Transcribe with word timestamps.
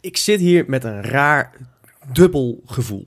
Ik 0.00 0.16
zit 0.16 0.40
hier 0.40 0.64
met 0.66 0.84
een 0.84 1.02
raar 1.02 1.52
dubbel 2.12 2.62
gevoel. 2.66 3.06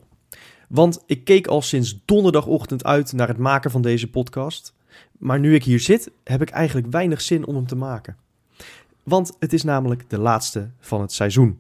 Want 0.68 1.04
ik 1.06 1.24
keek 1.24 1.48
al 1.48 1.62
sinds 1.62 2.00
donderdagochtend 2.06 2.84
uit 2.84 3.14
naar 3.14 3.28
het 3.28 3.38
maken 3.38 3.72
van 3.72 3.82
deze 3.82 4.10
podcast. 4.10 4.74
Maar 5.18 5.40
nu 5.40 5.56
ik 5.56 5.64
hier 5.64 5.80
zit, 5.80 6.12
heb 6.24 6.42
ik 6.42 6.50
eigenlijk 6.50 6.88
weinig 6.92 7.22
zin 7.22 7.46
om 7.46 7.56
hem 7.56 7.68
te 7.68 7.76
maken. 7.76 8.16
Want 9.04 9.36
het 9.40 9.54
is 9.54 9.64
namelijk 9.64 10.10
de 10.10 10.20
laatste 10.20 10.70
van 10.80 11.02
het 11.02 11.12
seizoen. 11.12 11.60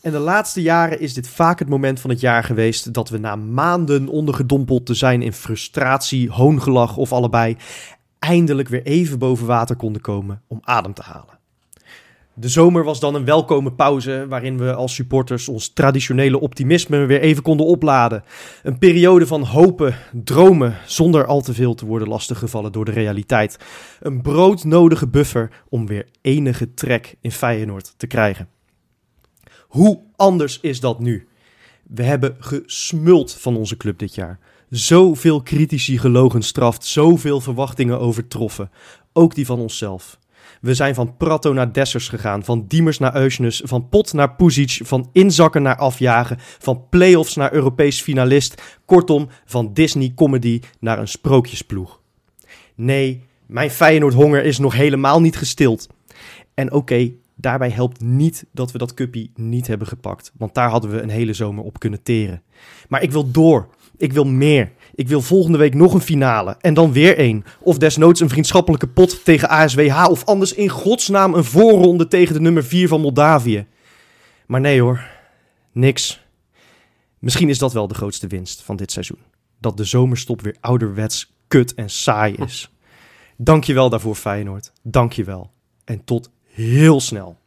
En 0.00 0.12
de 0.12 0.18
laatste 0.18 0.62
jaren 0.62 1.00
is 1.00 1.14
dit 1.14 1.28
vaak 1.28 1.58
het 1.58 1.68
moment 1.68 2.00
van 2.00 2.10
het 2.10 2.20
jaar 2.20 2.44
geweest 2.44 2.92
dat 2.94 3.08
we 3.08 3.18
na 3.18 3.36
maanden 3.36 4.08
ondergedompeld 4.08 4.86
te 4.86 4.94
zijn 4.94 5.22
in 5.22 5.32
frustratie, 5.32 6.30
hoongelach 6.30 6.96
of 6.96 7.12
allebei, 7.12 7.56
eindelijk 8.18 8.68
weer 8.68 8.82
even 8.82 9.18
boven 9.18 9.46
water 9.46 9.76
konden 9.76 10.02
komen 10.02 10.42
om 10.46 10.58
adem 10.62 10.94
te 10.94 11.02
halen. 11.02 11.39
De 12.40 12.48
zomer 12.48 12.84
was 12.84 13.00
dan 13.00 13.14
een 13.14 13.24
welkome 13.24 13.72
pauze 13.72 14.26
waarin 14.28 14.58
we 14.58 14.74
als 14.74 14.94
supporters 14.94 15.48
ons 15.48 15.68
traditionele 15.68 16.40
optimisme 16.40 17.04
weer 17.06 17.20
even 17.20 17.42
konden 17.42 17.66
opladen. 17.66 18.24
Een 18.62 18.78
periode 18.78 19.26
van 19.26 19.42
hopen, 19.42 19.94
dromen, 20.12 20.76
zonder 20.86 21.26
al 21.26 21.40
te 21.40 21.54
veel 21.54 21.74
te 21.74 21.86
worden 21.86 22.08
lastiggevallen 22.08 22.72
door 22.72 22.84
de 22.84 22.90
realiteit. 22.90 23.58
Een 24.00 24.22
broodnodige 24.22 25.08
buffer 25.08 25.50
om 25.68 25.86
weer 25.86 26.06
enige 26.20 26.74
trek 26.74 27.14
in 27.20 27.32
Feyenoord 27.32 27.94
te 27.96 28.06
krijgen. 28.06 28.48
Hoe 29.68 30.00
anders 30.16 30.60
is 30.60 30.80
dat 30.80 30.98
nu? 30.98 31.28
We 31.82 32.02
hebben 32.02 32.36
gesmuld 32.38 33.32
van 33.32 33.56
onze 33.56 33.76
club 33.76 33.98
dit 33.98 34.14
jaar. 34.14 34.38
Zoveel 34.70 35.42
critici 35.42 35.98
gelogenstraft, 35.98 36.84
zoveel 36.84 37.40
verwachtingen 37.40 38.00
overtroffen. 38.00 38.70
Ook 39.12 39.34
die 39.34 39.46
van 39.46 39.58
onszelf. 39.58 40.19
We 40.60 40.74
zijn 40.74 40.94
van 40.94 41.16
Prato 41.16 41.52
naar 41.52 41.72
Dessers 41.72 42.08
gegaan, 42.08 42.44
van 42.44 42.64
Diemers 42.68 42.98
naar 42.98 43.16
Eusnes, 43.16 43.62
van 43.64 43.88
Pot 43.88 44.12
naar 44.12 44.34
Puzic, 44.34 44.80
van 44.82 45.08
inzakken 45.12 45.62
naar 45.62 45.76
afjagen, 45.76 46.36
van 46.38 46.88
play-offs 46.88 47.36
naar 47.36 47.52
Europees 47.52 48.02
finalist. 48.02 48.78
Kortom, 48.84 49.28
van 49.44 49.72
Disney-comedy 49.72 50.60
naar 50.78 50.98
een 50.98 51.08
sprookjesploeg. 51.08 52.00
Nee, 52.74 53.22
mijn 53.46 53.70
Feyenoord-honger 53.70 54.44
is 54.44 54.58
nog 54.58 54.74
helemaal 54.74 55.20
niet 55.20 55.36
gestild. 55.36 55.88
En 56.54 56.72
oké, 56.72 57.12
daarbij 57.34 57.70
helpt 57.70 58.00
niet 58.00 58.44
dat 58.52 58.72
we 58.72 58.78
dat 58.78 58.94
cuppie 58.94 59.30
niet 59.34 59.66
hebben 59.66 59.86
gepakt, 59.86 60.32
want 60.38 60.54
daar 60.54 60.70
hadden 60.70 60.90
we 60.90 61.00
een 61.00 61.10
hele 61.10 61.32
zomer 61.32 61.64
op 61.64 61.78
kunnen 61.78 62.02
teren. 62.02 62.42
Maar 62.88 63.02
ik 63.02 63.12
wil 63.12 63.30
door. 63.30 63.68
Ik 63.96 64.12
wil 64.12 64.24
meer. 64.24 64.72
Ik 64.94 65.08
wil 65.08 65.20
volgende 65.20 65.58
week 65.58 65.74
nog 65.74 65.94
een 65.94 66.00
finale. 66.00 66.56
En 66.60 66.74
dan 66.74 66.92
weer 66.92 67.18
één. 67.18 67.44
Of 67.60 67.78
desnoods 67.78 68.20
een 68.20 68.28
vriendschappelijke 68.28 68.88
pot 68.88 69.24
tegen 69.24 69.48
ASWH. 69.48 70.06
Of 70.10 70.24
anders 70.24 70.54
in 70.54 70.68
godsnaam 70.68 71.34
een 71.34 71.44
voorronde 71.44 72.08
tegen 72.08 72.34
de 72.34 72.40
nummer 72.40 72.64
4 72.64 72.88
van 72.88 73.00
Moldavië. 73.00 73.66
Maar 74.46 74.60
nee 74.60 74.80
hoor. 74.80 75.04
Niks. 75.72 76.20
Misschien 77.18 77.48
is 77.48 77.58
dat 77.58 77.72
wel 77.72 77.88
de 77.88 77.94
grootste 77.94 78.26
winst 78.26 78.62
van 78.62 78.76
dit 78.76 78.92
seizoen. 78.92 79.18
Dat 79.58 79.76
de 79.76 79.84
zomerstop 79.84 80.40
weer 80.40 80.56
ouderwets 80.60 81.32
kut 81.48 81.74
en 81.74 81.90
saai 81.90 82.34
is. 82.34 82.70
Dankjewel 83.36 83.90
daarvoor 83.90 84.14
Feyenoord. 84.14 84.72
Dankjewel. 84.82 85.50
En 85.84 86.04
tot 86.04 86.30
heel 86.44 87.00
snel. 87.00 87.38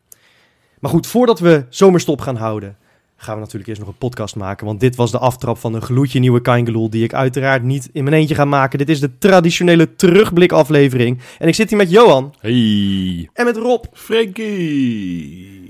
Maar 0.80 0.92
goed, 0.92 1.08
voordat 1.08 1.40
we 1.40 1.66
zomerstop 1.70 2.22
gaan 2.22 2.36
houden 2.36 2.78
gaan 3.24 3.36
we 3.36 3.42
natuurlijk 3.42 3.68
eerst 3.70 3.82
nog 3.82 3.90
een 3.90 3.98
podcast 3.98 4.36
maken. 4.36 4.66
Want 4.66 4.80
dit 4.80 4.96
was 4.96 5.12
de 5.12 5.18
aftrap 5.18 5.58
van 5.58 5.74
een 5.74 5.82
gloedje 5.82 6.20
nieuwe 6.20 6.42
Kaingeloel... 6.42 6.90
die 6.90 7.04
ik 7.04 7.14
uiteraard 7.14 7.64
niet 7.64 7.90
in 7.94 8.04
mijn 8.04 8.16
eentje 8.16 8.36
ga 8.36 8.46
maken. 8.46 8.78
Dit 8.78 8.90
is 8.90 9.00
de 9.00 9.18
traditionele 9.18 9.96
terugblikaflevering. 9.96 11.20
En 11.40 11.48
ik 11.48 11.56
zit 11.56 11.70
hier 11.70 11.78
met 11.78 11.90
Johan. 11.90 12.34
Hey. 12.40 13.30
En 13.34 13.46
met 13.46 13.58
Rob. 13.58 13.86
Freekie. 13.94 15.62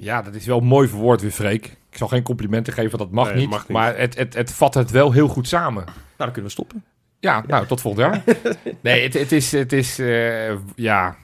Ja, 0.00 0.22
dat 0.22 0.34
is 0.34 0.46
wel 0.46 0.60
mooi 0.60 0.88
verwoord 0.88 1.20
weer, 1.20 1.30
Freek. 1.30 1.76
Ik 1.90 1.96
zal 1.96 2.08
geen 2.08 2.22
complimenten 2.22 2.72
geven, 2.72 2.98
dat 2.98 3.10
mag, 3.10 3.28
Nee, 3.28 3.36
niet, 3.36 3.50
mag 3.50 3.68
niet. 3.68 3.76
Maar 3.76 3.98
het, 3.98 4.16
het, 4.16 4.34
het 4.34 4.52
vat 4.52 4.74
het 4.74 4.90
wel 4.90 5.12
heel 5.12 5.28
goed 5.28 5.48
samen. 5.48 5.84
Nou, 5.84 5.96
dan 6.16 6.26
kunnen 6.26 6.44
we 6.44 6.50
stoppen. 6.50 6.84
Ja, 7.20 7.44
nou, 7.46 7.66
tot 7.66 7.80
volgend 7.80 8.06
jaar. 8.06 8.24
nee, 8.80 9.02
het, 9.02 9.14
het 9.14 9.32
is, 9.32 9.52
het 9.52 9.72
is 9.72 9.98
eh, 9.98 10.54
ja, 10.74 11.16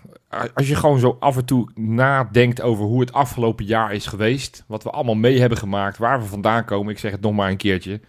als 0.54 0.68
je 0.68 0.74
gewoon 0.74 0.98
zo 0.98 1.16
af 1.20 1.36
en 1.36 1.44
toe 1.44 1.70
nadenkt 1.74 2.60
over 2.60 2.84
hoe 2.84 3.00
het 3.00 3.12
afgelopen 3.12 3.64
jaar 3.64 3.92
is 3.92 4.06
geweest, 4.06 4.64
wat 4.66 4.82
we 4.82 4.90
allemaal 4.90 5.14
mee 5.14 5.40
hebben 5.40 5.58
gemaakt, 5.58 5.98
waar 5.98 6.20
we 6.20 6.26
vandaan 6.26 6.64
komen, 6.64 6.92
ik 6.92 6.98
zeg 6.98 7.12
het 7.12 7.20
nog 7.20 7.32
maar 7.32 7.50
een 7.50 7.56
keertje, 7.56 8.00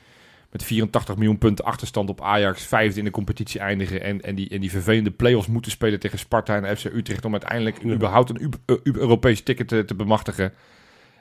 met 0.52 0.64
84 0.64 1.16
miljoen 1.16 1.38
punten 1.38 1.66
achterstand 1.66 2.10
op 2.10 2.22
Ajax, 2.22 2.64
vijfde 2.64 3.00
in 3.00 3.06
de 3.06 3.12
competitie 3.12 3.60
eindigen 3.60 4.02
en, 4.02 4.22
en, 4.22 4.36
die, 4.36 4.50
en 4.50 4.62
die 4.62 4.72
vervelende 4.72 5.12
play-offs 5.12 5.48
moeten 5.48 5.72
spelen 5.72 6.00
tegen 6.00 6.20
Sparta 6.20 6.62
en 6.62 6.78
FC 6.78 6.86
Utrecht 6.86 7.26
om 7.26 7.32
uiteindelijk 7.32 7.84
überhaupt 7.84 8.30
een 8.30 8.42
U- 8.42 8.76
U- 8.84 8.92
Europees 8.94 9.42
ticket 9.42 9.68
te, 9.68 9.86
te 9.86 9.96
bemachtigen. 9.96 10.54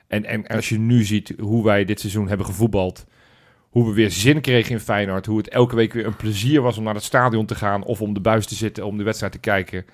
En, 0.06 0.24
en 0.24 0.46
als 0.46 0.68
je 0.68 0.78
nu 0.78 1.04
ziet 1.04 1.34
hoe 1.40 1.64
wij 1.64 1.84
dit 1.84 2.00
seizoen 2.00 2.28
hebben 2.28 2.46
gevoetbald, 2.46 3.06
hoe 3.74 3.86
we 3.86 3.92
weer 3.92 4.10
zin 4.10 4.40
kregen 4.40 4.72
in 4.72 4.80
Feyenoord. 4.80 5.26
Hoe 5.26 5.38
het 5.38 5.48
elke 5.48 5.76
week 5.76 5.92
weer 5.92 6.06
een 6.06 6.16
plezier 6.16 6.60
was 6.62 6.78
om 6.78 6.84
naar 6.84 6.94
het 6.94 7.02
stadion 7.02 7.46
te 7.46 7.54
gaan. 7.54 7.84
Of 7.84 8.00
om 8.00 8.14
de 8.14 8.20
buis 8.20 8.46
te 8.46 8.54
zitten, 8.54 8.86
om 8.86 8.96
de 8.96 9.02
wedstrijd 9.04 9.32
te 9.32 9.38
kijken. 9.38 9.84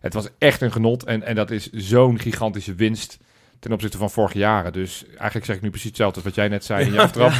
Het 0.00 0.14
was 0.14 0.28
echt 0.38 0.60
een 0.60 0.72
genot. 0.72 1.04
En, 1.04 1.22
en 1.22 1.34
dat 1.34 1.50
is 1.50 1.70
zo'n 1.72 2.18
gigantische 2.18 2.74
winst 2.74 3.18
ten 3.58 3.72
opzichte 3.72 3.98
van 3.98 4.10
vorige 4.10 4.38
jaren. 4.38 4.72
Dus 4.72 5.04
eigenlijk 5.16 5.44
zeg 5.46 5.56
ik 5.56 5.62
nu 5.62 5.68
precies 5.68 5.88
hetzelfde 5.88 6.14
als 6.16 6.24
wat 6.24 6.34
jij 6.34 6.48
net 6.48 6.64
zei 6.64 6.86
in 6.86 6.92
je 6.92 7.00
aftrap. 7.08 7.32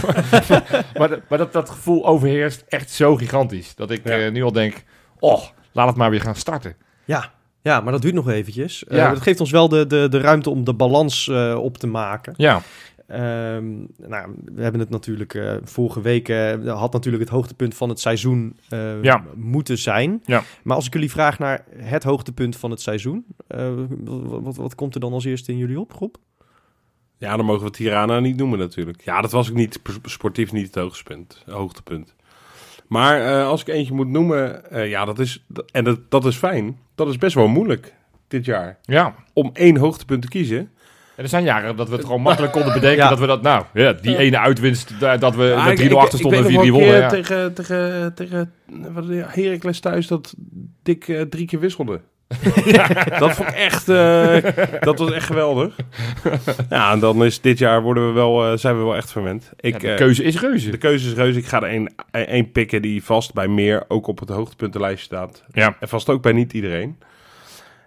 maar 0.99 1.09
dat- 1.09 1.21
maar 1.29 1.39
dat, 1.39 1.53
dat 1.53 1.71
gevoel 1.71 2.07
overheerst 2.07 2.65
echt 2.69 2.91
zo 2.91 3.17
gigantisch. 3.17 3.75
Dat 3.75 3.91
ik 3.91 4.01
Ja. 4.09 4.19
eh, 4.19 4.31
nu 4.33 4.43
al 4.43 4.53
denk, 4.53 4.83
oh, 5.19 5.43
laat 5.73 5.87
het 5.89 5.97
maar 5.97 6.11
weer 6.11 6.21
gaan 6.21 6.35
starten. 6.37 6.77
Ja, 7.05 7.33
ja 7.63 7.81
maar 7.81 7.93
dat 7.93 8.03
duurt 8.03 8.15
nog 8.15 8.29
eventjes. 8.31 8.85
Eh, 8.85 8.97
Ja. 8.97 9.11
dat 9.13 9.23
geeft 9.23 9.41
ons 9.41 9.51
wel 9.51 9.69
de, 9.69 9.87
de, 9.87 10.09
de 10.09 10.21
ruimte 10.21 10.51
om 10.51 10.65
de 10.65 10.75
balans 10.75 11.29
eh, 11.29 11.55
op 11.63 11.79
te 11.79 11.87
maken. 11.87 12.35
Ja, 12.37 12.63
Ehm, 13.11 13.79
nou, 14.09 14.35
we 14.45 14.63
hebben 14.63 14.81
het 14.81 14.91
natuurlijk 14.91 15.35
eh, 15.35 15.55
vorige 15.63 16.01
week 16.01 16.29
eh, 16.29 16.79
had 16.79 16.93
natuurlijk 16.93 17.23
het 17.23 17.33
hoogtepunt 17.33 17.75
van 17.75 17.89
het 17.89 18.01
seizoen 18.01 18.57
eh, 18.69 19.03
Ja. 19.03 19.25
moeten 19.35 19.79
zijn. 19.79 20.23
Ja. 20.25 20.43
Maar 20.63 20.77
als 20.77 20.87
ik 20.87 20.93
jullie 20.93 21.11
vraag 21.11 21.39
naar 21.39 21.65
het 21.77 22.03
hoogtepunt 22.03 22.57
van 22.57 22.71
het 22.71 22.81
seizoen, 22.81 23.25
eh, 23.47 23.73
wat, 24.05 24.43
wat, 24.43 24.57
wat 24.57 24.75
komt 24.75 24.95
er 24.95 25.01
dan 25.01 25.13
als 25.13 25.25
eerste 25.25 25.53
in 25.53 25.59
jullie 25.59 25.81
op, 25.81 25.93
Rob? 25.93 26.15
Ja, 27.19 27.37
dan 27.37 27.45
mogen 27.47 27.65
we 27.65 27.71
Tirana 27.71 28.21
niet 28.21 28.37
noemen 28.37 28.59
natuurlijk. 28.59 29.01
Ja, 29.05 29.21
dat 29.21 29.31
was 29.33 29.49
ook 29.51 29.57
niet 29.57 29.81
sportief 30.03 30.53
niet 30.53 30.67
het 30.67 30.75
hoogtepunt. 30.75 31.43
hoogtepunt. 31.47 32.15
Maar 32.87 33.21
eh, 33.21 33.47
als 33.47 33.61
ik 33.61 33.69
eentje 33.69 33.95
moet 33.95 34.09
noemen, 34.09 34.71
eh, 34.71 34.89
ja, 34.89 35.05
dat 35.05 35.19
is, 35.19 35.45
en 35.73 35.85
dat, 35.85 36.11
dat 36.11 36.25
is 36.25 36.37
fijn. 36.37 36.79
Dat 36.95 37.09
is 37.09 37.19
best 37.19 37.35
wel 37.35 37.49
moeilijk 37.49 37.95
dit 38.29 38.45
jaar. 38.45 38.79
ja. 38.83 39.15
Om 39.33 39.51
één 39.53 39.77
hoogtepunt 39.77 40.23
te 40.23 40.29
kiezen. 40.29 40.71
Er 41.21 41.29
zijn 41.29 41.45
jaren 41.45 41.77
dat 41.77 41.89
we 41.89 41.95
het 41.97 42.05
gewoon 42.05 42.21
makkelijk 42.23 42.53
konden 42.59 42.73
bedenken 42.73 43.03
Ja. 43.03 43.09
dat 43.09 43.19
we 43.19 43.27
dat, 43.27 43.43
nou, 43.43 43.65
ja, 43.75 43.93
die 43.93 44.17
ene 44.17 44.39
uitwinst, 44.39 45.01
da- 45.01 45.17
dat 45.17 45.35
we 45.37 45.45
Ja, 45.45 45.65
met 45.65 45.79
ik- 45.79 45.89
3-0 45.91 45.97
ik- 45.97 46.03
achter 46.03 46.19
stonden 46.19 46.39
en 46.39 46.45
ik 46.45 46.51
4-3 46.51 46.61
weet 46.61 46.71
nog 46.71 46.79
wel 46.81 46.87
wonnen. 46.87 47.03
Ja. 47.03 47.09
tegen, 47.09 47.55
tegen, 47.55 48.15
tegen 48.15 48.53
wat, 48.93 49.05
ja, 49.09 49.27
Heracles 49.31 49.81
thuis 49.81 50.07
dat 50.07 50.35
Dick 50.83 51.09
eh, 51.09 51.21
drie 51.21 51.47
keer 51.47 51.61
wisselde. 51.61 52.01
dat 53.19 53.33
vond 53.33 53.49
ik 53.49 53.55
echt, 53.55 53.89
eh, 53.89 54.37
dat 54.81 54.99
was 54.99 55.11
echt 55.13 55.27
geweldig. 55.27 55.77
Ja, 56.71 56.93
en 56.93 56.99
dan 56.99 57.25
is 57.25 57.41
dit 57.41 57.59
jaar 57.59 57.83
worden 57.83 58.07
we 58.07 58.13
wel, 58.13 58.45
eh, 58.53 58.57
zijn 58.59 58.79
we 58.79 58.83
wel 58.85 58.97
echt 58.97 59.13
verwend. 59.13 59.51
Ik, 59.61 59.81
de 59.81 59.91
eh, 59.91 59.97
keuze 59.97 60.23
is 60.23 60.41
reuze. 60.41 60.71
De 60.71 60.77
keuze 60.79 61.09
is 61.09 61.15
reuze. 61.15 61.39
Ik 61.39 61.47
ga 61.47 61.63
er 61.63 61.69
één, 61.69 61.95
één 62.11 62.53
pikken 62.53 62.83
die 62.83 63.05
vast 63.05 63.35
bij 63.35 63.49
meer 63.49 63.85
ook 63.89 64.07
op 64.07 64.19
het 64.19 64.29
hoogtepuntenlijstje 64.29 65.05
staat. 65.05 65.45
Ja. 65.53 65.77
En 65.81 65.89
vast 65.89 66.09
ook 66.09 66.23
bij 66.23 66.33
niet 66.33 66.53
iedereen. 66.53 66.99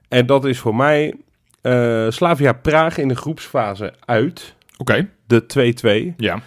En 0.08 0.26
dat 0.26 0.46
is 0.46 0.60
voor 0.60 0.76
mij 0.76 1.14
eh, 1.64 2.06
Slavia 2.10 2.54
Praag 2.54 2.98
in 2.98 3.08
de 3.08 3.16
groepsfase 3.16 3.94
uit. 4.06 4.56
Oké, 4.78 5.10
De 5.28 6.12
2-2. 6.12 6.14
ja. 6.18 6.40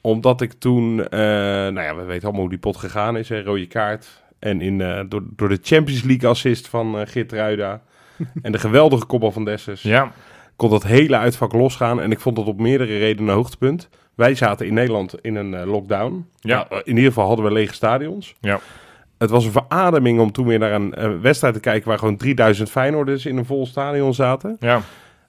Omdat 0.00 0.40
ik 0.40 0.52
toen, 0.52 1.08
eh, 1.08 1.18
nou 1.20 1.80
ja, 1.80 1.96
we 1.96 2.02
weten 2.04 2.22
allemaal 2.22 2.40
hoe 2.40 2.50
die 2.50 2.58
pot 2.58 2.76
gegaan 2.76 3.16
is. 3.16 3.28
Hè, 3.28 3.42
rode 3.42 3.66
kaart. 3.66 4.22
En 4.38 4.60
in, 4.60 4.80
eh, 4.80 5.00
door, 5.08 5.22
door 5.36 5.48
de 5.48 5.58
Champions 5.62 6.02
League 6.02 6.28
assist 6.30 6.68
van 6.68 7.06
Geert 7.08 7.32
Ruida. 7.32 7.80
en 8.42 8.52
de 8.52 8.58
geweldige 8.58 9.06
kopbal 9.06 9.32
van 9.32 9.44
Dessers. 9.44 9.82
Ja, 9.82 10.12
Kon 10.56 10.70
dat 10.70 10.82
hele 10.82 11.16
uitvak 11.16 11.52
losgaan. 11.52 12.00
En 12.00 12.10
ik 12.10 12.20
vond 12.20 12.36
dat 12.36 12.46
op 12.46 12.60
meerdere 12.60 12.98
redenen 12.98 13.28
een 13.28 13.34
hoogtepunt. 13.34 13.88
Wij 14.14 14.34
zaten 14.34 14.66
in 14.66 14.74
Nederland 14.74 15.14
in 15.20 15.34
een 15.36 15.66
lockdown. 15.66 16.26
Ja. 16.40 16.66
In 16.70 16.96
ieder 16.96 17.04
geval 17.12 17.26
hadden 17.26 17.44
we 17.44 17.52
lege 17.52 17.74
stadions. 17.74 18.34
Ja. 18.40 18.60
Het 19.18 19.30
was 19.30 19.44
een 19.44 19.52
verademing 19.52 20.20
om 20.20 20.32
toen 20.32 20.46
weer 20.46 20.58
naar 20.58 20.72
een 20.72 20.94
eh, 20.94 21.20
wedstrijd 21.20 21.54
te 21.54 21.60
kijken... 21.60 21.88
waar 21.88 21.98
gewoon 21.98 22.16
3000 22.16 22.70
Feyenoorders 22.70 23.26
in 23.26 23.36
een 23.36 23.44
vol 23.44 23.66
stadion 23.66 24.14
zaten. 24.14 24.56
ja. 24.60 24.80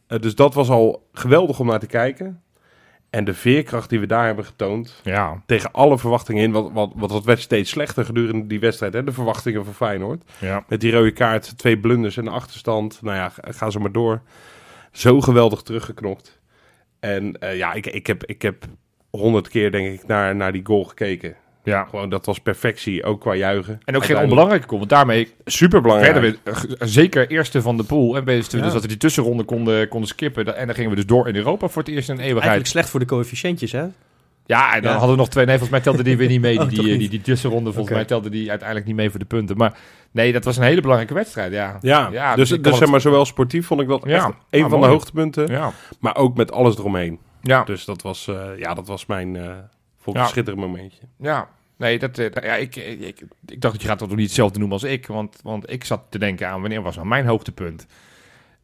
Eh, 0.07 0.19
dus 0.19 0.35
dat 0.35 0.53
was 0.53 0.69
al 0.69 1.07
geweldig 1.13 1.59
om 1.59 1.67
naar 1.67 1.79
te 1.79 1.85
kijken. 1.87 2.41
En 3.09 3.23
de 3.23 3.33
veerkracht 3.33 3.89
die 3.89 3.99
we 3.99 4.05
daar 4.05 4.25
hebben 4.25 4.45
getoond... 4.45 5.01
Ja, 5.03 5.41
tegen 5.45 5.71
alle 5.71 5.97
verwachtingen 5.97 6.43
in... 6.43 6.51
want, 6.51 6.73
want, 6.73 6.93
want 6.95 7.11
dat 7.11 7.23
werd 7.25 7.39
steeds 7.39 7.69
slechter 7.69 8.05
gedurende 8.05 8.47
die 8.47 8.59
wedstrijd... 8.59 8.93
Hè, 8.93 9.03
de 9.03 9.11
verwachtingen 9.11 9.65
van 9.65 9.73
Feyenoord. 9.73 10.23
ja. 10.39 10.63
Met 10.67 10.81
die 10.81 10.91
rode 10.91 11.11
kaart, 11.11 11.57
twee 11.57 11.77
blunders 11.79 12.17
en 12.17 12.25
een 12.27 12.33
achterstand. 12.33 12.99
Nou 13.01 13.15
ja, 13.17 13.29
ga- 13.29 13.51
ga 13.51 13.69
ze 13.69 13.79
maar 13.79 13.91
door. 13.91 14.21
Zo 14.91 15.21
geweldig 15.21 15.61
teruggeknokt. 15.61 16.39
En 16.99 17.39
eh, 17.39 17.57
ja, 17.57 17.73
ik, 17.73 17.85
ik, 17.85 18.07
heb, 18.07 18.25
ik 18.25 18.41
heb 18.41 18.65
honderd 19.09 19.47
keer 19.47 19.71
denk 19.71 19.99
ik 19.99 20.07
naar, 20.07 20.35
naar 20.35 20.51
die 20.51 20.65
goal 20.65 20.83
gekeken. 20.83 21.35
Ja. 21.63 21.83
Gewoon, 21.89 22.09
dat 22.09 22.25
was 22.25 22.39
perfectie, 22.39 23.03
ook 23.03 23.21
qua 23.21 23.33
juichen. 23.35 23.79
En 23.85 23.95
ook 23.95 24.05
geen 24.05 24.17
onbelangrijke 24.17 24.65
goal, 24.67 24.77
want 24.77 24.89
daarmee 24.91 25.33
Superbelangrijk. 25.45 26.13
werden 26.13 26.39
we 26.43 26.85
zeker 26.87 27.29
eerste 27.29 27.61
van 27.61 27.77
de 27.77 27.83
pool. 27.83 28.15
En 28.17 28.23
wisten 28.23 28.51
we 28.51 28.57
Ja. 28.57 28.63
dus 28.63 28.73
dat 28.73 28.81
we 28.81 28.87
die 28.87 28.97
tussenronde 28.97 29.43
konden, 29.43 29.87
konden 29.87 30.09
skippen. 30.09 30.55
En 30.57 30.65
dan 30.65 30.75
gingen 30.75 30.89
we 30.89 30.95
dus 30.95 31.05
door 31.05 31.27
in 31.27 31.35
Europa 31.35 31.67
voor 31.67 31.81
het 31.83 31.91
eerst 31.91 32.09
in 32.09 32.15
een 32.15 32.21
eeuwigheid. 32.21 32.51
Eigenlijk 32.51 32.69
slecht 32.71 32.89
voor 32.89 32.99
de 32.99 33.05
coëfficiëntjes, 33.05 33.71
hè? 33.71 33.85
Ja, 34.45 34.73
en 34.75 34.81
dan 34.81 34.91
Ja. 34.91 34.97
hadden 34.97 35.15
we 35.15 35.21
nog 35.21 35.29
twee. 35.29 35.45
Nee, 35.45 35.57
volgens 35.57 35.71
mij 35.83 35.87
telde 35.91 36.03
die 36.03 36.17
weer 36.17 36.27
niet 36.27 36.41
mee. 36.41 36.51
Die, 36.57 36.61
Oh, 36.67 36.69
die, 36.69 36.83
die, 36.83 36.97
niet? 36.97 37.11
die, 37.11 37.21
tussenronde, 37.21 37.73
volgens 37.73 37.95
mij 37.95 38.05
telde 38.05 38.29
die 38.29 38.49
uiteindelijk 38.49 38.87
niet 38.87 38.95
mee 38.95 39.09
voor 39.09 39.19
de 39.19 39.25
punten. 39.25 39.57
Maar 39.57 39.77
nee, 40.11 40.31
dat 40.31 40.43
was 40.43 40.57
een 40.57 40.63
hele 40.63 40.81
belangrijke 40.81 41.13
wedstrijd. 41.13 41.51
Ja, 41.51 41.77
Ja, 41.81 42.09
Ja, 42.11 42.35
dus, 42.35 42.49
dus 42.49 42.77
zeg 42.77 42.89
maar, 42.89 43.01
zowel 43.01 43.25
sportief 43.25 43.65
vond 43.67 43.81
ik 43.81 43.87
dat 43.87 44.01
Ja. 44.05 44.15
echt 44.15 44.25
een 44.49 44.63
Ah, 44.63 44.69
van 44.69 44.81
de 44.81 44.87
hoogtepunten. 44.87 45.47
ja. 45.47 45.71
Maar 45.99 46.15
ook 46.15 46.37
met 46.37 46.51
alles 46.51 46.77
eromheen. 46.77 47.19
ja. 47.41 47.63
Dus 47.63 47.85
dat 47.85 48.01
was, 48.01 48.27
eh, 48.27 48.35
ja, 48.57 48.73
dat 48.73 48.87
was 48.87 49.05
mijn 49.05 49.35
eh 49.35 49.43
vond 50.11 50.15
ik 50.15 50.21
Ja. 50.21 50.27
een 50.27 50.33
schitterend 50.33 50.65
momentje. 50.65 50.99
Ja, 51.17 51.49
nee, 51.77 51.99
dat, 51.99 52.17
eh, 52.17 52.43
ja, 52.43 52.55
ik, 52.55 52.75
ik, 52.75 52.99
ik, 52.99 53.21
ik 53.45 53.61
dacht 53.61 53.73
dat 53.73 53.81
je 53.81 53.87
gaat 53.87 53.99
dat 53.99 54.07
nog 54.07 54.17
niet 54.17 54.25
hetzelfde 54.25 54.59
noemen 54.59 54.77
als 54.77 54.91
ik. 54.91 55.07
Want, 55.07 55.39
want 55.43 55.71
ik 55.71 55.83
zat 55.83 56.01
te 56.09 56.19
denken 56.19 56.47
aan 56.47 56.61
wanneer 56.61 56.81
was 56.81 56.95
nou 56.95 57.07
mijn 57.07 57.25
hoogtepunt. 57.25 57.85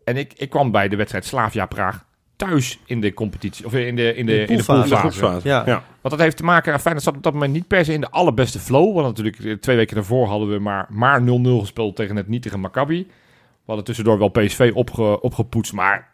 En 0.03 0.17
ik, 0.17 0.33
ik 0.33 0.49
kwam 0.49 0.71
bij 0.71 0.87
de 0.87 0.95
wedstrijd 0.95 1.25
Slavia 1.25 1.65
Praag 1.65 2.05
thuis 2.35 2.79
in 2.85 3.01
de 3.01 3.13
competitie. 3.13 3.65
Of 3.65 3.73
in 3.73 3.95
de, 3.95 4.15
in 4.15 4.25
de, 4.25 4.45
in 4.45 4.57
de 4.57 4.63
poolfase. 4.63 5.39
Ja. 5.43 5.63
ja. 5.65 5.83
Want 6.01 6.13
dat 6.15 6.19
heeft 6.19 6.37
te 6.37 6.43
maken, 6.43 6.69
nou, 6.69 6.81
fijn, 6.81 6.93
dat 6.95 7.03
zat 7.03 7.15
op 7.15 7.23
dat 7.23 7.33
moment 7.33 7.53
niet 7.53 7.67
per 7.67 7.85
se 7.85 7.93
in 7.93 8.01
de 8.01 8.09
allerbeste 8.09 8.59
flow. 8.59 8.93
Want 8.93 9.05
natuurlijk 9.05 9.39
eh, 9.39 9.53
twee 9.53 9.75
weken 9.75 9.95
daarvoor 9.95 10.27
hadden 10.27 10.49
we 10.49 10.59
maar, 10.59 10.85
maar 10.89 11.21
0-0 11.21 11.23
gespeeld 11.59 11.95
tegen 11.95 12.15
het 12.15 12.27
nietige 12.27 12.57
Maccabi. 12.57 13.07
We 13.07 13.71
hadden 13.71 13.85
tussendoor 13.85 14.17
wel 14.17 14.27
PSV 14.29 14.71
opge, 14.73 15.21
opgepoetst, 15.21 15.73
maar 15.73 16.13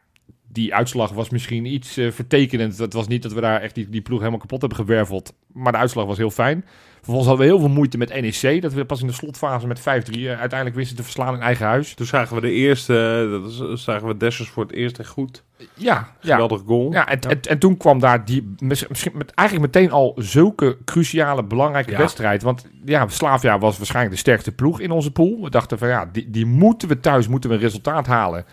die 0.53 0.75
uitslag 0.75 1.11
was 1.11 1.29
misschien 1.29 1.65
iets 1.65 1.97
eh, 1.97 2.11
vertekenend. 2.11 2.77
Het 2.77 2.93
was 2.93 3.07
niet 3.07 3.23
dat 3.23 3.33
we 3.33 3.41
daar 3.41 3.61
echt 3.61 3.75
die, 3.75 3.89
die 3.89 4.01
ploeg 4.01 4.19
helemaal 4.19 4.39
kapot 4.39 4.59
hebben 4.59 4.77
gewerveld. 4.79 5.33
Maar 5.53 5.71
de 5.71 5.77
uitslag 5.77 6.05
was 6.05 6.17
heel 6.17 6.29
fijn. 6.31 6.65
Vervolgens 6.95 7.27
hadden 7.27 7.45
we 7.45 7.51
heel 7.53 7.61
veel 7.61 7.73
moeite 7.75 7.97
met 7.97 8.21
NEC. 8.21 8.61
Dat 8.61 8.73
we 8.73 8.85
pas 8.85 9.01
in 9.01 9.07
de 9.07 9.13
slotfase 9.13 9.67
met 9.67 9.79
5-3 9.79 9.83
eh, 9.83 10.39
uiteindelijk 10.39 10.75
wisten 10.75 10.95
te 10.97 11.03
verslaan 11.03 11.33
in 11.33 11.41
eigen 11.41 11.65
huis. 11.65 11.93
Toen 11.93 12.05
zagen 12.05 12.35
we 12.35 12.41
de 12.41 12.51
eerste, 12.51 13.21
eh, 13.25 13.31
dat 13.59 13.71
is, 13.71 13.83
zagen 13.83 14.07
we 14.07 14.17
Dessers 14.17 14.49
voor 14.49 14.63
het 14.63 14.71
eerst 14.73 14.97
en 14.99 15.05
goed. 15.05 15.43
Ja, 15.73 16.15
ja. 16.21 16.31
Geweldig 16.33 16.61
goal. 16.65 16.91
Ja, 16.91 17.07
en, 17.07 17.19
En, 17.19 17.41
en 17.41 17.59
toen 17.59 17.77
kwam 17.77 17.99
daar 17.99 18.25
die, 18.25 18.53
mis- 18.57 18.87
misschien 18.87 19.11
met, 19.15 19.31
eigenlijk 19.33 19.73
meteen 19.73 19.91
al 19.91 20.13
zulke 20.17 20.77
cruciale, 20.85 21.43
belangrijke 21.43 21.91
Ja. 21.91 21.97
wedstrijd. 21.97 22.41
Want 22.43 22.67
ja, 22.85 23.07
Slavia 23.07 23.59
was 23.59 23.77
waarschijnlijk 23.77 24.15
de 24.15 24.21
sterkste 24.21 24.51
ploeg 24.51 24.79
in 24.79 24.91
onze 24.91 25.11
pool. 25.11 25.41
We 25.43 25.49
dachten 25.49 25.77
van 25.77 25.87
ja, 25.87 26.09
die, 26.11 26.29
die 26.29 26.45
moeten 26.45 26.87
we 26.87 26.99
thuis, 26.99 27.27
moeten 27.27 27.49
we 27.49 27.55
een 27.55 27.61
resultaat 27.61 28.07
halen. 28.07 28.45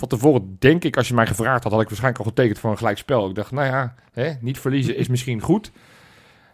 Van 0.00 0.08
tevoren 0.08 0.56
denk 0.58 0.84
ik, 0.84 0.96
als 0.96 1.08
je 1.08 1.14
mij 1.14 1.26
gevraagd 1.26 1.62
had, 1.62 1.72
had 1.72 1.80
ik 1.80 1.88
waarschijnlijk 1.88 2.24
al 2.24 2.30
getekend 2.30 2.58
voor 2.58 2.70
een 2.70 2.76
gelijkspel. 2.78 3.28
Ik 3.28 3.34
dacht, 3.34 3.50
nou 3.50 3.66
ja, 3.66 3.94
hè, 4.12 4.30
niet 4.40 4.58
verliezen 4.58 4.96
is 4.96 5.08
misschien 5.08 5.40
goed. 5.40 5.70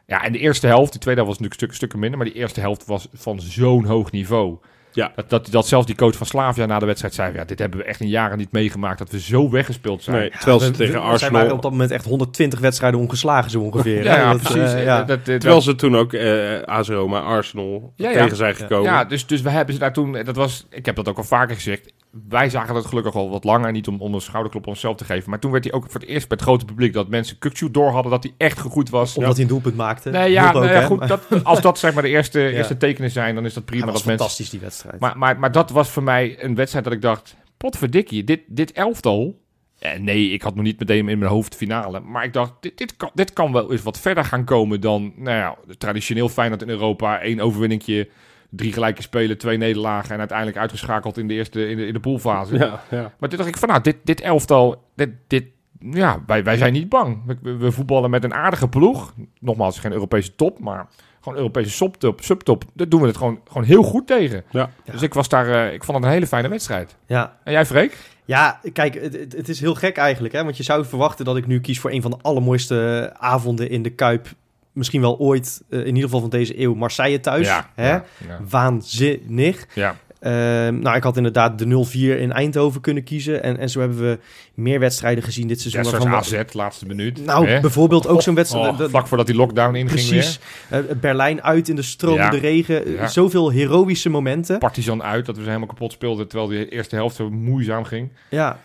Ja, 0.07 0.25
en 0.25 0.33
de 0.33 0.39
eerste 0.39 0.67
helft, 0.67 0.93
de 0.93 0.99
tweede 0.99 1.21
helft 1.21 1.39
was 1.39 1.49
natuurlijk 1.49 1.55
stuk, 1.55 1.75
stukken 1.75 1.99
minder, 1.99 2.19
maar 2.19 2.27
die 2.29 2.37
eerste 2.37 2.61
helft 2.61 2.87
was 2.87 3.09
van 3.15 3.41
zo'n 3.41 3.85
hoog 3.85 4.11
niveau. 4.11 4.57
Ja. 4.93 5.13
Dat, 5.15 5.31
dat, 5.31 5.49
dat 5.51 5.67
zelfs 5.67 5.87
die 5.87 5.95
coach 5.97 6.17
van 6.17 6.27
Slavia 6.27 6.67
na 6.67 6.79
de 6.79 6.87
wedstrijd 6.87 7.15
zei, 7.15 7.35
ja, 7.35 7.45
dit 7.45 7.59
hebben 7.59 7.79
we 7.79 7.85
echt 7.85 8.01
in 8.01 8.09
jaren 8.09 8.39
niet 8.39 8.53
meegemaakt, 8.53 8.99
dat 8.99 9.11
we 9.11 9.21
zo 9.21 9.51
weggespeeld 9.51 10.03
zijn. 10.03 10.17
Nee, 10.17 10.31
terwijl 10.31 10.61
ze 10.61 10.71
We- 10.71 10.77
tegen 10.77 10.95
we- 10.95 11.01
Zij 11.01 11.09
Arsenal... 11.09 11.33
waren 11.41 11.53
op 11.55 11.63
dat 11.63 11.71
moment 11.71 11.91
echt 11.91 12.05
120 12.05 12.59
wedstrijden 12.61 13.01
ongeslagen 13.01 13.51
zo 13.51 13.61
ongeveer. 13.61 14.03
Ja, 14.05 14.11
hè? 14.15 14.21
ja, 14.21 14.33
Dat, 14.33 14.43
precies. 14.43 14.73
eh, 14.73 14.85
ja. 14.85 14.97
Dat, 14.99 15.09
dat, 15.09 15.27
dat- 15.27 15.41
Terwijl 15.41 15.63
ze 15.63 15.75
toen 15.75 15.97
ook 15.97 16.13
eh 16.13 16.61
AS 16.63 16.89
Roma, 16.89 17.21
Arsenal 17.21 17.93
Ja, 17.97 18.11
ja. 18.11 18.23
tegen 18.23 18.37
zijn 18.37 18.55
gekomen. 18.55 18.91
Ja, 18.93 19.05
dus, 19.05 19.27
dus 19.27 19.41
we 19.41 19.51
hebben 19.51 19.75
ze 19.75 19.81
daar 19.81 19.93
toen, 19.93 20.13
dat 20.13 20.37
was, 20.37 20.67
ik 20.71 20.87
heb 20.87 20.97
dat 20.97 21.09
ook 21.09 21.17
al 21.17 21.25
vaker 21.25 21.55
gezegd, 21.55 21.93
wij 22.29 22.51
zagen 22.51 22.75
dat 22.75 22.87
gelukkig 22.87 23.15
al 23.15 23.31
wat 23.31 23.45
langer, 23.45 23.73
niet 23.73 23.89
om, 23.89 24.15
een 24.15 24.21
schouderklop 24.21 24.63
op 24.63 24.69
onszelf 24.69 24.97
te 24.97 25.05
geven, 25.05 25.31
maar 25.31 25.39
toen 25.39 25.51
werd 25.51 25.65
hij 25.65 25.73
ook 25.73 25.91
voor 25.91 26.01
het 26.01 26.09
eerst 26.09 26.29
bij 26.29 26.37
het 26.37 26.47
grote 26.47 26.65
publiek 26.65 26.93
dat 26.93 27.09
mensen 27.09 27.39
Kukcu 27.39 27.71
door 27.71 27.91
hadden 27.91 28.13
dat 28.13 28.23
hij 28.23 28.33
echt 28.37 28.59
gegroeid 28.59 28.91
was. 28.91 29.17
Omdat 29.17 29.33
hij 29.33 29.43
een 29.43 29.49
doelpunt 29.49 29.77
maakte. 29.77 30.11
Nee, 30.11 30.31
ja, 30.31 30.53
nou 30.53 30.67
ja, 30.67 30.83
goed, 30.83 31.09
dat, 31.09 31.45
als 31.45 31.61
dat 31.61 31.79
zeg 31.79 31.95
maar 31.95 32.03
de 32.03 32.09
eerste, 32.09 32.41
Ja. 32.47 32.49
eerste 32.51 32.77
tekenen 32.77 33.11
zijn, 33.11 33.35
dan 33.35 33.45
is 33.45 33.55
dat 33.55 33.65
prima 33.65 33.85
was 33.85 33.95
dat 33.95 34.05
mensen... 34.05 34.19
fantastisch 34.19 34.51
die 34.51 34.61
wedstrijd. 34.61 35.01
Maar, 35.01 35.19
maar, 35.19 35.39
maar 35.39 35.53
dat 35.53 35.71
was 35.71 35.89
voor 35.89 36.03
mij 36.03 36.37
een 36.45 36.55
wedstrijd 36.55 36.85
dat 36.85 36.95
ik 36.95 37.03
dacht, 37.03 37.37
potverdikkie, 37.57 38.25
dit, 38.25 38.41
dit 38.47 38.73
elftal... 38.73 39.45
Eh, 39.79 39.99
nee, 39.99 40.31
ik 40.31 40.43
had 40.43 40.55
nog 40.55 40.65
niet 40.65 40.79
meteen 40.79 41.09
in 41.09 41.19
mijn 41.19 41.31
hoofd 41.31 41.55
finale. 41.55 42.01
Maar 42.01 42.25
ik 42.25 42.33
dacht, 42.33 42.53
dit, 42.61 42.79
dit, 42.79 42.97
kan, 42.97 43.11
dit 43.15 43.33
kan 43.33 43.53
wel 43.53 43.73
eens 43.73 43.83
wat 43.83 44.01
verder 44.01 44.25
gaan 44.25 44.45
komen 44.45 44.81
dan... 44.81 45.13
Nou 45.17 45.37
ja, 45.37 45.57
traditioneel 45.79 46.29
Feyenoord 46.29 46.63
in 46.63 46.69
Europa. 46.69 47.21
één 47.21 47.41
overwinningje, 47.41 48.09
drie 48.51 48.73
gelijke 48.73 49.03
spelen, 49.03 49.39
twee 49.39 49.57
nederlagen... 49.57 50.11
en 50.13 50.19
uiteindelijk 50.19 50.59
uitgeschakeld 50.59 51.19
in 51.19 51.29
de 51.29 51.35
eerste 51.35 51.69
in 51.69 51.77
de, 51.77 51.87
in 51.87 51.93
de 51.93 52.01
poolfase. 52.01 52.59
ja, 52.59 52.81
ja. 52.91 53.13
Maar 53.19 53.29
toen 53.29 53.39
dacht 53.39 53.51
ik 53.51 53.57
van, 53.57 53.69
nou, 53.69 53.81
dit, 53.81 53.97
dit 54.05 54.21
elftal... 54.21 54.83
Dit, 54.95 55.11
dit, 55.27 55.45
ja, 55.91 56.23
wij, 56.27 56.45
wij 56.45 56.57
zijn 56.57 56.73
niet 56.73 56.89
bang. 56.89 57.23
We, 57.43 57.57
we- 57.57 57.73
voetballen 57.73 58.11
met 58.11 58.25
een 58.25 58.35
aardige 58.35 58.69
ploeg. 58.69 59.15
Nogmaals, 59.41 59.79
geen 59.79 59.93
Europese 59.93 60.35
top, 60.35 60.59
maar 60.59 60.87
gewoon 61.21 61.39
Europese 61.39 61.71
subtop. 61.71 62.21
subtop. 62.23 62.65
Daar 62.75 62.89
doen 62.89 63.01
we 63.01 63.07
het 63.07 63.17
gewoon, 63.17 63.41
gewoon 63.49 63.65
heel 63.67 63.83
goed 63.83 64.07
tegen. 64.07 64.45
Ja. 64.51 64.71
Dus 64.91 65.03
ik 65.03 65.15
was 65.15 65.29
daar, 65.29 65.49
eh, 65.67 65.73
ik 65.73 65.85
vond 65.85 65.97
het 65.97 66.07
een 66.07 66.13
hele 66.13 66.27
fijne 66.27 66.49
wedstrijd. 66.49 66.97
ja. 67.07 67.37
En 67.45 67.53
jij, 67.53 67.67
Freek? 67.67 67.99
ja, 68.25 68.61
kijk, 68.73 68.95
het, 68.95 69.13
het- 69.19 69.33
het 69.37 69.49
is 69.49 69.61
heel 69.61 69.75
gek 69.75 69.97
eigenlijk. 69.97 70.35
Hè? 70.35 70.45
Want 70.45 70.57
je 70.57 70.63
zou 70.63 70.85
verwachten 70.85 71.25
dat 71.25 71.37
ik 71.37 71.47
nu 71.47 71.61
kies 71.61 71.81
voor 71.81 71.91
een 71.91 72.03
van 72.03 72.11
de 72.11 72.17
allermooiste 72.23 73.11
avonden 73.19 73.71
in 73.71 73.83
de 73.83 73.91
Kuip. 73.91 74.27
Misschien 74.77 75.01
wel 75.01 75.19
ooit, 75.19 75.63
eh, 75.71 75.79
in 75.79 75.87
ieder 75.87 76.03
geval 76.03 76.21
van 76.21 76.31
deze 76.31 76.61
eeuw, 76.61 76.75
Marseille 76.75 77.21
thuis. 77.21 77.47
ja, 77.47 77.71
Hè? 77.75 77.89
ja, 77.89 78.05
ja. 78.29 78.41
Waanzinnig. 78.49 79.67
Ja. 79.75 79.97
Ehm, 80.21 80.79
nou, 80.79 80.97
ik 80.97 81.03
had 81.03 81.17
inderdaad 81.17 81.59
de 81.59 81.65
0-4 81.67 82.19
in 82.21 82.33
Eindhoven 82.33 82.81
kunnen 82.81 83.03
kiezen. 83.05 83.43
En, 83.43 83.59
en 83.59 83.71
zo 83.71 83.81
hebben 83.81 83.99
we 83.99 84.19
meer 84.55 84.81
wedstrijden 84.81 85.25
gezien 85.25 85.47
dit 85.49 85.61
seizoen. 85.61 85.83
Waarvan 85.93 86.11
we- 86.11 86.17
AZ, 86.17 86.43
laatste 86.53 86.87
minuut. 86.87 87.25
Nou, 87.25 87.49
Hè? 87.49 87.61
bijvoorbeeld 87.61 88.07
ook 88.07 88.23
zo'n 88.23 88.35
wedstrijd. 88.35 88.69
Oh, 88.73 88.79
dat- 88.79 88.91
vlak 88.91 89.07
voordat 89.07 89.27
die 89.27 89.37
lockdown 89.37 89.75
inging 89.75 89.91
Precies. 89.91 90.41
weer. 90.69 90.85
Eh, 90.91 90.97
Berlijn 90.97 91.43
uit 91.43 91.69
in 91.69 91.77
de 91.77 91.83
stromende 91.83 92.37
Ja. 92.37 92.43
regen. 92.43 92.85
Eh, 92.87 92.95
Ja. 92.95 93.07
Zoveel 93.09 93.51
heroïsche 93.51 94.09
momenten. 94.09 94.59
Partizan 94.59 95.03
uit, 95.03 95.27
dat 95.27 95.35
we 95.37 95.41
ze 95.43 95.49
helemaal 95.49 95.69
kapot 95.69 95.93
speelden... 95.93 96.29
terwijl 96.29 96.51
die 96.51 96.69
eerste 96.69 96.95
helft 96.97 97.17
zo 97.17 97.31
moeizaam 97.31 97.85
ging. 97.85 98.09
Ja. 98.31 98.59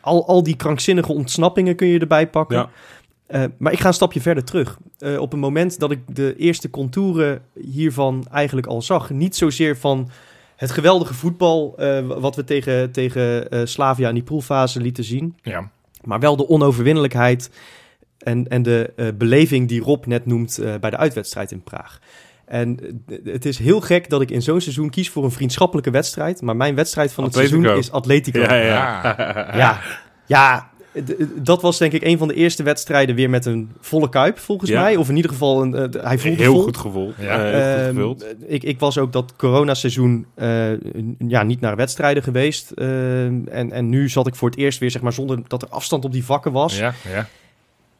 Al, 0.00 0.26
al 0.26 0.42
die 0.42 0.56
krankzinnige 0.56 1.12
ontsnappingen 1.12 1.76
kun 1.76 1.86
je 1.86 1.98
erbij 1.98 2.26
pakken. 2.28 2.56
Ja. 2.56 2.68
Eh, 3.26 3.44
maar 3.58 3.72
ik 3.72 3.80
ga 3.80 3.86
een 3.88 3.94
stapje 3.94 4.20
verder 4.20 4.44
terug. 4.44 4.78
Eh, 4.98 5.20
op 5.20 5.30
het 5.30 5.40
moment 5.40 5.78
dat 5.78 5.90
ik 5.90 6.00
de 6.06 6.36
eerste 6.36 6.70
contouren 6.70 7.42
hiervan 7.54 8.26
eigenlijk 8.32 8.66
al 8.66 8.82
zag. 8.82 9.10
Niet 9.10 9.36
zozeer 9.36 9.76
van 9.76 10.10
het 10.56 10.70
geweldige 10.70 11.14
voetbal 11.14 11.74
eh, 11.76 12.06
wat 12.06 12.36
we 12.36 12.44
tegen, 12.44 12.90
tegen 12.90 13.68
Slavia 13.68 14.08
in 14.08 14.14
die 14.14 14.22
poolfase 14.22 14.80
lieten 14.80 15.04
zien. 15.04 15.36
Ja. 15.42 15.70
Maar 16.04 16.20
wel 16.20 16.36
de 16.36 16.48
onoverwinnelijkheid 16.48 17.50
en, 18.18 18.48
en 18.48 18.62
de 18.62 19.12
beleving 19.18 19.68
die 19.68 19.80
Rob 19.80 20.04
net 20.04 20.26
noemt 20.26 20.60
bij 20.80 20.90
de 20.90 20.96
uitwedstrijd 20.96 21.52
in 21.52 21.62
Praag. 21.62 22.00
En 22.44 22.78
het 23.24 23.44
is 23.44 23.58
heel 23.58 23.80
gek 23.80 24.10
dat 24.10 24.20
ik 24.20 24.30
in 24.30 24.42
zo'n 24.42 24.60
seizoen 24.60 24.90
kies 24.90 25.10
voor 25.10 25.24
een 25.24 25.30
vriendschappelijke 25.30 25.90
wedstrijd. 25.90 26.42
Maar 26.42 26.56
mijn 26.56 26.74
wedstrijd 26.74 27.12
van 27.12 27.24
het 27.24 27.34
seizoen 27.34 27.66
is 27.66 27.90
Atletico. 27.90 28.40
Ja, 28.40 28.54
ja. 28.54 29.80
Ja. 30.26 30.70
Dat 31.34 31.62
was 31.62 31.78
denk 31.78 31.92
ik 31.92 32.02
een 32.04 32.18
van 32.18 32.28
de 32.28 32.34
eerste 32.34 32.62
wedstrijden 32.62 33.14
weer 33.14 33.30
met 33.30 33.44
een 33.46 33.70
volle 33.80 34.08
kuip, 34.08 34.38
volgens 34.38 34.70
Ja. 34.70 34.80
mij. 34.82 34.96
Of 34.96 35.08
in 35.08 35.16
ieder 35.16 35.30
geval, 35.30 35.62
een, 35.62 35.74
eh, 35.74 36.02
hij 36.04 36.18
voelde 36.18 36.42
Heel 36.42 36.52
vol. 36.52 36.62
goed 36.62 36.76
gevoeld. 36.76 37.14
Ja. 37.18 37.24
Ja. 37.24 37.42
heel 37.42 37.52
goed 37.52 37.62
Ehm, 37.80 37.86
gevuld. 37.94 38.24
ik, 38.46 38.62
ik 38.62 38.80
was 38.80 38.98
ook 38.98 39.12
dat 39.12 39.36
coronaseizoen 39.36 40.26
eh, 40.34 40.48
n- 40.96 41.16
ja, 41.28 41.42
niet 41.42 41.60
naar 41.60 41.76
wedstrijden 41.76 42.22
geweest. 42.22 42.70
Ehm, 42.70 43.34
en, 43.48 43.72
en 43.72 43.88
nu 43.88 44.08
zat 44.08 44.26
ik 44.26 44.34
voor 44.34 44.48
het 44.50 44.58
eerst 44.58 44.78
weer, 44.78 44.90
zeg 44.90 45.02
maar, 45.02 45.12
zonder 45.12 45.38
dat 45.46 45.62
er 45.62 45.68
afstand 45.68 46.04
op 46.04 46.12
die 46.12 46.24
vakken 46.24 46.52
was. 46.52 46.78
Ja, 46.78 46.94
ja. 47.12 47.26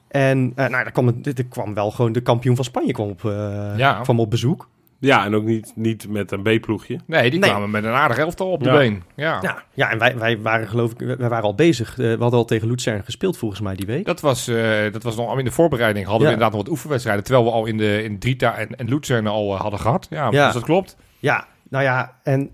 En 0.08 0.52
eh, 0.56 0.68
nou, 0.68 0.84
er, 0.84 0.92
kwam, 0.92 1.06
het- 1.06 1.38
er 1.38 1.44
kwam 1.44 1.74
wel 1.74 1.90
gewoon 1.90 2.12
de 2.12 2.20
kampioen 2.20 2.56
van 2.56 2.64
Spanje 2.64 2.92
kwam 2.92 3.08
op, 3.08 3.24
eh, 3.24 3.72
Ja. 3.76 4.00
kwam 4.00 4.20
op 4.20 4.30
bezoek. 4.30 4.68
Ja, 4.98 5.24
en 5.24 5.34
ook 5.34 5.44
niet, 5.44 5.72
niet 5.74 6.08
met 6.08 6.32
een 6.32 6.42
B-ploegje. 6.42 7.00
Nee, 7.06 7.30
die 7.30 7.40
Nee. 7.40 7.50
kwamen 7.50 7.70
met 7.70 7.84
een 7.84 7.90
aardig 7.92 8.18
elftal 8.18 8.50
op 8.50 8.62
de 8.62 8.68
Ja. 8.70 8.76
been. 8.76 9.02
Ja. 9.16 9.38
Ja, 9.42 9.62
ja 9.74 9.90
en 9.90 9.98
wij, 9.98 10.18
wij 10.18 10.40
waren 10.40 10.68
geloof 10.68 10.92
ik, 10.92 10.98
wij 10.98 11.28
waren 11.28 11.42
al 11.44 11.54
bezig. 11.54 11.90
Eh, 11.90 11.96
we 11.96 12.08
hadden 12.20 12.38
al 12.38 12.44
tegen 12.44 12.68
Luzern 12.68 13.04
gespeeld 13.04 13.36
volgens 13.38 13.60
mij 13.60 13.74
die 13.74 13.86
week. 13.86 14.04
Dat 14.04 14.20
was, 14.20 14.48
eh, 14.48 14.92
dat 14.92 15.02
was 15.02 15.16
nog 15.16 15.28
al 15.28 15.38
in 15.38 15.44
de 15.44 15.50
voorbereiding. 15.50 16.06
Hadden 16.06 16.22
Ja. 16.22 16.26
we 16.28 16.32
inderdaad 16.32 16.56
nog 16.56 16.66
wat 16.66 16.72
oefenwedstrijden. 16.76 17.24
Terwijl 17.24 17.44
we 17.46 17.50
al 17.52 17.66
in, 17.66 17.76
de, 17.76 18.02
in 18.02 18.18
Drita 18.18 18.56
en, 18.56 18.76
en 18.76 18.88
Luzern 18.88 19.26
al 19.26 19.54
eh, 19.54 19.60
hadden 19.60 19.80
gehad. 19.80 20.06
Ja, 20.10 20.28
Ja. 20.30 20.44
dus 20.44 20.54
dat 20.54 20.62
klopt. 20.64 20.96
Ja, 21.18 21.46
nou 21.70 21.84
ja, 21.84 22.16
en, 22.22 22.50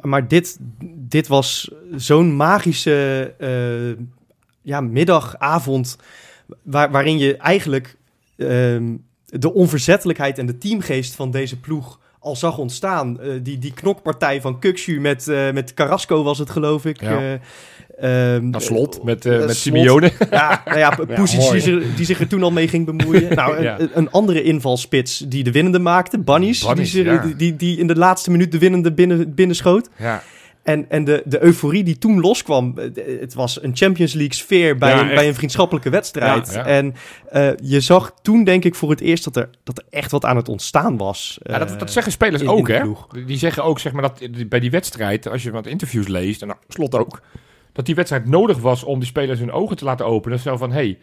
maar 0.00 0.28
dit, 0.28 0.58
dit 0.94 1.26
was 1.28 1.70
zo'n 1.96 2.36
magische 2.36 3.34
eh, 3.38 4.04
ja, 4.62 4.80
middag, 4.80 5.36
avond, 5.38 5.98
waar, 6.62 6.90
waarin 6.90 7.18
je 7.18 7.36
eigenlijk 7.36 7.96
ehm, 8.36 8.94
de 9.26 9.52
onverzettelijkheid 9.54 10.38
en 10.38 10.46
de 10.46 10.58
teamgeest 10.58 11.14
van 11.14 11.30
deze 11.30 11.60
ploeg 11.60 11.98
al 12.18 12.36
zag 12.36 12.58
ontstaan. 12.58 13.20
Eh, 13.20 13.30
die, 13.42 13.58
die 13.58 13.72
knokpartij 13.72 14.40
van 14.40 14.58
Kukshu 14.58 15.00
met, 15.00 15.28
eh, 15.28 15.50
met 15.52 15.74
Carrasco 15.74 16.22
was 16.22 16.38
het, 16.38 16.50
geloof 16.50 16.84
ik. 16.84 17.00
Ja. 17.00 17.18
Eh, 17.98 18.34
ehm, 18.34 18.48
Nou, 18.50 18.62
slot 18.64 19.02
met, 19.04 19.24
met. 19.24 19.56
Simeone. 19.56 20.12
Ja, 20.30 20.62
nou 20.64 20.78
ja, 20.78 20.90
mooi. 21.38 21.50
die, 21.52 21.60
zich- 21.60 21.94
die 21.96 22.06
zich 22.06 22.20
er 22.20 22.26
toen 22.28 22.42
al 22.42 22.50
mee 22.50 22.68
ging 22.68 22.84
bemoeien. 22.86 23.34
Nou, 23.36 23.56
een, 23.56 23.62
Ja. 23.62 23.78
een 23.94 24.10
andere 24.10 24.42
invalspits 24.42 25.18
die 25.18 25.44
de 25.44 25.52
winnende 25.52 25.78
maakte, 25.78 26.18
die, 26.76 26.86
zich- 26.86 27.04
ja. 27.04 27.16
die, 27.18 27.36
die, 27.36 27.56
die 27.56 27.78
in 27.78 27.86
de 27.86 27.96
laatste 27.96 28.30
minuut 28.30 28.52
de 28.52 28.58
winnende 28.58 28.92
binnen, 28.92 29.34
binnenschoot. 29.34 29.88
ja. 29.96 30.22
En, 30.66 30.90
en 30.90 31.04
de, 31.04 31.22
de 31.24 31.42
euforie 31.42 31.84
die 31.84 31.98
toen 31.98 32.20
loskwam, 32.20 32.78
eh, 32.78 33.20
het 33.20 33.34
was 33.34 33.62
een 33.62 33.76
Champions 33.76 34.12
League 34.12 34.34
sfeer 34.34 34.76
bij, 34.76 34.90
Ja, 34.90 35.00
een, 35.08 35.14
bij 35.14 35.28
een 35.28 35.34
vriendschappelijke 35.34 35.90
wedstrijd. 35.90 36.46
Ja, 36.52 36.58
ja. 36.58 36.64
En 36.66 36.94
eh, 37.30 37.50
je 37.62 37.80
zag 37.80 38.12
toen 38.22 38.44
denk 38.44 38.64
ik 38.64 38.74
voor 38.74 38.90
het 38.90 39.00
eerst 39.00 39.24
dat 39.24 39.36
er, 39.36 39.48
dat 39.64 39.78
er 39.78 39.84
echt 39.90 40.10
wat 40.10 40.24
aan 40.24 40.36
het 40.36 40.48
ontstaan 40.48 40.96
was. 40.96 41.38
Ja, 41.42 41.58
dat, 41.58 41.70
Eh, 41.72 41.78
dat 41.78 41.92
zeggen 41.92 42.12
spelers 42.12 42.42
in- 42.42 42.48
ook, 42.48 42.68
hè? 42.68 42.82
Die 43.26 43.38
zeggen 43.38 43.64
ook, 43.64 43.78
zeg 43.78 43.92
maar, 43.92 44.02
dat 44.02 44.48
bij 44.48 44.60
die 44.60 44.70
wedstrijd, 44.70 45.28
als 45.28 45.42
je 45.42 45.50
wat 45.50 45.66
interviews 45.66 46.06
leest, 46.08 46.40
en 46.42 46.46
nou, 46.48 46.58
slot 46.68 46.94
ook, 46.94 47.20
dat 47.72 47.86
die 47.86 47.94
wedstrijd 47.94 48.26
nodig 48.28 48.58
was 48.58 48.84
om 48.84 48.98
die 48.98 49.08
spelers 49.08 49.38
hun 49.38 49.52
ogen 49.52 49.76
te 49.76 49.84
laten 49.84 50.06
openen. 50.06 50.38
Zo 50.38 50.56
van, 50.56 50.72
hey, 50.72 50.98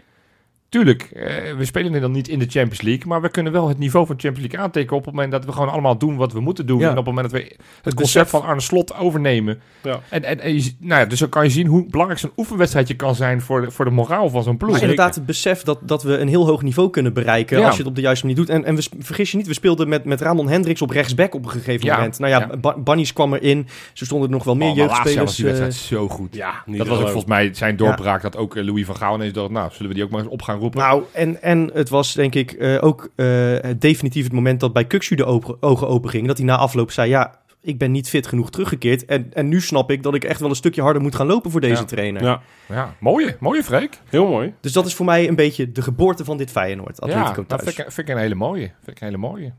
tuurlijk, 0.74 1.02
eh, 1.04 1.26
we 1.58 1.66
spelen 1.66 2.02
dan 2.02 2.12
niet 2.12 2.28
in 2.28 2.40
de 2.40 2.46
Champions 2.50 2.82
League, 2.82 3.08
maar 3.08 3.22
we 3.22 3.30
kunnen 3.30 3.52
wel 3.52 3.68
het 3.68 3.78
niveau 3.78 4.06
van 4.06 4.16
de 4.16 4.22
Champions 4.22 4.48
League 4.48 4.66
aantekenen 4.66 4.96
op 4.98 5.06
het 5.06 5.14
moment 5.14 5.32
dat 5.32 5.46
we 5.46 5.52
gewoon 5.52 5.70
allemaal 5.70 5.98
doen 5.98 6.16
wat 6.16 6.34
we 6.34 6.40
moeten 6.40 6.66
doen. 6.66 6.80
Ja. 6.80 6.86
En 6.86 6.98
op 6.98 7.06
het 7.06 7.16
moment 7.16 7.32
dat 7.34 7.42
we 7.42 7.56
het 7.82 7.94
concept 7.94 8.30
van 8.30 8.42
Arne 8.44 8.62
Slot 8.62 8.96
overnemen. 8.98 9.62
Ja. 9.84 10.00
En, 10.10 10.24
en, 10.24 10.40
en 10.40 10.54
je, 10.54 10.74
nou 10.80 11.02
ja, 11.02 11.06
dus 11.08 11.20
dan 11.20 11.30
kan 11.30 11.44
je 11.44 11.50
zien 11.50 11.68
hoe 11.68 11.86
belangrijk 11.90 12.20
zo'n 12.22 12.32
oefenwedstrijdje 12.38 12.96
kan 12.96 13.16
zijn 13.16 13.42
voor 13.42 13.62
de, 13.62 13.72
voor 13.72 13.86
de 13.86 13.92
moraal 13.92 14.30
van 14.30 14.44
zo'n 14.44 14.58
ploeg. 14.58 14.72
Maar 14.72 14.82
inderdaad, 14.82 15.16
het 15.16 15.26
besef 15.26 15.62
dat, 15.64 15.80
dat 15.82 16.04
we 16.04 16.18
een 16.18 16.28
heel 16.28 16.46
hoog 16.46 16.62
niveau 16.62 16.90
kunnen 16.90 17.14
bereiken 17.14 17.58
Ja. 17.60 17.66
als 17.66 17.74
je 17.74 17.80
het 17.80 17.90
op 17.90 17.96
de 17.96 18.02
juiste 18.02 18.26
manier 18.26 18.40
doet. 18.42 18.50
En, 18.50 18.66
en 18.66 18.76
we, 18.76 18.84
vergis 19.00 19.32
je 19.32 19.38
niet, 19.38 19.48
we 19.48 19.54
speelden 19.54 19.90
met, 19.90 20.06
met 20.06 20.22
Ramon 20.22 20.50
Hendricks 20.50 20.82
op 20.82 20.90
rechtsback 20.90 21.34
op 21.36 21.44
een 21.46 21.52
gegeven 21.52 21.86
Ja, 21.86 21.96
moment. 21.96 22.20
Nou 22.20 22.32
ja, 22.32 22.40
ja. 22.40 22.58
Ba- 22.58 22.78
Bannies 22.78 23.14
kwam 23.14 23.34
erin. 23.34 23.68
Zo 23.94 24.06
stonden 24.06 24.28
er 24.30 24.34
nog 24.36 24.44
wel 24.44 24.56
meer 24.56 24.70
Oh, 24.70 24.76
maar 24.76 24.86
laatst 24.88 25.14
jaar 25.14 25.24
was 25.24 25.38
jeugdspelers. 25.38 25.56
die 25.58 25.62
eh, 25.62 25.66
wedstrijd 25.66 26.02
zo 26.02 26.16
goed. 26.16 26.36
Ja, 26.36 26.64
niet 26.66 26.78
Dat 26.78 26.88
was 26.88 26.98
ook 26.98 27.04
volgens 27.04 27.26
mij 27.26 27.50
zijn 27.54 27.76
doorbraak 27.78 28.22
dat 28.22 28.38
ook 28.38 28.56
eh, 28.56 28.64
Louis 28.64 28.86
van 28.86 28.96
Gaal 28.96 29.16
ineens 29.16 29.34
dacht, 29.34 29.50
nou, 29.50 29.70
zullen 29.72 29.88
we 29.88 29.94
die 29.94 30.04
ook 30.04 30.10
maar 30.10 30.22
eens 30.22 30.30
op 30.30 30.42
gaan 30.42 30.60
roepen? 30.64 30.80
Nou, 30.82 31.04
en, 31.12 31.42
en 31.42 31.70
het 31.74 31.90
was 31.90 32.14
denk 32.14 32.36
ik 32.36 32.52
eh, 32.52 32.78
ook 32.84 33.10
eh, 33.16 33.58
definitief 33.78 34.24
het 34.24 34.34
moment 34.34 34.60
dat 34.60 34.74
bij 34.74 34.86
Kukshu 34.86 35.16
de 35.16 35.26
ogen 35.60 35.88
open 35.88 36.10
gingen. 36.10 36.28
Dat 36.28 36.38
hij 36.38 36.46
na 36.46 36.58
afloop 36.58 36.92
zei, 36.92 37.10
ja, 37.10 37.42
ik 37.62 37.78
ben 37.78 37.92
niet 37.92 38.10
fit 38.10 38.28
genoeg 38.28 38.50
teruggekeerd. 38.50 39.06
En, 39.06 39.34
en 39.34 39.48
nu 39.48 39.62
snap 39.62 39.92
ik 39.92 40.04
dat 40.04 40.16
ik 40.16 40.24
echt 40.24 40.40
wel 40.40 40.50
een 40.50 40.56
stukje 40.56 40.82
harder 40.82 41.02
moet 41.02 41.16
gaan 41.16 41.28
lopen 41.28 41.52
voor 41.52 41.62
deze 41.62 41.82
Ja. 41.82 41.88
trainer. 41.88 42.24
Ja, 42.24 42.42
Ja, 42.70 42.96
mooie, 43.00 43.36
mooie 43.40 43.64
Freek. 43.64 44.00
heel 44.10 44.28
mooi. 44.28 44.54
Dus 44.62 44.72
dat 44.74 44.86
is 44.86 44.94
voor 44.96 45.06
mij 45.06 45.28
een 45.28 45.36
beetje 45.36 45.72
de 45.72 45.82
geboorte 45.82 46.24
van 46.24 46.38
dit 46.38 46.52
Feyenoord. 46.52 46.98
Ja, 47.00 47.08
Atletico 47.08 47.36
dat 47.36 47.48
thuis. 47.48 47.62
vind 47.76 47.88
ik, 47.88 47.94
vind 47.94 48.08
ik 48.10 48.16
een 48.16 48.22
hele 48.22 48.36
mooie. 48.36 48.72
Vind 48.84 48.88
ik 48.98 49.00
een 49.00 49.06
hele 49.08 49.18
mooie. 49.18 49.54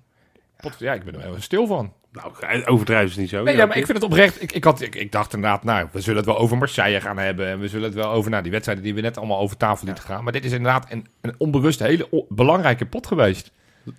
Ja, 0.78 0.92
ik 0.92 1.04
ben 1.04 1.14
er 1.14 1.28
even 1.28 1.42
stil 1.42 1.66
van. 1.66 1.92
Nou, 2.14 2.64
overdrijven 2.64 3.10
is 3.10 3.16
niet 3.16 3.28
zo. 3.28 3.42
Nee, 3.42 3.56
Ja, 3.56 3.66
maar 3.66 3.76
ik 3.76 3.84
vind 3.86 3.98
het 3.98 4.06
oprecht. 4.06 4.42
Ik, 4.42 4.52
ik, 4.52 4.64
had, 4.64 4.80
ik, 4.80 4.94
ik 4.94 5.12
dacht 5.12 5.34
inderdaad, 5.34 5.64
nou, 5.64 5.88
we 5.92 6.00
zullen 6.00 6.16
het 6.16 6.26
wel 6.26 6.38
over 6.38 6.58
Marseille 6.58 7.00
gaan 7.00 7.18
hebben. 7.18 7.46
En 7.46 7.60
we 7.60 7.68
zullen 7.68 7.84
het 7.84 7.94
wel 7.94 8.10
over 8.10 8.30
nou, 8.30 8.42
die 8.42 8.52
wedstrijden 8.52 8.84
die 8.84 8.94
we 8.94 9.00
net 9.00 9.18
allemaal 9.18 9.38
over 9.38 9.56
tafel 9.56 9.86
lieten 9.86 10.04
gaan. 10.04 10.24
Maar 10.24 10.32
dit 10.32 10.44
is 10.44 10.52
inderdaad 10.52 10.86
een, 10.88 11.06
een 11.20 11.34
onbewust 11.38 11.78
hele 11.78 12.24
belangrijke 12.28 12.86
pot 12.86 13.06
geweest. 13.06 13.52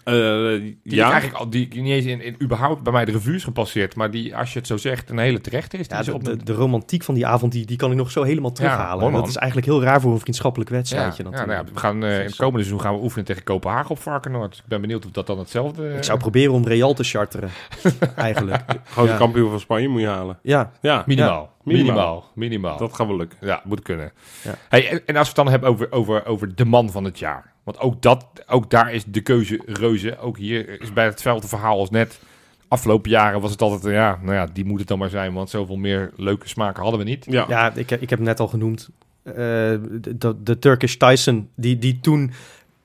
Eh, 0.04 0.14
Die 0.14 0.78
ja, 0.84 1.06
ik 1.06 1.12
eigenlijk 1.12 1.34
al, 1.44 1.50
die 1.50 1.68
niet 1.82 1.92
eens 1.94 2.06
in, 2.06 2.22
in, 2.22 2.36
überhaupt 2.42 2.84
bij 2.84 2.94
mij 2.94 3.06
de 3.06 3.12
revue 3.12 3.36
is 3.36 3.44
gepasseerd. 3.44 3.96
Maar 3.96 4.12
die, 4.12 4.36
als 4.36 4.54
je 4.54 4.60
het 4.60 4.68
zo 4.68 4.78
zegt, 4.78 5.10
een 5.10 5.18
hele 5.18 5.42
terecht 5.42 5.74
is. 5.74 5.88
Die 5.88 5.94
Ja, 5.96 6.00
is 6.00 6.06
de, 6.06 6.14
op 6.14 6.24
de, 6.24 6.44
de 6.44 6.54
romantiek 6.54 7.04
van 7.04 7.14
die 7.16 7.26
avond, 7.28 7.52
die, 7.52 7.66
die 7.66 7.78
kan 7.78 7.92
ik 7.92 7.98
nog 7.98 8.12
zo 8.12 8.24
helemaal 8.24 8.52
terughalen. 8.52 9.12
dat 9.14 9.28
is 9.28 9.36
eigenlijk 9.36 9.68
heel 9.68 9.84
raar 9.84 10.02
voor 10.02 10.12
een 10.14 10.20
vriendschappelijk 10.20 10.70
wedstrijdje 10.70 11.24
ja, 11.24 11.30
natuurlijk. 11.30 11.52
nou 11.54 11.66
ja, 11.68 11.74
we 11.74 11.80
gaan, 11.80 12.04
eh, 12.04 12.20
in 12.20 12.26
het 12.26 12.36
komende 12.36 12.60
seizoen 12.66 12.82
gaan 12.82 12.94
we 12.96 13.02
oefenen 13.04 13.26
tegen 13.26 13.44
Kopenhagen 13.44 13.90
op 13.92 14.00
Varkenoord. 14.00 14.58
Ik 14.58 14.64
ben 14.68 14.82
benieuwd 14.82 15.06
of 15.06 15.12
dat 15.12 15.28
dan 15.28 15.40
hetzelfde... 15.40 15.88
eh, 15.88 15.98
Ik 15.98 16.04
zou 16.04 16.20
proberen 16.20 16.54
om 16.54 16.66
Real 16.68 16.94
te 16.94 17.04
charteren, 17.04 17.50
eigenlijk. 18.16 18.64
gewoon 18.86 19.10
de 19.10 19.18
kampioen 19.18 19.50
van 19.50 19.60
Spanje 19.60 19.88
moet 19.88 20.02
je 20.02 20.08
halen. 20.08 20.40
Ja, 20.42 20.72
Ja, 20.82 21.04
Minimaal. 21.06 21.54
minimaal. 21.64 21.84
Minimaal. 21.94 22.32
Minimaal. 22.36 22.78
dat 22.78 22.94
gaat 22.94 23.08
wel 23.08 23.18
lukken. 23.18 23.38
Ja, 23.42 23.62
moet 23.64 23.82
kunnen. 23.82 24.12
Ja. 24.44 24.56
Hey, 24.70 24.90
en, 24.90 25.02
en 25.06 25.16
als 25.16 25.24
we 25.32 25.34
het 25.36 25.36
dan 25.36 25.48
hebben 25.48 25.70
over, 25.70 25.92
over, 25.92 26.26
over 26.26 26.56
de 26.56 26.66
man 26.66 26.90
van 26.92 27.04
het 27.04 27.20
jaar. 27.20 27.54
Want 27.66 27.80
ook, 27.80 28.02
dat, 28.02 28.26
ook 28.48 28.70
daar 28.70 28.94
is 28.94 29.04
de 29.08 29.22
keuze 29.22 29.60
reuze. 29.66 30.18
Ook 30.20 30.38
hier 30.38 30.82
is 30.82 30.94
bij 30.94 31.06
hetzelfde 31.06 31.48
verhaal 31.48 31.80
als 31.80 31.90
net. 31.90 32.20
Afgelopen 32.68 33.10
jaren 33.12 33.42
was 33.42 33.52
het 33.52 33.62
altijd, 33.62 33.86
eh, 33.86 33.94
ja, 33.94 34.20
nou 34.22 34.34
ja, 34.34 34.48
die 34.54 34.66
moet 34.66 34.80
het 34.80 34.88
dan 34.88 34.98
maar 35.00 35.10
zijn. 35.10 35.34
Want 35.34 35.50
zoveel 35.50 35.76
meer 35.76 36.12
leuke 36.16 36.48
smaken 36.48 36.82
hadden 36.82 37.00
we 37.00 37.06
niet. 37.06 37.26
Ja, 37.30 37.46
ja 37.50 37.74
ik, 37.76 37.92
ik 37.92 38.10
heb 38.10 38.20
het 38.20 38.28
net 38.28 38.40
al 38.40 38.48
genoemd. 38.48 38.90
Eh, 39.24 39.34
de, 39.36 40.18
de, 40.18 40.36
de 40.44 40.60
Turkish 40.60 40.96
Tyson, 40.96 41.50
die, 41.56 41.78
die 41.80 42.00
toen 42.02 42.32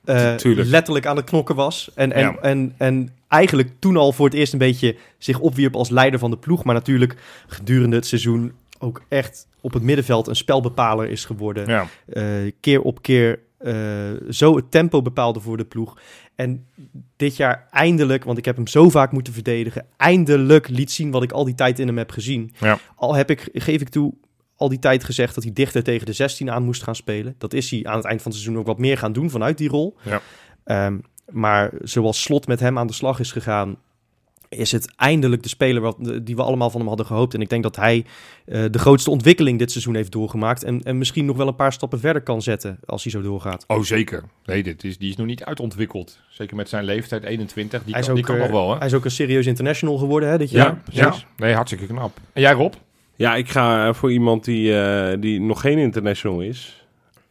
eh, 0.05 0.35
letterlijk 0.45 1.07
aan 1.07 1.17
het 1.17 1.25
knokken 1.25 1.55
was. 1.55 1.91
En, 1.95 2.13
en, 2.13 2.21
Ja. 2.23 2.37
en, 2.41 2.75
en 2.77 3.09
eigenlijk 3.29 3.71
toen 3.79 3.97
al 3.97 4.13
voor 4.13 4.27
het 4.27 4.35
eerst 4.35 4.53
een 4.53 4.59
beetje 4.59 4.97
zich 5.19 5.39
opwierp 5.39 5.75
als 5.77 5.89
leider 5.91 6.19
van 6.19 6.31
de 6.31 6.37
ploeg. 6.37 6.65
Maar 6.65 6.75
natuurlijk 6.75 7.17
gedurende 7.47 7.97
het 7.97 8.07
seizoen 8.07 8.53
ook 8.79 9.03
echt 9.09 9.47
op 9.61 9.73
het 9.73 9.83
middenveld 9.83 10.27
een 10.27 10.37
spelbepaler 10.37 11.09
is 11.11 11.25
geworden. 11.25 11.67
Ja. 11.69 11.87
eh, 12.13 12.25
keer 12.61 12.83
op 12.83 13.03
keer 13.03 13.39
zo 14.31 14.57
het 14.57 14.71
tempo 14.71 15.03
bepaalde 15.03 15.41
voor 15.41 15.57
de 15.57 15.65
ploeg. 15.65 15.99
En 16.35 16.67
dit 17.17 17.37
jaar 17.37 17.67
eindelijk, 17.71 18.25
want 18.25 18.39
ik 18.39 18.45
heb 18.45 18.57
hem 18.57 18.67
zo 18.67 18.91
vaak 18.91 19.13
moeten 19.13 19.33
verdedigen, 19.33 19.87
eindelijk 19.97 20.69
liet 20.69 20.91
zien 20.91 21.11
wat 21.11 21.23
ik 21.23 21.33
al 21.33 21.45
die 21.45 21.55
tijd 21.55 21.79
in 21.79 21.87
hem 21.87 21.99
heb 21.99 22.11
gezien. 22.11 22.55
Ja. 22.59 22.79
Al 22.97 23.15
heb 23.15 23.31
ik, 23.31 23.49
geef 23.53 23.81
ik 23.81 23.89
toe, 23.89 24.15
al 24.57 24.69
die 24.69 24.79
tijd 24.79 25.05
gezegd 25.05 25.35
dat 25.35 25.45
hij 25.45 25.53
dichter 25.53 25.83
tegen 25.83 26.07
de 26.07 26.13
16 26.13 26.51
aan 26.51 26.65
moest 26.65 26.83
gaan 26.83 26.95
spelen. 26.95 27.35
Dat 27.39 27.53
is 27.53 27.71
hij 27.71 27.85
aan 27.85 27.97
het 27.97 28.05
eind 28.05 28.23
van 28.23 28.31
het 28.31 28.41
seizoen 28.41 28.61
ook 28.61 28.67
wat 28.67 28.79
meer 28.79 28.99
gaan 28.99 29.13
doen 29.13 29.31
vanuit 29.31 29.59
die 29.59 29.69
rol. 29.69 29.97
Ja. 30.03 30.21
Ehm, 30.65 30.99
maar 31.31 31.71
zoals 31.83 32.23
Slot 32.23 32.47
met 32.47 32.61
hem 32.61 32.79
aan 32.79 32.87
de 32.87 32.93
slag 32.93 33.21
is 33.21 33.33
gegaan, 33.33 33.77
is 34.57 34.73
het 34.73 34.93
eindelijk 34.97 35.43
de 35.43 35.49
speler 35.49 35.83
wat, 35.83 35.97
die 36.23 36.37
we 36.37 36.43
allemaal 36.43 36.71
van 36.71 36.79
hem 36.81 36.89
hadden 36.89 37.07
gehoopt. 37.07 37.35
En 37.35 37.41
ik 37.41 37.49
denk 37.49 37.63
dat 37.63 37.77
hij 37.77 38.05
eh, 38.45 38.65
de 38.71 38.79
grootste 38.79 39.11
ontwikkeling 39.11 39.59
dit 39.59 39.71
seizoen 39.71 39.95
heeft 39.95 40.13
doorgemaakt. 40.13 40.63
En, 40.63 40.83
en 40.83 40.99
misschien 40.99 41.25
nog 41.25 41.37
wel 41.37 41.49
een 41.49 41.55
paar 41.55 41.73
stappen 41.73 42.01
verder 42.01 42.23
kan 42.23 42.43
zetten 42.43 42.79
als 42.87 43.03
hij 43.03 43.13
zo 43.13 43.23
doorgaat. 43.23 43.65
Oh, 43.67 43.83
zeker. 43.83 44.25
Nee, 44.45 44.63
dit 44.63 44.85
is, 44.85 44.99
die 44.99 45.11
is 45.11 45.17
nog 45.17 45.27
niet 45.27 45.45
uitontwikkeld. 45.45 46.19
Zeker 46.29 46.57
met 46.57 46.69
zijn 46.69 46.85
leeftijd, 46.85 47.23
21. 47.23 47.83
Die 47.85 47.93
hij, 47.93 48.01
is 48.01 48.07
kan, 48.07 48.15
die 48.17 48.25
ook, 48.25 48.31
kan 48.31 48.39
eh, 48.39 48.51
nog 48.51 48.61
wel, 48.61 48.71
hè? 48.73 48.79
hij 48.79 48.87
is 48.87 48.95
ook 48.95 49.05
een 49.05 49.11
serieus 49.11 49.47
international 49.47 49.99
geworden 49.99 50.29
hè, 50.29 50.39
dit 50.39 50.51
Ja, 50.51 50.65
jaar. 50.65 50.81
ja. 50.91 51.15
Nee, 51.37 51.55
hartstikke 51.55 51.87
knap. 51.87 52.19
En 52.33 52.41
jij, 52.43 52.53
Rob? 52.53 52.75
Ja, 53.17 53.35
ik 53.35 53.49
ga 53.49 53.87
eh, 53.89 53.95
voor 53.95 54.13
iemand 54.13 54.45
die, 54.45 54.81
eh, 54.81 55.21
die 55.21 55.41
nog 55.41 55.61
geen 55.61 55.79
international 55.79 56.41
is. 56.41 56.85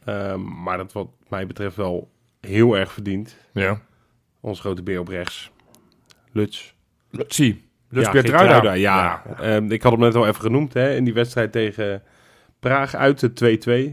Ehm, 0.05 0.63
maar 0.63 0.77
dat 0.77 0.91
wat 0.91 1.07
mij 1.27 1.47
betreft 1.47 1.75
wel 1.75 2.09
heel 2.41 2.77
erg 2.77 2.91
verdient. 2.91 3.35
Ja. 3.53 3.81
Ons 4.39 4.59
grote 4.59 4.83
beer 4.83 4.99
op 4.99 5.07
rechts. 5.07 5.51
Luts. 6.31 6.73
Zie. 7.27 7.67
Dus 7.89 8.05
ja. 8.05 8.11
Geertruida, 8.11 8.73
ja. 8.73 9.23
Ehm, 9.39 9.71
ik 9.71 9.81
had 9.81 9.91
hem 9.91 10.01
net 10.01 10.15
al 10.15 10.27
even 10.27 10.41
genoemd 10.41 10.73
hè, 10.73 10.95
in 10.95 11.03
die 11.03 11.13
wedstrijd 11.13 11.51
tegen 11.51 12.01
Praag 12.59 12.95
uit 12.95 13.19
de 13.19 13.33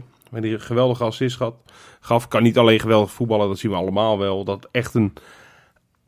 2-2. 0.01 0.03
Waar 0.31 0.41
hij 0.41 0.51
een 0.53 0.59
geweldige 0.61 1.03
assist 1.03 1.37
had. 1.39 1.55
Gaf, 1.99 2.27
kan 2.27 2.43
niet 2.43 2.57
alleen 2.57 2.79
geweldig 2.79 3.11
voetballen, 3.11 3.47
dat 3.47 3.57
zien 3.57 3.71
we 3.71 3.77
allemaal 3.77 4.19
wel. 4.19 4.43
Dat 4.43 4.67
echt 4.71 4.93
een 4.93 5.13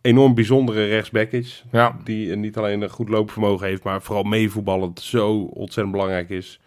enorm 0.01 0.33
bijzondere 0.35 0.85
rechtsback 0.85 1.31
is. 1.31 1.63
Ja. 1.71 1.97
Die 2.03 2.35
niet 2.35 2.57
alleen 2.57 2.81
een 2.81 2.89
goed 2.89 3.09
loopvermogen 3.09 3.67
heeft, 3.67 3.83
maar 3.83 4.01
vooral 4.01 4.23
meevoetballend 4.23 4.99
zo 4.99 5.39
ontzettend 5.53 5.91
belangrijk 5.91 6.29
is. 6.29 6.59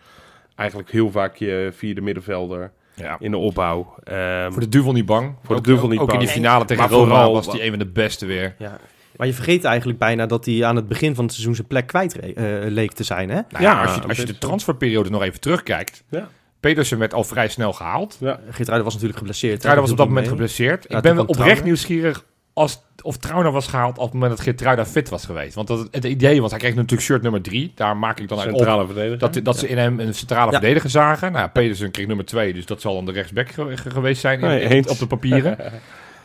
Eigenlijk 0.57 0.91
heel 0.91 1.11
vaak 1.11 1.37
je 1.37 1.71
vierde 1.75 2.01
middenvelder 2.01 2.73
ja. 2.95 3.17
in 3.21 3.31
de 3.31 3.37
opbouw. 3.37 3.95
Ehm, 4.05 4.51
Voor 4.53 4.61
de 4.61 4.69
duivel 4.69 4.93
niet 4.93 5.07
bang. 5.07 5.35
Voor 5.43 5.55
de 5.55 5.61
Ook- 5.61 5.67
duivel 5.67 5.89
niet 5.89 5.99
ook 5.99 6.07
bang. 6.09 6.21
in 6.21 6.25
die 6.27 6.35
finale 6.35 6.65
tegen 6.65 6.83
Maar 6.83 6.93
Roma 6.93 7.07
vooral- 7.07 7.33
was 7.33 7.47
hij 7.47 7.63
een 7.65 7.71
van 7.71 7.79
de 7.79 7.87
beste 7.87 8.27
weer. 8.27 8.55
Ja. 8.59 8.79
Maar 9.23 9.31
je 9.31 9.37
vergeet 9.37 9.64
eigenlijk 9.64 9.99
bijna 9.99 10.26
dat 10.26 10.45
hij 10.45 10.64
aan 10.64 10.76
het 10.76 10.88
begin 10.88 11.14
van 11.14 11.25
het 11.25 11.33
seizoen 11.33 11.55
zijn 11.55 11.67
plek 11.67 11.87
kwijt 11.87 12.19
eh, 12.19 12.45
leek 12.67 12.93
te 12.93 13.05
zijn. 13.05 13.29
Hè? 13.29 13.35
Nou 13.35 13.47
ja, 13.50 13.61
Ja, 13.61 13.83
als, 13.83 13.95
je, 13.95 14.00
als 14.09 14.17
je 14.17 14.25
de 14.26 14.38
transferperiode 14.38 15.11
nog 15.11 15.23
even 15.23 15.41
terugkijkt. 15.41 16.05
Ja. 16.11 16.29
Pedersen 16.61 16.99
werd 16.99 17.14
al 17.14 17.25
vrij 17.25 17.49
snel 17.49 17.73
gehaald. 17.73 18.17
ja. 18.21 18.41
Geertruida 18.50 18.85
was 18.85 18.93
natuurlijk 18.93 19.19
geblesseerd. 19.19 19.52
Geertruida 19.52 19.81
was 19.81 19.91
op 19.91 19.97
dat 19.97 20.07
moment 20.07 20.26
mee. 20.26 20.35
geblesseerd. 20.35 20.85
Ja, 20.88 20.97
ik 20.97 21.02
ben 21.02 21.14
wel 21.14 21.23
oprecht 21.23 21.38
Trauner. 21.41 21.64
nieuwsgierig 21.64 22.25
als, 22.52 22.83
of 23.02 23.17
Trauner 23.17 23.52
was 23.52 23.67
gehaald 23.67 23.97
op 23.99 24.05
het 24.05 24.12
moment 24.12 24.31
dat 24.33 24.41
Geertruida 24.41 24.87
fit 24.87 25.09
was 25.09 25.25
geweest. 25.25 25.55
Want 25.55 25.69
dat, 25.69 25.88
het, 25.91 26.05
idee 26.05 26.41
was, 26.41 26.50
hij 26.50 26.61
kreeg 26.61 26.75
natuurlijk 26.75 27.02
shirt 27.02 27.23
nummer 27.23 27.43
drie. 27.43 27.73
Daar 27.75 27.97
maak 27.97 28.21
ik 28.21 28.29
dan 28.29 28.38
uit 28.38 28.49
op 28.50 28.55
Centrale 28.57 28.87
verdediger. 28.87 29.19
dat, 29.19 29.41
dat 29.45 29.59
ze 29.59 29.69
in 29.69 29.79
hem 29.79 30.00
een 30.00 30.14
centrale 30.14 30.50
Ja. 30.52 30.59
verdediger 30.59 30.91
zagen. 30.91 31.33
Nou, 31.33 31.49
Pedersen 31.49 31.91
kreeg 31.91 32.07
nummer 32.07 32.25
twee, 32.25 32.52
dus 32.52 32.67
dat 32.67 32.81
zal 32.81 32.95
dan 32.95 33.05
de 33.07 33.12
rechtsback 33.12 33.49
ge- 33.50 33.76
ge- 33.76 33.91
geweest 33.91 34.21
zijn 34.21 34.41
in- 34.41 34.47
Nee, 34.47 34.61
in- 34.62 34.71
eens. 34.71 34.88
op 34.88 34.99
de 34.99 35.07
papieren. 35.07 35.57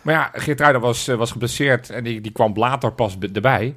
maar 0.08 0.16
ja, 0.16 0.32
Geertruida 0.34 0.80
was, 0.80 1.08
eh, 1.08 1.16
was 1.16 1.32
geblesseerd 1.32 1.90
en 1.90 2.04
die, 2.04 2.22
die 2.22 2.32
kwam 2.32 2.54
later 2.56 2.94
pas 2.94 3.18
erbij. 3.34 3.76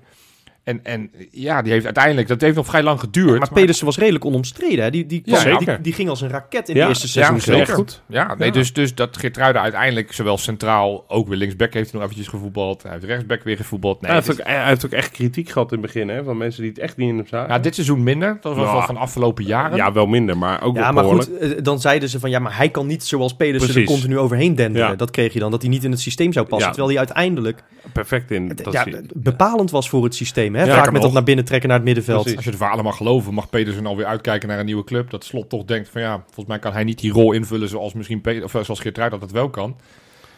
En, 0.65 0.85
en 0.85 1.11
ja, 1.31 1.63
die 1.63 1.73
heeft 1.73 1.85
uiteindelijk, 1.85 2.29
dat 2.29 2.41
heeft 2.41 2.57
nog 2.57 2.67
vrij 2.67 2.83
lang 2.83 3.01
geduurd. 3.01 3.39
Maar 3.39 3.53
Pedersen 3.53 3.85
was 3.87 3.99
redelijk 3.99 4.25
onomstreden. 4.25 4.85
Hè? 4.85 4.91
Die, 4.91 5.07
die, 5.07 5.23
Ja, 5.25 5.41
kwam- 5.43 5.59
zeker. 5.59 5.75
die, 5.75 5.83
die 5.83 5.93
ging 5.93 6.09
als 6.09 6.21
een 6.21 6.29
raket 6.29 6.69
in 6.69 6.75
Ja, 6.75 6.83
de 6.83 6.89
eerste 6.89 7.07
ja, 7.07 7.13
seizoen. 7.13 7.41
zeker. 7.41 7.67
zelf. 7.67 7.79
goed. 7.79 8.03
Ja, 8.07 8.35
nee, 8.35 8.49
Ja. 8.49 8.55
Dus, 8.55 8.73
dus 8.73 8.95
dat 8.95 9.17
Geertruida 9.17 9.61
uiteindelijk 9.61 10.13
zowel 10.13 10.39
centraal, 10.39 11.05
ook 11.09 11.29
weer 11.29 11.37
linksback 11.37 11.73
heeft 11.75 11.91
hij 11.91 12.01
nog 12.01 12.09
eventjes 12.11 12.33
gevoetbald. 12.33 12.83
Hij 12.83 12.93
heeft 12.93 13.05
rechtsback 13.05 13.43
weer 13.43 13.57
gevoetbald. 13.57 14.01
Nee, 14.01 14.11
hij, 14.11 14.19
het 14.21 14.27
heeft 14.29 14.39
is- 14.39 14.45
ook, 14.47 14.53
hij 14.53 14.67
heeft 14.67 14.85
ook 14.85 14.91
echt 14.93 15.11
kritiek 15.11 15.49
gehad 15.49 15.73
in 15.73 15.79
het 15.83 15.87
begin, 15.93 16.09
hè, 16.09 16.25
van 16.25 16.37
mensen 16.37 16.61
die 16.63 16.71
het 16.71 16.81
echt 16.81 16.97
niet 16.97 17.09
in 17.09 17.17
hem 17.17 17.27
zagen. 17.27 17.49
ja, 17.49 17.59
dit 17.59 17.75
seizoen 17.75 18.03
minder. 18.03 18.39
Dat 18.41 18.57
was 18.57 18.67
Ja. 18.67 18.73
wel 18.73 18.83
van 18.83 18.95
de 18.95 19.01
afgelopen 19.01 19.45
jaren. 19.45 19.77
Ja, 19.77 19.93
wel 19.93 20.07
minder, 20.07 20.39
maar 20.39 20.63
ook 20.63 20.77
Ja, 20.77 20.83
wel 20.83 20.93
maar 20.93 21.13
goed, 21.13 21.37
eh, 21.39 21.51
dan 21.63 21.81
zeiden 21.81 22.09
ze 22.09 22.21
van 22.21 22.31
ja, 22.31 22.39
maar 22.39 22.57
hij 22.57 22.69
kan 22.69 22.87
niet 22.87 23.05
zoals 23.05 23.35
Pedersen 23.37 23.75
er 23.81 23.85
continu 23.87 24.19
overheen 24.19 24.55
denderen. 24.55 24.89
Ja. 24.89 24.95
Dat 24.97 25.11
kreeg 25.11 25.33
je 25.33 25.39
dan, 25.39 25.51
dat 25.51 25.61
hij 25.63 25.71
niet 25.71 25.85
in 25.85 25.91
het 25.91 26.01
systeem 26.01 26.33
zou 26.33 26.47
passen. 26.47 26.69
Ja. 26.69 26.75
Terwijl 26.75 26.97
hij 26.97 27.07
uiteindelijk 27.07 27.63
Perfect 27.93 28.31
in. 28.31 28.49
Dat 28.63 28.73
ja, 28.73 28.87
bepalend 29.15 29.71
was 29.71 29.89
voor 29.89 30.05
het 30.05 30.15
systeem. 30.15 30.50
Hè? 30.55 30.65
Ja, 30.65 30.75
Vaak 30.75 30.85
kan 30.85 30.93
met 30.93 31.03
dat 31.03 31.13
naar 31.13 31.23
binnen 31.23 31.45
trekken 31.45 31.69
naar 31.69 31.77
het 31.79 31.87
middenveld. 31.87 32.19
Precies. 32.21 32.37
Als 32.37 32.45
je 32.45 32.51
de 32.51 32.57
verhalen 32.57 32.85
mag 32.85 32.97
geloven, 32.97 33.35
mag 33.35 33.51
Pedersen 33.51 33.87
alweer 33.87 34.07
uitkijken 34.07 34.49
naar 34.49 34.59
een 34.59 34.65
nieuwe 34.65 34.85
club. 34.85 35.11
Dat 35.11 35.25
Slot 35.25 35.49
toch 35.49 35.65
denkt 35.65 35.89
van 35.89 36.01
ja, 36.01 36.17
volgens 36.25 36.47
mij 36.47 36.59
kan 36.59 36.73
hij 36.73 36.85
niet 36.85 36.99
die 37.01 37.13
rol 37.13 37.33
invullen 37.33 37.69
zoals 37.69 37.93
misschien 37.95 38.21
Pe- 38.21 38.41
of 38.45 38.55
eh, 38.55 38.63
zoals 38.63 38.81
Geertruida 38.81 39.17
dat 39.19 39.31
wel 39.31 39.51
kan. 39.51 39.77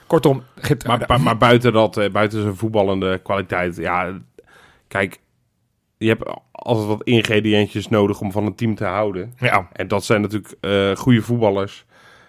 Kortom. 0.06 0.42
Maar, 0.86 1.04
maar, 1.06 1.20
maar 1.20 1.36
buiten 1.38 1.72
dat, 1.72 1.96
eh, 1.96 2.10
buiten 2.10 2.42
zijn 2.42 2.56
voetballende 2.56 3.18
kwaliteit, 3.22 3.76
ja, 3.76 4.20
kijk, 4.88 5.20
je 5.98 6.08
hebt 6.08 6.24
altijd 6.52 6.86
wat 6.86 7.02
ingrediëntjes 7.02 7.88
nodig 7.88 8.20
om 8.20 8.32
van 8.32 8.46
een 8.46 8.54
team 8.54 8.74
te 8.74 8.84
houden. 8.84 9.34
Ja, 9.38 9.68
En 9.72 9.88
dat 9.88 10.04
zijn 10.04 10.20
natuurlijk 10.20 10.54
eh 10.60 10.96
goede 10.96 11.22
voetballers. 11.22 11.84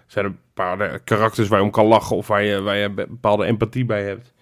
zijn 0.07 0.25
een 0.25 0.37
paar 0.53 0.99
karakters 0.99 1.47
waar 1.47 1.59
je 1.59 1.65
om 1.65 1.71
kan 1.71 1.85
lachen 1.85 2.15
of 2.15 2.27
waar 2.27 2.43
je, 2.43 2.61
waar 2.61 2.77
je 2.77 2.89
be- 2.89 3.07
bepaalde 3.09 3.45
empathie 3.45 3.85
bij 3.85 4.03
hebt. 4.03 4.33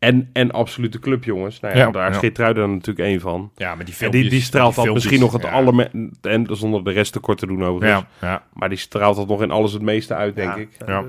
En, 0.00 0.30
en 0.32 0.50
absolute 0.50 0.98
clubjongens. 0.98 1.60
Nou 1.60 1.76
ja, 1.76 1.80
Ja, 1.80 1.90
daar 1.90 2.08
is 2.08 2.14
ja. 2.14 2.20
Geertruida 2.20 2.66
natuurlijk 2.66 3.08
één 3.08 3.20
van. 3.20 3.50
ja 3.56 3.74
maar 3.74 3.84
die 3.84 3.94
En 3.98 4.10
die, 4.10 4.30
die 4.30 4.40
straalt 4.40 4.74
die 4.74 4.74
dat 4.74 4.84
filmpjes, 4.84 4.94
misschien 4.94 5.20
nog 5.20 5.32
het 5.32 5.42
ja. 5.42 5.50
allerme... 5.50 5.90
En 6.20 6.46
zonder 6.50 6.84
de 6.84 6.90
rest 6.90 7.12
tekort 7.12 7.38
te 7.38 7.46
doen 7.46 7.64
overigens. 7.64 8.04
Ja, 8.20 8.28
ja. 8.28 8.42
Maar 8.52 8.68
die 8.68 8.78
straalt 8.78 9.16
dat 9.16 9.28
nog 9.28 9.42
in 9.42 9.50
alles 9.50 9.72
het 9.72 9.82
meeste 9.82 10.14
uit, 10.14 10.34
denk 10.34 10.54
Ja, 10.54 10.56
ik. 10.56 10.68
Ja. 10.86 11.04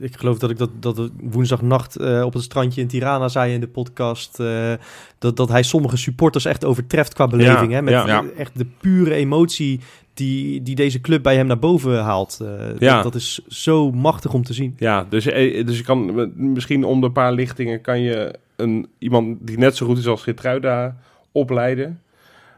Ik 0.00 0.16
geloof 0.16 0.38
dat 0.38 0.50
ik 0.50 0.58
dat, 0.58 0.70
dat 0.80 1.10
woensdagnacht 1.20 1.96
eh, 1.96 2.22
op 2.24 2.32
het 2.32 2.42
strandje 2.42 2.80
in 2.80 2.86
Tirana 2.86 3.28
zei 3.28 3.54
in 3.54 3.60
de 3.60 3.68
podcast. 3.68 4.40
eh, 4.40 4.72
dat, 5.18 5.36
dat 5.36 5.48
hij 5.48 5.62
sommige 5.62 5.96
supporters 5.96 6.44
echt 6.44 6.64
overtreft 6.64 7.14
qua 7.14 7.26
beleving. 7.26 7.70
Ja, 7.70 7.76
hè, 7.76 7.82
met 7.82 8.34
echt 8.36 8.58
de 8.58 8.66
pure 8.80 9.14
emotie 9.14 9.80
die, 10.24 10.62
die 10.62 10.74
deze 10.74 11.00
club 11.00 11.22
bij 11.22 11.36
hem 11.36 11.46
naar 11.46 11.58
boven 11.58 12.02
haalt. 12.02 12.38
Eh, 12.42 12.48
Ja. 12.78 12.94
dat, 12.94 13.02
dat 13.02 13.14
is 13.14 13.40
zo 13.48 13.90
machtig 13.92 14.32
om 14.34 14.42
te 14.42 14.52
zien. 14.54 14.74
Ja, 14.78 15.06
dus, 15.08 15.26
eh, 15.26 15.66
dus 15.66 15.78
je 15.78 15.84
kan 15.84 16.30
misschien 16.36 16.84
om 16.84 17.00
de 17.00 17.10
paar 17.10 17.32
lichtingen 17.32 17.80
kan 17.80 18.00
je 18.00 18.34
een, 18.56 18.88
iemand 18.98 19.38
die 19.46 19.58
net 19.58 19.76
zo 19.76 19.86
goed 19.86 19.98
is 19.98 20.06
als 20.06 20.22
Geertruida 20.22 20.96
opleiden. 21.32 22.00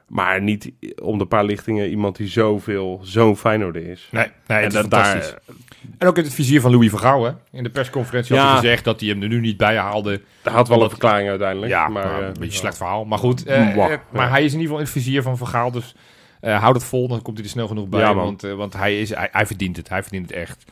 Maar 0.09 0.43
niet 0.43 0.73
om 1.03 1.19
de 1.19 1.27
paar 1.27 1.45
lichtingen 1.45 1.89
iemand 1.91 2.17
die 2.17 2.29
zoveel, 2.29 3.01
zo'n 3.03 3.37
Feyenoorder 3.37 3.87
is. 3.87 4.09
Nee, 4.11 4.27
nee 4.47 4.59
en 4.63 4.71
dat 4.71 4.91
daar, 4.91 5.05
fantastisch. 5.05 5.35
En 5.99 6.09
ook 6.09 6.19
in 6.19 6.25
het 6.25 6.35
vizier 6.35 6.61
van 6.61 6.71
Louis 6.71 6.91
van 6.91 6.99
Gaal, 6.99 7.25
hè. 7.25 7.31
In 7.53 7.63
de 7.63 7.71
persconferentie 7.71 8.37
had 8.37 8.45
Ja. 8.45 8.51
hij 8.53 8.61
gezegd 8.61 8.85
dat 8.85 9.01
hij 9.01 9.09
hem 9.09 9.23
er 9.23 9.29
nu 9.29 9.41
niet 9.41 9.57
bij 9.57 9.77
haalde. 9.77 10.21
daar 10.43 10.55
had 10.55 10.69
wel 10.69 10.83
een 10.83 10.89
verklaring 10.91 11.29
uiteindelijk. 11.29 11.73
Ja, 11.73 11.89
maar, 11.89 12.07
maar, 12.07 12.21
eh, 12.21 12.27
een 12.27 12.33
beetje 12.33 12.45
ja. 12.53 12.59
slecht 12.59 12.77
verhaal. 12.77 13.05
Maar 13.05 13.19
goed, 13.19 13.45
eh, 13.45 13.75
Mwah, 13.75 13.93
eh, 13.93 13.99
maar 14.13 14.25
ja. 14.27 14.31
hij 14.31 14.45
is 14.45 14.53
in 14.53 14.61
ieder 14.61 14.63
geval 14.63 14.79
in 14.79 14.85
het 14.85 14.93
vizier 14.93 15.23
van 15.23 15.39
Van 15.39 15.47
Gaal. 15.47 15.71
Dus 15.71 15.95
eh 16.45 16.61
houd 16.61 16.75
het 16.75 16.85
vol, 16.85 17.09
dan 17.09 17.23
komt 17.23 17.37
hij 17.37 17.47
er 17.47 17.53
snel 17.53 17.67
genoeg 17.67 17.89
bij. 17.89 18.01
Ja, 18.01 18.15
want 18.15 18.45
eh, 18.45 18.53
want 18.55 18.73
hij, 18.73 19.01
is, 19.01 19.15
hij, 19.15 19.29
hij 19.33 19.47
verdient 19.47 19.77
het. 19.77 19.89
Hij 19.89 20.03
verdient 20.03 20.29
het 20.31 20.37
echt. 20.39 20.65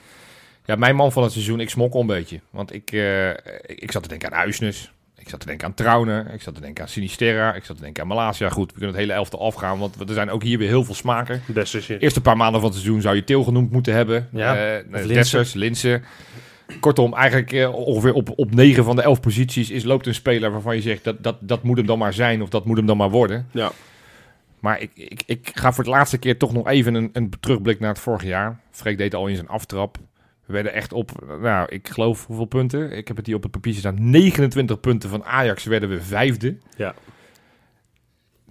Ja, 0.64 0.76
mijn 0.76 0.97
man 0.97 1.12
van 1.12 1.23
het 1.23 1.33
seizoen, 1.33 1.61
ik 1.61 1.71
smokkel 1.71 2.00
een 2.00 2.07
beetje. 2.07 2.41
Want 2.50 2.75
ik, 2.75 2.93
eh, 2.93 3.31
ik, 3.67 3.93
zat 3.93 4.02
te 4.02 4.09
denken 4.09 4.33
aan 4.33 4.38
Uisnes. 4.38 4.93
Ik 5.19 5.29
zat 5.29 5.41
te 5.41 5.47
denken 5.47 5.67
aan 5.67 5.75
Trauner. 5.75 6.31
Ik 6.35 6.43
zat 6.43 6.55
te 6.55 6.61
denken 6.61 6.83
aan 6.83 6.88
Sinisterra. 6.88 7.55
Ik 7.55 7.64
zat 7.64 7.76
te 7.76 7.83
denken 7.83 8.02
aan 8.02 8.09
Malasia. 8.09 8.49
Goed, 8.49 8.67
we 8.67 8.73
kunnen 8.73 8.91
het 8.91 8.99
hele 8.99 9.12
elftal 9.12 9.41
afgaan. 9.41 9.79
Want 9.79 10.09
er 10.09 10.14
zijn 10.14 10.31
ook 10.31 10.43
hier 10.43 10.59
weer 10.59 10.69
heel 10.69 10.85
veel 10.85 10.95
smaken. 10.95 11.43
Des 11.47 11.75
is 11.75 11.88
het. 11.88 12.02
Eerste 12.02 12.21
paar 12.21 12.37
maanden 12.37 12.61
van 12.61 12.71
het 12.71 12.79
seizoen 12.79 13.00
zou 13.00 13.14
je 13.14 13.25
Til 13.25 13.45
genoemd 13.45 13.71
moeten 13.71 13.95
hebben. 13.95 14.29
Ja, 14.33 14.57
Eh, 14.57 14.85
Linse. 14.91 15.12
Dessers, 15.12 15.52
Linse. 15.52 16.00
Kortom, 16.81 17.14
eigenlijk 17.14 17.75
ongeveer 17.75 18.12
op, 18.12 18.33
op 18.37 18.55
9 18.55 18.85
van 18.85 18.97
de 18.97 19.02
11 19.02 19.21
posities 19.21 19.71
is, 19.71 19.85
loopt 19.85 20.07
een 20.07 20.14
speler 20.14 20.50
waarvan 20.50 20.75
je 20.75 20.83
zegt 20.83 21.05
dat, 21.05 21.23
dat, 21.23 21.37
dat 21.41 21.62
moet 21.62 21.76
hem 21.76 21.87
dan 21.87 21.99
maar 21.99 22.12
zijn 22.12 22.43
of 22.43 22.49
dat 22.49 22.64
moet 22.64 22.76
hem 22.76 22.87
dan 22.87 22.97
maar 22.97 23.11
worden. 23.11 23.49
Ja. 23.50 23.73
Maar 24.62 24.81
ik, 24.81 24.90
ik, 24.95 25.23
ik 25.26 25.50
ga 25.54 25.73
voor 25.73 25.85
de 25.85 25.90
laatste 25.90 26.19
keer 26.19 26.38
toch 26.38 26.52
nog 26.52 26.69
even 26.69 26.95
een, 26.95 27.11
een 27.12 27.33
terugblik 27.40 27.81
naar 27.81 27.88
het 27.88 27.99
vorige 27.99 28.26
jaar. 28.26 28.61
Freek 28.71 28.99
deed 28.99 29.14
al 29.14 29.26
in 29.26 29.35
zijn 29.35 29.49
aftrap. 29.49 29.97
We 30.47 30.52
werden 30.52 30.73
echt 30.73 30.92
op, 30.92 31.11
nou, 31.40 31.66
ik 31.69 31.88
geloof 31.88 32.26
hoeveel 32.26 32.45
punten? 32.45 32.92
Ik 32.97 33.09
heb 33.09 33.16
het 33.16 33.26
hier 33.26 33.37
op 33.37 33.42
het 33.42 33.50
papiertje 33.52 33.81
staan. 33.81 34.11
29 34.11 34.81
punten 34.81 35.09
van 35.11 35.25
Ajax 35.25 35.64
werden 35.64 35.88
we 35.88 36.00
vijfde. 36.02 36.57
Ja. 36.76 36.95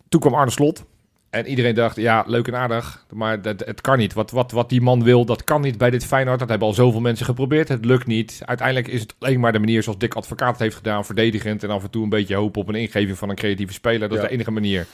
Toen 0.10 0.20
kwam 0.20 0.34
Arne 0.34 0.51
Slot. 0.51 0.86
En 1.30 1.48
iedereen 1.48 1.75
dacht, 1.75 1.96
ja, 1.96 2.24
leuk 2.27 2.48
en 2.48 2.56
aardig, 2.56 3.06
maar 3.13 3.41
dat, 3.41 3.60
het 3.60 3.82
kan 3.82 3.98
niet. 3.98 4.13
Wat, 4.13 4.32
wat, 4.32 4.51
wat 4.51 4.70
die 4.70 4.82
man 4.82 5.03
wil, 5.03 5.25
dat 5.25 5.44
kan 5.44 5.62
niet 5.62 5.77
bij 5.77 5.89
dit 5.89 6.06
Feyenoord. 6.06 6.39
Dat 6.39 6.50
hebben 6.50 6.68
al 6.68 6.74
zoveel 6.74 7.01
mensen 7.01 7.25
geprobeerd. 7.25 7.68
Het 7.68 7.86
lukt 7.86 8.08
niet. 8.08 8.41
Uiteindelijk 8.46 8.88
is 8.88 9.01
het 9.01 9.15
alleen 9.20 9.39
maar 9.39 9.51
de 9.51 9.60
manier 9.60 9.84
zoals 9.84 9.98
Dick 9.98 10.13
Advocaat 10.13 10.51
het 10.51 10.60
heeft 10.60 10.75
gedaan. 10.75 11.06
Verdedigend 11.06 11.63
en 11.63 11.70
af 11.70 11.84
en 11.84 11.89
toe 11.89 12.03
een 12.03 12.10
beetje 12.10 12.36
hopen 12.36 12.62
op 12.62 12.68
een 12.68 12.75
ingeving 12.75 13.18
van 13.18 13.30
een 13.30 13.36
creatieve 13.36 13.74
speler. 13.74 14.00
Dat 14.10 14.18
Ja. 14.18 14.24
is 14.24 14.30
de 14.30 14.34
enige 14.34 14.51
manier. 14.51 14.86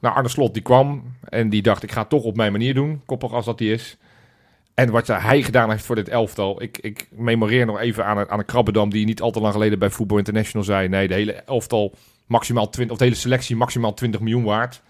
Nou, 0.00 0.14
Arne 0.14 0.28
Slot 0.28 0.54
die 0.54 0.62
kwam 0.62 1.02
en 1.28 1.48
die 1.48 1.62
dacht, 1.62 1.82
ik 1.82 1.92
ga 1.92 2.00
het 2.00 2.08
toch 2.10 2.22
op 2.22 2.36
mijn 2.36 2.52
manier 2.52 2.74
doen. 2.74 3.02
Koppig 3.06 3.32
als 3.32 3.44
dat 3.44 3.58
hij 3.58 3.68
is. 3.68 3.96
En 4.74 4.90
wat 4.90 5.06
hij 5.06 5.42
gedaan 5.42 5.70
heeft 5.70 5.84
voor 5.84 5.94
dit 5.96 6.08
elftal. 6.08 6.62
Ik, 6.62 6.78
ik 6.78 7.08
memoreer 7.10 7.66
nog 7.66 7.78
even 7.78 8.04
aan, 8.06 8.18
een- 8.18 8.28
aan 8.28 8.38
een 8.38 8.44
Krabbedam 8.44 8.90
die 8.90 9.04
niet 9.06 9.20
al 9.20 9.30
te 9.30 9.40
lang 9.40 9.52
geleden 9.52 9.78
bij 9.78 9.90
Football 9.90 10.18
International 10.18 10.66
zei. 10.66 10.88
Nee, 10.88 11.08
de 11.08 11.14
hele 11.14 11.32
elftal 11.32 11.94
maximaal 12.26 12.68
20, 12.70 12.92
of 12.92 12.98
de 12.98 13.04
hele 13.08 13.16
selectie 13.20 13.56
maximaal 13.56 13.94
20 13.94 14.20
miljoen 14.20 14.44
waard. 14.44 14.82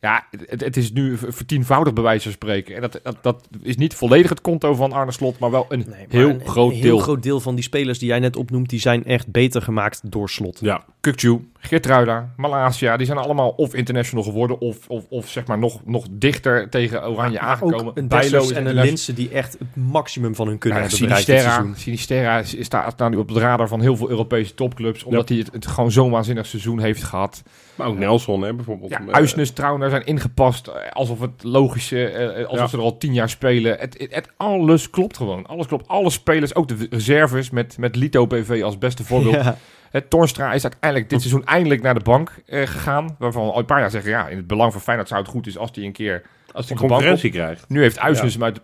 Ja, 0.00 0.26
het, 0.46 0.60
het 0.60 0.76
is 0.76 0.92
nu 0.92 1.16
vertienvoudig 1.16 1.92
bij 1.92 2.02
wijze 2.02 2.22
van 2.22 2.32
spreken. 2.32 2.74
En 2.74 2.80
dat, 2.80 3.00
dat, 3.02 3.16
dat 3.22 3.48
is 3.62 3.76
niet 3.76 3.94
volledig 3.94 4.28
het 4.30 4.40
konto 4.40 4.74
van 4.74 4.92
Arne 4.92 5.12
Slot, 5.12 5.38
maar 5.38 5.50
wel 5.50 5.66
een 5.68 5.78
Nee, 5.78 5.88
maar 5.88 6.06
heel 6.08 6.28
een- 6.28 6.46
groot 6.46 6.70
een 6.70 6.76
heel 6.76 6.82
deel. 6.82 6.98
groot 6.98 7.22
deel 7.22 7.40
van 7.40 7.54
die 7.54 7.64
spelers 7.64 7.98
die 7.98 8.08
jij 8.08 8.18
net 8.18 8.36
opnoemt, 8.36 8.68
die 8.68 8.80
zijn 8.80 9.04
echt 9.04 9.30
beter 9.30 9.62
gemaakt 9.62 10.00
door 10.10 10.30
slot. 10.30 10.58
Ja. 10.60 10.84
Kukcu, 11.00 11.40
Geertruida, 11.60 12.32
Malasia, 12.36 12.96
die 12.96 13.06
zijn 13.06 13.18
allemaal 13.18 13.48
of 13.48 13.74
international 13.74 14.24
geworden 14.24 14.60
of, 14.60 14.76
of, 14.88 15.04
of 15.08 15.28
zeg 15.28 15.46
maar 15.46 15.58
nog, 15.58 15.80
nog 15.84 16.06
dichter 16.10 16.68
tegen 16.70 17.08
Oranje 17.10 17.38
Maar 17.40 17.48
aangekomen. 17.48 17.86
ook 17.86 17.96
een 17.96 18.08
Bijlo 18.08 18.50
en 18.50 18.66
een. 18.66 18.74
Linse 18.74 19.12
die 19.14 19.28
echt 19.30 19.52
het 19.58 19.76
maximum 19.76 20.34
van 20.34 20.46
hun 20.48 20.58
kunnen 20.58 20.78
Ja, 20.82 20.84
hebben 20.88 21.04
bereikt 21.04 21.26
dit 21.26 21.36
Sinisterra, 21.36 21.62
seizoen. 21.62 21.82
Sinisterra 21.82 22.38
is- 22.38 22.56
staat 22.64 22.98
nou 22.98 23.10
nu 23.10 23.16
op 23.16 23.28
het 23.28 23.36
radar 23.36 23.68
van 23.68 23.80
heel 23.80 23.96
veel 23.96 24.10
Europese 24.10 24.54
topclubs. 24.54 25.04
Omdat 25.04 25.28
hij 25.28 25.38
het, 25.38 25.52
het 25.52 25.66
gewoon 25.66 25.90
zo'n 25.90 26.10
waanzinnig 26.10 26.46
seizoen 26.46 26.80
heeft 26.80 27.02
gehad. 27.04 27.42
Maar 27.74 27.86
ook 27.86 27.98
Nelson, 27.98 28.42
hè, 28.42 28.54
bijvoorbeeld. 28.54 28.90
Ja, 28.90 29.00
Eh, 29.00 29.12
Uisnes, 29.14 29.50
Trauner 29.50 29.90
zijn 29.90 30.04
ingepast 30.06 30.66
eh, 30.66 30.74
alsof 30.92 31.20
het 31.20 31.42
logische, 31.42 32.04
eh, 32.08 32.44
alsof 32.44 32.58
Ja. 32.58 32.66
ze 32.66 32.76
er 32.76 32.82
al 32.82 32.96
tien 32.98 33.14
jaar 33.14 33.28
spelen. 33.30 33.76
Het, 33.78 33.94
het, 33.98 34.14
het- 34.14 34.28
alles 34.36 34.90
klopt 34.90 35.16
gewoon. 35.16 35.46
Alles 35.46 35.66
klopt. 35.66 35.88
Alle 35.88 36.10
spelers, 36.10 36.54
ook 36.54 36.68
de 36.68 36.86
reserves 36.90 37.50
met, 37.50 37.78
met 37.78 37.96
Lito 37.96 38.26
PV 38.26 38.60
als 38.64 38.78
beste 38.78 39.04
voorbeeld. 39.04 39.44
Ja. 39.90 39.98
Het 39.98 40.10
Torstra 40.10 40.52
is 40.52 40.62
uiteindelijk 40.62 41.10
dit 41.10 41.20
seizoen 41.20 41.44
eindelijk 41.44 41.82
naar 41.82 41.94
de 41.94 42.00
bank 42.00 42.32
eh, 42.46 42.66
gegaan. 42.66 43.16
Waarvan 43.18 43.50
al 43.50 43.58
een 43.58 43.64
paar 43.64 43.80
jaar 43.80 43.90
zeggen, 43.90 44.10
ja, 44.10 44.28
in 44.28 44.36
het 44.36 44.46
belang 44.46 44.72
van 44.72 44.80
Feyenoord 44.80 45.08
zou 45.08 45.20
het 45.20 45.30
goed 45.30 45.46
is 45.46 45.58
als 45.58 45.70
hij 45.72 45.84
een 45.84 45.92
keer... 45.92 46.22
Als 46.52 46.68
hij 46.68 46.76
concurrentie 46.76 47.30
krijgt. 47.30 47.68
Nu 47.68 47.80
heeft 47.80 47.98
Uisnes 47.98 48.32
hem 48.32 48.44
uit... 48.44 48.60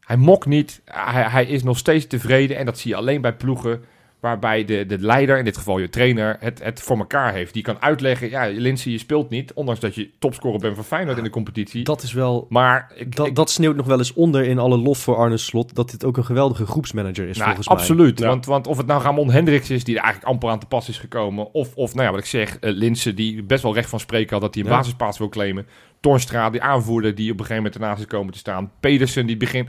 Hij 0.00 0.16
mokt 0.16 0.46
niet. 0.46 0.82
Hij, 0.84 1.22
hij 1.22 1.46
is 1.46 1.62
nog 1.62 1.78
steeds 1.78 2.06
tevreden. 2.06 2.56
En 2.56 2.66
dat 2.66 2.78
zie 2.78 2.90
je 2.90 2.96
alleen 2.96 3.20
bij 3.20 3.32
ploegen 3.32 3.84
waarbij 4.20 4.64
de, 4.64 4.86
de 4.86 4.98
leider, 4.98 5.38
in 5.38 5.44
dit 5.44 5.56
geval 5.56 5.78
je 5.78 5.88
trainer, 5.88 6.36
het, 6.40 6.62
het 6.62 6.82
voor 6.82 6.98
elkaar 6.98 7.32
heeft. 7.32 7.52
Die 7.54 7.62
kan 7.62 7.76
uitleggen, 7.82 8.30
ja, 8.30 8.46
Lindsay, 8.46 8.92
je 8.92 8.98
speelt 8.98 9.30
niet. 9.30 9.52
Ondanks 9.52 9.80
dat 9.80 9.94
je 9.94 10.10
topscorer 10.18 10.58
bent 10.60 10.74
van 10.74 10.84
Feyenoord 10.84 11.18
in 11.18 11.24
de 11.24 11.30
competitie. 11.30 11.84
Dat 11.84 12.02
is 12.02 12.12
wel... 12.12 12.46
maar 12.48 12.92
ik, 12.94 13.16
Dat, 13.16 13.26
ik- 13.26 13.34
dat 13.34 13.50
sneeuwt 13.50 13.76
nog 13.76 13.86
wel 13.86 13.98
eens 13.98 14.12
onder 14.12 14.44
in 14.44 14.58
alle 14.58 14.76
lof 14.78 14.98
voor 14.98 15.16
Arne 15.16 15.36
Slot. 15.36 15.74
Dat 15.74 15.90
dit 15.90 16.04
ook 16.04 16.16
een 16.16 16.24
geweldige 16.24 16.66
groepsmanager 16.66 17.28
is, 17.28 17.34
nou, 17.36 17.44
volgens 17.46 17.68
mij. 17.68 17.76
absoluut. 17.76 18.18
Ja. 18.18 18.26
Want, 18.26 18.46
want 18.46 18.66
of 18.66 18.76
het 18.76 18.86
nou 18.86 19.02
Ramon 19.02 19.30
Hendricks 19.30 19.70
is, 19.70 19.84
die 19.84 19.96
er 19.96 20.02
eigenlijk 20.02 20.32
amper 20.32 20.48
aan 20.50 20.58
te 20.58 20.66
pas 20.66 20.88
is 20.88 20.98
gekomen. 20.98 21.52
Of, 21.54 21.74
of 21.74 21.92
nou 21.94 22.04
ja, 22.06 22.10
wat 22.10 22.20
ik 22.20 22.26
zeg, 22.26 22.50
uh, 22.60 22.70
Linse, 22.72 23.14
die 23.14 23.42
best 23.42 23.62
wel 23.62 23.74
recht 23.74 23.88
van 23.88 24.00
spreken 24.00 24.32
had 24.32 24.40
dat 24.40 24.54
hij 24.54 24.62
een 24.64 24.70
Ja. 24.70 24.76
basisplaats 24.76 25.18
wil 25.18 25.28
claimen. 25.28 25.66
Torstra, 26.00 26.50
die 26.50 26.62
aanvoerder, 26.62 27.14
die 27.14 27.32
op 27.32 27.38
een 27.38 27.44
gegeven 27.46 27.62
moment 27.62 27.74
ernaast 27.82 28.00
is 28.00 28.06
komen 28.06 28.32
te 28.32 28.38
staan. 28.38 28.70
Pedersen, 28.80 29.26
die 29.26 29.36
begint... 29.36 29.68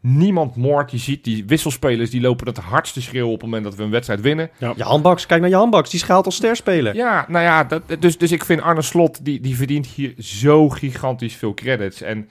Niemand 0.00 0.56
moord. 0.56 0.90
Je 0.90 0.98
ziet 0.98 1.24
die 1.24 1.44
wisselspelers, 1.46 2.10
die 2.10 2.20
lopen 2.20 2.46
het 2.46 2.58
hardste 2.58 3.02
schreeuwen 3.02 3.32
op 3.32 3.40
het 3.40 3.44
moment 3.44 3.64
dat 3.64 3.74
we 3.74 3.82
een 3.82 3.90
wedstrijd 3.90 4.20
winnen. 4.20 4.50
Jan 4.76 5.02
Baks, 5.02 5.26
kijk 5.26 5.40
naar 5.40 5.50
Jan 5.50 5.70
Baks. 5.70 5.90
Die 5.90 6.00
schaalt 6.00 6.24
als 6.24 6.34
sterspeler. 6.34 6.94
Ja, 6.94 7.24
nou 7.28 7.44
ja, 7.44 7.64
dat, 7.64 7.82
dus, 7.98 8.18
dus 8.18 8.32
ik 8.32 8.44
vind 8.44 8.60
Arne 8.60 8.82
Slot, 8.82 9.24
die, 9.24 9.40
die 9.40 9.56
verdient 9.56 9.86
hier 9.86 10.14
zo 10.18 10.68
gigantisch 10.68 11.34
veel 11.34 11.54
credits. 11.54 12.02
En 12.02 12.28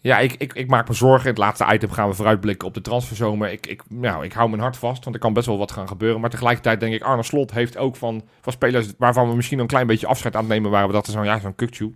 ja, 0.00 0.18
ik, 0.18 0.34
ik, 0.38 0.52
ik 0.52 0.68
maak 0.68 0.88
me 0.88 0.94
zorgen. 0.94 1.22
In 1.22 1.30
het 1.30 1.38
laatste 1.38 1.66
item 1.72 1.90
gaan 1.90 2.08
we 2.08 2.14
vooruitblikken 2.14 2.68
op 2.68 2.74
de 2.74 2.80
transferzomer. 2.80 3.52
Ik, 3.52 3.66
ik, 3.66 3.82
nou, 3.88 4.24
ik 4.24 4.32
hou 4.32 4.48
mijn 4.48 4.62
hart 4.62 4.76
vast, 4.76 5.04
want 5.04 5.16
er 5.16 5.22
kan 5.22 5.32
best 5.32 5.46
wel 5.46 5.58
wat 5.58 5.72
gaan 5.72 5.88
gebeuren. 5.88 6.20
Maar 6.20 6.30
tegelijkertijd 6.30 6.80
denk 6.80 6.94
ik, 6.94 7.02
Arne 7.02 7.22
Slot 7.22 7.52
heeft 7.52 7.76
ook 7.76 7.96
van, 7.96 8.22
van 8.40 8.52
spelers 8.52 8.86
waarvan 8.98 9.28
we 9.28 9.34
misschien 9.36 9.58
een 9.58 9.66
klein 9.66 9.86
beetje 9.86 10.06
afscheid 10.06 10.34
aan 10.34 10.44
het 10.44 10.50
nemen 10.52 10.70
waren. 10.70 10.86
We 10.86 10.92
dachten 10.92 11.12
zo'n, 11.12 11.24
ja, 11.24 11.38
zo'n 11.38 11.54
Kukcu. 11.54 11.94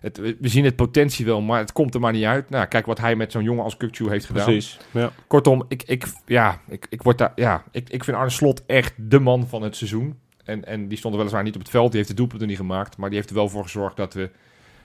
Het, 0.00 0.18
we 0.18 0.48
zien 0.48 0.64
het 0.64 0.76
potentie 0.76 1.24
wel, 1.24 1.40
maar 1.40 1.58
het 1.58 1.72
komt 1.72 1.94
er 1.94 2.00
maar 2.00 2.12
niet 2.12 2.24
uit. 2.24 2.50
Nou, 2.50 2.66
kijk 2.66 2.86
wat 2.86 2.98
hij 2.98 3.16
met 3.16 3.32
zo'n 3.32 3.42
jongen 3.42 3.64
als 3.64 3.76
Kukcu 3.76 4.08
heeft 4.08 4.26
gedaan. 4.26 4.44
Precies. 4.44 4.78
Ja. 4.90 5.10
Kortom, 5.26 5.64
ik, 5.68 5.82
ik, 5.82 6.06
ja, 6.26 6.60
ik, 6.68 6.86
ik, 6.90 7.02
word 7.02 7.18
daar, 7.18 7.32
ja, 7.34 7.64
ik, 7.70 7.90
ik 7.90 8.04
vind 8.04 8.16
Arne 8.16 8.30
Slot 8.30 8.62
echt 8.66 8.94
de 8.96 9.18
man 9.20 9.46
van 9.46 9.62
het 9.62 9.76
seizoen. 9.76 10.18
En, 10.44 10.64
en 10.64 10.88
die 10.88 10.98
stond 10.98 11.12
er 11.14 11.18
weliswaar 11.18 11.42
niet 11.42 11.54
op 11.54 11.60
het 11.60 11.70
veld. 11.70 11.86
Die 11.88 11.96
heeft 11.96 12.08
de 12.10 12.16
doelpunten 12.16 12.48
niet 12.48 12.56
gemaakt. 12.56 12.96
Maar 12.96 13.08
die 13.08 13.18
heeft 13.18 13.30
er 13.30 13.36
wel 13.36 13.48
voor 13.48 13.62
gezorgd 13.62 13.96
dat 13.96 14.14
we 14.14 14.30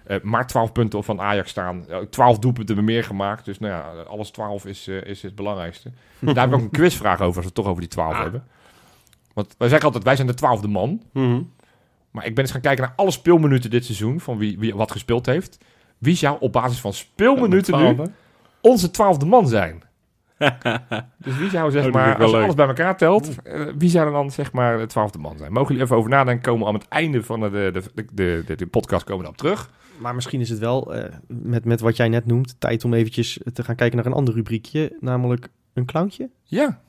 eh, 0.04 0.18
maar 0.22 0.48
12 0.48 0.72
punten 0.72 1.04
van 1.04 1.22
Ajax 1.22 1.50
staan. 1.50 1.90
Eh, 1.90 1.98
12 1.98 2.40
doelpunten 2.40 2.76
hebben 2.76 2.86
we 2.86 3.00
meer 3.00 3.04
gemaakt. 3.08 3.46
Dus 3.46 3.60
nou 3.60 3.74
ja, 3.74 4.02
alles 4.02 4.30
12 4.30 4.66
is, 4.66 4.88
eh, 4.88 5.04
is 5.04 5.22
het 5.22 5.36
belangrijkste. 5.36 5.92
Daar 6.20 6.36
heb 6.36 6.48
ik 6.48 6.54
ook 6.54 6.62
een 6.62 6.70
quizvraag 6.70 7.14
over 7.22 7.26
als 7.26 7.36
we 7.36 7.46
het 7.46 7.54
toch 7.54 7.66
over 7.68 7.82
die 7.82 7.90
12 7.90 8.14
Ah. 8.14 8.22
hebben. 8.22 8.44
Want 9.34 9.56
wij 9.58 9.68
zeggen 9.68 9.86
altijd, 9.86 10.04
wij 10.04 10.16
zijn 10.16 10.28
de 10.28 10.34
twaalfde 10.34 10.68
man. 10.68 11.02
Mhm. 11.14 11.42
Maar 12.14 12.26
ik 12.26 12.36
ben 12.36 12.44
eens 12.44 12.54
gaan 12.54 12.62
kijken 12.62 12.84
naar 12.84 12.94
alle 12.96 13.12
speelminuten 13.12 13.70
dit 13.70 13.86
seizoen. 13.86 14.20
Van 14.20 14.38
wie, 14.38 14.60
wie 14.60 14.76
wat 14.76 14.92
gespeeld 14.92 15.26
heeft. 15.26 15.58
Wie 15.98 16.16
zou 16.16 16.38
op 16.40 16.52
basis 16.52 16.80
van 16.80 16.94
speelminuten 16.94 17.78
nu 17.80 18.06
onze 18.62 18.92
twaalfde 18.92 19.26
man 19.26 19.48
zijn. 19.48 19.84
dus 21.24 21.38
wie 21.38 21.50
zou 21.50 21.72
zeg 21.72 21.86
Oh, 21.86 21.92
maar, 21.92 22.18
als 22.22 22.32
je 22.32 22.38
alles 22.38 22.56
bij 22.56 22.68
elkaar 22.68 22.98
telt, 22.98 23.42
eh, 23.44 23.66
wie 23.78 23.90
zou 23.90 24.06
er 24.06 24.12
dan 24.12 24.32
zeg 24.32 24.52
maar 24.52 24.78
de 24.78 24.86
twaalfde 24.86 25.20
man 25.20 25.38
zijn? 25.38 25.52
Mogen 25.52 25.68
jullie 25.68 25.84
even 25.84 25.96
over 25.96 26.10
nadenken, 26.10 26.44
komen 26.44 26.62
we 26.62 26.68
aan 26.68 26.80
het 26.80 26.88
einde 26.88 27.24
van 27.24 27.40
de, 27.40 27.50
de, 27.50 28.44
de, 28.46 28.56
de, 28.56 28.68
podcast 28.68 29.04
komen 29.04 29.18
we 29.18 29.24
dan 29.24 29.32
op 29.32 29.38
terug. 29.38 29.72
Maar 29.98 30.16
misschien 30.16 30.40
is 30.40 30.50
het 30.50 30.60
wel, 30.60 30.96
eh, 30.96 31.14
met, 31.28 31.66
met 31.66 31.80
wat 31.80 31.98
jij 31.98 32.10
net 32.10 32.26
noemt, 32.26 32.56
tijd 32.60 32.86
om 32.86 32.94
eventjes 32.94 33.40
te 33.54 33.64
gaan 33.64 33.76
kijken 33.76 33.98
naar 33.98 34.06
een 34.06 34.14
ander 34.14 34.34
rubriekje. 34.34 34.98
Namelijk 35.00 35.50
een 35.74 35.86
clowntje. 35.86 36.30
Ja. 36.44 36.82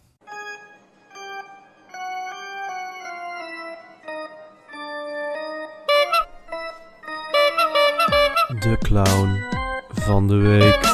De 8.65 8.77
clown 8.79 9.39
van 9.93 10.29
de 10.29 10.35
week. 10.37 10.93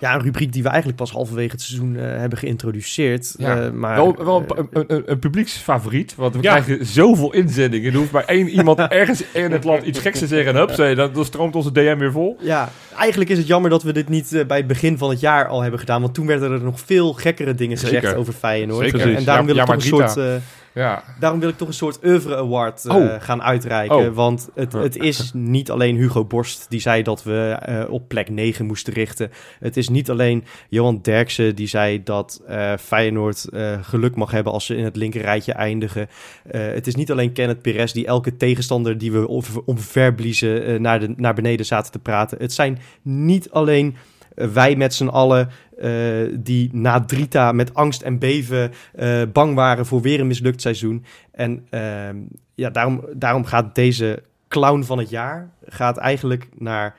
Ja, 0.00 0.14
een 0.14 0.20
rubriek 0.20 0.52
die 0.52 0.62
we 0.62 0.68
eigenlijk 0.68 0.98
pas 0.98 1.10
halverwege 1.10 1.50
het 1.50 1.60
seizoen 1.62 1.96
eh, 1.96 2.02
hebben 2.02 2.38
geïntroduceerd. 2.38 3.34
Ja, 3.38 3.60
Eh, 3.62 3.70
maar, 3.70 3.96
wel 3.96 4.16
wel 4.24 4.44
een, 4.56 4.68
een, 4.72 4.84
een, 4.86 5.02
een 5.06 5.18
publieksfavoriet, 5.18 6.14
want 6.14 6.34
we 6.36 6.42
Ja. 6.42 6.60
krijgen 6.60 6.86
zoveel 6.86 7.32
inzendingen. 7.32 7.92
Er 7.92 7.98
hoeft 7.98 8.10
maar 8.10 8.24
één 8.24 8.48
iemand 8.48 8.78
ergens 8.88 9.22
in 9.32 9.52
het 9.52 9.64
land 9.64 9.82
iets 9.84 9.98
geks 9.98 10.18
te 10.18 10.26
zeggen 10.26 10.54
en 10.54 10.58
hup, 10.60 10.96
dan, 10.96 11.12
dan 11.12 11.24
stroomt 11.24 11.54
onze 11.54 11.72
DM 11.72 11.96
weer 11.98 12.12
vol. 12.12 12.36
ja, 12.40 12.68
eigenlijk 12.98 13.30
is 13.30 13.38
het 13.38 13.46
jammer 13.46 13.70
dat 13.70 13.82
we 13.82 13.92
dit 13.92 14.08
niet 14.08 14.32
eh, 14.32 14.46
bij 14.46 14.56
het 14.56 14.66
begin 14.66 14.98
van 14.98 15.10
het 15.10 15.20
jaar 15.20 15.46
al 15.48 15.60
hebben 15.62 15.80
gedaan. 15.80 16.00
Want 16.00 16.14
toen 16.14 16.26
werden 16.26 16.52
er 16.52 16.62
nog 16.62 16.80
veel 16.80 17.12
gekkere 17.12 17.54
dingen 17.54 17.78
gezegd 17.78 18.04
Zeker. 18.04 18.18
over 18.18 18.32
Feyenoord. 18.32 18.84
Zeker. 18.90 19.00
En, 19.00 19.16
en 19.16 19.24
daarom, 19.24 19.46
Ja, 19.48 19.52
wil 19.54 19.62
ik 19.62 19.68
ja, 19.68 19.74
toch 19.74 19.82
een 20.02 20.10
soort, 20.10 20.16
eh, 20.16 20.34
Ja, 20.76 21.02
daarom 21.20 21.40
wil 21.40 21.48
ik 21.48 21.56
toch 21.56 21.68
een 21.68 21.74
soort 21.74 22.04
oeuvre 22.04 22.36
award 22.36 22.84
eh, 22.84 22.96
Oh. 22.96 23.14
gaan 23.18 23.42
uitreiken. 23.42 24.08
Oh. 24.08 24.14
Want 24.14 24.48
het, 24.54 24.72
het 24.72 24.96
is 24.96 25.30
niet 25.34 25.70
alleen 25.70 25.96
Hugo 25.96 26.24
Borst 26.24 26.66
die 26.68 26.80
zei 26.80 27.02
dat 27.02 27.22
we 27.22 27.56
eh, 27.60 27.90
op 27.92 28.08
plek 28.08 28.30
9 28.30 28.66
moesten 28.66 28.92
richten. 28.92 29.30
Het 29.60 29.76
is 29.76 29.88
niet 29.88 30.10
alleen 30.10 30.44
Johan 30.68 30.98
Derksen 31.02 31.54
die 31.54 31.66
zei 31.66 32.02
dat 32.02 32.42
eh, 32.46 32.72
Feyenoord 32.80 33.46
geluk 33.80 34.16
mag 34.16 34.30
hebben 34.30 34.52
als 34.52 34.66
ze 34.66 34.76
in 34.76 34.84
het 34.84 34.96
linker 34.96 35.20
rijtje 35.20 35.52
eindigen. 35.52 36.08
Het 36.48 36.86
is 36.86 36.94
niet 36.94 37.10
alleen 37.10 37.32
Kenneth 37.32 37.62
Perez 37.62 37.92
die 37.92 38.06
elke 38.06 38.36
tegenstander 38.36 38.98
die 38.98 39.12
we 39.12 39.28
omverbliezen 39.64 40.82
naar, 40.82 41.00
de, 41.00 41.14
naar 41.16 41.34
beneden 41.34 41.66
zaten 41.66 41.92
te 41.92 41.98
praten. 41.98 42.38
Het 42.38 42.52
zijn 42.52 42.78
niet 43.02 43.50
alleen 43.50 43.96
wij 44.36 44.76
met 44.76 44.94
z'n 44.94 45.06
allen 45.06 45.50
eh, 45.76 45.90
die 46.32 46.68
na 46.72 47.04
Drita 47.04 47.52
met 47.52 47.74
angst 47.74 48.02
en 48.02 48.18
beven 48.18 48.72
eh, 48.94 49.22
bang 49.32 49.54
waren 49.54 49.86
voor 49.86 50.00
weer 50.00 50.20
een 50.20 50.26
mislukt 50.26 50.60
seizoen. 50.60 51.04
En 51.30 51.66
ehm, 51.70 52.16
ja, 52.54 52.70
daarom, 52.70 53.04
daarom 53.12 53.44
gaat 53.44 53.74
deze 53.74 54.22
clown 54.48 54.82
van 54.82 54.98
het 54.98 55.10
jaar 55.10 55.50
gaat 55.66 55.96
eigenlijk 55.96 56.48
naar 56.58 56.96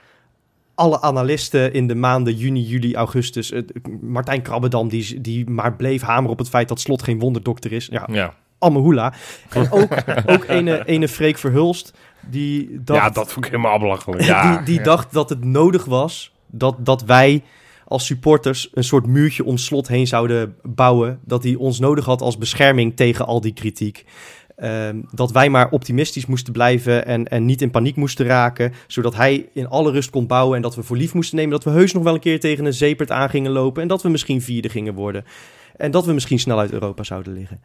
alle 0.75 1.01
analisten 1.01 1.73
in 1.73 1.87
de 1.87 1.95
maanden 1.95 2.35
juni, 2.35 2.61
juli, 2.61 2.95
augustus. 2.95 3.53
Martijn 4.01 4.41
Krabbedam, 4.41 4.89
die, 4.89 5.21
die 5.21 5.49
maar 5.49 5.75
bleef 5.75 6.01
hameren 6.01 6.31
op 6.31 6.37
het 6.37 6.49
feit 6.49 6.67
dat 6.67 6.79
Slot 6.79 7.03
geen 7.03 7.19
wonderdokter 7.19 7.71
is. 7.71 7.87
Ja, 7.91 8.07
ja. 8.11 8.33
Amahula. 8.59 9.13
En 9.49 9.71
ook, 9.81 9.91
ook 10.25 10.43
ene, 10.47 10.85
ene 10.85 11.07
Freek 11.07 11.37
Verhulst, 11.37 11.93
die 12.29 12.83
dacht, 12.83 13.01
Ja, 13.01 13.09
dat 13.09 13.31
vond 13.31 13.45
ik 13.45 13.51
helemaal 13.51 13.79
belachelijk. 13.79 14.21
Ja. 14.25 14.55
die, 14.55 14.65
die 14.65 14.77
ja. 14.77 14.83
dacht 14.83 15.13
dat 15.13 15.29
het 15.29 15.43
nodig 15.43 15.85
was 15.85 16.35
dat, 16.47 16.75
dat 16.85 17.03
wij 17.03 17.43
als 17.88 18.06
supporters 18.06 18.69
een 18.73 18.84
soort 18.84 19.08
muurtje 19.08 19.43
om 19.43 19.58
slot 19.58 19.88
heen 19.88 20.08
zouden 20.08 20.56
bouwen. 20.63 21.19
Dat 21.26 21.43
hij 21.43 21.56
ons 21.56 21.80
nodig 21.80 22.06
had 22.06 22.21
als 22.21 22.38
bescherming 22.38 22.95
tegen 22.95 23.26
al 23.26 23.41
die 23.41 23.54
kritiek. 23.54 24.06
Ehm, 24.56 25.02
dat 25.12 25.32
wij 25.32 25.50
maar 25.50 25.69
optimistisch 25.69 26.26
moesten 26.26 26.54
blijven 26.54 27.06
en, 27.06 27.28
en 27.28 27.45
niet 27.45 27.62
in 27.62 27.71
paniek 27.71 27.95
moesten 27.95 28.26
raken. 28.26 28.73
Zodat 28.88 29.15
hij 29.15 29.50
in 29.54 29.67
alle 29.67 29.91
rust 29.91 30.10
kon 30.10 30.28
bouwen 30.28 30.56
en 30.56 30.62
dat 30.62 30.76
we 30.76 30.84
voor 30.84 30.97
lief 30.97 31.13
moesten 31.13 31.38
nemen. 31.38 31.52
Dat 31.52 31.63
we 31.63 31.69
heus 31.69 31.93
nog 31.93 32.04
wel 32.04 32.13
een 32.13 32.19
keer 32.19 32.39
tegen 32.39 32.65
een 32.65 32.73
zeepert 32.73 33.12
aan 33.12 33.30
gingen 33.30 33.52
lopen. 33.52 33.82
En 33.82 33.88
dat 33.88 34.02
we 34.02 34.10
misschien 34.10 34.41
vierde 34.41 34.69
gingen 34.69 34.93
worden. 34.93 35.26
En 35.78 35.91
dat 35.91 36.06
we 36.06 36.13
misschien 36.13 36.39
snel 36.39 36.60
uit 36.60 36.71
Europa 36.71 37.04
zouden 37.04 37.34
liggen. 37.34 37.62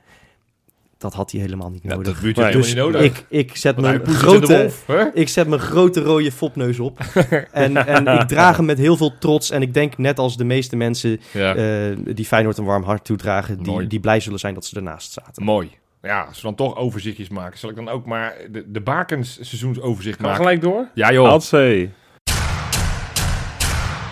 Dat 1.02 1.14
had 1.14 1.30
hij 1.30 1.40
helemaal 1.40 1.70
niet 1.70 1.82
Ja, 1.82 1.88
nodig. 1.88 2.06
dat 2.12 2.22
buurt 2.22 2.36
Nee, 2.36 2.44
helemaal 2.44 2.66
dus 2.66 2.74
niet 2.74 2.84
nodig. 2.84 3.02
ik, 3.02 3.24
ik 3.28 3.56
zet 3.56 3.80
mijn 3.80 4.06
grote, 4.06 4.70
wolf, 4.86 5.10
ik 5.14 5.28
zet 5.28 5.48
mijn 5.48 5.60
grote 5.60 6.00
rode 6.00 6.32
fopneus 6.32 6.78
op. 6.78 6.98
en, 7.52 7.86
en 7.86 8.06
ik 8.20 8.28
draag 8.28 8.56
hem 8.56 8.64
met 8.66 8.78
heel 8.78 8.96
veel 8.96 9.18
trots. 9.18 9.50
En 9.50 9.62
ik 9.62 9.74
denk 9.74 9.98
net 9.98 10.18
als 10.18 10.36
de 10.36 10.44
meeste 10.44 10.76
mensen 10.76 11.20
Ja, 11.32 11.54
eh, 11.54 11.96
die 12.04 12.24
Feyenoord 12.24 12.58
een 12.58 12.64
warm 12.64 12.82
hart 12.82 13.04
toedragen... 13.04 13.56
Die, 13.62 13.72
Mooi. 13.72 13.86
die 13.86 14.00
blij 14.00 14.20
zullen 14.20 14.38
zijn 14.38 14.54
dat 14.54 14.64
ze 14.64 14.76
ernaast 14.76 15.12
zaten. 15.12 15.44
mooi. 15.44 15.70
Ja, 16.02 16.20
als 16.22 16.36
we 16.36 16.42
dan 16.42 16.54
toch 16.54 16.76
overzichtjes 16.76 17.28
maken, 17.28 17.58
zal 17.58 17.70
ik 17.70 17.76
dan 17.76 17.88
ook 17.88 18.06
maar 18.06 18.34
de, 18.50 18.64
de 18.70 18.80
Bakens 18.80 19.38
seizoensoverzicht 19.40 20.16
Gaan 20.20 20.26
maken? 20.28 20.42
gelijk 20.42 20.60
door? 20.62 20.86
Ja 20.94 21.12
joh. 21.12 21.28
Hatsé. 21.28 21.90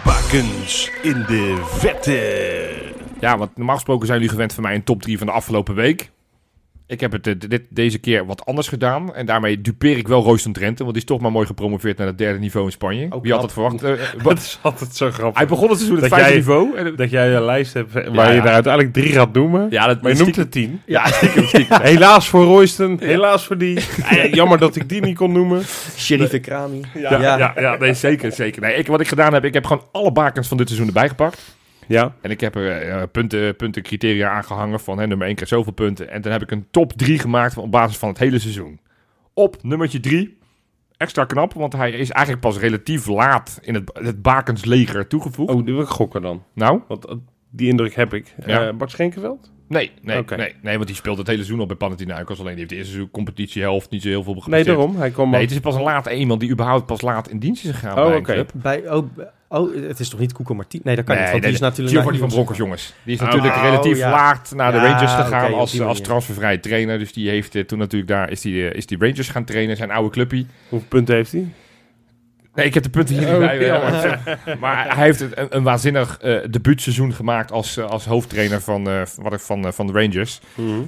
Bakens 0.04 0.90
in 1.02 1.24
de 1.28 1.62
vette. 1.64 2.70
Ja, 3.20 3.38
want 3.38 3.56
normaal 3.56 3.74
gesproken 3.74 4.06
zijn 4.06 4.18
jullie 4.18 4.32
gewend 4.34 4.52
van 4.54 4.62
mij 4.62 4.74
een 4.74 4.84
top 4.84 5.02
3 5.02 5.18
van 5.18 5.26
de 5.26 5.32
afgelopen 5.32 5.74
week. 5.74 6.10
Ik 6.90 7.00
heb 7.00 7.12
het 7.12 7.26
eh, 7.26 7.34
dit, 7.48 7.62
deze 7.68 7.98
keer 7.98 8.26
wat 8.26 8.44
anders 8.46 8.68
gedaan. 8.68 9.14
En 9.14 9.26
daarmee 9.26 9.60
dupeer 9.60 9.96
ik 9.96 10.08
wel 10.08 10.22
Royston 10.22 10.52
Drenthe. 10.52 10.82
Want 10.82 10.94
die 10.94 11.02
is 11.02 11.08
toch 11.08 11.20
maar 11.20 11.32
mooi 11.32 11.46
gepromoveerd 11.46 11.98
naar 11.98 12.06
het 12.06 12.18
derde 12.18 12.38
niveau 12.38 12.66
in 12.66 12.72
Spanje. 12.72 13.06
Oh, 13.10 13.22
Wie 13.22 13.32
had 13.32 13.42
het 13.42 13.52
verwacht? 13.52 13.82
Eh, 13.82 13.92
eh, 13.92 13.98
Dat 14.24 14.38
is 14.38 14.58
altijd 14.62 14.96
zo 14.96 15.10
grappig. 15.10 15.38
hij 15.38 15.46
begon 15.46 15.68
het 15.68 15.76
seizoen 15.78 16.00
het 16.00 16.10
Dat 16.10 16.18
vijfde 16.18 16.28
jij- 16.34 16.38
niveau. 16.40 16.76
En, 16.76 16.96
Dat 16.96 17.10
jij 17.10 17.34
een 17.34 17.44
lijst 17.44 17.74
hebt 17.74 17.92
waar 17.92 18.04
Ja, 18.14 18.28
je 18.28 18.34
ja. 18.36 18.44
er 18.46 18.52
uiteindelijk 18.52 18.92
drie 18.94 19.12
gaat 19.12 19.32
noemen. 19.32 19.66
ja, 19.70 19.86
dat, 19.86 20.02
Maar 20.02 20.12
je 20.12 20.18
noemt 20.18 20.36
er 20.36 20.48
tien. 20.48 20.80
Ja, 20.86 21.06
stiekem, 21.06 21.46
stiekem. 21.52 21.80
Helaas 21.80 22.28
voor 22.28 22.44
Royston, 22.44 22.96
helaas 23.00 23.46
voor 23.46 23.58
die. 23.58 23.78
Jammer 24.32 24.58
dat 24.58 24.76
ik 24.76 24.88
die 24.88 25.00
niet 25.00 25.16
kon 25.16 25.32
noemen. 25.32 25.62
Sheriff 25.96 26.40
Krami. 26.40 26.80
Ja, 26.94 27.20
ja. 27.20 27.52
Ja, 27.56 27.76
nee, 27.78 27.94
zeker, 27.94 28.32
zeker. 28.32 28.62
Nee, 28.62 28.74
ik, 28.74 28.86
wat 28.86 29.00
ik 29.00 29.08
gedaan 29.08 29.32
heb, 29.32 29.44
ik 29.44 29.54
heb 29.54 29.66
gewoon 29.66 29.84
alle 29.92 30.12
bakens 30.12 30.48
van 30.48 30.56
dit 30.56 30.66
seizoen 30.66 30.86
erbij 30.88 31.08
gepakt. 31.08 31.58
Ja, 31.92 32.14
En 32.20 32.30
ik 32.30 32.40
heb 32.40 32.54
er 32.54 32.70
eh, 32.80 33.02
punten, 33.12 33.56
punten, 33.56 33.82
criteria 33.82 34.30
aangehangen 34.30 34.80
van 34.80 34.98
hè, 34.98 35.06
nummer 35.06 35.26
1 35.26 35.36
keer 35.36 35.46
zoveel 35.46 35.72
punten. 35.72 36.10
En 36.10 36.22
dan 36.22 36.32
heb 36.32 36.42
ik 36.42 36.50
een 36.50 36.66
top 36.70 36.92
3 36.92 37.18
gemaakt 37.18 37.56
op 37.56 37.70
basis 37.70 37.96
van 37.96 38.08
het 38.08 38.18
hele 38.18 38.38
seizoen. 38.38 38.80
Op 39.34 39.56
nummertje 39.62 40.00
3, 40.00 40.38
extra 40.96 41.24
knap, 41.24 41.52
want 41.52 41.72
hij 41.72 41.90
is 41.90 42.10
eigenlijk 42.10 42.44
pas 42.46 42.58
relatief 42.58 43.06
laat 43.06 43.58
in 43.62 43.74
het, 43.74 43.90
het 44.02 44.22
Bakens 44.22 44.64
leger 44.64 45.06
toegevoegd. 45.06 45.52
oh, 45.52 45.64
die 45.64 45.74
wil 45.74 45.82
ik 45.82 45.88
gokken 45.88 46.22
dan. 46.22 46.42
Nou, 46.54 46.80
Want 46.88 47.06
eh, 47.06 47.14
die 47.50 47.68
indruk 47.68 47.94
heb 47.94 48.14
ik. 48.14 48.34
Ja. 48.46 48.68
Eh, 48.68 48.74
Bart 48.74 48.90
Schenkenveld? 48.90 49.52
nee, 49.68 49.90
nee, 50.02 50.24
nee, 50.36 50.54
nee, 50.62 50.74
want 50.74 50.86
die 50.86 50.96
speelt 50.96 51.18
het 51.18 51.26
hele 51.26 51.38
seizoen 51.38 51.60
al 51.60 51.66
bij 51.66 51.76
Panathinaikos. 51.76 52.38
Alleen 52.40 52.50
die 52.50 52.58
heeft 52.58 52.70
de 52.70 52.76
eerste 52.76 52.90
seizoen 52.92 53.10
competitiehelft 53.12 53.90
niet 53.90 54.02
zo 54.02 54.08
heel 54.08 54.22
veel 54.22 54.32
Nee, 54.32 54.42
gepresteerd. 54.42 54.76
daarom. 54.76 54.96
Hij 54.96 55.10
kwam 55.10 55.30
Nee, 55.30 55.40
het 55.42 55.50
is 55.50 55.60
pas 55.60 55.74
een 55.74 55.82
laat 55.82 56.06
iemand 56.06 56.40
die 56.40 56.50
überhaupt 56.50 56.86
pas 56.86 57.00
laat 57.00 57.28
in 57.28 57.38
dienst 57.38 57.64
is 57.64 57.70
gegaan 57.70 57.98
Oh, 57.98 58.04
bij 58.04 58.12
een 58.14 58.18
oké. 58.18 58.32
club. 58.32 58.50
Bij, 58.54 58.90
oh, 58.90 59.06
oh, 59.58 59.74
het 59.88 60.00
is 60.00 60.08
toch 60.08 60.20
niet 60.20 60.32
Koeko 60.32 60.54
Martin? 60.54 60.80
Nee, 60.84 60.96
dat 60.96 61.04
kan 61.04 61.14
Nee, 61.14 61.24
niet. 61.24 61.32
Want 61.32 61.42
nee, 61.44 61.52
die 61.52 61.60
is 61.62 61.66
natuurlijk... 61.68 61.96
Giovanni 61.96 62.18
van 62.18 62.28
Bronckhorst, 62.28 62.60
jongens. 62.60 62.94
Die 63.02 63.14
is 63.14 63.20
Oh, 63.20 63.26
natuurlijk 63.26 63.54
oh, 63.54 63.62
relatief 63.62 63.96
ja. 63.98 64.10
laat 64.10 64.52
naar 64.54 64.72
de 64.72 64.78
Ja, 64.78 64.84
Rangers 64.84 65.12
gegaan 65.12 65.54
als, 65.54 65.70
die 65.72 65.82
als 65.82 66.00
transfervrije 66.00 66.60
trainer. 66.60 66.98
Dus 66.98 67.12
die 67.12 67.28
heeft 67.28 67.54
eh, 67.54 67.62
toen 67.64 67.78
natuurlijk 67.78 68.10
daar, 68.10 68.30
is 68.30 68.40
die, 68.40 68.68
eh, 68.68 68.76
is 68.76 68.86
die 68.86 68.98
Rangers 68.98 69.28
gaan 69.28 69.44
trainen, 69.44 69.76
zijn 69.76 69.90
oude 69.90 70.10
clubpie. 70.10 70.46
Hoeveel 70.68 70.88
punten 70.88 71.14
heeft 71.14 71.32
hij? 71.32 71.46
Nee, 72.54 72.66
ik 72.66 72.74
heb 72.74 72.82
de 72.82 72.90
punten 72.90 73.14
hier 73.14 73.24
niet 73.26 73.34
Oh, 73.34 73.38
bij. 73.38 73.60
ja. 73.64 73.78
maar, 73.78 74.56
maar 74.60 74.96
hij 74.96 75.04
heeft 75.04 75.20
een, 75.20 75.32
een 75.56 75.62
waanzinnig 75.62 76.18
eh 76.20 76.36
debuutseizoen 76.50 77.12
gemaakt 77.14 77.52
als, 77.52 77.78
als 77.78 78.04
hoofdtrainer 78.04 78.60
van, 78.60 78.88
eh, 78.88 79.02
wat 79.16 79.32
ik- 79.32 79.40
van, 79.40 79.72
van 79.72 79.86
de 79.86 79.92
Rangers. 79.92 80.40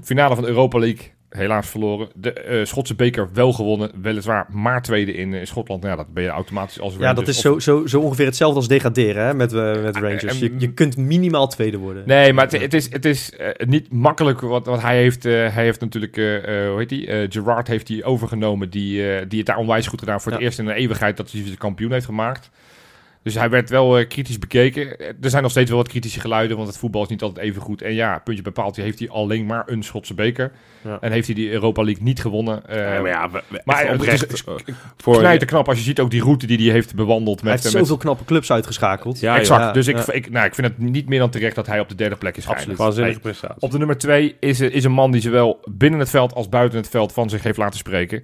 Finale 0.03 0.35
van 0.35 0.44
de 0.44 0.51
Europa 0.51 0.79
League, 0.79 1.11
helaas 1.33 1.68
verloren. 1.68 2.09
De 2.14 2.33
eh, 2.33 2.64
Schotse 2.64 2.95
beker 2.95 3.29
wel 3.33 3.53
gewonnen, 3.53 3.90
weliswaar 4.03 4.47
maar 4.51 4.83
tweede 4.83 5.14
in 5.14 5.35
eh, 5.35 5.45
Schotland. 5.45 5.83
Nou, 5.83 5.97
ja, 5.97 6.03
dat 6.03 6.14
ben 6.14 6.23
je 6.23 6.29
automatisch 6.29 6.81
als 6.81 6.92
Rangers. 6.92 7.11
Ja, 7.11 7.14
dat 7.14 7.29
is 7.29 7.40
zo, 7.40 7.59
zo, 7.59 7.87
zo 7.87 8.01
ongeveer 8.01 8.27
hetzelfde 8.27 8.57
als 8.57 8.68
degraderen 8.68 9.25
hè, 9.25 9.35
met, 9.35 9.53
eh, 9.53 9.83
met 9.83 9.97
Ah, 9.97 10.03
Rangers. 10.03 10.38
Je, 10.38 10.55
je 10.59 10.73
kunt 10.73 10.97
minimaal 10.97 11.49
tweede 11.49 11.77
worden. 11.77 12.03
Nee, 12.07 12.33
maar 12.33 12.45
het, 12.45 12.61
het 12.61 12.75
is, 12.75 12.92
het 12.92 13.05
is 13.05 13.33
niet 13.66 13.92
makkelijk. 13.92 14.40
Wat, 14.40 14.66
wat 14.66 14.83
hij 14.83 14.97
heeft, 14.97 15.23
hij 15.23 15.64
heeft 15.64 15.81
natuurlijk, 15.81 16.16
hoe 16.16 16.75
heet 16.77 16.88
die? 16.88 17.31
Gerard 17.31 17.68
heeft 17.68 17.88
hij 17.88 18.05
overgenomen, 18.05 18.71
die, 18.71 19.27
die 19.27 19.38
het 19.38 19.47
daar 19.47 19.57
onwijs 19.57 19.87
goed 19.87 19.99
gedaan 19.99 20.21
voor 20.21 20.33
het 20.33 20.40
Ja. 20.40 20.47
eerst 20.47 20.59
in 20.59 20.66
een 20.66 20.75
eeuwigheid 20.75 21.16
dat 21.16 21.31
hij 21.31 21.45
de 21.45 21.57
kampioen 21.57 21.92
heeft 21.92 22.05
gemaakt. 22.05 22.51
Dus 23.23 23.35
hij 23.35 23.51
werd 23.51 23.71
wel 23.71 23.99
eh, 23.99 24.09
kritisch 24.09 24.39
bekeken. 24.39 24.99
Eh, 24.99 25.07
Er 25.21 25.31
zijn 25.31 25.43
nog 25.43 25.51
steeds 25.51 25.71
wel 25.71 25.79
wat 25.79 25.89
kritische 25.89 26.21
geluiden, 26.21 26.57
want 26.57 26.69
het 26.69 26.79
voetbal 26.79 27.03
is 27.03 27.09
niet 27.09 27.23
altijd 27.23 27.47
even 27.47 27.63
goed. 27.63 27.83
En 27.83 27.95
ja, 27.95 28.19
puntje 28.25 28.43
bepaald, 28.43 28.77
heeft 28.77 28.99
hij 28.99 29.09
alleen 29.09 29.47
maar 29.47 29.63
een 29.67 29.83
Schotse 29.83 30.15
beker. 30.15 30.53
Ja. 30.85 30.99
En 31.01 31.13
heeft 31.13 31.27
hij 31.27 31.35
die 31.35 31.51
Europa 31.51 31.83
League 31.83 32.03
niet 32.03 32.21
gewonnen. 32.21 32.67
Eh, 32.67 32.95
Ja, 32.95 33.01
maar 33.01 33.11
ja, 33.11 33.31
we, 33.31 33.43
we- 33.49 33.61
maar 33.65 33.77
echt 33.77 33.89
het 33.91 34.01
oprecht, 34.01 34.33
is- 34.33 34.45
eh, 34.45 34.75
voor 34.97 35.19
knijter 35.19 35.47
knap 35.47 35.69
als 35.69 35.79
je 35.79 35.85
ziet 35.85 36.01
ook 36.01 36.11
die 36.11 36.23
route 36.23 36.47
die 36.47 36.59
hij 36.59 36.73
heeft 36.73 36.95
bewandeld. 36.95 37.41
Hij 37.41 37.53
Met, 37.53 37.63
met, 37.63 37.73
zoveel 37.73 37.97
knappe 37.97 38.25
clubs 38.25 38.51
uitgeschakeld. 38.53 39.21
Ja, 39.21 39.37
exact. 39.39 39.61
ja, 39.63 39.73
dus 39.73 39.87
ik, 39.87 39.97
ja. 40.07 40.13
ik, 40.13 40.31
nou, 40.31 40.47
ik 40.47 40.55
vind 40.55 40.67
het 40.67 40.79
niet 40.79 41.09
meer 41.09 41.19
dan 41.19 41.31
terecht 41.31 41.55
dat 41.55 41.67
hij 41.67 41.81
op 41.81 41.89
de 41.89 41.95
derde 41.95 42.17
plek 42.17 42.37
is 42.37 42.45
waanzinnige 42.79 43.21
prestatie. 43.21 43.61
Op 43.63 43.71
de 43.71 43.79
nummer 43.79 43.99
twee 43.99 44.37
is, 44.41 44.61
er- 44.61 44.73
is 44.73 44.85
een 44.85 44.93
man 44.93 45.11
die 45.13 45.21
zowel 45.21 45.61
binnen 45.71 46.01
het 46.01 46.11
veld 46.11 46.35
als 46.35 46.49
buiten 46.49 46.79
het 46.79 46.89
veld 46.89 47.13
van 47.13 47.31
zich 47.31 47.43
heeft 47.43 47.59
laten 47.59 47.79
spreken. 47.79 48.23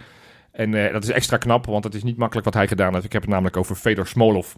En 0.52 0.74
eh, 0.86 0.92
dat 0.92 1.02
is 1.02 1.10
extra 1.10 1.36
knap, 1.36 1.66
want 1.66 1.84
het 1.84 1.94
is 1.94 2.02
niet 2.02 2.16
makkelijk 2.16 2.44
wat 2.46 2.54
hij 2.54 2.68
gedaan 2.68 2.92
heeft. 2.92 3.04
Ik 3.04 3.12
heb 3.12 3.22
het 3.22 3.30
namelijk 3.30 3.56
over 3.56 3.76
Fedor 3.76 4.06
Smolov. 4.06 4.54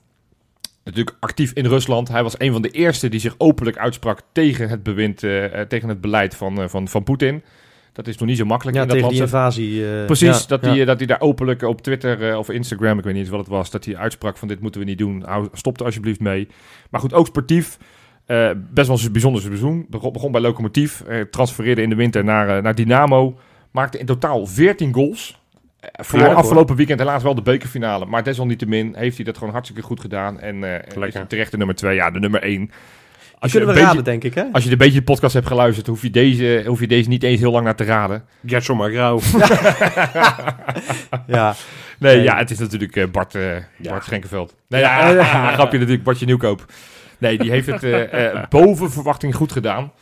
Natuurlijk 0.84 1.16
actief 1.20 1.52
in 1.52 1.66
Rusland. 1.66 2.08
Hij 2.08 2.22
was 2.22 2.34
een 2.38 2.52
van 2.52 2.62
de 2.62 2.70
eerste 2.70 3.08
die 3.08 3.20
zich 3.20 3.34
openlijk 3.38 3.78
uitsprak 3.78 4.20
tegen 4.32 4.68
het 4.68 4.82
bewind, 4.82 5.22
eh, 5.22 5.60
eh, 5.60 5.68
tegen 5.68 5.88
het 5.88 6.00
beleid 6.00 6.36
van, 6.36 6.60
eh, 6.60 6.68
van, 6.68 6.88
van 6.88 7.02
Poetin. 7.02 7.42
Dat 7.92 8.06
is 8.06 8.18
nog 8.18 8.28
niet 8.28 8.36
zo 8.36 8.44
makkelijk 8.44 8.76
Ja, 8.76 8.82
in 8.82 8.88
dat 8.88 8.96
tegen 8.96 9.14
land. 9.14 9.30
die 9.30 9.30
invasie. 9.32 10.04
Precies, 10.04 10.40
ja, 10.40 10.46
dat, 10.46 10.64
ja. 10.64 10.68
hij, 10.74 10.84
dat 10.84 10.98
hij 10.98 11.06
daar 11.06 11.20
openlijk 11.20 11.62
op 11.62 11.82
Twitter 11.82 12.36
of 12.36 12.50
Instagram, 12.50 12.98
ik 12.98 13.04
weet 13.04 13.12
niet 13.12 13.22
eens 13.22 13.30
wat 13.30 13.40
het 13.40 13.48
was, 13.48 13.70
dat 13.70 13.84
hij 13.84 13.96
uitspraak 13.96 14.36
van 14.36 14.48
dit 14.48 14.60
moeten 14.60 14.80
we 14.80 14.86
niet 14.86 14.98
doen. 14.98 15.22
Hou, 15.26 15.48
stop 15.52 15.78
er 15.78 15.84
alsjeblieft 15.84 16.20
mee. 16.20 16.48
Maar 16.90 17.00
goed, 17.00 17.12
ook 17.12 17.26
sportief. 17.26 17.78
best 18.72 18.88
wel 18.88 18.98
een 18.98 19.12
bijzonder 19.12 19.42
seizoen. 19.42 19.86
Begon, 19.88 20.12
begon 20.12 20.32
bij 20.32 20.40
Lokomotief, 20.40 21.04
transfereerde 21.30 21.82
in 21.82 21.90
de 21.90 21.96
winter 21.96 22.24
naar, 22.24 22.62
naar 22.62 22.74
Dynamo. 22.74 23.38
Maakte 23.70 23.98
in 23.98 24.06
totaal 24.06 24.46
14 24.46 24.94
goals. 24.94 25.39
Eh, 25.80 26.04
voor 26.04 26.18
Aardig, 26.18 26.32
hoor. 26.34 26.42
afgelopen 26.42 26.76
weekend 26.76 26.98
helaas 26.98 27.22
wel 27.22 27.34
de 27.34 27.42
bekerfinale. 27.42 28.06
Maar 28.06 28.22
desalniettemin 28.24 28.94
heeft 28.96 29.16
hij 29.16 29.24
dat 29.24 29.38
gewoon 29.38 29.52
hartstikke 29.52 29.82
goed 29.82 30.00
gedaan. 30.00 30.40
En 30.40 30.54
eh 30.54 30.70
Lekker. 30.70 31.06
is 31.06 31.14
hij 31.14 31.24
terecht 31.24 31.50
de 31.50 31.56
nummer 31.56 31.76
2. 31.76 31.94
Ja, 31.94 32.10
de 32.10 32.18
nummer 32.18 32.42
1. 32.42 32.70
Als 33.38 33.52
je, 33.52 33.64
we 33.64 33.72
een 33.72 33.78
raden, 33.78 34.04
denk 34.04 34.24
ik, 34.24 34.34
hè? 34.34 34.44
als 34.52 34.64
je 34.64 34.70
een 34.70 34.78
beetje 34.78 34.98
de 34.98 35.04
podcast 35.04 35.34
hebt 35.34 35.46
geluisterd, 35.46 35.86
hoef 35.86 36.02
je 36.02 36.10
deze, 36.10 36.62
hoef 36.66 36.80
je 36.80 36.86
deze 36.86 37.08
niet 37.08 37.22
eens 37.22 37.40
heel 37.40 37.50
lang 37.52 37.64
naar 37.64 37.74
te 37.74 37.84
raden. 37.84 38.24
Gertson 38.46 38.76
maar 38.76 38.90
grauw. 38.90 39.20
Ja, 41.26 41.54
Nee, 41.98 42.14
Nee. 42.16 42.24
ja, 42.24 42.36
het 42.36 42.50
is 42.50 42.58
natuurlijk 42.58 42.96
eh, 42.96 43.06
Bart, 43.06 43.34
eh 43.34 43.56
Ja. 43.56 43.90
Bart 43.90 44.04
Schenkenveld. 44.04 44.54
Nee, 44.68 44.80
ja, 44.80 45.52
grapje 45.52 45.78
natuurlijk, 45.78 46.04
Bartje 46.04 46.26
Nieuwkoop. 46.26 46.64
Nee, 47.18 47.38
die 47.38 47.50
heeft 47.50 47.66
het 47.66 48.48
boven 48.48 48.90
verwachting 48.90 49.34
goed 49.34 49.52
gedaan. 49.52 49.92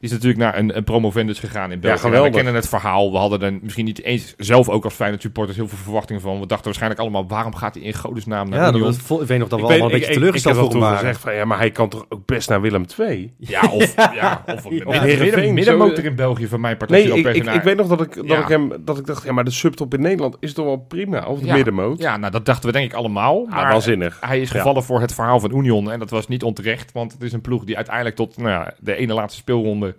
Die 0.00 0.08
is 0.08 0.10
natuurlijk 0.14 0.38
naar 0.42 0.58
een, 0.58 0.76
een 0.76 0.84
promovendus 0.84 1.38
gegaan 1.38 1.72
in 1.72 1.80
België. 1.80 1.98
geweldig. 2.00 2.28
we 2.30 2.34
kennen 2.36 2.54
het 2.54 2.68
verhaal. 2.68 3.12
We 3.12 3.18
hadden 3.18 3.42
er 3.42 3.58
misschien 3.62 3.84
niet 3.84 4.02
eens 4.02 4.34
zelf 4.36 4.68
ook 4.68 4.84
als 4.84 4.94
Feyenoord 4.94 5.22
supporters 5.22 5.56
heel 5.56 5.68
veel 5.68 5.78
verwachtingen 5.78 6.22
van. 6.22 6.40
We 6.40 6.46
dachten 6.46 6.64
waarschijnlijk 6.64 7.00
allemaal, 7.00 7.26
waarom 7.28 7.54
gaat 7.54 7.74
hij 7.74 7.82
in 7.84 7.94
godesnaam 7.94 8.48
naar 8.48 8.60
ja 8.60 8.68
Union? 8.72 8.92
ik 8.92 9.26
weet 9.26 9.38
nog 9.38 9.48
dat 9.48 9.60
we 9.60 9.64
Ik 9.64 9.70
allemaal 9.70 9.70
weet- 9.70 9.80
een 9.80 9.88
beetje 9.90 10.06
ik- 10.06 10.12
teleurgesteld 10.12 10.56
ik 10.66 10.72
heb 10.72 10.80
waren. 10.80 10.98
gezegd 10.98 11.20
van, 11.20 11.34
ja, 11.34 11.44
maar 11.44 11.58
hij 11.58 11.70
kan 11.70 11.88
toch 11.88 12.06
ook 12.08 12.26
best 12.26 12.48
naar 12.48 12.60
Willem 12.60 12.84
II? 12.98 13.34
Ja, 13.38 13.60
of, 13.72 13.94
ja, 14.14 14.44
of 14.46 14.64
Heerenveen, 14.68 15.18
midden- 15.34 15.54
middenmotor 15.54 16.04
in 16.04 16.14
België 16.14 16.46
van 16.46 16.60
mijn 16.60 16.76
partij. 16.76 17.04
Nee, 17.06 17.18
ik, 17.18 17.26
ik, 17.36 17.44
ik 17.54 17.62
weet 17.62 17.76
nog 17.76 17.86
dat 17.88 18.00
ik, 18.00 18.14
dat 18.14 18.26
Ja. 18.26 18.38
ik 18.42 18.48
hem 18.48 18.72
dat 18.84 18.98
ik 18.98 19.06
dacht, 19.06 19.24
ja, 19.24 19.32
maar 19.32 19.44
de 19.44 19.50
subtop 19.50 19.94
in 19.94 20.00
Nederland 20.00 20.36
is 20.40 20.52
toch 20.52 20.64
wel 20.64 20.76
prima, 20.76 21.26
of 21.26 21.38
de 21.40 21.46
Ja. 21.46 21.54
middenmoot. 21.54 21.98
Ja, 21.98 22.16
nou 22.16 22.32
dat 22.32 22.44
dachten 22.46 22.66
we 22.66 22.72
denk 22.72 22.90
ik 22.90 22.96
allemaal. 22.96 23.42
Ja, 23.48 23.54
Maar 23.54 23.68
waanzinnig. 23.72 24.18
hij 24.20 24.40
is 24.40 24.50
Ja. 24.50 24.56
gevallen 24.56 24.82
voor 24.82 25.00
het 25.00 25.14
verhaal 25.14 25.40
van 25.40 25.56
Union. 25.56 25.90
En 25.90 25.98
dat 25.98 26.10
was 26.10 26.28
niet 26.28 26.42
onterecht. 26.42 26.92
Want 26.92 27.12
het 27.12 27.22
is 27.22 27.32
een 27.32 27.40
ploeg 27.40 27.64
die 27.64 27.76
uiteindelijk 27.76 28.16
tot 28.16 28.36
nou 28.36 28.48
ja, 28.50 28.72
de 28.80 28.96
ene 28.96 29.12
laatste 29.14 29.38
speelronde 29.40 29.94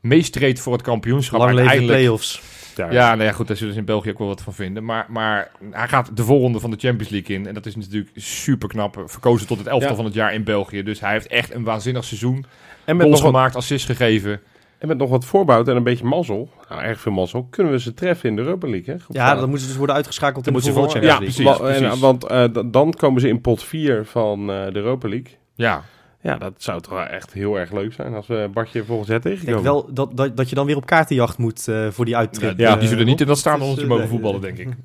meestreed 0.00 0.60
voor 0.60 0.72
het 0.72 0.82
kampioenschap. 0.82 1.38
Lang 1.40 1.54
leven 1.54 1.84
play-offs. 1.86 2.42
Ja, 2.76 2.90
Ja, 2.90 3.14
nou 3.14 3.22
ja, 3.28 3.32
goed, 3.32 3.46
daar 3.48 3.56
zullen 3.56 3.72
ze 3.72 3.78
in 3.78 3.84
België 3.84 4.10
ook 4.10 4.18
wel 4.18 4.26
wat 4.26 4.42
van 4.42 4.54
vinden. 4.54 4.84
Maar, 4.84 5.06
maar 5.08 5.50
hij 5.70 5.88
gaat 5.88 6.16
de 6.16 6.22
voorronde 6.24 6.60
van 6.60 6.70
de 6.70 6.76
Champions 6.78 7.08
League 7.12 7.36
in. 7.36 7.46
En 7.46 7.54
dat 7.54 7.66
is 7.66 7.76
natuurlijk 7.76 8.10
super 8.14 8.68
knap. 8.68 9.02
Verkozen 9.06 9.46
tot 9.46 9.58
het 9.58 9.66
elftal 9.66 9.90
Ja. 9.90 9.96
van 9.96 10.04
het 10.04 10.14
jaar 10.14 10.34
in 10.34 10.44
België. 10.44 10.82
Dus 10.82 11.00
hij 11.00 11.12
heeft 11.12 11.26
echt 11.26 11.54
een 11.54 11.64
waanzinnig 11.64 12.04
seizoen. 12.04 12.44
En 12.84 12.96
met, 12.96 13.06
Goals 13.06 13.20
nog 13.20 13.30
wat, 13.30 13.40
gemaakt, 13.40 13.56
assists 13.56 13.86
gegeven. 13.86 14.40
en 14.78 14.88
met 14.88 14.98
nog 14.98 15.10
wat 15.10 15.24
voorbouw 15.24 15.64
en 15.64 15.76
een 15.76 15.82
beetje 15.82 16.04
mazzel, 16.04 16.50
nou, 16.68 16.82
erg 16.82 17.00
veel 17.00 17.12
mazzel, 17.12 17.46
kunnen 17.50 17.72
we 17.72 17.80
ze 17.80 17.94
treffen 17.94 18.28
in 18.28 18.36
de 18.36 18.42
Europa 18.42 18.68
League. 18.68 18.94
Hè? 18.94 19.00
Ja, 19.08 19.34
dan 19.34 19.42
moeten 19.42 19.60
ze 19.60 19.66
dus 19.66 19.76
worden 19.76 19.96
uitgeschakeld 19.96 20.46
in 20.46 20.52
Dan 20.52 20.62
de 20.62 20.68
moeten 20.68 20.82
ze 20.90 21.00
volgende 21.00 21.06
ja, 21.06 21.42
precies. 21.56 21.90
en, 21.92 21.98
want 21.98 22.24
eh, 22.24 22.44
dan 22.66 22.92
komen 22.92 23.20
ze 23.20 23.28
in 23.28 23.40
pot 23.40 23.62
4 23.62 24.04
van 24.06 24.40
eh, 24.40 24.64
de 24.64 24.78
Europa 24.78 25.08
League. 25.08 25.36
Ja, 25.54 25.82
Ja, 26.22 26.36
dat 26.36 26.52
zou 26.56 26.80
toch 26.80 26.92
wel 26.92 27.04
echt 27.04 27.32
heel 27.32 27.58
erg 27.58 27.72
leuk 27.72 27.92
zijn 27.92 28.14
als 28.14 28.26
we 28.26 28.50
Bartje 28.52 28.84
volgens 28.84 29.08
het 29.08 29.16
Ik 29.16 29.22
denk 29.24 29.38
tegenkomen. 29.38 29.72
wel 29.72 29.88
dat, 29.94 30.16
dat, 30.16 30.36
dat 30.36 30.48
je 30.48 30.54
dan 30.54 30.66
weer 30.66 30.76
op 30.76 30.86
kaartenjacht 30.86 31.38
moet 31.38 31.68
eh, 31.68 31.86
voor 31.90 32.04
die 32.04 32.16
uittrip. 32.16 32.58
ja, 32.58 32.74
Eh, 32.74 32.78
die 32.80 32.88
zullen 32.88 33.06
niet 33.06 33.20
in 33.20 33.26
dat 33.26 33.38
stadionnetje 33.38 33.82
eh, 33.82 33.88
mogen 33.88 34.08
voetballen, 34.08 34.40
denk 34.40 34.58
ik. 34.58 34.68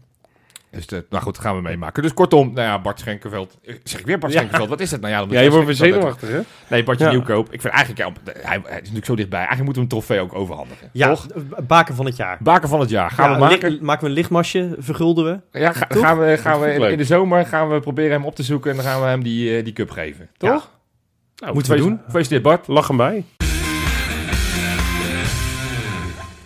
Dus 0.72 0.88
dat, 0.88 1.04
nou 1.10 1.24
goed, 1.24 1.34
dat 1.36 1.44
gaan 1.44 1.56
we 1.56 1.62
meemaken. 1.62 2.04
Dus 2.04 2.14
kortom, 2.14 2.48
nou 2.54 2.68
ja, 2.68 2.80
Bart 2.82 3.00
Schenkenveld. 3.00 3.58
Eh, 3.66 3.76
Zeg 3.84 4.00
ik 4.00 4.06
weer 4.06 4.18
Bart 4.18 4.32
Ja. 4.32 4.38
Schenkenveld? 4.38 4.70
Wat 4.70 4.80
is 4.80 4.92
het 4.92 5.02
nou? 5.02 5.14
Ja, 5.14 5.20
dan 5.20 5.28
moet 5.28 5.38
Ja, 5.38 5.44
je 5.44 5.50
wordt 5.50 5.66
weer 5.66 5.76
zenuwachtig, 5.76 6.30
hè? 6.30 6.40
Nee, 6.70 6.84
Bartje 6.84 7.06
Ja. 7.06 7.12
Nieuwkoop. 7.12 7.54
Ik 7.54 7.62
vind 7.62 7.74
eigenlijk, 7.74 8.08
ja, 8.08 8.32
hij, 8.42 8.60
hij 8.64 8.74
is 8.76 8.80
natuurlijk 8.80 9.06
zo 9.06 9.16
dichtbij. 9.16 9.40
Eigenlijk 9.40 9.66
moeten 9.66 9.84
we 9.84 9.90
een 9.96 10.02
trofee 10.06 10.20
ook 10.20 10.34
overhandigen. 10.36 10.90
Ja, 10.94 11.08
Toch? 11.08 11.28
eh, 11.28 11.42
baken 11.68 11.96
van 11.96 12.06
het 12.06 12.16
jaar. 12.16 12.38
Baken 12.42 12.70
van 12.70 12.80
het 12.80 12.90
jaar. 12.90 13.12
Gaan 13.12 13.30
Ja, 13.30 13.34
we 13.36 13.40
maken? 13.40 13.78
maken 13.82 14.04
we 14.04 14.10
een 14.10 14.16
lichtmasje, 14.16 14.76
vergulden 14.80 15.26
we. 15.52 15.60
Ja, 15.60 15.72
ga- 15.72 15.86
gaan 15.90 16.20
we, 16.20 16.38
gaan 16.38 16.60
we 16.60 16.76
Dat 16.80 16.90
in, 16.90 16.98
de 16.98 17.04
zomer 17.04 17.46
gaan 17.46 17.70
we 17.70 17.80
proberen 17.80 18.12
hem 18.12 18.26
op 18.26 18.36
te 18.36 18.44
zoeken 18.44 18.70
en 18.72 18.76
dan 18.78 18.86
gaan 18.86 19.02
we 19.02 19.08
hem 19.08 19.24
die, 19.24 19.58
eh, 19.58 19.64
die 19.64 19.74
cup 19.74 19.90
geven. 19.92 20.30
Toch? 20.38 20.72
Nou, 21.36 21.54
Moeten 21.54 21.72
we 21.72 21.78
doen. 21.78 22.00
Gefeliciteerd 22.06 22.42
Bart. 22.44 22.68
Lach 22.68 22.88
hem 22.88 22.98
bij. 22.98 23.24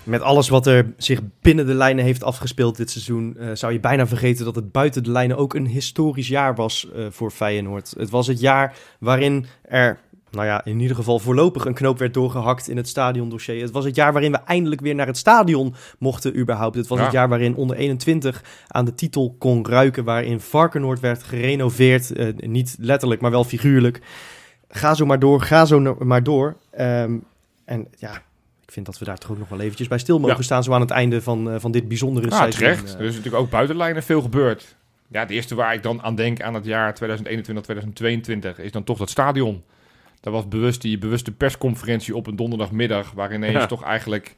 Met 0.03 0.21
alles 0.21 0.49
wat 0.49 0.67
er 0.67 0.93
zich 0.97 1.19
binnen 1.41 1.65
de 1.65 1.73
lijnen 1.73 2.03
heeft 2.05 2.23
afgespeeld 2.23 2.77
dit 2.77 2.91
seizoen, 2.91 3.35
eh, 3.37 3.47
zou 3.53 3.73
je 3.73 3.79
bijna 3.79 4.07
vergeten 4.07 4.45
dat 4.45 4.55
het 4.55 4.71
buiten 4.71 5.03
de 5.03 5.11
lijnen 5.11 5.37
ook 5.37 5.53
een 5.53 5.67
historisch 5.67 6.27
jaar 6.27 6.55
was 6.55 6.87
eh, 6.95 7.05
voor 7.09 7.31
Feyenoord. 7.31 7.93
Het 7.97 8.09
was 8.09 8.27
het 8.27 8.39
jaar 8.39 8.73
waarin 8.99 9.45
er, 9.61 9.99
nou 10.31 10.45
ja, 10.45 10.65
in 10.65 10.79
ieder 10.79 10.95
geval 10.95 11.19
voorlopig 11.19 11.65
een 11.65 11.73
knoop 11.73 11.99
werd 11.99 12.13
doorgehakt 12.13 12.67
in 12.69 12.77
het 12.77 12.87
stadiondossier. 12.87 13.61
Het 13.61 13.71
was 13.71 13.85
het 13.85 13.95
jaar 13.95 14.13
waarin 14.13 14.31
we 14.31 14.37
eindelijk 14.37 14.81
weer 14.81 14.95
naar 14.95 15.07
het 15.07 15.17
stadion 15.17 15.73
mochten 15.99 16.37
überhaupt. 16.37 16.75
Het 16.75 16.87
was 16.87 16.97
Ja. 16.97 17.03
het 17.03 17.13
jaar 17.13 17.29
waarin 17.29 17.55
onder 17.55 17.75
21 17.75 18.43
aan 18.67 18.85
de 18.85 18.93
titel 18.95 19.35
kon 19.39 19.65
ruiken, 19.67 20.03
waarin 20.03 20.39
Varkenoord 20.39 20.99
werd 20.99 21.23
gerenoveerd. 21.23 22.11
eh, 22.13 22.27
niet 22.35 22.75
letterlijk, 22.79 23.21
maar 23.21 23.31
wel 23.31 23.43
figuurlijk. 23.43 24.01
Ga 24.69 24.93
zo 24.93 25.05
maar 25.05 25.19
door, 25.19 25.41
ga 25.41 25.65
zo 25.65 25.95
maar 25.99 26.23
door. 26.23 26.55
Ehm, 26.71 27.17
en 27.65 27.87
ja, 27.97 28.13
ik 28.65 28.71
vind 28.71 28.85
dat 28.85 28.97
we 28.99 29.05
daar 29.05 29.17
toch 29.17 29.31
ook 29.31 29.37
nog 29.37 29.49
wel 29.49 29.59
eventjes 29.59 29.87
bij 29.87 29.97
stil 29.97 30.19
mogen 30.19 30.35
Ja. 30.37 30.41
staan, 30.41 30.63
zo 30.63 30.73
aan 30.73 30.81
het 30.81 30.89
einde 30.91 31.21
van, 31.21 31.51
eh, 31.51 31.59
van 31.59 31.71
dit 31.71 31.87
bijzondere 31.87 32.29
Ja, 32.29 32.35
seizoen. 32.35 32.59
terecht. 32.61 32.93
Eh, 32.93 32.99
Er 32.99 33.05
is 33.05 33.15
natuurlijk 33.15 33.43
ook 33.43 33.49
buiten 33.49 33.75
de 33.75 33.81
lijnen 33.81 34.03
veel 34.03 34.21
gebeurd. 34.21 34.75
Ja, 35.07 35.19
het 35.19 35.29
eerste 35.29 35.55
waar 35.55 35.73
ik 35.73 35.83
dan 35.83 36.01
aan 36.01 36.15
denk 36.15 36.41
aan 36.41 36.53
het 36.53 36.65
jaar 36.65 36.93
2021-2022 36.93 38.59
is 38.59 38.71
dan 38.71 38.83
toch 38.83 38.97
dat 38.97 39.09
stadion. 39.09 39.63
Dat 40.21 40.33
was 40.33 40.47
bewust 40.47 40.81
die 40.81 40.97
bewuste 40.97 41.31
persconferentie 41.31 42.15
op 42.15 42.27
een 42.27 42.35
donderdagmiddag, 42.35 43.11
waar 43.11 43.33
ineens 43.33 43.53
Ja. 43.53 43.65
toch 43.65 43.83
eigenlijk, 43.83 44.35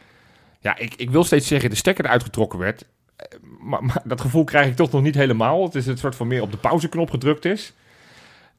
ja, 0.60 0.78
ik, 0.78 0.94
ik 0.96 1.10
wil 1.10 1.24
steeds 1.24 1.48
zeggen, 1.48 1.70
de 1.70 1.76
stekker 1.76 2.06
eruit 2.06 2.24
getrokken 2.24 2.60
werd. 2.60 2.86
Eh, 3.15 3.26
Maar, 3.60 3.84
maar 3.84 4.02
dat 4.04 4.22
gevoel 4.22 4.44
krijg 4.44 4.67
ik 4.67 4.76
toch 4.76 4.91
nog 4.91 5.02
niet 5.02 5.15
helemaal. 5.15 5.63
Het 5.63 5.76
is 5.76 5.86
het 5.86 6.00
soort 6.00 6.15
van 6.15 6.28
meer 6.28 6.41
op 6.41 6.52
de 6.52 6.58
pauzeknop 6.58 7.10
gedrukt 7.10 7.46
is. 7.46 7.74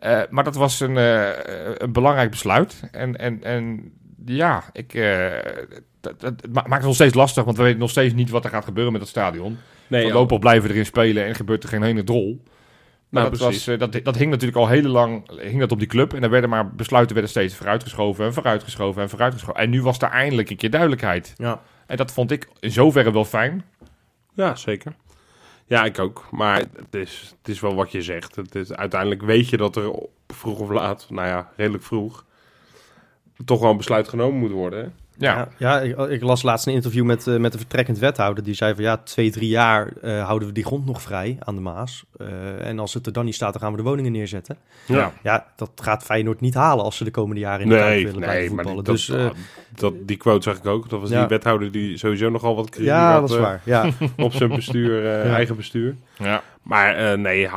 Eh, 0.02 0.20
maar 0.30 0.44
dat 0.44 0.54
was 0.54 0.80
een, 0.80 0.96
eh, 0.96 1.28
een 1.74 1.92
belangrijk 1.92 2.30
besluit. 2.30 2.80
En, 2.90 3.16
en, 3.16 3.42
en 3.42 3.92
ja, 4.24 4.64
ik, 4.72 4.94
eh, 4.94 5.30
dat, 6.00 6.20
dat, 6.20 6.34
maakt 6.52 6.70
het 6.70 6.82
nog 6.82 6.94
steeds 6.94 7.14
lastig, 7.14 7.44
want 7.44 7.56
we 7.56 7.62
weten 7.62 7.78
nog 7.78 7.90
steeds 7.90 8.14
niet 8.14 8.30
wat 8.30 8.44
er 8.44 8.50
gaat 8.50 8.64
gebeuren 8.64 8.92
met 8.92 9.00
het 9.00 9.10
stadion. 9.10 9.58
Nee, 9.86 10.02
Voorlopig 10.02 10.38
blijven 10.38 10.68
we 10.68 10.74
erin 10.74 10.86
spelen 10.86 11.24
en 11.24 11.34
gebeurt 11.34 11.62
er 11.62 11.68
geen 11.68 11.82
hele 11.82 12.04
drol. 12.04 12.42
Maar 13.08 13.22
Nou, 13.22 13.30
dat, 13.30 13.40
was, 13.40 13.64
dat, 13.64 14.04
dat 14.04 14.16
hing 14.16 14.30
natuurlijk 14.30 14.58
al 14.58 14.68
heel 14.68 14.82
lang 14.82 15.40
hing 15.40 15.60
dat 15.60 15.72
op 15.72 15.78
die 15.78 15.88
club. 15.88 16.14
En 16.14 16.22
er 16.22 16.30
werden 16.30 16.50
maar 16.50 16.74
besluiten 16.74 17.12
werden 17.14 17.30
steeds 17.30 17.54
vooruitgeschoven 17.54 18.24
en 18.24 18.32
vooruitgeschoven 18.32 19.02
en 19.02 19.08
vooruitgeschoven. 19.08 19.60
En 19.60 19.70
nu 19.70 19.82
was 19.82 19.98
daar 19.98 20.12
eindelijk 20.12 20.50
een 20.50 20.56
keer 20.56 20.70
duidelijkheid. 20.70 21.34
ja. 21.36 21.62
En 21.86 21.96
dat 21.96 22.12
vond 22.12 22.30
ik 22.30 22.48
in 22.60 22.70
zoverre 22.70 23.12
wel 23.12 23.24
fijn. 23.24 23.64
Ja, 24.34 24.54
zeker. 24.54 24.92
Ja, 25.72 25.84
ik 25.84 25.98
ook. 25.98 26.26
Maar 26.30 26.58
het 26.58 26.94
is, 26.94 27.34
het 27.38 27.48
is 27.48 27.60
wel 27.60 27.74
wat 27.74 27.92
je 27.92 28.02
zegt. 28.02 28.36
Het 28.36 28.54
is, 28.54 28.72
uiteindelijk 28.72 29.22
weet 29.22 29.48
je 29.48 29.56
dat 29.56 29.76
er 29.76 29.92
vroeg 30.28 30.58
of 30.58 30.68
laat, 30.70 31.06
nou 31.10 31.28
ja, 31.28 31.52
redelijk 31.56 31.82
vroeg, 31.82 32.24
toch 33.44 33.60
wel 33.60 33.70
een 33.70 33.76
besluit 33.76 34.08
genomen 34.08 34.38
moet 34.38 34.50
worden. 34.50 34.94
Ja, 35.18 35.48
Ja, 35.58 35.80
ik, 35.80 35.98
ik 35.98 36.22
las 36.22 36.42
laatst 36.42 36.66
een 36.66 36.72
interview 36.72 37.04
met, 37.04 37.26
eh, 37.26 37.36
met 37.36 37.52
de 37.52 37.58
vertrekkend 37.58 37.98
wethouder. 37.98 38.44
Die 38.44 38.54
zei 38.54 38.74
van 38.74 38.84
ja, 38.84 38.96
twee, 38.96 39.30
drie 39.30 39.48
jaar 39.48 39.88
eh, 40.02 40.24
houden 40.24 40.48
we 40.48 40.54
die 40.54 40.64
grond 40.64 40.86
nog 40.86 41.02
vrij 41.02 41.36
aan 41.40 41.54
de 41.54 41.60
Maas. 41.60 42.04
Eh, 42.18 42.66
en 42.66 42.78
als 42.78 42.94
het 42.94 43.06
er 43.06 43.12
dan 43.12 43.24
niet 43.24 43.34
staat, 43.34 43.52
dan 43.52 43.62
gaan 43.62 43.70
we 43.70 43.76
de 43.76 43.82
woningen 43.82 44.12
neerzetten. 44.12 44.56
ja. 44.86 45.12
Ja, 45.22 45.46
dat 45.56 45.70
gaat 45.74 46.02
Feyenoord 46.02 46.40
niet 46.40 46.54
halen 46.54 46.84
als 46.84 46.96
ze 46.96 47.04
de 47.04 47.10
komende 47.10 47.40
jaren 47.40 47.60
in 47.62 47.68
de 47.68 47.74
Nee, 47.74 48.04
willen 48.04 48.20
nee, 48.20 48.28
blijven 48.28 48.54
maar 48.54 48.64
voetballen. 48.64 48.84
die, 48.84 48.92
dus 48.94 49.06
dat, 49.06 49.18
eh, 49.18 49.38
dat, 49.74 49.94
die 50.00 50.16
quote 50.16 50.42
zag 50.50 50.56
ik 50.58 50.66
ook. 50.66 50.88
Dat 50.90 51.00
was 51.00 51.10
Ja. 51.10 51.18
die 51.18 51.28
wethouder 51.28 51.72
die 51.72 51.96
sowieso 51.98 52.30
nogal 52.30 52.54
wat 52.56 52.68
kritiek 52.70 52.88
ja, 52.88 53.12
had 53.12 53.20
dat 53.20 53.30
is 53.30 53.36
eh, 53.36 53.42
waar. 53.42 53.60
Ja. 53.64 53.88
op 54.24 54.32
zijn 54.32 54.48
bestuur, 54.50 55.06
eh, 55.06 55.24
Ja. 55.26 55.34
eigen 55.34 55.56
bestuur. 55.56 55.96
ja. 56.18 56.42
Maar 56.62 56.94
eh, 56.96 57.18
nee, 57.18 57.48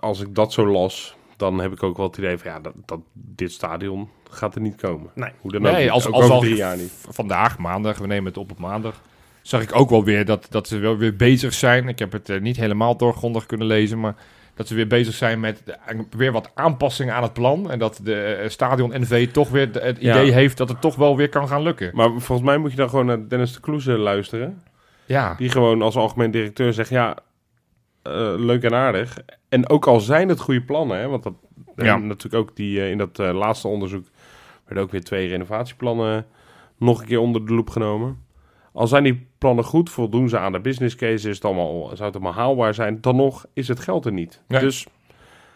als 0.00 0.20
ik 0.20 0.34
dat 0.34 0.52
zo 0.52 0.66
las, 0.66 1.15
dan 1.36 1.58
heb 1.60 1.72
ik 1.72 1.82
ook 1.82 1.96
wel 1.96 2.06
het 2.06 2.16
idee 2.16 2.38
van 2.38 2.50
ja, 2.50 2.60
dat, 2.60 2.72
dat 2.84 3.00
dit 3.12 3.52
stadion 3.52 4.08
gaat 4.30 4.54
er 4.54 4.60
niet 4.60 4.76
komen. 4.76 5.10
Nee. 5.14 5.30
Hoe 5.40 5.52
dan 5.52 5.66
ook 5.66 5.72
Nee, 5.72 5.90
als, 5.90 6.06
Ook 6.06 6.12
als 6.14 6.22
over 6.22 6.34
al 6.34 6.40
drie 6.40 6.56
jaar 6.56 6.76
niet. 6.76 6.92
vandaag, 7.08 7.58
maandag, 7.58 7.98
we 7.98 8.06
nemen 8.06 8.24
het 8.24 8.36
op 8.36 8.50
op 8.50 8.58
maandag, 8.58 9.02
zag 9.42 9.62
ik 9.62 9.74
ook 9.76 9.90
wel 9.90 10.04
weer 10.04 10.24
dat, 10.24 10.46
dat 10.50 10.68
ze 10.68 10.78
wel 10.78 10.96
weer 10.96 11.16
bezig 11.16 11.52
zijn. 11.54 11.88
Ik 11.88 11.98
heb 11.98 12.12
het 12.12 12.28
eh, 12.28 12.40
niet 12.40 12.56
helemaal 12.56 12.96
doorgrondig 12.96 13.46
kunnen 13.46 13.66
lezen, 13.66 14.00
maar 14.00 14.14
dat 14.54 14.68
ze 14.68 14.74
weer 14.74 14.86
bezig 14.86 15.14
zijn 15.14 15.40
met 15.40 15.62
de- 15.64 15.76
weer 16.16 16.32
wat 16.32 16.50
aanpassingen 16.54 17.14
aan 17.14 17.22
het 17.22 17.32
plan. 17.32 17.70
En 17.70 17.78
dat 17.78 18.00
de 18.02 18.14
eh, 18.22 18.48
stadion 18.48 19.00
NV 19.00 19.28
toch 19.30 19.48
weer 19.48 19.72
de- 19.72 19.80
het 19.80 19.96
Ja. 20.00 20.14
idee 20.14 20.32
heeft 20.32 20.56
dat 20.56 20.68
het 20.68 20.80
toch 20.80 20.96
wel 20.96 21.16
weer 21.16 21.28
kan 21.28 21.48
gaan 21.48 21.62
lukken. 21.62 21.90
Maar 21.94 22.08
volgens 22.08 22.42
mij 22.48 22.56
moet 22.58 22.70
je 22.70 22.76
dan 22.76 22.88
gewoon 22.88 23.06
naar 23.06 23.28
Dennis 23.28 23.52
de 23.52 23.60
Kloeze 23.60 23.92
luisteren. 23.98 24.62
Ja, 25.06 25.34
Die 25.34 25.48
gewoon 25.50 25.82
als 25.82 25.96
algemeen 25.96 26.30
directeur 26.30 26.72
zegt, 26.72 26.88
ja, 26.90 27.16
eh, 28.02 28.12
leuk 28.36 28.62
en 28.62 28.74
aardig. 28.74 29.18
En 29.56 29.68
ook 29.68 29.86
al 29.86 30.00
zijn 30.00 30.28
het 30.28 30.40
goede 30.40 30.62
plannen, 30.62 30.98
hè, 30.98 31.08
want 31.08 31.22
dat 31.22 31.34
Ja. 31.76 31.96
natuurlijk 31.96 32.34
ook 32.48 32.56
die, 32.56 32.80
eh, 32.80 32.90
in 32.90 32.98
dat 32.98 33.18
eh, 33.18 33.34
laatste 33.34 33.68
onderzoek 33.68 34.06
werden 34.64 34.84
ook 34.84 34.90
weer 34.90 35.04
twee 35.04 35.28
renovatieplannen 35.28 36.26
nog 36.76 37.00
een 37.00 37.06
keer 37.06 37.20
onder 37.20 37.46
de 37.46 37.54
loep 37.54 37.70
genomen. 37.70 38.24
Al 38.72 38.86
zijn 38.86 39.02
die 39.04 39.26
plannen 39.38 39.64
goed, 39.64 39.90
voldoen 39.90 40.28
ze 40.28 40.38
aan 40.38 40.52
de 40.52 40.60
business 40.60 40.94
case, 40.96 41.28
is 41.28 41.34
het 41.36 41.44
allemaal, 41.44 41.80
zou 41.86 42.02
het 42.04 42.14
allemaal 42.14 42.32
haalbaar 42.32 42.74
zijn, 42.74 43.00
dan 43.00 43.16
nog 43.16 43.46
is 43.52 43.68
het 43.68 43.80
geld 43.80 44.04
er 44.04 44.12
niet. 44.12 44.42
Nee. 44.48 44.60
Dus 44.60 44.86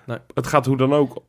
Nee. 0.07 0.19
het 0.35 0.47
gaat 0.47 0.67
hoe 0.67 0.77
dan 0.77 0.93
ook, 0.95 1.23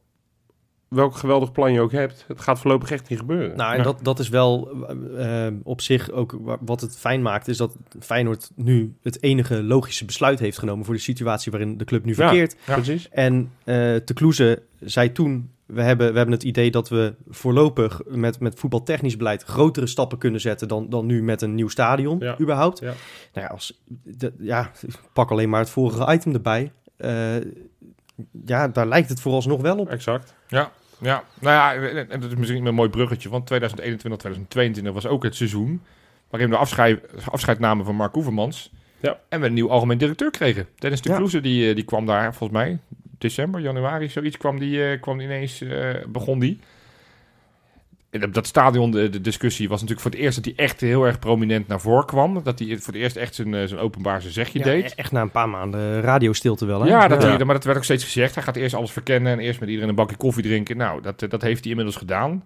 welk 0.95 1.15
geweldig 1.15 1.51
plan 1.51 1.73
je 1.73 1.81
ook 1.81 1.91
hebt, 1.91 2.25
het 2.27 2.41
gaat 2.41 2.59
voorlopig 2.59 2.91
echt 2.91 3.09
niet 3.09 3.19
gebeuren. 3.19 3.57
Nou, 3.57 3.71
en 3.71 3.77
Ja. 3.77 3.83
dat, 3.83 3.99
dat 4.01 4.19
is 4.19 4.29
wel 4.29 4.69
eh, 5.17 5.47
eh, 5.47 5.53
op 5.63 5.81
zich 5.81 6.11
ook 6.11 6.37
wa- 6.41 6.57
wat 6.61 6.81
het 6.81 6.97
fijn 6.97 7.21
maakt, 7.21 7.47
is 7.47 7.57
dat 7.57 7.75
Feyenoord 7.99 8.51
nu 8.55 8.95
het 9.01 9.23
enige 9.23 9.63
logische 9.63 10.05
besluit 10.05 10.39
heeft 10.39 10.57
genomen 10.59 10.85
voor 10.85 10.93
de 10.93 10.99
situatie 10.99 11.51
waarin 11.51 11.77
de 11.77 11.85
club 11.85 12.05
nu 12.05 12.13
verkeert. 12.13 12.55
Ja. 12.67 12.73
Precies. 12.73 13.09
En 13.09 13.51
eh 13.63 13.95
Te 13.95 14.13
Kloeze 14.13 14.61
zei 14.79 15.11
toen, 15.11 15.51
we 15.65 15.81
hebben, 15.81 16.11
we 16.11 16.15
hebben 16.17 16.35
het 16.35 16.43
idee 16.43 16.71
dat 16.71 16.89
we 16.89 17.13
voorlopig 17.29 18.01
met, 18.05 18.39
met 18.39 18.59
voetbaltechnisch 18.59 19.17
beleid 19.17 19.43
grotere 19.43 19.87
stappen 19.87 20.17
kunnen 20.17 20.41
zetten 20.41 20.67
dan, 20.67 20.89
dan 20.89 21.05
nu 21.05 21.23
met 21.23 21.41
een 21.41 21.55
nieuw 21.55 21.67
stadion 21.69 22.19
Ja. 22.19 22.39
überhaupt. 22.39 22.79
Ja. 22.79 22.93
Nou 23.33 23.45
ja, 23.47 23.47
als, 23.47 23.81
de, 24.03 24.33
ja, 24.39 24.71
ik 24.87 24.99
pak 25.13 25.31
alleen 25.31 25.49
maar 25.49 25.59
het 25.59 25.69
vorige 25.69 26.13
item 26.13 26.33
erbij. 26.33 26.71
Eh, 26.97 27.35
ja, 28.45 28.67
daar 28.67 28.87
lijkt 28.87 29.09
het 29.09 29.21
vooralsnog 29.21 29.61
wel 29.61 29.77
op. 29.77 29.89
Exact. 29.89 30.33
Ja. 30.47 30.71
Ja, 31.01 31.23
nou 31.39 31.55
ja, 31.55 31.89
en, 32.09 32.19
dat 32.19 32.31
is 32.31 32.37
misschien 32.37 32.65
een 32.65 32.75
mooi 32.75 32.89
bruggetje, 32.89 33.29
want 33.29 33.45
2021, 33.45 34.19
2022 34.19 34.93
was 34.93 35.07
ook 35.07 35.23
het 35.23 35.35
seizoen 35.35 35.81
waarin 36.29 36.49
we 36.49 36.55
afscheid, 36.55 36.99
afscheid 37.25 37.59
namen 37.59 37.85
van 37.85 37.95
Mark 37.95 38.15
Oevermans. 38.15 38.71
Ja. 38.99 39.19
En 39.29 39.39
we 39.39 39.47
een 39.47 39.53
nieuw 39.53 39.69
algemeen 39.69 39.97
directeur 39.97 40.31
kregen. 40.31 40.67
Dennis 40.75 41.01
de 41.01 41.09
Ja. 41.09 41.15
Kloeze, 41.15 41.41
die, 41.41 41.69
eh, 41.69 41.75
die 41.75 41.83
kwam 41.83 42.05
daar 42.05 42.35
volgens 42.35 42.59
mij 42.59 42.79
december, 43.21 43.61
januari, 43.61 44.09
zoiets 44.09 44.37
kwam 44.37 44.59
die, 44.59 44.85
eh, 44.85 45.01
kwam 45.01 45.17
die 45.17 45.27
ineens, 45.27 45.61
eh, 45.61 45.89
begon 46.07 46.39
die. 46.39 46.59
Dat 48.31 48.47
stadion, 48.47 48.91
de, 48.91 49.09
de 49.09 49.21
discussie 49.21 49.69
was 49.69 49.81
natuurlijk 49.81 50.01
voor 50.07 50.11
het 50.11 50.19
eerst 50.19 50.35
dat 50.43 50.45
hij 50.55 50.65
echt 50.65 50.81
heel 50.81 51.03
erg 51.05 51.19
prominent 51.19 51.67
naar 51.67 51.79
voren 51.81 52.05
kwam. 52.05 52.43
Dat 52.43 52.59
hij 52.59 52.67
voor 52.67 52.93
het 52.93 53.01
eerst 53.01 53.15
echt 53.15 53.35
zijn, 53.35 53.53
eh, 53.53 53.67
zijn 53.67 53.79
openbaar 53.79 54.21
zijn 54.21 54.33
zegje 54.33 54.59
Ja, 54.59 54.65
deed. 54.65 54.85
e- 54.85 54.93
echt 54.95 55.11
na 55.11 55.21
een 55.21 55.31
paar 55.31 55.49
maanden 55.49 56.01
radiostilte 56.01 56.65
wel, 56.65 56.81
hè? 56.81 56.87
Ja, 56.87 57.07
dat, 57.07 57.21
Ja. 57.21 57.37
maar 57.45 57.55
dat 57.55 57.63
werd 57.63 57.77
ook 57.77 57.83
steeds 57.83 58.03
gezegd. 58.03 58.35
Hij 58.35 58.43
gaat 58.43 58.55
eerst 58.55 58.75
alles 58.75 58.91
verkennen 58.91 59.31
en 59.31 59.39
eerst 59.39 59.59
met 59.59 59.69
iedereen 59.69 59.89
een 59.89 59.95
bakje 59.95 60.15
koffie 60.15 60.43
drinken. 60.43 60.77
Nou, 60.77 61.01
dat, 61.01 61.21
eh, 61.21 61.29
dat 61.29 61.41
heeft 61.41 61.59
hij 61.61 61.69
inmiddels 61.69 61.97
gedaan. 61.97 62.43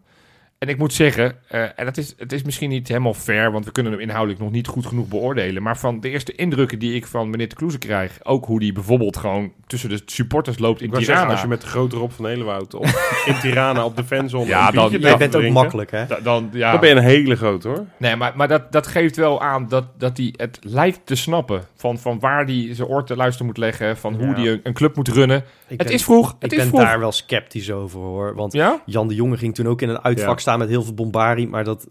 En 0.57 0.67
ik 0.67 0.77
moet 0.77 0.93
zeggen, 0.93 1.35
eh, 1.47 1.61
en 1.61 1.85
dat 1.85 1.97
is, 1.97 2.13
het 2.17 2.31
is 2.31 2.43
misschien 2.43 2.69
niet 2.69 2.87
helemaal 2.87 3.13
fair, 3.13 3.51
want 3.51 3.65
we 3.65 3.71
kunnen 3.71 3.91
hem 3.91 4.01
inhoudelijk 4.01 4.39
nog 4.43 4.51
niet 4.51 4.67
goed 4.67 4.85
genoeg 4.85 5.07
beoordelen. 5.07 5.63
Maar 5.63 5.77
van 5.77 5.99
de 5.99 6.09
eerste 6.09 6.35
indrukken 6.35 6.79
die 6.79 6.93
ik 6.95 7.05
van 7.05 7.29
meneer 7.29 7.49
de 7.49 7.55
Kloeze 7.55 7.77
krijg, 7.77 8.19
ook 8.23 8.45
hoe 8.45 8.59
die 8.59 8.71
bijvoorbeeld 8.73 9.17
gewoon 9.17 9.51
tussen 9.67 9.89
de 9.89 10.01
supporters 10.05 10.59
loopt 10.59 10.79
in 10.79 10.85
Ik 10.85 10.91
wou 10.91 11.03
zeggen, 11.03 11.23
Tirana. 11.23 11.39
als 11.41 11.41
je 11.49 11.55
met 11.55 11.61
de 11.61 11.67
grote 11.67 11.95
Rob 11.95 12.11
van 12.11 12.25
Helenwoud 12.25 12.73
op, 12.73 12.85
in 13.25 13.39
Tirana 13.41 13.85
op 13.85 13.95
de 13.95 14.03
fanzone 14.03 14.45
Ja, 14.45 14.71
dan- 14.71 14.99
loopt 14.99 15.17
bent 15.17 15.35
ook 15.35 15.49
makkelijk, 15.49 15.91
hè? 15.91 16.05
Da- 16.05 16.19
dan, 16.23 16.49
ja. 16.53 16.71
Dan 16.71 16.79
ben 16.79 16.89
je 16.89 16.95
een 16.95 17.01
hele 17.03 17.35
grote 17.35 17.67
hoor. 17.67 17.85
Nee, 17.97 18.15
maar, 18.15 18.33
maar 18.35 18.47
dat, 18.47 18.71
dat 18.71 18.87
geeft 18.87 19.15
wel 19.15 19.41
aan 19.41 19.67
dat, 19.67 19.85
dat 19.97 20.17
hij 20.17 20.33
het 20.37 20.59
lijkt 20.61 20.99
te 21.03 21.15
snappen. 21.15 21.63
Van, 21.75 21.97
van 21.97 22.19
waar 22.19 22.45
hij 22.45 22.69
zijn 22.71 22.87
oor 22.87 23.05
te 23.05 23.15
luisteren 23.15 23.45
moet 23.47 23.57
leggen. 23.57 23.97
Van 23.97 24.13
hoe 24.15 24.27
Ja. 24.27 24.33
hij 24.33 24.47
een, 24.51 24.59
een 24.63 24.73
club 24.73 24.95
moet 24.95 25.07
runnen. 25.07 25.37
Ik 25.37 25.77
het 25.77 25.87
ben- 25.87 25.95
is 25.95 26.03
vroeg. 26.03 26.29
Ik 26.29 26.35
Het 26.39 26.51
is 26.51 26.57
ben 26.57 26.67
vroeg. 26.67 26.79
daar 26.81 26.99
wel 26.99 27.11
sceptisch 27.11 27.71
over, 27.71 27.99
hoor. 27.99 28.35
Want 28.35 28.53
Ja? 28.53 28.81
Jan 28.85 29.07
de 29.07 29.15
Jonge 29.15 29.37
ging 29.37 29.55
toen 29.55 29.67
ook 29.67 29.81
in 29.81 29.89
een 29.89 30.01
uitvak 30.03 30.37
Ja. 30.37 30.43
Staan 30.45 30.59
met 30.59 30.69
heel 30.69 30.83
veel 30.83 30.93
bombarie. 30.93 31.47
Maar 31.47 31.63
dat, 31.63 31.87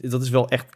dat 0.00 0.22
is 0.22 0.30
wel 0.30 0.48
echt... 0.48 0.66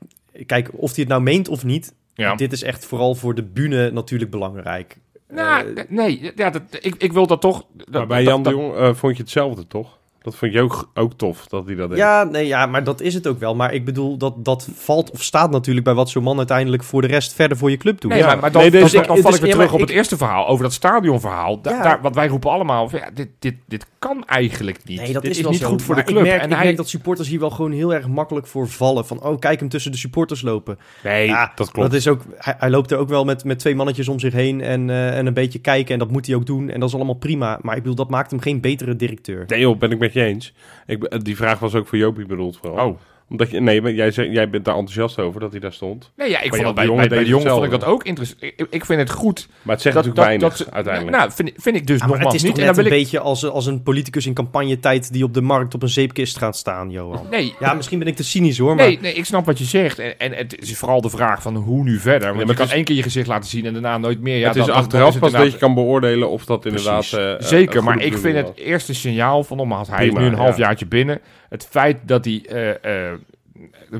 Kijk, 0.47 0.71
of 0.73 0.91
hij 0.91 0.99
het 1.01 1.09
nou 1.09 1.23
meent 1.23 1.49
of 1.49 1.65
niet... 1.65 1.95
Ja. 2.15 2.35
Dit 2.35 2.53
is 2.53 2.63
echt 2.63 2.87
vooral 2.87 3.15
voor 3.15 3.35
de 3.35 3.43
bühne 3.43 3.91
natuurlijk 3.91 4.31
belangrijk. 4.31 4.97
Nou, 5.29 5.75
Eh, 5.75 5.85
nee, 5.89 6.33
ja, 6.37 6.51
dat, 6.51 6.63
ik, 6.81 6.95
ik 6.95 7.13
wil 7.13 7.27
dat 7.27 7.41
toch. 7.41 7.67
Dat, 7.77 7.89
Maar 7.91 8.07
bij 8.07 8.25
dat- 8.25 8.33
Jan 8.33 8.43
de 8.43 8.51
Jong 8.51 8.75
eh, 8.75 8.95
vond 8.95 9.17
je 9.17 9.23
hetzelfde 9.23 9.67
toch? 9.67 9.96
Dat 10.27 10.37
vond 10.37 10.53
je 10.53 10.61
ook, 10.61 10.91
ook 10.95 11.13
tof 11.17 11.47
dat 11.47 11.67
hij 11.67 11.75
dat 11.75 11.89
deed. 11.89 11.99
ja, 11.99 12.25
nee, 12.25 12.47
ja, 12.47 12.67
maar 12.67 12.85
dat 12.85 13.01
is 13.01 13.15
het 13.15 13.27
ook 13.27 13.39
wel. 13.39 13.55
Maar 13.55 13.75
ik 13.75 13.85
bedoel, 13.85 14.17
dat, 14.17 14.45
dat 14.45 14.69
valt 14.75 15.11
of 15.11 15.23
staat 15.23 15.51
natuurlijk 15.51 15.85
bij 15.85 15.95
wat 15.95 16.11
zo'n 16.11 16.23
man 16.23 16.37
uiteindelijk 16.39 16.83
voor 16.83 17.01
de 17.01 17.07
rest 17.09 17.33
verder 17.35 17.57
voor 17.57 17.71
je 17.71 17.77
club 17.77 18.01
doet. 18.01 18.11
Nee, 18.11 18.21
Ja. 18.21 18.27
maar, 18.27 18.39
maar 18.39 18.53
dan, 18.53 18.61
Nee, 18.63 18.71
deze- 18.71 18.97
dan, 18.97 19.07
dan 19.07 19.17
val 19.19 19.25
dus- 19.31 19.35
ik 19.35 19.41
weer 19.41 19.51
ja, 19.51 19.57
terug 19.57 19.73
op 19.73 19.81
ik- 19.81 19.87
het 19.87 19.97
eerste 19.97 20.17
verhaal, 20.17 20.47
over 20.49 20.65
dat 20.65 20.73
stadionverhaal. 20.73 21.61
Da, 21.61 21.71
Ja. 21.71 21.83
daar, 21.83 22.01
wat 22.03 22.15
wij 22.15 22.27
roepen 22.29 22.51
allemaal, 22.51 22.89
van, 22.89 22.99
ja, 22.99 23.11
dit, 23.15 23.29
dit, 23.39 23.55
dit 23.67 23.87
kan 23.99 24.25
eigenlijk 24.27 24.79
niet. 24.85 25.01
Nee, 25.01 25.13
dat 25.13 25.23
dit 25.23 25.31
is, 25.31 25.37
is, 25.37 25.43
wel 25.43 25.53
niet 25.53 25.61
zo. 25.61 25.69
goed 25.69 25.83
voor 25.83 25.95
de 25.95 26.03
club. 26.03 26.17
Ik 26.19 26.25
merk, 26.29 26.41
en 26.43 26.49
ik 26.51 26.55
hij, 26.57 26.65
merk 26.65 26.77
dat 26.77 26.89
supporters 26.89 27.29
hier 27.29 27.41
wel 27.41 27.51
gewoon 27.51 27.73
heel 27.73 27.95
erg 27.95 28.09
makkelijk 28.09 28.47
voor 28.47 28.69
vallen. 28.69 29.07
Van, 29.07 29.23
oh, 29.23 29.39
kijk 29.39 29.61
hem 29.61 29.69
tussen 29.69 29.93
de 29.93 29.99
supporters 29.99 30.43
lopen. 30.43 30.79
Nee, 31.03 31.27
Ja, 31.27 31.53
dat 31.55 31.71
klopt. 31.71 31.91
Dat 31.91 31.99
is 32.01 32.09
ook, 32.09 32.23
hij, 32.37 32.55
hij 32.59 32.71
loopt 32.71 32.91
er 32.91 32.99
ook 32.99 33.09
wel 33.09 33.25
met, 33.25 33.45
met 33.45 33.59
twee 33.59 33.75
mannetjes 33.75 34.09
om 34.09 34.19
zich 34.21 34.33
heen 34.33 34.61
en, 34.61 34.91
eh, 34.91 35.19
en 35.19 35.27
een 35.27 35.35
beetje 35.35 35.59
kijken. 35.59 35.93
En 35.93 35.99
dat 35.99 36.11
moet 36.11 36.27
hij 36.27 36.35
ook 36.35 36.47
doen. 36.47 36.71
En 36.71 36.81
dat 36.81 36.89
is 36.89 36.95
allemaal 36.95 37.15
prima. 37.15 37.59
Maar 37.63 37.77
ik 37.77 37.81
bedoel, 37.83 37.97
dat 37.97 38.11
maakt 38.11 38.31
hem 38.31 38.41
geen 38.41 38.61
betere 38.61 38.97
directeur. 38.97 39.45
Nee 39.47 39.61
joh, 39.61 39.79
ben 39.79 39.91
ik 39.91 39.99
met 39.99 40.13
je 40.13 40.16
eens. 40.17 40.53
Ik, 40.87 41.25
die 41.25 41.37
vraag 41.37 41.59
was 41.59 41.75
ook 41.75 41.87
voor 41.87 41.99
Jopie 41.99 42.27
bedoeld 42.27 42.57
vooral. 42.57 42.89
Oh. 42.89 42.99
Omdat 43.31 43.51
je, 43.51 43.61
nee, 43.61 43.83
maar 43.83 43.93
jij, 43.93 44.11
zei- 44.11 44.31
jij 44.31 44.51
bent 44.51 44.65
daar 44.65 44.75
enthousiast 44.75 45.19
over 45.19 45.41
dat 45.41 45.51
hij 45.51 45.61
daar 45.61 45.73
stond. 45.73 46.11
Nee, 46.17 46.31
ja, 46.31 46.41
ik 46.41 46.51
Maar 46.51 46.61
vond 46.61 46.75
bij, 46.75 46.87
bij, 46.87 47.09
bij 47.09 47.19
de 47.19 47.25
jongen 47.25 47.51
vond 47.51 47.65
ik 47.65 47.71
dat 47.71 47.85
ook 47.85 48.05
interessant. 48.05 48.43
Ik, 48.43 48.67
ik 48.71 48.85
vind 48.85 49.01
het 49.01 49.11
goed. 49.11 49.49
Maar 49.63 49.75
het 49.75 49.83
zegt 49.83 49.95
dat, 49.97 50.05
natuurlijk 50.05 50.17
dat, 50.41 50.41
weinig 50.41 50.57
dat, 50.67 50.75
uiteindelijk. 50.75 51.17
Nou, 51.17 51.31
vind, 51.33 51.49
ik- 51.49 51.55
vind 51.59 51.77
ik 51.77 51.87
dus 51.87 51.99
maar 51.99 52.09
nogmaals 52.09 52.33
het 52.33 52.43
is 52.43 52.49
niet. 52.49 52.57
net 52.57 52.77
een 52.77 52.85
ik, 52.85 52.91
beetje 52.91 53.19
als, 53.21 53.45
als 53.49 53.67
een 53.67 53.83
politicus 53.83 54.27
in 54.27 54.35
campagnetijd 54.35 55.13
die 55.13 55.25
op 55.25 55.35
de 55.35 55.41
markt 55.41 55.75
op 55.75 55.83
een 55.83 55.89
zeepkist 55.89 56.39
gaat 56.39 56.57
staan, 56.57 56.91
Johan. 56.91 57.27
nee, 57.31 57.55
Ja, 57.61 57.75
misschien 57.75 57.99
ben 57.99 58.09
ik 58.09 58.17
te 58.17 58.25
cynisch 58.25 58.59
hoor, 58.59 58.75
maar... 58.75 58.87
Nee, 58.87 58.99
nee, 59.01 59.13
ik 59.13 59.25
snap 59.25 59.47
wat 59.47 59.59
je 59.59 59.65
zegt. 59.65 59.99
En, 59.99 60.19
en 60.19 60.33
het 60.33 60.59
is 60.61 60.79
vooral 60.79 61.01
de 61.01 61.11
vraag 61.11 61.43
van 61.43 61.57
hoe 61.57 61.83
nu 61.85 61.99
verder. 61.99 62.27
Want 62.35 62.39
maar 62.39 62.47
je 62.47 62.55
kan 62.55 62.67
is- 62.67 62.73
één 62.73 62.85
keer 62.85 62.97
je 62.97 63.03
gezicht 63.03 63.27
laten 63.27 63.51
zien 63.51 63.67
en 63.67 63.73
daarna 63.73 63.99
nooit 63.99 64.21
meer. 64.21 64.39
Ja, 64.39 64.47
het 64.49 64.57
is 64.57 64.69
achteraf 64.69 65.19
pas 65.19 65.33
dat 65.33 65.53
je 65.53 65.59
kan 65.59 65.75
beoordelen 65.75 66.31
of 66.31 66.45
dat 66.45 66.67
inderdaad... 66.67 67.13
Eh, 67.13 67.33
eh, 67.33 67.41
Zeker, 67.41 67.79
een 67.79 67.85
maar 67.85 68.01
ik 68.03 68.19
vind 68.19 68.37
het 68.37 68.57
eerste 68.57 68.95
signaal 68.95 69.45
van 69.45 69.57
nogmaals, 69.57 69.89
hij 69.89 70.07
is 70.07 70.13
nu 70.13 70.25
een 70.25 70.35
half 70.35 70.57
ja. 70.57 70.65
jaartje 70.67 70.87
binnen. 70.87 71.21
Het 71.57 71.67
feit 71.71 71.97
dat 72.09 72.25
hij 72.25 72.45
eh, 72.49 73.11
eh, 73.11 73.19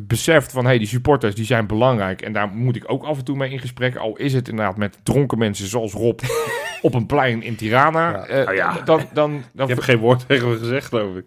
beseft 0.03 0.53
van 0.53 0.65
hey, 0.67 0.79
die 0.79 0.87
supporters 0.87 1.35
die 1.35 1.45
zijn 1.45 1.67
belangrijk 1.67 2.23
en 2.23 2.33
daar 2.33 2.49
moet 2.49 2.77
ik 2.77 2.85
ook 2.87 3.05
af 3.05 3.19
en 3.19 3.25
toe 3.25 3.37
mee 3.37 3.51
in 3.51 3.59
gesprek. 3.59 3.97
Al 3.97 4.17
is 4.17 4.33
het 4.33 4.49
inderdaad 4.49 4.77
met 4.77 4.99
dronken 5.03 5.39
mensen 5.39 5.67
zoals 5.67 5.93
Rob 5.93 6.21
op 6.83 6.95
een 6.95 7.07
plein 7.07 7.43
in 7.43 7.57
Tirana. 7.57 8.11
Ja. 8.11 8.27
Eh, 8.27 8.45
Nou 8.45 8.57
ja. 8.57 8.73
Dan, 8.73 8.85
dan, 8.85 9.07
dan, 9.13 9.43
was. 9.55 9.69
Je 9.69 9.75
hebt 9.75 9.85
geen 9.87 9.99
woord 9.99 10.27
tegen 10.29 10.49
me 10.51 10.57
gezegd, 10.59 10.87
geloof 10.87 11.17
ik. 11.17 11.25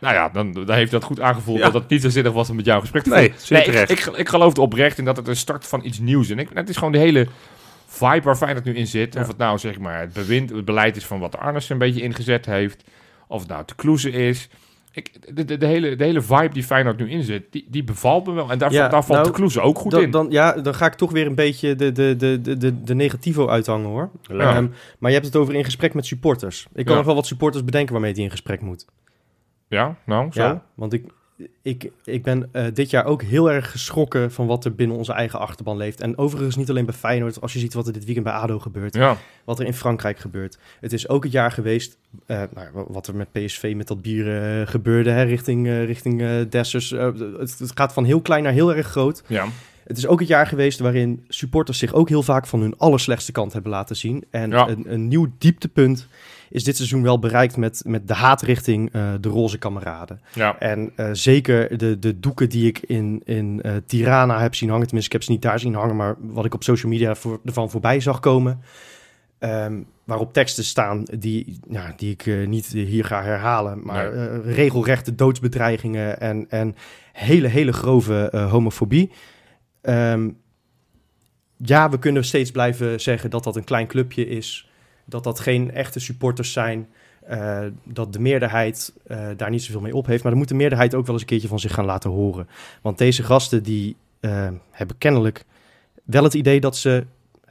nou 0.00 0.14
ja, 0.14 0.28
dan, 0.28 0.52
dan 0.52 0.70
heeft 0.70 0.90
dat 0.90 1.04
goed 1.04 1.20
aangevoeld 1.20 1.58
Ja. 1.58 1.64
dat 1.70 1.74
het 1.82 1.88
niet 1.90 2.02
zo 2.02 2.08
zinnig 2.08 2.32
was 2.32 2.50
om 2.50 2.56
met 2.56 2.64
jou 2.64 2.80
gesprek 2.80 3.02
te 3.02 3.08
Nee, 3.10 3.32
voeren. 3.36 3.58
ik, 3.58 3.64
terecht. 3.64 3.90
ik, 3.90 4.16
ik 4.16 4.28
geloof 4.28 4.56
er 4.56 4.62
oprecht 4.62 4.98
in 4.98 5.04
dat 5.04 5.16
het 5.16 5.28
een 5.28 5.36
start 5.36 5.66
van 5.66 5.84
iets 5.84 5.98
nieuws 5.98 6.24
is. 6.24 6.30
En 6.30 6.38
ik, 6.38 6.48
het 6.54 6.68
is 6.68 6.76
gewoon 6.76 6.92
de 6.92 6.98
hele 6.98 7.26
vibe 7.86 8.20
waar 8.22 8.36
Feyenoord 8.36 8.64
nu 8.64 8.74
in 8.74 8.86
zit. 8.86 9.16
Of 9.16 9.26
het 9.26 9.36
nou 9.36 9.58
zeg 9.58 9.78
maar 9.78 10.00
het, 10.00 10.12
bewind, 10.12 10.50
het 10.50 10.64
beleid 10.64 10.96
is 10.96 11.04
van 11.06 11.20
wat 11.20 11.38
Arnes 11.38 11.68
een 11.68 11.78
beetje 11.78 12.02
ingezet 12.02 12.46
heeft. 12.46 12.84
Of 13.28 13.40
het 13.40 13.48
nou 13.48 13.64
te 13.64 13.74
kloeze 13.74 14.10
is. 14.10 14.48
Ik, 14.94 15.34
de, 15.36 15.44
de, 15.44 15.56
de, 15.56 15.66
hele, 15.66 15.96
de 15.96 16.04
hele 16.04 16.20
vibe 16.22 16.48
die 16.48 16.62
Feyenoord 16.62 16.98
nu 16.98 17.10
in 17.10 17.22
zit, 17.22 17.44
die, 17.50 17.66
die 17.70 17.84
bevalt 17.84 18.26
me 18.26 18.32
wel. 18.32 18.50
En 18.50 18.58
daar, 18.58 18.72
Ja, 18.72 18.88
daar 18.88 19.04
valt 19.04 19.18
nou, 19.18 19.30
de 19.30 19.34
kloeze 19.34 19.60
ook 19.60 19.78
goed 19.78 19.90
dan, 19.90 20.02
in. 20.02 20.10
Dan, 20.10 20.26
ja, 20.30 20.52
dan 20.52 20.74
ga 20.74 20.86
ik 20.86 20.94
toch 20.94 21.10
weer 21.10 21.26
een 21.26 21.34
beetje 21.34 21.74
de, 21.74 21.92
de, 21.92 22.16
de, 22.16 22.40
de, 22.58 22.82
de, 22.82 22.94
negativo 22.94 23.48
uithangen 23.48 23.88
hoor. 23.88 24.10
Ja. 24.22 24.54
Ehm, 24.54 24.66
maar 24.98 25.10
je 25.10 25.16
hebt 25.16 25.26
het 25.26 25.36
over 25.36 25.54
in 25.54 25.64
gesprek 25.64 25.94
met 25.94 26.06
supporters. 26.06 26.66
Ik 26.74 26.84
kan 26.84 26.92
Ja. 26.92 26.96
nog 26.96 27.06
wel 27.06 27.14
wat 27.14 27.26
supporters 27.26 27.64
bedenken 27.64 27.92
waarmee 27.92 28.12
hij 28.12 28.22
in 28.22 28.30
gesprek 28.30 28.60
moet. 28.60 28.86
ja, 29.68 29.96
nou, 30.06 30.32
zo. 30.32 30.42
Ja, 30.42 30.64
want 30.74 30.92
ik, 30.92 31.04
ik, 31.62 31.90
ik 32.04 32.22
ben 32.22 32.48
eh, 32.52 32.64
dit 32.74 32.90
jaar 32.90 33.04
ook 33.04 33.22
heel 33.22 33.50
erg 33.50 33.70
geschrokken 33.70 34.32
van 34.32 34.46
wat 34.46 34.64
er 34.64 34.74
binnen 34.74 34.96
onze 34.96 35.12
eigen 35.12 35.38
achterban 35.38 35.76
leeft. 35.76 36.00
En 36.00 36.18
overigens 36.18 36.56
niet 36.56 36.70
alleen 36.70 36.84
bij 36.84 36.94
Feyenoord, 36.94 37.40
als 37.40 37.52
je 37.52 37.58
ziet 37.58 37.74
wat 37.74 37.86
er 37.86 37.92
dit 37.92 38.04
weekend 38.04 38.24
bij 38.26 38.34
ADO 38.34 38.58
gebeurt, 38.58 38.94
Ja. 38.94 39.16
wat 39.44 39.58
er 39.60 39.66
in 39.66 39.74
Frankrijk 39.74 40.18
gebeurt. 40.18 40.58
Het 40.80 40.92
is 40.92 41.08
ook 41.08 41.22
het 41.22 41.32
jaar 41.32 41.52
geweest, 41.52 41.96
eh, 42.26 42.42
nou, 42.54 42.68
wa- 42.72 42.84
wat 42.88 43.06
er 43.06 43.14
met 43.16 43.32
PSV 43.32 43.72
met 43.76 43.86
dat 43.88 44.02
bier 44.02 44.42
eh, 44.60 44.66
gebeurde, 44.66 45.10
hè, 45.10 45.22
richting, 45.22 45.66
richting 45.68 46.48
Dessers. 46.48 46.90
Het, 46.90 47.58
het 47.58 47.70
gaat 47.74 47.92
van 47.92 48.04
heel 48.04 48.20
klein 48.20 48.42
naar 48.42 48.52
heel 48.52 48.74
erg 48.74 48.86
groot. 48.86 49.22
ja. 49.26 49.46
Het 49.82 49.96
is 49.98 50.06
ook 50.06 50.18
het 50.18 50.28
jaar 50.28 50.46
geweest 50.46 50.78
waarin 50.78 51.24
supporters 51.28 51.78
zich 51.78 51.92
ook 51.92 52.08
heel 52.08 52.22
vaak 52.22 52.46
van 52.46 52.60
hun 52.60 52.78
allerslechtste 52.78 53.32
kant 53.32 53.52
hebben 53.52 53.70
laten 53.70 53.96
zien. 53.96 54.24
En 54.30 54.50
Ja. 54.50 54.68
een, 54.68 54.92
een 54.92 55.08
nieuw 55.08 55.26
dieptepunt 55.38 56.06
is 56.52 56.64
dit 56.64 56.76
seizoen 56.76 57.02
wel 57.02 57.18
bereikt 57.18 57.56
met, 57.56 57.82
met 57.86 58.08
de 58.08 58.14
haat 58.14 58.42
richting 58.42 58.92
eh, 58.92 59.12
de 59.20 59.28
roze 59.28 59.58
kameraden. 59.58 60.20
ja. 60.34 60.58
En 60.58 60.92
eh, 60.96 61.08
zeker 61.12 61.78
de, 61.78 61.98
de 61.98 62.20
doeken 62.20 62.48
die 62.48 62.66
ik 62.66 62.78
in, 62.78 63.22
in 63.24 63.62
eh, 63.62 63.72
Tirana 63.86 64.40
heb 64.40 64.54
zien 64.54 64.68
hangen, 64.68 64.86
tenminste 64.86 65.14
ik 65.14 65.20
heb 65.20 65.22
ze 65.22 65.32
niet 65.32 65.42
daar 65.42 65.58
zien 65.58 65.74
hangen, 65.74 65.96
maar 65.96 66.16
wat 66.18 66.44
ik 66.44 66.54
op 66.54 66.62
social 66.62 66.92
media 66.92 67.14
voor, 67.14 67.40
ervan 67.44 67.70
voorbij 67.70 68.00
zag 68.00 68.20
komen. 68.20 68.62
ehm, 69.38 69.80
waarop 70.04 70.32
teksten 70.32 70.64
staan 70.64 71.02
die, 71.18 71.58
ja, 71.68 71.92
die 71.96 72.10
ik 72.10 72.46
niet 72.46 72.66
hier 72.66 73.04
ga 73.04 73.22
herhalen, 73.22 73.80
maar 73.82 74.12
regelrechte 74.42 75.14
doodsbedreigingen 75.14 76.20
en, 76.20 76.46
en 76.48 76.74
hele, 77.12 77.48
hele 77.48 77.72
grove 77.72 78.46
homofobie. 78.50 79.10
Ehm, 79.80 80.30
ja, 81.56 81.90
we 81.90 81.98
kunnen 81.98 82.24
steeds 82.24 82.50
blijven 82.50 83.00
zeggen 83.00 83.30
dat 83.30 83.44
dat 83.44 83.56
een 83.56 83.64
klein 83.64 83.86
clubje 83.86 84.26
is, 84.26 84.71
dat 85.04 85.24
dat 85.24 85.40
geen 85.40 85.70
echte 85.70 86.00
supporters 86.00 86.52
zijn. 86.52 86.88
eh, 87.26 87.66
dat 87.84 88.12
de 88.12 88.18
meerderheid 88.18 88.92
eh, 89.06 89.28
daar 89.36 89.50
niet 89.50 89.62
zoveel 89.62 89.80
mee 89.80 89.94
op 89.94 90.06
heeft. 90.06 90.22
Maar 90.22 90.30
dan 90.30 90.40
moet 90.40 90.48
de 90.50 90.54
meerderheid 90.54 90.94
ook 90.94 91.04
wel 91.04 91.12
eens 91.12 91.22
een 91.22 91.28
keertje 91.28 91.48
van 91.48 91.58
zich 91.58 91.74
gaan 91.74 91.84
laten 91.84 92.10
horen. 92.10 92.48
Want 92.82 92.98
deze 92.98 93.22
gasten 93.22 93.62
die 93.62 93.96
eh, 94.20 94.48
hebben 94.70 94.98
kennelijk 94.98 95.44
wel 96.04 96.22
het 96.24 96.34
idee 96.34 96.60
dat 96.60 96.76
ze 96.76 97.06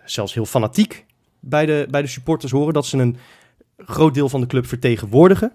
zelfs 0.06 0.34
heel 0.34 0.46
fanatiek 0.46 1.06
bij 1.40 1.66
de, 1.66 1.88
bij 1.90 2.02
de 2.02 2.08
supporters 2.08 2.52
horen. 2.52 2.74
Dat 2.74 2.86
ze 2.86 2.98
een 2.98 3.18
groot 3.78 4.14
deel 4.14 4.30
van 4.30 4.42
de 4.42 4.48
club 4.48 4.66
vertegenwoordigen. 4.66 5.52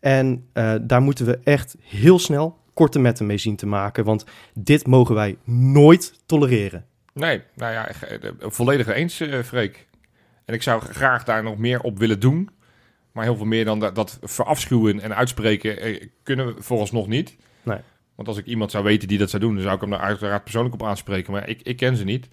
En 0.00 0.46
daar 0.82 1.02
moeten 1.02 1.26
we 1.26 1.38
echt 1.44 1.76
heel 1.80 2.18
snel 2.18 2.58
korte 2.74 2.98
metten 2.98 3.26
mee 3.26 3.38
zien 3.38 3.56
te 3.56 3.66
maken. 3.66 4.04
Want 4.04 4.24
dit 4.54 4.86
mogen 4.86 5.14
wij 5.14 5.36
nooit 5.44 6.14
tolereren. 6.26 6.84
Nee, 7.12 7.42
nou 7.54 7.72
ja, 7.72 7.88
volledig 8.38 8.86
eens, 8.86 9.22
Freek. 9.44 9.85
En 10.46 10.54
ik 10.54 10.62
zou 10.62 10.80
graag 10.80 11.24
daar 11.24 11.42
nog 11.42 11.58
meer 11.58 11.80
op 11.80 11.98
willen 11.98 12.20
doen. 12.20 12.50
Maar 13.12 13.24
heel 13.24 13.36
veel 13.36 13.46
meer 13.46 13.64
dan 13.64 13.80
dat, 13.80 13.94
dat 13.94 14.18
verafschuwen 14.22 15.00
en 15.00 15.16
uitspreken 15.16 15.80
eh, 15.80 16.06
kunnen 16.22 16.46
we 16.46 16.62
vooralsnog 16.62 17.06
niet. 17.06 17.36
Nee. 17.62 17.78
Want 18.14 18.28
als 18.28 18.36
ik 18.36 18.46
iemand 18.46 18.70
zou 18.70 18.84
weten 18.84 19.08
die 19.08 19.18
dat 19.18 19.30
zou 19.30 19.42
doen, 19.42 19.54
dan 19.54 19.62
zou 19.62 19.74
ik 19.74 19.80
hem 19.80 19.90
daar 19.90 20.00
uiteraard 20.00 20.42
persoonlijk 20.42 20.74
op 20.74 20.82
aanspreken. 20.82 21.32
Maar 21.32 21.48
ik, 21.48 21.62
ik 21.62 21.76
ken 21.76 21.96
ze 21.96 22.04
niet. 22.04 22.28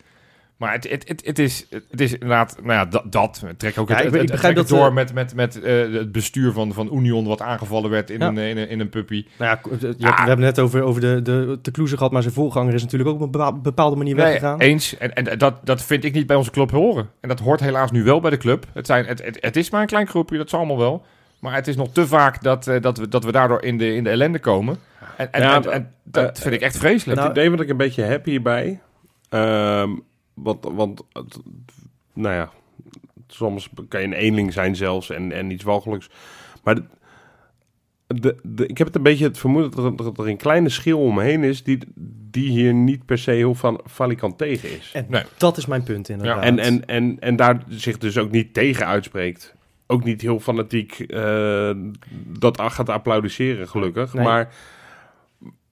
Maar 0.58 0.72
het, 0.72 0.90
het, 0.90 1.08
het, 1.08 1.26
het, 1.26 1.40
is, 1.40 1.66
het 1.90 2.02
is 2.02 2.14
inderdaad, 2.14 2.56
nou 2.62 2.72
ja, 2.74 2.86
dat. 2.86 3.12
dat. 3.12 3.44
Trek 3.58 3.78
ook 3.80 3.90
Ja, 3.90 3.96
het, 3.96 4.06
ik- 4.06 4.12
het, 4.12 4.22
ik 4.22 4.22
het- 4.22 4.32
begrijp 4.32 4.40
trek 4.56 4.58
het 4.58 4.68
dat, 4.68 4.78
door 4.78 4.88
eh, 4.88 4.94
met, 4.94 5.14
met, 5.14 5.36
met 5.36 5.62
eh, 5.62 5.94
het 5.94 6.12
bestuur 6.12 6.52
van, 6.52 6.74
van 6.74 6.90
Union, 6.94 7.26
wat 7.28 7.42
aangevallen 7.42 7.90
werd 7.90 8.10
in, 8.10 8.20
Ja. 8.20 8.28
een, 8.28 8.38
in, 8.38 8.58
een, 8.58 8.70
in 8.70 8.80
een 8.80 8.90
puppy. 8.90 9.26
Nou 9.38 9.52
ja, 9.52 9.78
je 9.80 9.86
hebt- 9.88 10.04
Ah. 10.04 10.22
we 10.22 10.28
hebben 10.28 10.46
net 10.46 10.60
over, 10.60 10.82
over 10.82 11.02
de, 11.02 11.22
de, 11.22 11.60
de 11.62 11.72
Kloeze 11.72 11.98
gehad, 11.98 12.12
maar 12.12 12.22
zijn 12.22 12.34
voorganger 12.34 12.74
is 12.74 12.82
natuurlijk 12.82 13.10
ook 13.10 13.16
op 13.16 13.22
een 13.22 13.32
bepa- 13.32 13.54
bepaalde 13.54 13.96
manier 13.96 14.16
Nee, 14.16 14.24
weggegaan. 14.26 14.60
eens. 14.60 14.98
En, 14.98 15.14
en 15.14 15.38
dat, 15.38 15.56
dat 15.66 15.82
vind 15.84 16.04
ik 16.04 16.14
niet 16.14 16.28
bij 16.28 16.36
onze 16.36 16.52
club 16.52 16.72
horen. 16.72 17.10
En 17.22 17.30
dat 17.30 17.40
hoort 17.40 17.60
helaas 17.60 17.92
nu 17.92 18.04
wel 18.04 18.20
bij 18.22 18.30
de 18.32 18.38
club. 18.38 18.66
Het, 18.74 18.86
zijn, 18.86 19.06
het, 19.06 19.24
het, 19.26 19.38
het 19.42 19.56
is 19.56 19.70
maar 19.70 19.82
een 19.82 19.88
klein 19.88 20.08
groepje, 20.08 20.38
dat 20.38 20.46
is 20.48 20.54
allemaal 20.54 20.78
wel. 20.78 21.06
Maar 21.40 21.54
het 21.56 21.68
is 21.68 21.76
nog 21.76 21.90
te 21.92 22.08
vaak 22.08 22.44
dat, 22.44 22.68
eh, 22.68 22.82
dat, 22.82 22.98
we, 22.98 23.08
dat 23.08 23.24
we 23.24 23.32
daardoor 23.32 23.64
in 23.64 23.78
de, 23.78 23.96
in 23.96 24.04
de 24.04 24.10
ellende 24.10 24.40
komen. 24.40 24.78
En, 25.18 25.32
en, 25.32 25.42
Ja, 25.42 25.56
en, 25.64 25.72
en 25.72 25.94
dat 26.04 26.40
vind 26.40 26.54
ik 26.54 26.62
echt 26.62 26.78
vreselijk. 26.78 27.18
Nou, 27.20 27.30
het 27.30 27.38
idee 27.38 27.50
wat 27.52 27.60
ik 27.60 27.70
een 27.70 27.78
beetje 27.78 28.04
heb 28.04 28.26
hierbij. 28.26 28.80
ehm, 29.30 29.90
want, 30.34 30.64
want 30.64 31.04
nou 32.14 32.36
ja, 32.36 32.52
soms 33.28 33.70
kan 33.88 34.00
je 34.02 34.08
een 34.08 34.14
eenling 34.14 34.54
zijn 34.54 34.76
zelfs 34.76 35.10
en, 35.10 35.32
en 35.32 35.52
iets 35.52 35.64
walgelijks. 35.64 36.10
Maar 36.64 36.76
de, 36.76 36.84
de, 38.08 38.36
de- 38.44 38.68
ik 38.68 38.78
heb 38.78 38.88
het 38.88 38.96
een 38.96 39.04
beetje 39.04 39.26
het 39.26 39.38
vermoeden 39.38 39.72
dat 39.72 39.86
er, 39.86 39.96
dat 39.96 40.18
er 40.18 40.28
een 40.28 40.38
kleine 40.38 40.70
schil 40.70 41.00
omheen 41.00 41.44
is 41.44 41.64
die, 41.64 41.78
die 42.32 42.50
hier 42.50 42.74
niet 42.74 43.06
per 43.06 43.18
se 43.18 43.32
heel 43.32 43.56
van 43.56 43.80
valikant 43.84 44.38
tegen 44.38 44.72
is. 44.78 44.92
En 44.94 45.06
Nee. 45.10 45.24
dat 45.38 45.58
is 45.58 45.66
mijn 45.66 45.84
punt 45.84 46.10
inderdaad. 46.10 46.44
En, 46.44 46.60
en, 46.60 46.86
en, 46.86 47.18
en 47.20 47.36
daar 47.36 47.64
zich 47.70 47.98
dus 47.98 48.18
ook 48.18 48.32
niet 48.32 48.54
tegen 48.54 48.86
uitspreekt. 48.86 49.56
Ook 49.88 50.04
niet 50.04 50.22
heel 50.22 50.40
fanatiek 50.40 51.00
eh, 51.00 51.72
dat 52.40 52.62
gaat 52.62 52.90
applaudisseren, 52.90 53.68
gelukkig. 53.70 54.14
Nee. 54.14 54.24
Maar, 54.26 54.54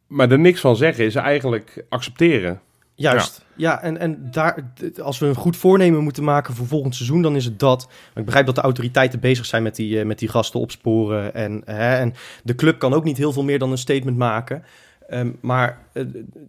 maar 0.08 0.32
er 0.32 0.40
niks 0.40 0.62
van 0.62 0.76
zeggen 0.76 1.06
is 1.06 1.16
eigenlijk 1.16 1.86
accepteren. 1.90 2.62
Juist. 3.02 3.46
Ja, 3.56 3.82
en, 3.82 3.98
en 3.98 4.28
daar, 4.32 4.74
als 5.02 5.20
we 5.20 5.26
een 5.26 5.36
goed 5.36 5.58
voornemen 5.58 6.04
moeten 6.04 6.24
maken 6.24 6.56
voor 6.56 6.68
volgend 6.68 6.96
seizoen, 6.96 7.22
dan 7.22 7.36
is 7.36 7.46
het 7.46 7.60
dat. 7.60 7.86
Maar 7.88 8.18
ik 8.18 8.26
begrijp 8.26 8.46
dat 8.46 8.56
de 8.56 8.62
autoriteiten 8.62 9.20
bezig 9.20 9.46
zijn 9.46 9.64
met 9.64 9.76
die, 9.76 10.00
eh, 10.00 10.06
met 10.06 10.20
die 10.20 10.30
gasten 10.30 10.60
opsporen. 10.60 11.34
En, 11.34 11.62
hè, 11.66 11.96
en 11.96 12.14
de 12.44 12.56
club 12.56 12.80
kan 12.80 12.94
ook 12.94 13.04
niet 13.04 13.18
heel 13.18 13.34
veel 13.34 13.44
meer 13.44 13.60
dan 13.60 13.72
een 13.72 13.78
statement 13.78 14.18
maken. 14.18 14.64
Ehm, 15.10 15.32
maar 15.42 15.78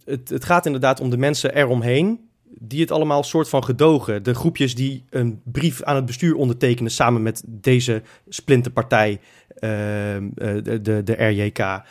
het, 0.05 0.29
het 0.29 0.45
gaat 0.45 0.65
inderdaad 0.65 0.99
om 0.99 1.09
de 1.09 1.17
mensen 1.17 1.55
eromheen. 1.55 2.19
Die 2.59 2.81
het 2.81 2.91
allemaal 2.91 3.23
soort 3.23 3.49
van 3.49 3.63
gedogen. 3.63 4.23
De 4.23 4.33
groepjes 4.33 4.75
die 4.75 5.03
een 5.09 5.41
brief 5.43 5.83
aan 5.83 5.95
het 5.95 6.05
bestuur 6.05 6.35
ondertekenen 6.35 6.91
samen 6.91 7.21
met 7.21 7.43
deze 7.45 8.01
splinterpartij, 8.29 9.19
ehm, 9.55 10.29
eh, 10.35 10.53
de, 10.63 10.81
de, 10.81 11.03
de 11.03 11.13
RJK. 11.13 11.81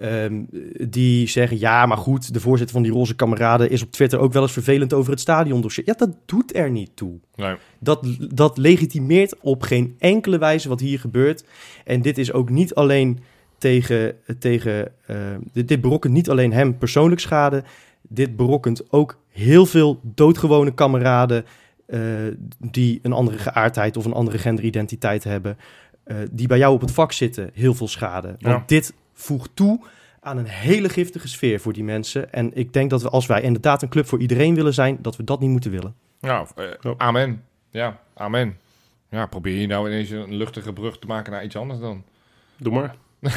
Ehm, 0.00 0.42
die 0.88 1.28
zeggen, 1.28 1.58
ja, 1.58 1.86
maar 1.86 1.96
goed, 1.96 2.32
de 2.32 2.40
voorzitter 2.40 2.74
van 2.76 2.84
die 2.84 2.92
roze 2.92 3.14
kameraden 3.14 3.70
is 3.70 3.82
op 3.82 3.90
Twitter 3.90 4.18
ook 4.18 4.32
wel 4.32 4.42
eens 4.42 4.52
vervelend 4.52 4.92
over 4.92 5.10
het 5.10 5.20
stadiondossier. 5.20 5.84
Ja, 5.86 5.94
dat 5.96 6.10
doet 6.26 6.56
er 6.56 6.70
niet 6.70 6.90
toe. 6.94 7.18
Nee. 7.34 7.54
Dat, 7.78 8.06
dat 8.34 8.58
legitimeert 8.58 9.34
op 9.40 9.62
geen 9.62 9.94
enkele 9.98 10.38
wijze 10.38 10.68
wat 10.68 10.80
hier 10.80 10.98
gebeurt. 11.00 11.44
En 11.84 12.02
dit 12.02 12.18
is 12.18 12.32
ook 12.32 12.50
niet 12.50 12.74
alleen 12.74 13.18
tegen, 13.58 14.14
tegen 14.38 14.92
eh, 15.06 15.16
dit, 15.52 15.68
dit 15.68 15.80
berokkent 15.80 16.12
niet 16.12 16.30
alleen 16.30 16.52
hem 16.52 16.78
persoonlijk 16.78 17.20
schade. 17.20 17.62
Dit 18.02 18.36
berokkent 18.36 18.92
ook 18.92 19.18
heel 19.28 19.66
veel 19.66 20.00
doodgewone 20.02 20.74
kameraden 20.74 21.44
eh, 21.86 22.00
die 22.58 22.98
een 23.02 23.12
andere 23.12 23.38
geaardheid 23.38 23.96
of 23.96 24.04
een 24.04 24.12
andere 24.12 24.38
genderidentiteit 24.38 25.24
hebben. 25.24 25.56
eh, 26.04 26.16
die 26.30 26.46
bij 26.48 26.58
jou 26.58 26.74
op 26.74 26.80
het 26.80 26.90
vak 26.92 27.12
zitten, 27.12 27.50
heel 27.54 27.74
veel 27.74 27.88
schade. 27.88 28.28
Want 28.28 28.40
Ja. 28.58 28.62
dit 28.66 28.92
voegt 29.20 29.50
toe 29.54 29.80
aan 30.20 30.36
een 30.36 30.46
hele 30.46 30.88
giftige 30.88 31.28
sfeer 31.28 31.60
voor 31.60 31.72
die 31.72 31.84
mensen. 31.84 32.32
En 32.32 32.50
ik 32.54 32.72
denk 32.72 32.90
dat 32.90 33.02
we, 33.02 33.08
als 33.08 33.26
wij 33.26 33.42
inderdaad 33.42 33.82
een 33.82 33.88
club 33.88 34.06
voor 34.06 34.20
iedereen 34.20 34.54
willen 34.54 34.74
zijn, 34.74 34.98
dat 35.00 35.16
we 35.16 35.24
dat 35.24 35.40
niet 35.40 35.50
moeten 35.50 35.70
willen. 35.70 35.94
Ja, 36.20 36.46
eh, 36.56 36.90
amen. 36.96 37.44
Ja, 37.70 38.00
amen. 38.14 38.58
Ja, 39.10 39.26
probeer 39.26 39.60
je 39.60 39.66
nou 39.66 39.88
ineens 39.88 40.10
een 40.10 40.34
luchtige 40.34 40.72
brug 40.72 40.98
te 40.98 41.06
maken 41.06 41.32
naar 41.32 41.44
iets 41.44 41.56
anders 41.56 41.80
dan. 41.80 42.04
Doe 42.56 42.72
maar. 42.72 42.94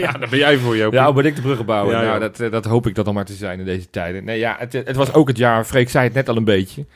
ja, 0.00 0.12
daar 0.12 0.28
ben 0.30 0.38
jij 0.38 0.56
voor, 0.58 0.76
Joop. 0.76 0.92
Ja, 0.92 1.12
ben 1.12 1.24
ik 1.24 1.36
de 1.36 1.42
bruggen 1.42 1.66
bouwen? 1.66 1.94
Ja, 1.94 2.00
nou, 2.00 2.12
ja. 2.12 2.18
dat, 2.18 2.40
eh, 2.40 2.50
dat 2.50 2.64
hoop 2.64 2.86
ik 2.86 2.94
dat 2.94 3.04
dan 3.04 3.14
maar 3.14 3.24
te 3.24 3.32
zijn 3.32 3.58
in 3.58 3.64
deze 3.64 3.90
tijden. 3.90 4.24
Nee, 4.24 4.38
ja, 4.38 4.56
het, 4.58 4.72
het 4.72 4.96
was 4.96 5.12
ook 5.12 5.28
het 5.28 5.36
jaar, 5.36 5.64
Freek 5.64 5.90
zei 5.90 6.04
het 6.04 6.14
net 6.14 6.28
al 6.28 6.36
een 6.36 6.44
beetje, 6.44 6.86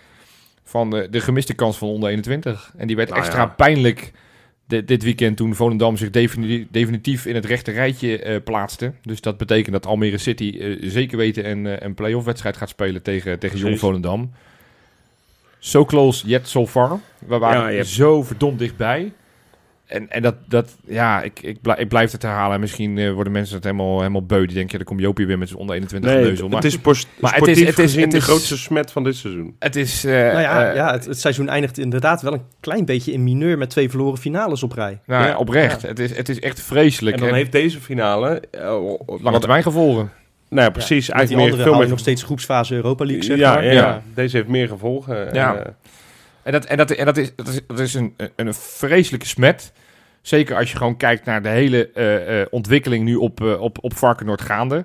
van 0.65 0.91
de, 0.91 1.09
de 1.11 1.21
gemiste 1.21 1.55
kans 1.55 1.79
van 1.79 1.89
onder 1.89 2.09
21. 2.09 2.73
En 2.77 2.87
die 2.87 2.97
werd 2.97 3.09
Nou 3.09 3.21
extra 3.21 3.41
ja. 3.41 3.47
pijnlijk 3.47 4.13
di- 4.67 4.85
dit 4.85 5.03
weekend 5.03 5.37
toen 5.37 5.55
Volendam 5.55 5.97
zich 5.97 6.11
defini- 6.11 6.67
definitief 6.71 7.27
in 7.27 7.35
het 7.35 7.45
rechte 7.45 7.71
rijtje 7.71 8.19
eh, 8.19 8.37
plaatste. 8.45 8.93
Dus 9.03 9.21
dat 9.21 9.37
betekent 9.37 9.73
dat 9.73 9.87
Almere 9.87 10.19
City 10.19 10.57
eh, 10.61 10.77
zeker 10.91 11.17
weten 11.17 11.51
een, 11.51 11.67
eh, 11.67 11.77
een 11.79 11.95
play-off 11.95 12.25
wedstrijd 12.27 12.57
gaat 12.57 12.69
spelen 12.69 13.03
tegen, 13.03 13.39
tegen 13.39 13.59
Jong. 13.59 13.79
Volendam. 13.79 14.31
So 15.59 15.85
close 15.85 16.27
yet 16.27 16.49
so 16.49 16.67
far. 16.67 17.01
We 17.19 17.39
waren 17.39 17.61
Ja, 17.61 17.69
je 17.69 17.77
hebt- 17.77 17.89
zo 17.89 18.23
verdomd 18.23 18.59
dichtbij. 18.59 19.13
En, 19.95 20.11
en 20.11 20.23
dat, 20.23 20.35
dat, 20.49 20.77
ja, 20.87 21.23
ik, 21.23 21.41
ik, 21.43 21.61
blij- 21.63 21.77
ik 21.79 21.89
blijf 21.89 22.13
het 22.13 22.23
herhalen. 22.23 22.61
Misschien 22.61 22.99
eh, 22.99 23.13
worden 23.13 23.33
mensen 23.33 23.55
het 23.55 23.65
helemaal, 23.65 23.99
helemaal 23.99 24.27
beu. 24.27 24.39
Die 24.47 24.55
denken, 24.55 24.71
ja, 24.73 24.77
dan 24.77 24.87
komt 24.87 25.01
Joopie 25.01 25.27
weer 25.27 25.39
met 25.39 25.49
zijn 25.49 25.61
onder 25.61 25.75
21 25.75 26.11
Nee. 26.11 26.21
Maar 26.49 26.63
het 26.63 26.65
is 26.65 26.81
maar 27.21 27.35
het 27.35 27.47
is- 27.47 27.61
het 27.67 27.79
is- 27.79 27.95
het 27.97 28.11
de 28.11 28.17
is- 28.17 28.25
grootste 28.25 28.59
smet 28.59 28.93
van 28.93 29.05
dit 29.05 29.17
seizoen. 29.17 29.57
het 29.59 29.77
is... 29.77 30.05
eh, 30.05 30.13
nou 30.13 30.41
ja, 30.41 30.69
eh, 30.71 30.77
ja 30.77 30.93
het, 30.93 31.05
het 31.05 31.21
seizoen 31.21 31.49
eindigt 31.49 31.79
inderdaad 31.79 32.23
wel 32.23 32.33
een 32.33 32.43
klein 32.61 32.85
beetje 32.85 33.13
in 33.13 33.23
mineur 33.25 33.59
met 33.59 33.71
twee 33.71 33.91
verloren 33.91 34.19
finales 34.19 34.63
op 34.63 34.73
rij. 34.73 35.01
nou, 35.07 35.27
Ja, 35.27 35.37
oprecht. 35.37 35.83
Het, 35.83 35.99
is, 35.99 36.17
het 36.17 36.29
is 36.29 36.41
echt 36.41 36.61
vreselijk. 36.61 37.15
En 37.17 37.21
dan 37.23 37.31
En 37.31 37.35
heeft 37.35 37.53
deze 37.53 37.81
finale... 37.81 38.43
lange 39.07 39.31
wat- 39.31 39.41
termijn 39.41 39.63
gevolgen. 39.63 40.11
nou 40.49 40.63
ja, 40.67 40.71
precies. 40.71 41.09
Eigenlijk 41.11 41.51
meer, 41.51 41.63
veel 41.63 41.79
meer... 41.79 41.89
nog 41.89 41.99
steeds 41.99 42.23
groepsfase 42.23 42.75
Europa 42.75 43.05
League, 43.05 43.25
zeg 43.25 43.37
ja, 43.37 43.55
maar. 43.55 43.65
ja, 43.65 43.73
Ja. 43.73 44.03
deze 44.15 44.37
heeft 44.37 44.49
meer 44.49 44.69
gevolgen. 44.69 45.35
Ja. 45.35 45.57
En, 45.57 45.77
En 46.43 46.53
dat, 46.53 46.65
en 46.65 46.77
dat, 46.77 46.91
en 46.91 47.05
dat 47.05 47.17
is, 47.17 47.33
dat 47.37 47.49
is, 47.49 47.61
dat 47.67 47.79
is 47.79 47.95
een, 47.95 48.15
een, 48.17 48.31
een 48.37 48.55
vreselijke 48.55 49.27
smet. 49.27 49.73
Zeker 50.25 50.57
als 50.57 50.71
je 50.71 50.77
gewoon 50.77 50.97
kijkt 50.97 51.25
naar 51.25 51.43
de 51.43 51.49
hele 51.49 51.91
eh, 51.93 52.41
eh, 52.41 52.47
ontwikkeling 52.51 53.05
nu 53.05 53.15
op, 53.15 53.41
eh, 53.41 53.61
op, 53.61 53.79
op 53.81 53.97
Varkenoord 53.97 54.41
gaande. 54.41 54.75
Ja, 54.75 54.85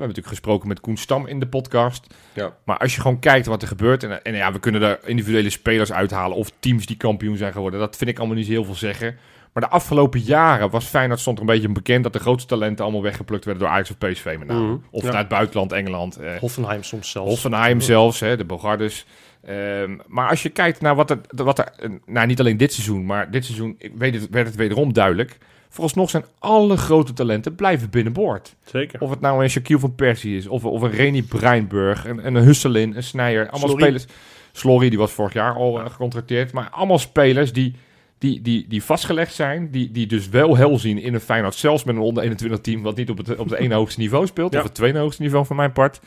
hebben 0.00 0.08
natuurlijk 0.08 0.26
gesproken 0.26 0.68
met 0.68 0.80
Koen 0.80 0.96
Stam 0.96 1.26
in 1.26 1.40
de 1.40 1.46
podcast. 1.46 2.14
Ja. 2.32 2.54
Maar 2.64 2.78
als 2.78 2.94
je 2.94 3.00
gewoon 3.00 3.18
kijkt 3.18 3.46
wat 3.46 3.62
er 3.62 3.68
gebeurt. 3.68 4.02
En, 4.02 4.22
en 4.24 4.34
ja, 4.34 4.52
we 4.52 4.58
kunnen 4.58 4.80
daar 4.80 4.98
individuele 5.04 5.50
spelers 5.50 5.92
uithalen. 5.92 6.36
Of 6.36 6.50
teams 6.58 6.86
die 6.86 6.96
kampioen 6.96 7.36
zijn 7.36 7.52
geworden. 7.52 7.80
Dat 7.80 7.96
vind 7.96 8.10
ik 8.10 8.18
allemaal 8.18 8.36
niet 8.36 8.46
zo 8.46 8.52
heel 8.52 8.64
veel 8.64 8.74
zeggen. 8.74 9.16
Maar 9.52 9.62
de 9.62 9.68
afgelopen 9.68 10.20
jaren 10.20 10.70
was 10.70 10.84
Feyenoord 10.84 11.20
stond 11.20 11.36
er 11.38 11.44
een 11.44 11.50
beetje 11.54 11.68
bekend... 11.68 12.02
dat 12.02 12.12
de 12.12 12.18
grootste 12.18 12.48
talenten 12.48 12.84
allemaal 12.84 13.02
weggeplukt 13.02 13.44
werden 13.44 13.62
door 13.62 13.72
Ajax 13.72 13.90
of 13.90 13.98
PSV 13.98 14.36
met 14.38 14.48
name. 14.48 14.66
Mhm. 14.66 14.76
Of 14.90 15.02
Ja. 15.02 15.08
vanuit 15.08 15.28
buitenland, 15.28 15.72
Engeland. 15.72 16.16
eh, 16.16 16.36
Hoffenheim 16.36 16.82
soms 16.82 17.10
zelfs. 17.10 17.28
Hoffenheim 17.30 17.80
zelfs, 17.80 18.20
hè, 18.20 18.36
de 18.36 18.44
Bogardes. 18.44 19.06
Ehm, 19.46 19.96
maar 20.06 20.28
als 20.28 20.42
je 20.42 20.48
kijkt 20.48 20.80
naar 20.80 20.94
wat 20.94 21.10
er, 21.10 21.18
wat 21.28 21.58
er, 21.58 21.72
nou 22.06 22.26
niet 22.26 22.40
alleen 22.40 22.56
dit 22.56 22.72
seizoen, 22.72 23.06
maar 23.06 23.30
dit 23.30 23.44
seizoen 23.44 23.74
ik 23.78 23.92
weet 23.98 24.14
het, 24.14 24.28
werd 24.30 24.46
het 24.46 24.56
wederom 24.56 24.92
duidelijk. 24.92 25.38
Vooralsnog 25.68 26.10
zijn 26.10 26.24
alle 26.38 26.76
grote 26.76 27.12
talenten 27.12 27.54
blijven 27.54 27.90
binnenboord. 27.90 28.54
Zeker. 28.64 29.00
Of 29.00 29.10
het 29.10 29.20
nou 29.20 29.42
een 29.42 29.50
Shaquille 29.50 29.80
van 29.80 29.94
Persie 29.94 30.36
is, 30.36 30.46
of, 30.46 30.64
of 30.64 30.82
een 30.82 30.90
Reni 30.90 31.22
Breinburg, 31.22 32.06
een, 32.06 32.26
een 32.26 32.36
Husselin, 32.36 32.96
een 32.96 33.02
Sneijder. 33.02 33.50
Allemaal 33.50 33.78
spelers. 33.78 34.06
Slorry, 34.52 34.88
die 34.88 34.98
was 34.98 35.12
vorig 35.12 35.32
jaar 35.32 35.54
al 35.54 35.80
eh, 35.80 35.90
gecontracteerd. 35.90 36.52
Maar 36.52 36.68
allemaal 36.70 36.98
spelers 36.98 37.52
die, 37.52 37.74
die, 38.18 38.42
die, 38.42 38.66
die 38.68 38.82
vastgelegd 38.82 39.34
zijn, 39.34 39.70
die, 39.70 39.90
die 39.90 40.06
dus 40.06 40.28
wel 40.28 40.56
hel 40.56 40.78
zien 40.78 40.98
in 40.98 41.14
een 41.14 41.20
Feyenoord. 41.20 41.54
Zelfs 41.54 41.84
met 41.84 41.94
een 41.94 42.00
onder 42.00 42.22
21 42.22 42.60
team, 42.60 42.82
wat 42.82 42.96
niet 42.96 43.10
op 43.10 43.18
het, 43.18 43.36
op 43.36 43.50
het 43.50 43.58
ene 43.58 43.74
hoogste 43.80 44.00
niveau 44.00 44.26
speelt. 44.26 44.52
Ja. 44.52 44.58
Of 44.58 44.64
het 44.64 44.74
tweede 44.74 44.98
hoogste 44.98 45.22
niveau 45.22 45.46
van 45.46 45.56
mijn 45.56 45.72
part. 45.72 46.00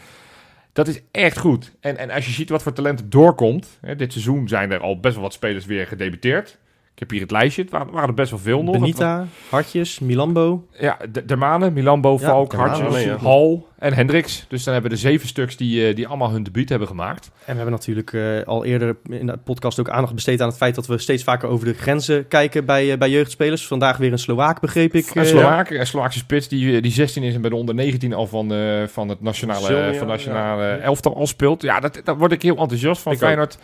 Dat 0.78 0.88
is 0.88 1.02
echt 1.12 1.38
goed. 1.38 1.72
En, 1.80 1.98
en 1.98 2.10
als 2.10 2.26
je 2.26 2.32
ziet 2.32 2.50
wat 2.50 2.64
voor 2.64 2.74
talent 2.74 3.12
doorkomt. 3.12 3.78
Hè, 3.82 3.96
dit 3.96 4.12
seizoen 4.12 4.48
zijn 4.48 4.72
er 4.72 4.80
al 4.80 5.00
best 5.00 5.14
wel 5.14 5.24
wat 5.24 5.34
spelers 5.34 5.66
weer 5.66 5.88
gedebuteerd. 5.88 6.58
Ik 6.98 7.04
heb 7.04 7.12
hier 7.12 7.22
het 7.22 7.32
lijstje. 7.32 7.62
Het 7.62 7.72
waren, 7.72 7.92
waren 7.92 8.08
er 8.08 8.14
best 8.14 8.30
wel 8.30 8.40
veel 8.40 8.64
nog. 8.64 8.80
Benita, 8.80 9.28
Hartjes, 9.50 10.00
Milambo. 10.00 10.68
Ja, 10.80 10.98
de, 11.12 11.26
Dermane, 11.26 11.70
Milambo, 11.70 12.18
Ja, 12.20 12.28
Valk, 12.28 12.54
Hartjes, 12.54 13.04
ja. 13.04 13.18
Hal 13.18 13.68
en 13.80 13.94
Hendricks. 13.94 14.46
Dus 14.48 14.64
dan 14.64 14.74
hebben 14.74 14.92
we 14.92 14.98
de 14.98 15.04
zeven 15.04 15.28
stuks 15.28 15.58
die, 15.58 15.88
eh, 15.88 15.96
die 15.96 16.08
allemaal 16.08 16.32
hun 16.32 16.44
debuut 16.44 16.70
hebben 16.70 16.88
gemaakt. 16.88 17.32
En 17.46 17.52
we 17.56 17.62
hebben 17.62 17.72
natuurlijk 17.72 18.14
eh, 18.14 18.44
al 18.44 18.66
eerder 18.66 18.96
in 19.10 19.26
de 19.26 19.38
podcast 19.44 19.80
ook 19.80 19.90
aandacht 19.90 20.14
besteed 20.14 20.42
aan 20.42 20.48
het 20.48 20.58
feit 20.58 20.76
dat 20.76 20.88
we 20.88 20.98
steeds 20.98 21.24
vaker 21.24 21.50
over 21.50 21.66
de 21.66 21.74
grenzen 21.74 22.28
kijken 22.28 22.66
bij, 22.66 22.92
eh, 22.92 22.98
bij 22.98 23.10
jeugdspelers. 23.10 23.68
Vandaag 23.68 23.98
weer 23.98 24.12
een 24.12 24.20
Slovaak, 24.20 24.60
begreep 24.60 24.94
ik. 24.94 25.16
Een 25.16 25.26
Slovaak, 25.26 25.70
een 25.70 25.88
Slovaakse 25.88 26.20
spits 26.20 26.48
die, 26.48 26.82
die 26.82 26.92
16 26.92 27.24
is 27.24 27.36
en 27.36 27.42
bij 27.42 27.50
de 27.50 27.56
onder 27.56 27.76
19 27.76 28.14
al 28.14 28.28
van, 28.28 28.54
eh, 28.54 28.88
van 28.88 29.10
het 29.10 29.22
nationale, 29.22 29.66
Zilnia, 29.66 29.94
van 29.94 30.08
nationale 30.08 30.64
ja. 30.64 30.78
elftal 30.78 31.16
al 31.16 31.28
speelt. 31.28 31.62
Ja, 31.62 31.80
dat, 31.80 32.02
daar 32.04 32.18
word 32.18 32.32
ik 32.32 32.42
heel 32.42 32.58
enthousiast 32.58 33.02
van. 33.02 33.12
Ik 33.12 33.24
ook. 33.24 33.58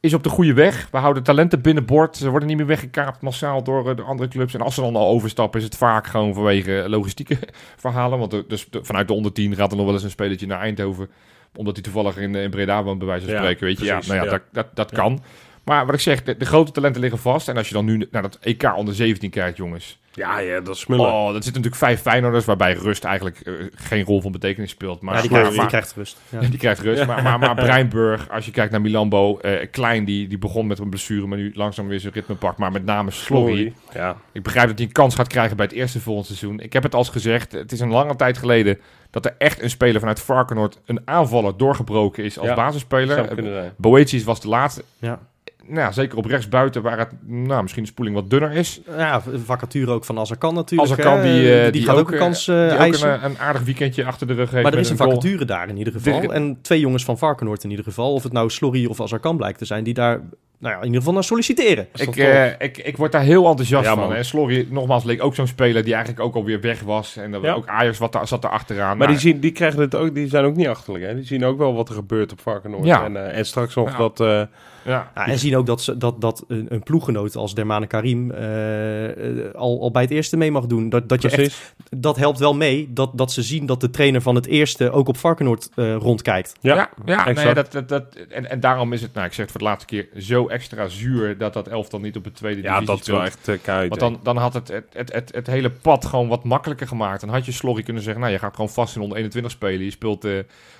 Is 0.00 0.14
op 0.14 0.22
de 0.22 0.28
goede 0.28 0.52
weg. 0.52 0.88
We 0.90 0.98
houden 0.98 1.22
talenten 1.22 1.60
binnenboord. 1.60 2.16
Ze 2.16 2.30
worden 2.30 2.48
niet 2.48 2.56
meer 2.56 2.66
weggekaapt 2.66 3.20
massaal 3.20 3.62
door, 3.62 3.90
eh, 3.90 3.96
door 3.96 4.06
andere 4.06 4.28
clubs. 4.28 4.54
En 4.54 4.60
als 4.60 4.74
ze 4.74 4.80
dan 4.80 4.96
al 4.96 5.08
overstappen, 5.08 5.58
is 5.60 5.64
het 5.66 5.76
vaak 5.76 6.06
gewoon 6.06 6.34
vanwege 6.34 6.84
logistieke 6.88 7.38
verhalen. 7.76 8.18
Want 8.18 8.30
de- 8.30 8.44
dus 8.48 8.70
de- 8.70 8.84
vanuit 8.84 9.08
de 9.08 9.14
onder 9.14 9.32
10 9.32 9.54
gaat 9.54 9.70
er 9.70 9.76
nog 9.76 9.86
wel 9.86 9.94
eens 9.94 10.02
een 10.04 10.10
spelertje 10.10 10.46
naar 10.46 10.60
Eindhoven. 10.60 11.10
Omdat 11.56 11.74
hij 11.74 11.82
toevallig 11.82 12.16
in, 12.16 12.34
in 12.34 12.50
Breda 12.50 12.82
woont, 12.82 12.98
bij 12.98 13.06
wijze 13.06 13.24
van 13.24 13.34
Ja, 13.34 13.40
spreken. 13.40 13.64
Weet 13.66 13.78
je, 13.78 13.84
ja, 13.84 14.00
nou 14.06 14.14
ja, 14.14 14.24
ja. 14.24 14.30
dat, 14.30 14.42
dat, 14.52 14.66
dat 14.74 14.90
kan. 14.92 15.20
Maar 15.68 15.86
wat 15.86 15.94
ik 15.94 16.00
zeg, 16.00 16.22
de, 16.22 16.36
de 16.36 16.44
grote 16.44 16.72
talenten 16.72 17.00
liggen 17.00 17.18
vast. 17.18 17.48
En 17.48 17.56
als 17.56 17.68
je 17.68 17.74
dan 17.74 17.84
nu 17.84 18.08
naar 18.10 18.22
dat 18.22 18.38
EK 18.40 18.76
onder 18.76 18.94
17 18.94 19.30
kijkt, 19.30 19.56
jongens. 19.56 19.98
Ja, 20.12 20.38
ja, 20.38 20.60
dat 20.60 20.74
is 20.74 20.80
smullen. 20.80 21.06
Oh, 21.06 21.24
dat 21.24 21.44
zitten 21.44 21.62
natuurlijk 21.62 21.76
vijf 21.76 22.00
Feyenoorders, 22.00 22.44
waarbij 22.44 22.72
rust 22.72 23.04
eigenlijk 23.04 23.40
eh, 23.40 23.52
geen 23.74 24.04
rol 24.04 24.20
van 24.20 24.32
betekenis 24.32 24.70
speelt. 24.70 25.00
Maar, 25.00 25.14
ja, 25.14 25.20
die, 25.20 25.30
maar- 25.30 25.38
krijgt, 25.40 25.52
die 25.54 25.60
maar- 25.60 25.70
krijgt 25.70 25.94
rust. 25.96 26.16
Ja. 26.40 26.40
die 26.40 26.58
krijgt 26.58 26.80
rust. 26.80 27.06
Maar, 27.06 27.22
maar, 27.22 27.38
maar 27.38 27.54
Breinburg, 27.64 28.28
als 28.30 28.44
je 28.44 28.50
kijkt 28.50 28.70
naar 28.72 28.80
Milambo, 28.80 29.38
eh, 29.38 29.66
Klein, 29.70 30.04
die, 30.04 30.28
die 30.28 30.38
begon 30.38 30.66
met 30.66 30.78
een 30.78 30.88
blessure, 30.88 31.26
maar 31.26 31.38
nu 31.38 31.50
langzaam 31.54 31.88
weer 31.88 32.00
zijn 32.00 32.12
ritme 32.12 32.34
pakt. 32.34 32.58
Maar 32.58 32.72
met 32.72 32.84
name 32.84 33.10
Slorry. 33.10 33.72
Ja. 33.94 34.16
Ik 34.32 34.42
begrijp 34.42 34.68
dat 34.68 34.78
hij 34.78 34.86
een 34.86 34.92
kans 34.92 35.14
gaat 35.14 35.28
krijgen 35.28 35.56
bij 35.56 35.66
het 35.66 35.74
eerste 35.74 36.00
volgend 36.00 36.26
seizoen. 36.26 36.60
Ik 36.60 36.72
heb 36.72 36.82
het 36.82 36.92
al 36.94 37.00
eens 37.00 37.08
gezegd, 37.08 37.52
het 37.52 37.72
is 37.72 37.80
een 37.80 37.90
lange 37.90 38.16
tijd 38.16 38.38
geleden 38.38 38.78
dat 39.10 39.24
er 39.24 39.34
echt 39.38 39.62
een 39.62 39.70
speler 39.70 39.98
vanuit 40.00 40.20
Varkenoord, 40.20 40.80
een 40.86 41.00
aanvaller, 41.04 41.56
doorgebroken 41.56 42.24
is 42.24 42.38
als 42.38 42.48
Ja, 42.48 42.54
basisspeler. 42.54 43.72
Boetius 43.76 44.24
was 44.24 44.40
de 44.40 44.48
laatste. 44.48 44.82
Ja. 44.98 45.20
Nou, 45.68 45.80
ja, 45.80 45.92
zeker 45.92 46.18
op 46.18 46.24
rechtsbuiten, 46.24 46.82
waar 46.82 46.98
het 46.98 47.10
nou, 47.26 47.62
misschien 47.62 47.82
de 47.82 47.88
spoeling 47.88 48.16
wat 48.16 48.30
dunner 48.30 48.52
is. 48.52 48.80
Ja, 48.96 49.22
vacature 49.44 49.90
ook 49.90 50.04
van 50.04 50.18
Azarkan 50.18 50.54
natuurlijk. 50.54 50.90
Azarkan, 50.90 51.18
hè. 51.18 51.22
die, 51.32 51.60
eh, 51.60 51.72
die, 51.72 51.82
gaat 51.84 51.96
ook 51.96 52.08
een 52.08 52.14
eh, 52.14 52.20
kans 52.20 52.48
eh, 52.48 52.54
die 52.56 52.72
ook 52.72 52.78
eisen. 52.78 53.12
een, 53.12 53.24
een 53.24 53.38
aardig 53.38 53.62
weekendje 53.62 54.04
achter 54.04 54.26
de 54.26 54.34
rug 54.34 54.50
heeft. 54.50 54.62
maar 54.62 54.72
er 54.72 54.78
is 54.78 54.90
een 54.90 54.96
goal. 54.96 55.10
vacature 55.10 55.44
daar 55.44 55.68
in 55.68 55.76
ieder 55.76 55.92
geval. 55.92 56.32
En 56.32 56.58
twee 56.62 56.80
jongens 56.80 57.04
van 57.04 57.18
Varkenoord 57.18 57.64
in 57.64 57.70
ieder 57.70 57.84
geval. 57.84 58.12
Of 58.12 58.22
het 58.22 58.32
nou 58.32 58.50
Slorry 58.50 58.86
of 58.86 59.00
Azarkan 59.00 59.36
blijkt 59.36 59.58
te 59.58 59.64
zijn, 59.64 59.84
die 59.84 59.94
daar 59.94 60.20
nou 60.58 60.72
ja, 60.74 60.78
in 60.78 60.84
ieder 60.84 60.98
geval 60.98 61.14
naar 61.14 61.24
solliciteren. 61.24 61.88
Ik, 61.94 62.16
eh, 62.16 62.46
ik, 62.58 62.78
ik 62.78 62.96
word 62.96 63.12
daar 63.12 63.22
heel 63.22 63.46
enthousiast 63.48 63.84
Ja, 63.84 63.94
van. 63.94 64.08
man. 64.08 64.14
En 64.14 64.24
Slorry, 64.24 64.66
nogmaals, 64.70 65.04
leek 65.04 65.22
ook 65.22 65.34
zo'n 65.34 65.46
speler 65.46 65.84
die 65.84 65.94
eigenlijk 65.94 66.24
ook 66.24 66.34
alweer 66.34 66.60
weg 66.60 66.80
was. 66.80 67.16
En 67.16 67.30
dat 67.30 67.42
Ja. 67.42 67.52
ook 67.52 67.66
Ajax 67.68 67.98
wat 67.98 68.12
daar, 68.12 68.28
zat 68.28 68.42
daar 68.42 68.50
achteraan. 68.50 68.96
Maar 68.96 69.06
die, 69.06 69.16
Nou, 69.16 69.28
zien, 69.28 69.40
die, 69.40 69.52
krijgen 69.52 69.80
het 69.80 69.94
ook, 69.94 70.14
die 70.14 70.28
zijn 70.28 70.44
ook 70.44 70.56
niet 70.56 70.68
achterlijk. 70.68 71.04
Hè? 71.04 71.14
Die 71.14 71.24
zien 71.24 71.44
ook 71.44 71.58
wel 71.58 71.74
wat 71.74 71.88
er 71.88 71.94
gebeurt 71.94 72.32
op 72.32 72.40
Varkenoord. 72.40 72.84
Ja. 72.84 73.04
En, 73.04 73.16
eh, 73.16 73.38
en 73.38 73.46
straks 73.46 73.74
nog 73.74 73.90
Ja. 73.90 73.96
dat... 73.96 74.48
ja. 74.84 75.10
Ja, 75.14 75.26
en 75.26 75.38
zien 75.38 75.56
ook 75.56 75.66
dat, 75.66 75.82
ze, 75.82 75.96
dat, 75.96 76.20
dat 76.20 76.44
een, 76.48 76.66
een 76.68 76.82
ploeggenoot 76.82 77.36
als 77.36 77.54
Dermane 77.54 77.86
Karim 77.86 78.30
eh, 78.30 79.46
eh, 79.46 79.54
al, 79.54 79.80
al 79.80 79.90
bij 79.90 80.02
het 80.02 80.10
eerste 80.10 80.36
mee 80.36 80.50
mag 80.50 80.66
doen. 80.66 80.88
Dat, 80.88 81.08
dat, 81.08 81.22
je 81.22 81.30
echt, 81.30 81.74
dat 81.90 82.16
helpt 82.16 82.38
wel 82.38 82.54
mee 82.54 82.92
dat, 82.92 83.10
dat 83.14 83.32
ze 83.32 83.42
zien 83.42 83.66
dat 83.66 83.80
de 83.80 83.90
trainer 83.90 84.22
van 84.22 84.34
het 84.34 84.46
eerste 84.46 84.90
ook 84.90 85.08
op 85.08 85.16
Varkenoord 85.16 85.68
eh, 85.74 85.94
rondkijkt. 85.94 86.54
Ja, 86.60 86.74
ja, 86.74 86.90
ja, 87.04 87.32
nee, 87.32 87.54
dat, 87.54 87.72
dat, 87.72 87.88
dat, 87.88 88.14
en, 88.28 88.50
en 88.50 88.60
daarom 88.60 88.92
is 88.92 89.02
het, 89.02 89.14
nou, 89.14 89.26
ik 89.26 89.32
zeg 89.32 89.42
het 89.42 89.50
voor 89.50 89.60
de 89.60 89.66
laatste 89.66 89.86
keer, 89.86 90.08
zo 90.16 90.48
extra 90.48 90.88
zuur 90.88 91.38
dat 91.38 91.52
dat 91.52 91.68
elftal 91.68 92.00
niet 92.00 92.16
op 92.16 92.24
de 92.24 92.32
tweede 92.32 92.62
Ja, 92.62 92.80
divisie 92.80 92.86
dat 92.86 93.00
is 93.00 93.06
wel 93.06 93.26
speelt. 93.26 93.36
echt 93.36 93.48
uh, 93.48 93.64
kuit. 93.64 93.88
Want 93.88 94.00
dan, 94.00 94.20
dan 94.22 94.36
had 94.36 94.54
het 94.54 94.68
het, 94.68 94.84
het, 94.92 95.12
het 95.12 95.34
het 95.34 95.46
hele 95.46 95.70
pad 95.70 96.06
gewoon 96.06 96.28
wat 96.28 96.44
makkelijker 96.44 96.86
gemaakt. 96.86 97.20
Dan 97.20 97.30
had 97.30 97.46
je 97.46 97.52
Slorry 97.52 97.82
kunnen 97.82 98.02
zeggen, 98.02 98.20
nou, 98.20 98.32
je 98.32 98.38
gaat 98.38 98.54
gewoon 98.54 98.70
vast 98.70 98.96
in 98.96 99.02
onder 99.02 99.16
21 99.16 99.52
spelen. 99.52 99.84
Je 99.84 99.90
speelt 99.90 100.24
eh, 100.24 100.38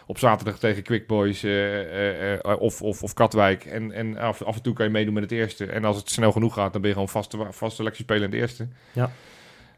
op 0.09 0.19
zaterdag 0.19 0.59
tegen 0.59 0.83
Quick 0.83 1.07
Boys 1.07 1.43
eh, 1.43 1.81
eh, 1.81 2.33
eh, 2.33 2.61
of, 2.61 2.83
of, 2.83 3.03
of 3.03 3.15
Katwijk. 3.15 3.65
En, 3.65 3.93
en 3.93 4.17
af, 4.19 4.43
af 4.43 4.57
en 4.57 4.63
toe 4.63 4.75
kan 4.75 4.85
je 4.85 4.93
meedoen 4.93 5.15
met 5.15 5.23
het 5.23 5.33
eerste. 5.33 5.67
En 5.67 5.85
als 5.85 5.97
het 5.97 6.11
snel 6.11 6.33
genoeg 6.33 6.55
gaat, 6.55 6.73
dan 6.73 6.81
ben 6.81 6.91
je 6.91 6.97
gewoon 6.97 7.09
vaste, 7.09 7.37
vaste 7.51 7.77
selectie 7.77 8.05
spelen 8.05 8.23
in 8.23 8.31
het 8.31 8.41
eerste. 8.41 8.69
Ja. 8.93 9.11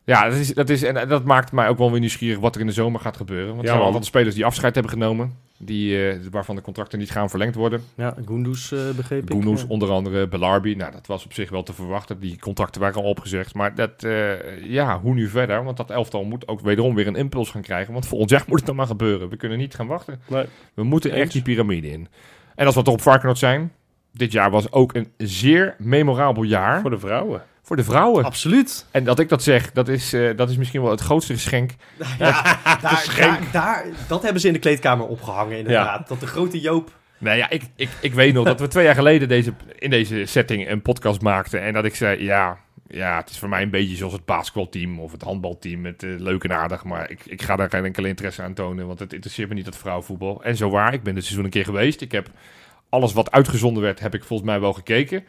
Ja, 0.05 0.29
dat 0.29 0.39
is, 0.39 0.49
dat 0.49 0.69
is, 0.69 0.83
en 0.83 1.09
dat 1.09 1.25
maakt 1.25 1.53
mij 1.53 1.69
ook 1.69 1.79
wel 1.79 1.91
weer 1.91 2.01
nieuwsgierig 2.01 2.39
wat 2.39 2.55
er 2.55 2.61
in 2.61 2.67
de 2.67 2.73
zomer 2.73 3.01
gaat 3.01 3.17
gebeuren. 3.17 3.55
Want 3.55 3.57
Ja, 3.57 3.63
er 3.63 3.69
zijn 3.69 3.79
man. 3.79 3.87
altijd 3.87 4.07
spelers 4.07 4.35
die 4.35 4.45
afscheid 4.45 4.75
hebben 4.75 4.93
genomen. 4.93 5.37
Die, 5.63 6.09
eh, 6.11 6.19
waarvan 6.31 6.55
de 6.57 6.63
contracten 6.63 6.99
niet 6.99 7.11
gaan 7.11 7.31
verlengd 7.31 7.55
worden. 7.55 7.83
Ja, 7.95 8.15
Goendous 8.27 8.73
eh 8.73 8.91
begreep 8.97 9.23
ik. 9.23 9.31
Gounous, 9.31 9.61
Ja. 9.61 9.67
onder 9.69 9.91
andere 9.91 10.29
Belarbi. 10.29 10.75
Nou, 10.75 10.93
dat 10.93 11.07
was 11.07 11.25
op 11.25 11.33
zich 11.33 11.51
wel 11.51 11.63
te 11.63 11.73
verwachten. 11.73 12.21
Die 12.21 12.39
contracten 12.39 12.81
waren 12.81 13.03
al 13.03 13.09
opgezegd. 13.09 13.55
Maar 13.55 13.75
dat, 13.75 14.05
eh, 14.05 14.65
ja, 14.65 15.01
hoe 15.01 15.15
nu 15.15 15.29
verder? 15.29 15.65
Want 15.65 15.77
dat 15.77 15.91
elftal 15.91 16.25
moet 16.25 16.49
ook 16.49 16.61
wederom 16.61 16.95
weer 16.95 17.07
een 17.07 17.17
impuls 17.17 17.51
gaan 17.51 17.63
krijgen. 17.63 17.93
Want 17.93 18.07
volgend 18.07 18.31
jaar 18.31 18.45
moet 18.49 18.57
het 18.57 18.67
dan 18.67 18.77
maar 18.77 18.87
gebeuren. 18.87 19.29
We 19.29 19.37
kunnen 19.37 19.59
niet 19.59 19.75
gaan 19.75 19.87
wachten. 19.87 20.21
Nee. 20.29 20.45
We 20.75 20.83
moeten 20.83 21.13
echt 21.13 21.33
die 21.33 21.43
piramide 21.43 21.91
in. 21.91 22.09
En 22.55 22.67
als 22.67 22.75
we 22.75 22.83
toch 22.83 22.95
op 22.95 23.01
Varkenoord 23.03 23.39
zijn. 23.39 23.73
Dit 24.13 24.33
jaar 24.33 24.51
was 24.51 24.73
ook 24.73 24.95
een 24.95 25.13
zeer 25.17 25.75
memorabel 25.79 26.43
jaar 26.43 26.81
Voor 26.81 26.91
de 26.91 26.99
vrouwen. 26.99 27.43
Voor 27.71 27.79
de 27.79 27.85
vrouwen. 27.85 28.25
Absoluut. 28.25 28.87
En 28.91 29.05
dat 29.05 29.19
ik 29.19 29.29
dat 29.29 29.43
zeg, 29.43 29.73
dat 29.73 29.89
is, 29.89 30.13
eh, 30.13 30.37
dat 30.37 30.51
is 30.51 30.57
misschien 30.57 30.83
wel 30.83 30.91
het 30.91 31.01
grootste 31.01 31.33
geschenk. 31.33 31.71
Ja, 32.19 32.43
daar, 32.81 33.05
daar, 33.17 33.41
daar, 33.53 33.85
dat 34.09 34.23
hebben 34.23 34.41
ze 34.41 34.47
in 34.47 34.53
de 34.53 34.59
kleedkamer 34.59 35.07
opgehangen 35.07 35.59
inderdaad. 35.59 36.09
Dat 36.09 36.21
de 36.21 36.27
grote 36.27 36.61
Joop... 36.61 36.99
Nou 37.19 37.37
ja, 37.37 37.51
ik, 37.51 37.63
ik, 37.77 37.89
ik 38.01 38.15
weet 38.15 38.35
nog 38.35 38.45
dat 38.45 38.61
we 38.61 38.69
twee 38.69 38.85
jaar 38.85 38.95
geleden 38.95 39.29
deze, 39.29 39.53
in 39.79 39.91
deze 39.91 40.27
setting 40.27 40.71
een 40.71 40.83
podcast 40.83 41.21
maakten. 41.21 41.63
En 41.63 41.73
dat 41.73 41.85
ik 41.85 41.95
zei, 41.95 42.25
ja, 42.25 42.59
ja, 42.87 43.17
het 43.17 43.31
is 43.31 43.39
voor 43.39 43.49
mij 43.49 43.63
een 43.63 43.71
beetje 43.71 43.97
zoals 43.97 44.13
het 44.13 44.25
basketbalteam 44.25 45.01
of 45.01 45.13
het 45.13 45.23
handbalteam. 45.23 45.85
Het 45.85 46.03
eh, 46.03 46.11
leuk 46.19 46.45
en 46.45 46.53
aardig, 46.53 46.85
maar 46.85 47.11
ik, 47.11 47.27
ik 47.27 47.43
ga 47.43 47.57
daar 47.57 47.71
geen 47.71 47.85
enkele 47.85 48.09
interesse 48.09 48.43
aan 48.43 48.55
tonen. 48.55 48.87
Want 48.87 48.99
het 48.99 49.13
interesseert 49.13 49.49
me 49.49 49.55
niet 49.55 49.65
dat 49.65 49.77
vrouwenvoetbal. 49.77 50.43
En 50.43 50.57
zo 50.57 50.71
waar, 50.71 50.93
ik 50.93 51.03
ben 51.03 51.15
dit 51.15 51.25
seizoen 51.25 51.45
een 51.45 51.51
keer 51.51 51.65
geweest. 51.65 52.01
Ik 52.01 52.13
heb 52.13 52.31
alles 52.89 53.13
wat 53.13 53.31
uitgezonden 53.31 53.83
werd, 53.83 54.01
heb 54.01 54.15
ik 54.15 54.25
volgens 54.25 54.49
mij 54.49 54.61
wel 54.61 54.73
gekeken. 54.73 55.25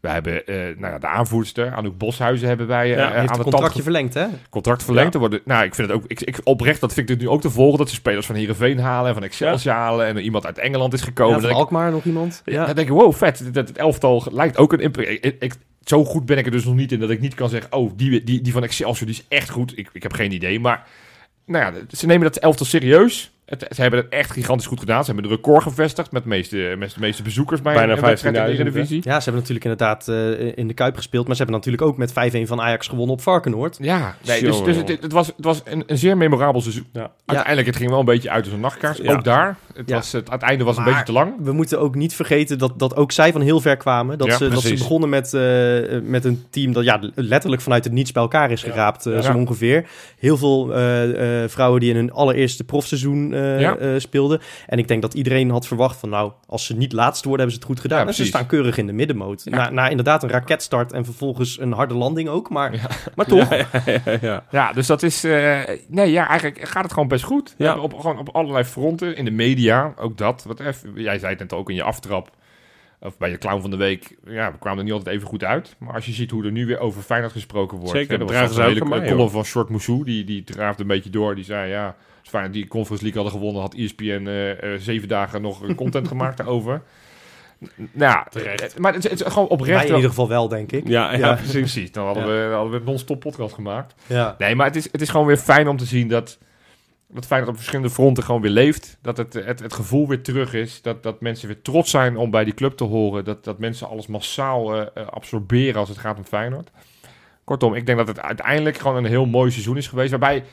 We 0.00 0.08
hebben 0.08 0.46
eh, 0.46 0.54
nou 0.56 0.92
ja, 0.92 0.98
de 0.98 1.06
aanvoerster, 1.06 1.72
Anouk 1.74 1.98
Boshuizen, 1.98 2.48
hebben 2.48 2.66
wij 2.66 2.90
eh, 2.90 2.96
Ja, 2.96 3.04
aan 3.04 3.06
heeft 3.06 3.14
de 3.14 3.20
het 3.20 3.28
tand 3.40 3.42
contractje 3.50 3.82
verlengd, 3.82 4.14
hè? 4.14 4.26
contract 4.50 4.82
verlengd. 4.84 5.08
Ja. 5.12 5.14
Er 5.14 5.28
worden, 5.28 5.40
nou, 5.44 5.64
ik 5.64 5.74
vind 5.74 5.88
het 5.88 5.96
ook, 5.96 6.04
ik, 6.06 6.20
ik, 6.20 6.40
oprecht, 6.44 6.80
dat 6.80 6.92
vind 6.92 7.10
ik 7.10 7.18
nu 7.20 7.28
ook 7.28 7.40
te 7.40 7.50
volgen, 7.50 7.78
dat 7.78 7.88
ze 7.88 7.94
spelers 7.94 8.26
van 8.26 8.34
Heerenveen 8.34 8.78
halen 8.78 9.08
en 9.08 9.14
van 9.14 9.22
Excelsior 9.24 9.74
halen 9.74 10.06
en 10.06 10.18
iemand 10.18 10.46
uit 10.46 10.58
Engeland 10.58 10.92
is 10.92 11.00
gekomen. 11.02 11.34
Ja, 11.34 11.40
van 11.40 11.50
ik- 11.50 11.56
Alkmaar 11.56 11.90
nog 11.90 12.04
iemand. 12.04 12.42
ja. 12.44 12.66
Dan 12.66 12.74
denk 12.74 12.88
ik, 12.88 12.94
wow, 12.94 13.12
vet. 13.14 13.48
Dat 13.52 13.68
het 13.68 13.78
elftal 13.78 14.26
lijkt 14.30 14.56
ook 14.56 14.72
een 14.72 14.80
ik- 15.38 15.54
zo 15.84 16.04
goed 16.04 16.26
ben 16.26 16.38
ik 16.38 16.44
er 16.46 16.52
dus 16.52 16.64
nog 16.64 16.74
niet 16.74 16.92
in 16.92 17.00
dat 17.00 17.10
ik 17.10 17.20
niet 17.20 17.34
kan 17.34 17.48
zeggen, 17.48 17.72
oh, 17.72 17.92
die, 17.96 18.24
die, 18.24 18.40
die 18.40 18.52
van 18.52 18.62
Excelsior 18.62 19.06
die 19.06 19.16
is 19.16 19.24
echt 19.38 19.50
goed. 19.50 19.78
Ik, 19.78 19.88
ik 19.92 20.02
heb 20.02 20.12
geen 20.12 20.32
idee, 20.32 20.60
maar 20.60 20.86
nou 21.46 21.64
ja, 21.64 21.80
ze 21.96 22.06
nemen 22.06 22.22
dat 22.22 22.36
elftal 22.36 22.66
serieus. 22.66 23.32
Het, 23.50 23.66
ze 23.74 23.80
hebben 23.80 24.00
het 24.00 24.08
echt 24.08 24.30
gigantisch 24.30 24.66
goed 24.66 24.78
gedaan. 24.78 25.04
Ze 25.04 25.10
hebben 25.12 25.30
de 25.30 25.36
record 25.36 25.62
gevestigd 25.62 26.12
met 26.12 26.22
de 26.22 26.28
meeste, 26.28 26.74
met 26.78 26.94
de 26.94 27.00
meeste 27.00 27.22
bezoekers 27.22 27.62
bij 27.62 27.74
Bijna 27.74 27.92
een 27.92 27.98
in 27.98 28.32
de 28.32 28.38
15.000, 28.38 28.52
Eredivisie. 28.52 28.96
Ja, 29.04 29.20
ze 29.20 29.30
hebben 29.30 29.34
natuurlijk 29.34 29.64
inderdaad 29.64 30.08
eh, 30.08 30.56
in 30.56 30.68
de 30.68 30.74
Kuip 30.74 30.96
gespeeld. 30.96 31.26
Maar 31.26 31.36
ze 31.36 31.42
hebben 31.42 31.60
natuurlijk 31.60 31.84
ook 31.84 31.96
met 31.96 32.10
5-1 32.44 32.48
van 32.48 32.60
Ajax 32.60 32.88
gewonnen 32.88 33.14
op 33.14 33.20
Varkenoord. 33.20 33.76
Ja, 33.80 34.16
nee, 34.26 34.42
dus, 34.42 34.62
dus 34.62 34.76
het, 34.76 34.88
het 34.88 35.12
was, 35.12 35.26
het 35.26 35.44
was 35.44 35.62
een, 35.64 35.82
een 35.86 35.98
zeer 35.98 36.16
memorabel 36.16 36.60
seizoen. 36.60 36.86
Ja. 36.92 37.10
Uiteindelijk, 37.26 37.66
het 37.66 37.76
ging 37.76 37.90
wel 37.90 37.98
een 37.98 38.04
beetje 38.04 38.30
uit 38.30 38.44
als 38.44 38.54
een 38.54 38.60
nachtkaars. 38.60 38.98
Ja. 38.98 39.12
Ook 39.12 39.24
daar. 39.24 39.56
Het, 39.74 39.88
Ja. 39.88 39.94
was, 39.96 40.12
het, 40.12 40.30
het 40.30 40.42
einde 40.42 40.64
was 40.64 40.76
een 40.76 40.84
beetje 40.84 41.02
te 41.02 41.12
lang. 41.12 41.32
We 41.38 41.52
moeten 41.52 41.80
ook 41.80 41.94
niet 41.94 42.14
vergeten 42.14 42.58
dat, 42.58 42.78
dat 42.78 42.96
ook 42.96 43.12
zij 43.12 43.32
van 43.32 43.40
heel 43.40 43.60
ver 43.60 43.76
kwamen. 43.76 44.18
Dat, 44.18 44.26
Ja, 44.26 44.36
ze, 44.36 44.48
dat 44.48 44.62
ze 44.62 44.74
begonnen 44.74 45.08
met, 45.08 45.34
eh, 45.34 45.40
met 46.02 46.24
een 46.24 46.44
team 46.50 46.72
dat 46.72 46.84
ja, 46.84 47.00
letterlijk 47.14 47.62
vanuit 47.62 47.84
het 47.84 47.92
niets 47.92 48.12
bij 48.12 48.22
elkaar 48.22 48.50
is 48.50 48.62
geraapt, 48.62 49.06
eh, 49.06 49.20
zo 49.20 49.32
ongeveer. 49.34 49.86
Heel 50.18 50.36
veel 50.36 50.74
eh, 50.74 51.42
eh, 51.42 51.48
vrouwen 51.50 51.80
die 51.80 51.90
in 51.90 51.96
hun 51.96 52.12
allereerste 52.12 52.64
profseizoen 52.64 53.32
eh, 53.44 53.60
Ja. 53.60 53.76
eh, 53.76 53.88
speelden. 53.98 54.40
En 54.66 54.78
ik 54.78 54.88
denk 54.88 55.02
dat 55.02 55.14
iedereen 55.14 55.50
had 55.50 55.66
verwacht 55.66 55.96
van 55.96 56.08
nou, 56.08 56.32
als 56.46 56.66
ze 56.66 56.76
niet 56.76 56.92
laatst 56.92 57.24
worden, 57.24 57.40
hebben 57.46 57.54
ze 57.54 57.60
het 57.66 57.70
goed 57.70 57.80
gedaan. 57.80 58.00
Ja, 58.00 58.06
en 58.06 58.14
ze 58.14 58.24
staan 58.24 58.46
keurig 58.46 58.76
in 58.78 58.86
de 58.86 58.92
middenmoot. 58.92 59.42
Ja. 59.44 59.56
Na, 59.56 59.70
na 59.70 59.88
inderdaad 59.88 60.22
een 60.22 60.30
raketstart 60.30 60.92
en 60.92 61.04
vervolgens 61.04 61.60
een 61.60 61.72
harde 61.72 61.94
landing 61.94 62.28
ook. 62.28 62.50
Maar, 62.50 62.74
Ja. 62.74 62.80
maar 63.14 63.26
toch. 63.26 63.50
Ja, 63.50 63.66
ja, 64.04 64.18
ja. 64.20 64.44
Ja, 64.50 64.72
dus 64.72 64.86
dat 64.86 65.02
is... 65.02 65.24
eh, 65.24 65.58
nee, 65.88 66.10
ja, 66.10 66.28
eigenlijk 66.28 66.68
gaat 66.68 66.82
het 66.82 66.92
gewoon 66.92 67.08
best 67.08 67.24
goed. 67.24 67.54
Ja. 67.58 67.78
op, 67.78 67.94
gewoon 67.94 68.18
op 68.18 68.28
allerlei 68.28 68.64
fronten. 68.64 69.16
In 69.16 69.24
de 69.24 69.30
media, 69.30 69.92
ook 69.96 70.18
dat. 70.18 70.44
Wat 70.46 70.60
even, 70.60 70.92
jij 70.94 71.18
zei 71.18 71.30
het 71.30 71.38
net 71.40 71.52
ook 71.52 71.68
in 71.68 71.74
je 71.74 71.82
aftrap. 71.82 72.30
Of 73.02 73.18
bij 73.18 73.30
je 73.30 73.38
clown 73.38 73.60
van 73.60 73.70
de 73.70 73.76
week. 73.76 74.16
Ja, 74.24 74.52
we 74.52 74.58
kwamen 74.58 74.78
er 74.78 74.84
niet 74.84 74.92
altijd 74.92 75.14
even 75.16 75.28
goed 75.28 75.44
uit. 75.44 75.76
Maar 75.78 75.94
als 75.94 76.06
je 76.06 76.12
ziet 76.12 76.30
hoe 76.30 76.44
er 76.44 76.50
nu 76.52 76.66
weer 76.66 76.78
over 76.78 77.02
Feyenoord 77.02 77.32
gesproken 77.32 77.76
wordt. 77.78 77.92
Zeker, 77.92 78.12
hè, 78.12 78.18
dat 78.18 78.30
was 78.32 78.56
een 78.56 78.62
hele 78.64 78.80
column 79.06 79.30
van 79.30 79.44
Short 79.44 79.68
Moussou. 79.68 80.04
Die, 80.04 80.24
die 80.24 80.44
draafde 80.44 80.82
een 80.82 80.88
beetje 80.88 81.10
door. 81.10 81.34
Die 81.34 81.44
zei, 81.44 81.70
ja, 81.70 81.96
Feyenoord 82.22 82.54
die 82.54 82.68
Conference 82.68 83.04
League 83.04 83.22
hadden 83.22 83.40
gewonnen... 83.40 83.62
had 83.62 83.74
ESPN 83.74 84.24
eh, 84.26 84.74
eh, 84.74 84.80
zeven 84.80 85.08
dagen 85.08 85.42
nog 85.42 85.66
eh, 85.68 85.74
content 85.74 86.08
gemaakt 86.14 86.36
daarover. 86.36 86.82
Nou 87.76 88.12
ja, 88.12 88.26
Terecht. 88.30 88.78
maar 88.78 88.92
het 88.94 89.04
is, 89.04 89.10
het 89.10 89.20
is 89.20 89.26
gewoon 89.32 89.48
Wij 89.48 89.56
oprecht... 89.58 89.80
in 89.82 89.86
wel- 89.86 89.94
ieder 89.96 90.10
geval 90.10 90.28
wel, 90.28 90.48
denk 90.48 90.72
ik. 90.72 90.88
Ja, 90.88 91.12
ja, 91.12 91.18
Ja. 91.18 91.34
precies. 91.42 91.52
Precies, 91.52 91.92
dan 91.92 92.04
hadden, 92.06 92.22
Ja. 92.26 92.48
we, 92.48 92.54
hadden 92.54 92.72
we 92.72 92.78
een 92.78 92.84
non-stop 92.84 93.20
podcast 93.20 93.54
gemaakt. 93.54 93.94
Ja. 94.06 94.34
Nee, 94.38 94.54
maar 94.54 94.66
het 94.66 94.76
is, 94.76 94.88
het 94.92 95.00
is 95.00 95.08
gewoon 95.08 95.26
weer 95.26 95.36
fijn 95.36 95.68
om 95.68 95.76
te 95.76 95.84
zien 95.84 96.08
dat, 96.08 96.38
dat 97.08 97.26
Feyenoord 97.26 97.50
op 97.52 97.56
verschillende 97.58 97.90
fronten 97.92 98.24
gewoon 98.24 98.40
weer 98.40 98.50
leeft. 98.50 98.98
Dat 99.02 99.16
het, 99.16 99.32
het, 99.32 99.60
het 99.60 99.72
gevoel 99.72 100.08
weer 100.08 100.22
terug 100.22 100.54
is. 100.54 100.82
Dat, 100.82 101.02
dat 101.02 101.20
mensen 101.20 101.48
weer 101.48 101.62
trots 101.62 101.90
zijn 101.90 102.16
om 102.16 102.30
bij 102.30 102.44
die 102.44 102.54
club 102.54 102.76
te 102.76 102.84
horen. 102.84 103.24
Dat, 103.24 103.44
dat 103.44 103.58
mensen 103.58 103.88
alles 103.88 104.06
massaal 104.06 104.90
absorberen 104.94 105.80
als 105.80 105.88
het 105.88 105.98
gaat 105.98 106.16
om 106.18 106.24
Feyenoord. 106.24 106.70
Kortom, 107.44 107.74
ik 107.74 107.86
denk 107.86 107.98
dat 107.98 108.08
het 108.08 108.20
uiteindelijk 108.20 108.78
gewoon 108.78 108.96
een 108.96 109.04
heel 109.10 109.26
mooi 109.26 109.50
seizoen 109.50 109.76
is 109.76 109.86
geweest. 109.88 110.10
Waarbij, 110.10 110.44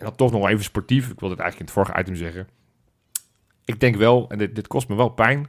en 0.00 0.06
dan 0.06 0.14
toch 0.14 0.30
nog 0.32 0.48
even 0.48 0.64
sportief. 0.64 1.10
Ik 1.10 1.20
wilde 1.20 1.34
het 1.34 1.42
eigenlijk 1.42 1.58
in 1.58 1.64
het 1.64 1.86
vorige 1.86 2.00
item 2.00 2.14
zeggen. 2.14 2.48
Ik 3.64 3.80
denk 3.80 3.96
wel, 3.96 4.26
en 4.28 4.38
dit, 4.38 4.54
dit 4.54 4.66
kost 4.66 4.88
me 4.88 4.94
wel 4.94 5.08
pijn. 5.08 5.48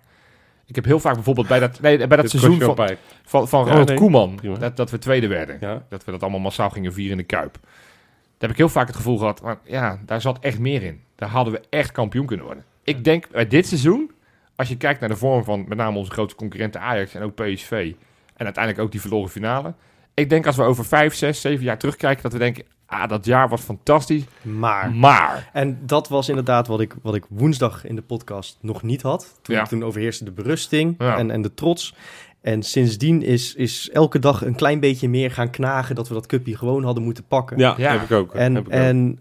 Ik 0.65 0.75
heb 0.75 0.85
heel 0.85 0.99
vaak 0.99 1.13
bijvoorbeeld 1.13 1.47
bij 1.47 1.59
dat, 1.59 1.79
nee, 1.81 1.97
bij 1.97 2.07
dat 2.07 2.21
Dit 2.21 2.29
seizoen 2.29 2.59
van, 2.59 2.75
pijn. 2.75 2.97
van, 3.23 3.47
van 3.47 3.65
Ja, 3.65 3.69
Ronald 3.69 3.87
nee, 3.87 3.97
Koeman. 3.97 4.39
Dat, 4.59 4.77
dat 4.77 4.91
we 4.91 4.97
tweede 4.97 5.27
werden. 5.27 5.57
Ja. 5.59 5.85
Dat 5.89 6.05
we 6.05 6.11
dat 6.11 6.21
allemaal 6.21 6.39
massaal 6.39 6.69
gingen 6.69 6.93
vieren 6.93 7.11
in 7.11 7.17
de 7.17 7.23
Kuip. 7.23 7.53
Daar 7.61 8.49
heb 8.49 8.49
ik 8.49 8.57
heel 8.57 8.69
vaak 8.69 8.87
het 8.87 8.95
gevoel 8.95 9.17
gehad, 9.17 9.41
maar 9.41 9.59
ja, 9.63 9.99
daar 10.05 10.21
zat 10.21 10.39
echt 10.39 10.59
meer 10.59 10.83
in. 10.83 11.01
Daar 11.15 11.29
hadden 11.29 11.53
we 11.53 11.61
echt 11.69 11.91
kampioen 11.91 12.25
kunnen 12.25 12.45
worden. 12.45 12.63
Ik 12.83 13.03
denk 13.03 13.29
bij 13.29 13.47
dit 13.47 13.67
seizoen, 13.67 14.11
als 14.55 14.69
je 14.69 14.77
kijkt 14.77 14.99
naar 14.99 15.09
de 15.09 15.15
vorm 15.15 15.43
van 15.43 15.65
met 15.67 15.77
name 15.77 15.97
onze 15.97 16.11
grote 16.11 16.35
concurrenten 16.35 16.81
Ajax 16.81 17.13
en 17.13 17.21
ook 17.21 17.35
PSV. 17.35 17.93
En 18.35 18.45
uiteindelijk 18.45 18.83
ook 18.85 18.91
die 18.91 19.01
verloren 19.01 19.29
finale. 19.29 19.73
Ik 20.13 20.29
denk 20.29 20.45
als 20.45 20.55
we 20.55 20.63
over 20.63 20.85
vijf, 20.85 21.13
zes, 21.13 21.41
zeven 21.41 21.63
jaar 21.63 21.77
terugkijken, 21.77 22.23
dat 22.23 22.33
we 22.33 22.37
denken, 22.37 22.65
ah, 22.91 23.09
dat 23.09 23.25
jaar 23.25 23.49
was 23.49 23.61
fantastisch. 23.61 24.23
Maar. 24.41 24.91
Maar, 24.91 25.49
En 25.53 25.79
dat 25.85 26.09
was 26.09 26.29
inderdaad 26.29 26.67
wat 26.67 26.79
ik, 26.81 26.95
wat 27.01 27.15
ik 27.15 27.25
woensdag 27.29 27.85
in 27.85 27.95
de 27.95 28.01
podcast 28.01 28.57
nog 28.61 28.83
niet 28.83 29.01
had. 29.01 29.39
Toen, 29.41 29.55
Ja. 29.55 29.65
toen 29.65 29.83
overheerste 29.83 30.23
de 30.23 30.31
berusting 30.31 30.95
Ja. 30.97 31.17
en, 31.17 31.31
en 31.31 31.41
de 31.41 31.53
trots. 31.53 31.95
En 32.41 32.63
sindsdien 32.63 33.21
is, 33.23 33.55
is 33.55 33.89
elke 33.93 34.19
dag 34.19 34.45
een 34.45 34.55
klein 34.55 34.79
beetje 34.79 35.09
meer 35.09 35.31
gaan 35.31 35.49
knagen 35.49 35.95
dat 35.95 36.07
we 36.07 36.13
dat 36.13 36.25
cupje 36.25 36.57
gewoon 36.57 36.83
hadden 36.83 37.03
moeten 37.03 37.23
pakken. 37.27 37.57
Ja, 37.57 37.73
Ja. 37.77 37.91
heb 37.91 38.01
ik 38.01 38.11
ook. 38.11 38.35
en 38.35 38.55
heb 38.55 38.67
ik 38.67 38.73
ook. 38.73 38.79
en 38.79 39.19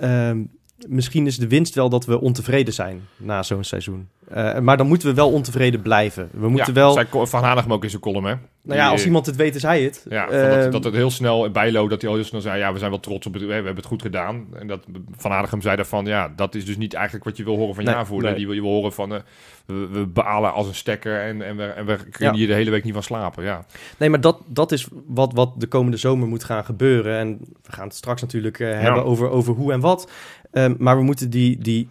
ehm, 0.00 0.42
misschien 0.88 1.26
is 1.26 1.38
de 1.38 1.48
winst 1.48 1.74
wel 1.74 1.88
dat 1.88 2.04
we 2.04 2.20
ontevreden 2.20 2.74
zijn 2.74 3.02
na 3.16 3.42
zo'n 3.42 3.64
seizoen. 3.64 4.08
Eh, 4.28 4.58
maar 4.58 4.76
dan 4.76 4.86
moeten 4.86 5.08
we 5.08 5.14
wel 5.14 5.30
ontevreden 5.32 5.82
blijven. 5.82 6.28
We 6.32 6.48
moeten 6.48 6.74
ja, 6.74 6.94
wel... 7.12 7.26
Van 7.26 7.44
Hanegem 7.44 7.72
ook 7.72 7.82
in 7.84 7.90
zijn 7.90 8.02
column, 8.02 8.24
hè? 8.26 8.34
Nou 8.62 8.78
ja, 8.78 8.88
als 8.88 9.00
eh, 9.00 9.06
iemand 9.06 9.26
het 9.26 9.36
weet, 9.36 9.54
is 9.54 9.62
hij 9.62 9.82
het. 9.82 10.06
Ja, 10.08 10.26
van 10.26 10.34
Ehm, 10.34 10.60
dat, 10.62 10.72
dat 10.72 10.84
het 10.84 10.94
heel 10.94 11.10
snel, 11.10 11.50
Bijlo, 11.50 11.88
dat 11.88 12.00
hij 12.00 12.10
al 12.10 12.16
heel 12.16 12.24
snel 12.26 12.40
zei, 12.40 12.58
ja, 12.58 12.72
we 12.72 12.78
zijn 12.78 12.90
wel 12.90 13.00
trots 13.00 13.26
op 13.26 13.32
het, 13.32 13.42
we 13.46 13.52
hebben 13.52 13.76
het 13.76 13.84
goed 13.84 14.02
gedaan. 14.02 14.46
En 14.58 14.66
dat 14.66 14.80
Van 15.16 15.30
Hanegem 15.30 15.60
zei 15.60 15.76
daarvan, 15.76 16.04
ja, 16.04 16.32
dat 16.36 16.54
is 16.54 16.64
dus 16.64 16.76
niet 16.76 16.94
eigenlijk 16.94 17.24
wat 17.24 17.36
je 17.36 17.44
wil 17.44 17.56
horen 17.56 17.74
van 17.74 17.84
je 17.84 17.90
Nee, 17.90 17.98
aanvoerder. 17.98 18.28
nee. 18.30 18.38
Die 18.38 18.46
wil, 18.46 18.54
je 18.54 18.60
wil 18.62 18.70
horen 18.70 18.92
van, 18.92 19.14
eh, 19.14 19.20
we, 19.66 19.88
we 19.92 20.06
balen 20.06 20.52
als 20.52 20.66
een 20.66 20.74
stekker 20.74 21.20
en, 21.20 21.42
en, 21.42 21.56
we, 21.56 21.62
en 21.64 21.86
we 21.86 21.96
kunnen 21.96 22.32
Ja. 22.34 22.38
hier 22.38 22.46
de 22.46 22.54
hele 22.54 22.70
week 22.70 22.84
niet 22.84 22.92
van 22.92 23.02
slapen, 23.02 23.44
ja. 23.44 23.64
Nee, 23.96 24.10
maar 24.10 24.20
dat, 24.20 24.40
dat 24.46 24.72
is 24.72 24.88
wat, 25.06 25.32
wat 25.32 25.52
de 25.56 25.66
komende 25.66 25.96
zomer 25.96 26.28
moet 26.28 26.44
gaan 26.44 26.64
gebeuren. 26.64 27.18
En 27.18 27.38
we 27.62 27.72
gaan 27.72 27.86
het 27.86 27.96
straks 27.96 28.20
natuurlijk 28.20 28.58
hebben 28.58 29.04
over, 29.04 29.30
over 29.30 29.54
hoe 29.54 29.72
en 29.72 29.80
wat. 29.80 30.10
Ehm, 30.50 30.74
maar 30.78 30.96
we 30.96 31.02
moeten 31.02 31.30
die, 31.30 31.58
die 31.58 31.88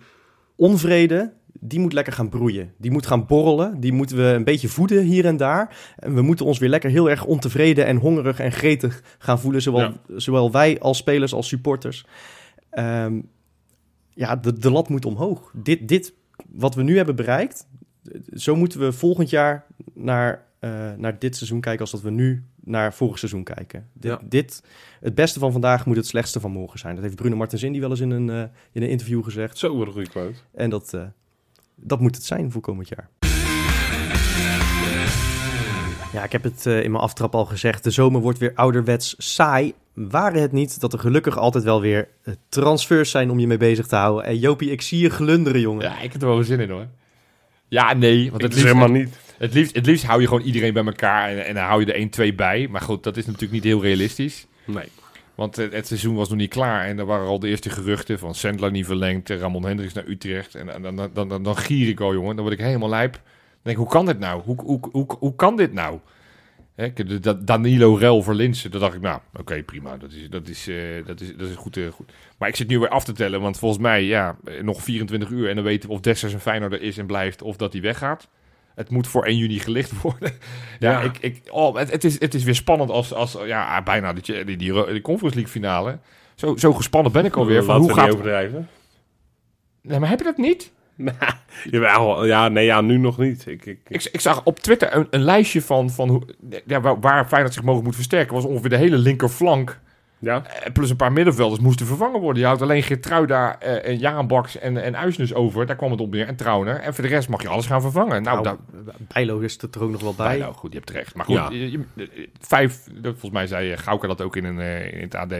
onvrede, 0.56 1.34
die 1.60 1.80
moet 1.80 1.94
lekker 1.94 2.14
gaan 2.14 2.30
broeien. 2.30 2.74
Die 2.78 2.92
moet 2.92 3.06
gaan 3.06 3.26
borrelen. 3.26 3.80
Die 3.80 3.94
moeten 3.94 4.18
we 4.18 4.24
een 4.24 4.44
beetje 4.44 4.68
voeden 4.68 5.04
hier 5.04 5.26
en 5.26 5.38
daar. 5.38 5.94
En 5.98 6.14
we 6.16 6.22
moeten 6.22 6.46
ons 6.46 6.60
weer 6.60 6.70
lekker 6.70 6.90
heel 6.90 7.10
erg 7.10 7.26
ontevreden 7.26 7.86
en 7.86 7.98
hongerig 7.98 8.40
en 8.40 8.52
gretig 8.52 9.04
gaan 9.18 9.40
voelen. 9.40 9.62
Zowel, 9.62 9.82
Ja. 9.82 9.94
zowel 10.16 10.52
wij 10.52 10.80
als 10.80 10.98
spelers 10.98 11.34
als 11.34 11.48
supporters. 11.48 12.06
Ehm, 12.70 13.22
ja, 14.14 14.36
de, 14.36 14.54
de 14.60 14.72
lat 14.72 14.90
moet 14.90 15.06
omhoog. 15.06 15.52
Dit, 15.54 15.88
dit, 15.88 16.14
wat 16.50 16.76
we 16.76 16.84
nu 16.84 16.96
hebben 16.98 17.16
bereikt, 17.16 17.68
zo 18.34 18.56
moeten 18.56 18.80
we 18.80 18.92
volgend 18.92 19.30
jaar 19.30 19.66
naar, 19.94 20.46
eh, 20.60 20.70
naar 20.98 21.20
dit 21.20 21.36
seizoen 21.36 21.62
kijken 21.62 21.82
als 21.82 21.92
dat 21.92 22.02
we 22.02 22.10
nu 22.12 22.44
naar 22.64 22.94
vorig 22.94 23.18
seizoen 23.20 23.44
kijken. 23.44 23.88
Dit, 23.94 24.12
Ja. 24.12 24.20
dit, 24.24 24.64
het 25.00 25.16
beste 25.16 25.40
van 25.40 25.52
vandaag 25.52 25.86
moet 25.86 25.96
het 25.96 26.08
slechtste 26.08 26.40
van 26.40 26.52
morgen 26.52 26.80
zijn. 26.80 26.96
Dat 26.96 27.04
heeft 27.04 27.16
Bruno 27.16 27.36
Martens 27.36 27.64
Indy 27.64 27.80
wel 27.80 27.90
eens 27.90 28.00
in 28.00 28.10
een, 28.12 28.30
eh, 28.30 28.42
in 28.72 28.82
een 28.82 28.90
interview 28.90 29.24
gezegd. 29.24 29.58
Zo, 29.58 29.82
een 29.82 29.92
goede 29.92 30.10
quote. 30.10 30.38
En 30.54 30.70
dat, 30.70 30.94
eh, 30.94 31.02
dat 31.76 32.00
moet 32.00 32.16
het 32.16 32.26
zijn 32.26 32.52
voor 32.52 32.62
komend 32.62 32.88
jaar. 32.88 33.10
Ja, 36.14 36.24
ik 36.24 36.32
heb 36.32 36.44
het 36.44 36.66
eh, 36.66 36.84
in 36.84 36.92
mijn 36.92 37.04
aftrap 37.04 37.36
al 37.36 37.46
gezegd. 37.46 37.84
De 37.84 37.92
zomer 37.92 38.22
wordt 38.22 38.40
weer 38.40 38.52
ouderwets 38.56 39.16
saai. 39.18 39.74
Waren 39.94 40.42
het 40.42 40.52
niet 40.52 40.80
dat 40.80 40.94
er 40.94 41.00
gelukkig 41.00 41.38
altijd 41.38 41.64
wel 41.64 41.82
weer 41.82 42.08
transfers 42.50 43.12
zijn 43.12 43.30
om 43.30 43.40
je 43.40 43.48
mee 43.48 43.58
bezig 43.58 43.88
te 43.88 43.96
houden. 43.96 44.26
En 44.26 44.38
Jopie, 44.38 44.72
ik 44.72 44.82
zie 44.82 45.00
je 45.00 45.10
glunderen, 45.10 45.62
jongen. 45.62 45.84
Ja, 45.84 46.00
ik 46.00 46.12
heb 46.12 46.22
er 46.22 46.28
wel 46.28 46.44
zin 46.44 46.60
in 46.60 46.70
hoor. 46.70 46.88
Ja, 47.68 47.94
nee, 47.94 48.30
want 48.30 48.42
Het 48.42 48.42
het 48.42 48.52
is 48.52 48.58
liefst, 48.64 48.74
helemaal 48.74 49.02
niet. 49.02 49.18
Het, 49.40 49.54
liefst, 49.54 49.76
het 49.76 49.86
liefst 49.86 50.06
hou 50.06 50.22
je 50.22 50.28
gewoon 50.28 50.44
iedereen 50.44 50.74
bij 50.74 50.86
elkaar 50.86 51.30
en, 51.30 51.46
en 51.46 51.54
dan 51.54 51.64
hou 51.64 51.80
je 51.80 51.86
er 51.86 52.00
1, 52.00 52.10
2 52.10 52.34
bij. 52.36 52.68
Maar 52.68 52.82
goed, 52.82 53.04
dat 53.04 53.18
is 53.18 53.26
natuurlijk 53.26 53.52
niet 53.54 53.64
heel 53.64 53.82
realistisch. 53.82 54.48
Nee. 54.66 54.88
Want 55.36 55.56
het, 55.56 55.74
het 55.74 55.88
seizoen 55.88 56.16
was 56.16 56.30
nog 56.30 56.38
niet 56.38 56.50
klaar 56.50 56.86
en 56.86 57.00
er 57.00 57.06
waren 57.06 57.28
al 57.28 57.40
de 57.40 57.48
eerste 57.48 57.70
geruchten 57.70 58.20
van 58.20 58.36
Sandler 58.36 58.72
niet 58.72 58.86
verlengd, 58.86 59.30
Ramon 59.30 59.66
Hendricks 59.66 59.94
naar 59.94 60.08
Utrecht. 60.08 60.56
En, 60.56 60.66
dan- 60.82 60.96
dan, 60.96 61.10
dan, 61.14 61.28
dan, 61.30 61.44
dan, 61.44 61.58
gier 61.58 61.88
ik 61.88 62.00
al, 62.00 62.14
jongen. 62.14 62.36
Dan 62.36 62.46
word 62.46 62.60
ik 62.60 62.66
helemaal 62.66 62.90
lijp. 62.90 63.14
Dan 63.14 63.22
denk 63.62 63.78
ik, 63.78 63.84
hoe 63.84 63.92
kan 63.92 64.06
dit 64.06 64.20
nou? 64.20 64.42
Hoe, 64.42 64.62
hoe, 64.62 64.80
hoe, 64.92 65.06
hoe 65.20 65.36
kan 65.36 65.56
dit 65.56 65.74
nou? 65.74 66.00
Dat 67.22 67.48
Danilo 67.48 67.96
Rel 67.96 68.24
voor 68.24 68.34
Linsen, 68.34 68.72
dan 68.72 68.80
dacht 68.80 68.94
ik, 68.96 69.02
nou, 69.02 69.20
oké, 69.34 69.64
prima. 69.64 69.98
Dat 69.98 70.12
is, 70.12 70.30
dat, 70.30 70.48
is, 70.48 70.68
eh, 70.68 70.76
dat, 71.06 71.22
is, 71.22 71.36
dat 71.36 71.50
is 71.50 71.56
goed, 71.56 71.78
eh, 71.78 71.88
goed. 71.88 72.12
Maar 72.38 72.50
ik 72.50 72.56
zit 72.56 72.68
nu 72.68 72.80
weer 72.80 72.90
af 72.90 73.04
te 73.04 73.12
tellen, 73.14 73.42
want 73.42 73.58
volgens 73.60 73.82
mij, 73.82 74.04
ja, 74.04 74.38
eh, 74.44 74.64
nog 74.64 74.84
24 74.84 75.30
uur 75.30 75.50
en 75.50 75.56
dan 75.56 75.64
weten 75.64 75.90
we 75.90 75.96
of 75.96 76.02
Dessers 76.02 76.34
een 76.34 76.40
Feyenoorder 76.40 76.82
is 76.82 76.98
en 76.98 77.06
blijft 77.06 77.42
of 77.42 77.56
dat 77.58 77.74
hij 77.74 77.82
weggaat. 77.82 78.30
Het 78.80 78.90
moet 78.90 79.08
voor 79.08 79.26
1 79.26 79.38
juni 79.38 79.60
gelicht 79.60 80.02
worden. 80.02 80.32
ja, 80.80 80.92
Ja. 80.92 81.02
Ik, 81.02 81.18
ik, 81.20 81.42
oh, 81.50 81.76
het, 81.76 81.92
het, 81.92 82.04
is, 82.04 82.20
het 82.20 82.34
is 82.34 82.44
weer 82.44 82.56
spannend 82.56 82.90
als, 82.90 83.14
als 83.14 83.38
ja, 83.46 83.84
bijna 83.84 84.14
die, 84.14 84.46
die, 84.46 84.58
die, 84.58 84.86
die 84.86 85.02
Conference 85.02 85.38
League 85.38 85.54
finale. 85.54 86.00
Zo, 86.36 86.58
zo 86.58 86.74
gespannen 86.74 87.12
ben 87.12 87.26
ik 87.26 87.36
alweer. 87.36 87.64
Van 87.64 87.82
hoe 87.82 87.94
gaat... 87.94 88.10
overdrijven. 88.10 88.70
Nee, 89.82 90.00
maar 90.00 90.10
heb 90.10 90.20
je 90.20 90.26
dat 90.26 90.38
niet? 90.38 90.72
Jawel, 91.72 92.26
ja, 92.26 92.48
nee, 92.48 92.66
ja, 92.66 92.82
nu 92.82 92.98
nog 92.98 93.18
niet. 93.18 93.46
Ik, 93.46 93.66
ik, 93.66 93.80
Ik, 93.88 94.10
ik 94.12 94.20
zag 94.20 94.42
op 94.44 94.60
Twitter 94.60 94.96
een, 94.96 95.08
een 95.10 95.24
lijstje 95.24 95.62
van, 95.62 95.90
van 95.90 96.10
hoe, 96.10 96.22
ja, 96.66 96.82
waar, 96.82 97.00
waar 97.00 97.28
Feyenoord 97.28 97.54
zich 97.54 97.64
mogelijk 97.64 97.88
moet 97.88 97.96
versterken. 97.96 98.36
was 98.36 98.46
ongeveer 98.46 98.70
de 98.70 98.78
hele 98.78 98.98
linkerflank. 98.98 99.80
Ja, 100.20 100.46
eh, 100.46 100.72
Plus 100.72 100.90
een 100.90 100.96
paar 100.96 101.12
middenvelders 101.12 101.62
moesten 101.62 101.86
vervangen 101.86 102.20
worden. 102.22 102.42
Je 102.42 102.48
houdt 102.48 102.62
alleen 102.62 102.84
Geertruida 102.84 103.60
eh, 103.60 104.04
en 104.18 104.28
Baks 104.28 104.58
en, 104.60 104.84
en 104.84 104.98
Uisnes 104.98 105.34
over. 105.34 105.66
Daar 105.66 105.76
kwam 105.76 105.92
het 105.92 106.02
op 106.02 106.12
neer. 106.12 106.28
En 106.28 106.36
Trauner. 106.36 106.76
En 106.80 106.94
voor 106.94 107.04
de 107.04 107.10
rest 107.10 107.30
mag 107.30 107.42
je 107.42 107.48
alles 107.48 107.66
gaan 107.66 107.82
vervangen. 107.82 108.24
Nou, 108.24 108.42
Nou, 108.44 108.58
Bijlo 109.14 109.40
is 109.40 109.58
er 109.58 109.84
ook 109.84 109.92
nog 109.92 110.02
wel 110.02 110.16
bij. 110.16 110.28
bij. 110.28 110.38
Nou, 110.38 110.54
goed, 110.54 110.70
je 110.72 110.76
hebt 110.78 110.90
terecht. 110.90 111.16
Maar 111.16 111.26
goed, 111.26 111.36
Ja. 111.36 111.50
je- 111.52 111.72
je- 111.72 112.30
vijf, 112.40 112.84
volgens 113.02 113.32
mij 113.32 113.48
zei 113.48 113.78
Gauka 113.78 114.08
dat 114.08 114.22
ook 114.22 114.36
in, 114.36 114.44
een, 114.46 114.60
eh, 114.60 114.94
in 114.94 115.02
het 115.02 115.16
AD. 115.16 115.34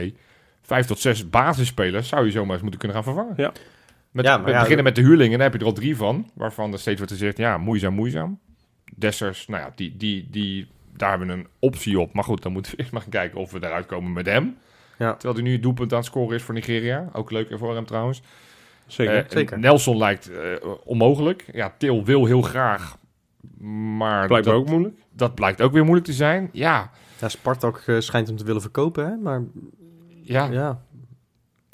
Vijf 0.62 0.86
tot 0.86 0.98
zes 0.98 1.30
basisspelers 1.30 2.08
zou 2.08 2.24
je 2.24 2.30
zomaar 2.30 2.52
eens 2.52 2.62
moeten 2.62 2.78
kunnen 2.80 2.96
gaan 2.96 3.14
vervangen. 3.14 3.34
Ja. 3.36 3.52
Met, 4.10 4.24
Ja, 4.24 4.42
we 4.44 4.50
ja, 4.50 4.58
beginnen 4.60 4.84
met 4.84 4.94
de 4.94 5.00
huurlingen, 5.02 5.38
daar 5.38 5.50
heb 5.50 5.52
je 5.52 5.60
er 5.66 5.72
al 5.72 5.78
drie 5.80 5.96
van. 5.96 6.30
Waarvan 6.34 6.72
er 6.72 6.78
steeds 6.78 6.96
wordt 6.98 7.12
gezegd, 7.12 7.36
ja, 7.36 7.58
moeizaam, 7.58 7.94
moeizaam. 7.94 8.38
Dessers, 8.96 9.46
nou 9.46 9.62
ja, 9.62 9.72
die, 9.74 9.96
die, 9.96 10.26
die, 10.30 10.68
daar 10.96 11.10
hebben 11.10 11.28
we 11.28 11.32
een 11.34 11.46
optie 11.58 12.00
op. 12.00 12.12
Maar 12.12 12.24
goed, 12.24 12.42
dan 12.42 12.52
moeten 12.52 12.72
we 12.72 12.78
eerst 12.78 12.92
maar 12.92 13.00
gaan 13.00 13.10
kijken 13.10 13.38
of 13.38 13.52
we 13.52 13.58
eruit 13.64 13.86
komen 13.86 14.12
met 14.12 14.26
hem. 14.26 14.56
Ja. 15.00 15.12
Terwijl 15.12 15.34
hij 15.34 15.42
nu 15.42 15.52
het 15.52 15.62
doelpunt 15.62 15.92
aan 15.92 15.98
het 15.98 16.06
scoren 16.06 16.36
is 16.36 16.42
voor 16.42 16.54
Nigeria. 16.54 17.08
Ook 17.12 17.30
leuk 17.30 17.48
voor 17.58 17.74
hem 17.74 17.86
trouwens. 17.86 18.22
zeker. 18.86 19.16
Eh, 19.16 19.24
zeker. 19.28 19.58
Nelson 19.58 19.96
lijkt 19.96 20.30
eh, 20.30 20.38
onmogelijk. 20.84 21.44
Ja, 21.52 21.74
Til 21.78 22.04
wil 22.04 22.24
heel 22.26 22.42
graag. 22.42 22.96
Maar 23.96 24.26
Blijkbaar 24.26 24.52
dat, 24.52 24.62
ook 24.62 24.68
moeilijk. 24.68 24.94
dat 25.12 25.34
blijkt 25.34 25.62
ook 25.62 25.72
weer 25.72 25.82
moeilijk 25.84 26.06
te 26.06 26.12
zijn. 26.12 26.48
Ja, 26.52 26.90
Ja, 27.20 27.28
Spartak 27.28 27.82
eh, 27.86 27.96
schijnt 27.98 28.26
hem 28.26 28.36
te 28.36 28.44
willen 28.44 28.60
verkopen, 28.60 29.06
hè? 29.06 29.16
Maar 29.16 29.42
ja, 30.22 30.44
ja, 30.50 30.82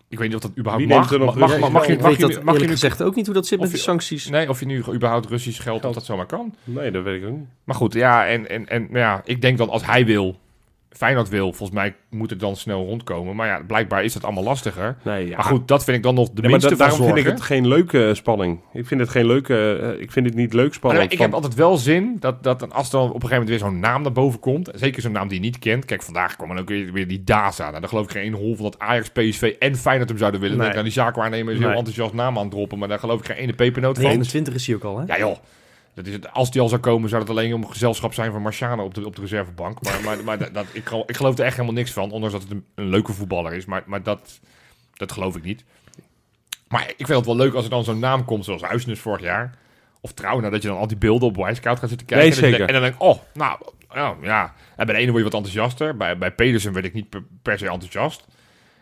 ik 0.08 0.18
weet 0.18 0.26
niet 0.28 0.36
of 0.36 0.42
dat 0.42 0.50
überhaupt 0.58 0.84
Wie 0.84 0.94
mag. 0.94 0.98
neemt 1.10 1.20
er 1.20 1.26
nog 1.26 1.36
Mag, 1.36 1.50
mag, 1.50 1.58
mag, 1.60 1.70
mag, 1.70 1.86
je, 1.86 1.92
ik 1.92 2.00
mag, 2.00 2.08
weet 2.08 2.16
je, 2.20 2.26
dat 2.26 2.38
nu- 2.38 2.44
mag 2.44 2.54
je 2.56 2.60
nu... 2.64 2.68
gezegd 2.68 3.02
ook 3.02 3.14
niet 3.14 3.26
hoe 3.26 3.34
dat 3.34 3.46
zit 3.46 3.60
met 3.60 3.70
de 3.70 3.76
sancties. 3.76 4.28
Nee, 4.28 4.48
of 4.48 4.60
je 4.60 4.66
nu 4.66 4.84
überhaupt 4.92 5.26
Russisch 5.26 5.62
geld, 5.62 5.84
of 5.84 5.94
dat 5.94 6.04
zomaar 6.04 6.26
kan. 6.26 6.54
Nee, 6.64 6.90
dat 6.90 7.02
weet 7.04 7.22
ik 7.22 7.28
ook 7.28 7.36
niet. 7.36 7.46
Maar 7.64 7.76
goed, 7.76 7.92
ja, 7.92 8.26
en, 8.26 8.48
en, 8.48 8.68
en 8.68 8.82
nou 8.82 8.98
ja, 8.98 9.20
ik 9.24 9.40
denk 9.40 9.58
dan 9.58 9.68
als 9.68 9.86
hij 9.86 10.04
wil, 10.06 10.38
Feyenoord 10.96 11.28
wil, 11.28 11.46
volgens 11.52 11.70
mij 11.78 11.94
moet 12.10 12.30
het 12.30 12.40
dan 12.40 12.56
snel 12.56 12.84
rondkomen. 12.84 13.36
Maar 13.36 13.46
ja, 13.46 13.60
blijkbaar 13.66 14.04
is 14.04 14.12
dat 14.12 14.24
allemaal 14.24 14.42
lastiger. 14.44 14.96
Nee, 15.04 15.28
ja. 15.28 15.36
Maar 15.36 15.44
goed, 15.44 15.68
dat 15.68 15.84
vind 15.84 15.96
ik 15.96 16.02
dan 16.02 16.14
nog 16.14 16.28
de 16.30 16.42
maar 16.42 16.50
minste 16.50 16.68
da- 16.68 16.76
daarom 16.76 17.04
vind 17.06 17.16
ik 17.16 17.24
het 17.24 17.40
geen 17.40 17.68
leuke 17.68 18.14
spanning. 18.14 18.60
Ik 18.72 18.86
vind 18.86 19.00
het 19.00 19.10
geen 19.10 19.26
leuke. 19.26 19.76
eh, 19.94 20.00
ik 20.02 20.12
vind 20.12 20.26
het 20.26 20.34
niet 20.34 20.52
leuk 20.52 20.64
Maar 20.64 20.74
spannend. 20.74 21.04
ik 21.12 21.16
van- 21.16 21.26
heb 21.26 21.34
altijd 21.34 21.54
wel 21.54 21.76
zin 21.76 22.16
dat, 22.20 22.42
dat 22.42 22.58
dan 22.60 22.72
als 22.72 22.86
er 22.86 22.92
dan 22.92 23.00
op 23.02 23.06
een 23.14 23.20
gegeven 23.20 23.38
moment 23.42 23.48
weer 23.60 23.70
zo'n 23.70 23.80
naam 23.80 24.02
naar 24.02 24.12
boven 24.12 24.40
komt. 24.40 24.70
Zeker 24.74 25.02
zo'n 25.02 25.12
naam 25.12 25.28
die 25.28 25.38
je 25.38 25.44
niet 25.44 25.58
kent. 25.58 25.84
Kijk, 25.84 26.02
vandaag 26.02 26.36
kwam 26.36 26.48
dan 26.48 26.58
ook 26.58 26.68
weer, 26.68 26.92
weer 26.92 27.08
die 27.08 27.24
Daza. 27.24 27.68
Nou, 27.68 27.80
daar 27.80 27.88
geloof 27.88 28.04
ik 28.04 28.10
geen 28.10 28.32
hol 28.34 28.54
van 28.54 28.64
dat 28.64 28.78
Ajax, 28.78 29.08
PSV 29.10 29.54
en 29.58 29.76
Feyenoord 29.76 30.08
hem 30.08 30.18
zouden 30.18 30.40
willen. 30.40 30.56
Nee. 30.56 30.66
Dan 30.66 30.74
denk 30.74 30.84
nou, 30.86 30.94
die 30.94 31.02
zaakwaarnemer 31.04 31.52
is 31.52 31.58
heel 31.58 31.68
Nee. 31.68 31.76
enthousiast 31.76 32.12
naam 32.12 32.36
aan 32.36 32.42
het 32.42 32.50
droppen. 32.52 32.78
Maar 32.78 32.88
daar 32.88 32.98
geloof 32.98 33.20
ik 33.20 33.26
geen 33.26 33.36
ene 33.36 33.52
pepernoot 33.52 33.94
van. 33.96 34.04
29 34.04 34.54
is 34.54 34.66
hij 34.66 34.76
ook 34.76 34.84
al, 34.84 34.98
hè? 34.98 35.04
Ja 35.06 35.18
joh. 35.18 35.36
Dat 35.96 36.06
is 36.06 36.12
het, 36.12 36.32
als 36.32 36.50
die 36.50 36.60
al 36.60 36.68
zou 36.68 36.80
komen, 36.80 37.08
zou 37.08 37.20
het 37.22 37.30
alleen 37.30 37.54
om 37.54 37.66
gezelschap 37.66 38.14
zijn 38.14 38.32
van 38.32 38.42
Marciano 38.42 38.84
op 38.84 38.94
de, 38.94 39.06
op 39.06 39.14
de 39.16 39.20
reservebank. 39.20 39.82
Maar, 39.82 40.00
maar, 40.04 40.24
maar 40.24 40.52
dat, 40.52 40.66
ik, 40.72 40.86
geloof, 40.86 41.08
ik 41.08 41.16
geloof 41.16 41.38
er 41.38 41.44
echt 41.44 41.54
helemaal 41.56 41.74
niks 41.76 41.92
van. 41.92 42.10
Ondanks 42.10 42.32
dat 42.34 42.42
het 42.42 42.50
een, 42.52 42.64
een 42.74 42.88
leuke 42.88 43.12
voetballer 43.12 43.52
is. 43.54 43.64
Maar, 43.64 43.82
maar 43.86 44.02
dat, 44.02 44.40
dat 44.94 45.12
geloof 45.12 45.36
ik 45.36 45.42
niet. 45.42 45.64
Maar 46.68 46.88
ik 46.96 47.06
vind 47.06 47.08
het 47.18 47.26
wel 47.26 47.36
leuk 47.36 47.54
als 47.54 47.64
er 47.64 47.70
dan 47.70 47.84
zo'n 47.84 47.98
naam 47.98 48.24
komt, 48.24 48.44
zoals 48.44 48.62
Huisnes 48.62 49.00
vorig 49.00 49.20
jaar. 49.22 49.58
Of 50.00 50.12
Trouwner, 50.12 50.50
dat 50.50 50.62
je 50.62 50.68
dan 50.68 50.76
al 50.78 50.86
die 50.86 50.96
beelden 50.96 51.28
op 51.28 51.36
Wisecout 51.36 51.78
gaat 51.78 51.88
zitten 51.88 52.06
kijken. 52.06 52.26
Nee, 52.50 52.50
En 52.66 52.72
dan 52.72 52.82
denk 52.82 52.94
ik, 52.94 53.02
oh, 53.02 53.18
nou, 53.34 53.58
oh, 53.88 54.10
ja. 54.22 54.54
En 54.76 54.86
bij 54.86 54.94
de 54.94 55.00
ene 55.00 55.10
word 55.10 55.24
je 55.24 55.30
wat 55.30 55.34
enthousiaster. 55.44 55.96
Bij, 55.96 56.18
bij 56.18 56.32
Pedersen 56.32 56.72
werd 56.72 56.84
ik 56.84 56.92
niet 56.94 57.08
per, 57.08 57.22
per 57.42 57.58
se 57.58 57.68
enthousiast. 57.68 58.24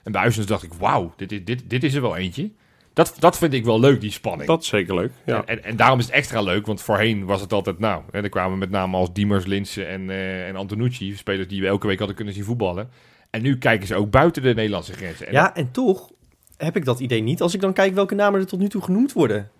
En 0.03 0.13
bij 0.13 0.21
Huisnes 0.21 0.47
dacht 0.47 0.63
ik, 0.63 0.73
wauw, 0.73 1.13
dit, 1.17 1.33
is- 1.33 1.45
dit, 1.45 1.71
dit 1.71 1.85
is 1.85 1.95
er 1.95 2.01
wel 2.03 2.17
eentje. 2.17 2.51
Dat, 2.95 3.17
dat 3.19 3.39
vind 3.39 3.53
ik 3.53 3.65
wel 3.65 3.81
leuk, 3.81 4.01
die 4.01 4.11
spanning. 4.11 4.49
Dat 4.49 4.63
is 4.63 4.69
zeker 4.69 4.95
leuk. 4.95 5.13
Ja. 5.25 5.37
En, 5.37 5.47
en, 5.47 5.65
en 5.65 5.77
daarom 5.77 5.99
is 5.99 6.05
het 6.05 6.15
extra 6.15 6.41
leuk, 6.41 6.67
want 6.67 6.83
voorheen 6.83 7.25
was 7.25 7.41
het 7.41 7.53
altijd, 7.53 7.79
nou, 7.79 8.03
hè, 8.11 8.23
er 8.23 8.29
kwamen 8.29 8.59
met 8.59 8.71
name 8.71 8.97
als 8.97 9.13
Diemers, 9.13 9.45
Linsen 9.45 9.89
en, 9.89 10.11
eh 10.11 10.49
en 10.49 10.57
Antonucci, 10.57 11.17
spelers 11.17 11.49
die 11.49 11.61
we 11.61 11.67
elke 11.67 11.87
week 11.87 11.99
hadden 11.99 12.17
kunnen 12.17 12.35
zien 12.35 12.45
voetballen. 12.45 12.91
En 13.31 13.43
nu 13.43 13.59
kijken 13.59 13.87
ze 13.87 13.95
ook 13.95 14.11
buiten 14.11 14.43
de 14.43 14.55
Nederlandse 14.55 14.93
grenzen. 14.93 15.27
En 15.27 15.33
Ja, 15.33 15.55
en 15.55 15.71
toch 15.71 16.11
heb 16.57 16.77
ik 16.77 16.85
dat 16.85 17.01
idee 17.01 17.21
niet 17.23 17.41
als 17.43 17.55
ik 17.55 17.61
dan 17.61 17.73
kijk 17.73 17.95
welke 17.95 18.15
namen 18.15 18.41
er 18.41 18.47
tot 18.47 18.59
nu 18.59 18.69
toe 18.69 18.83
genoemd 18.83 19.13
worden. 19.13 19.51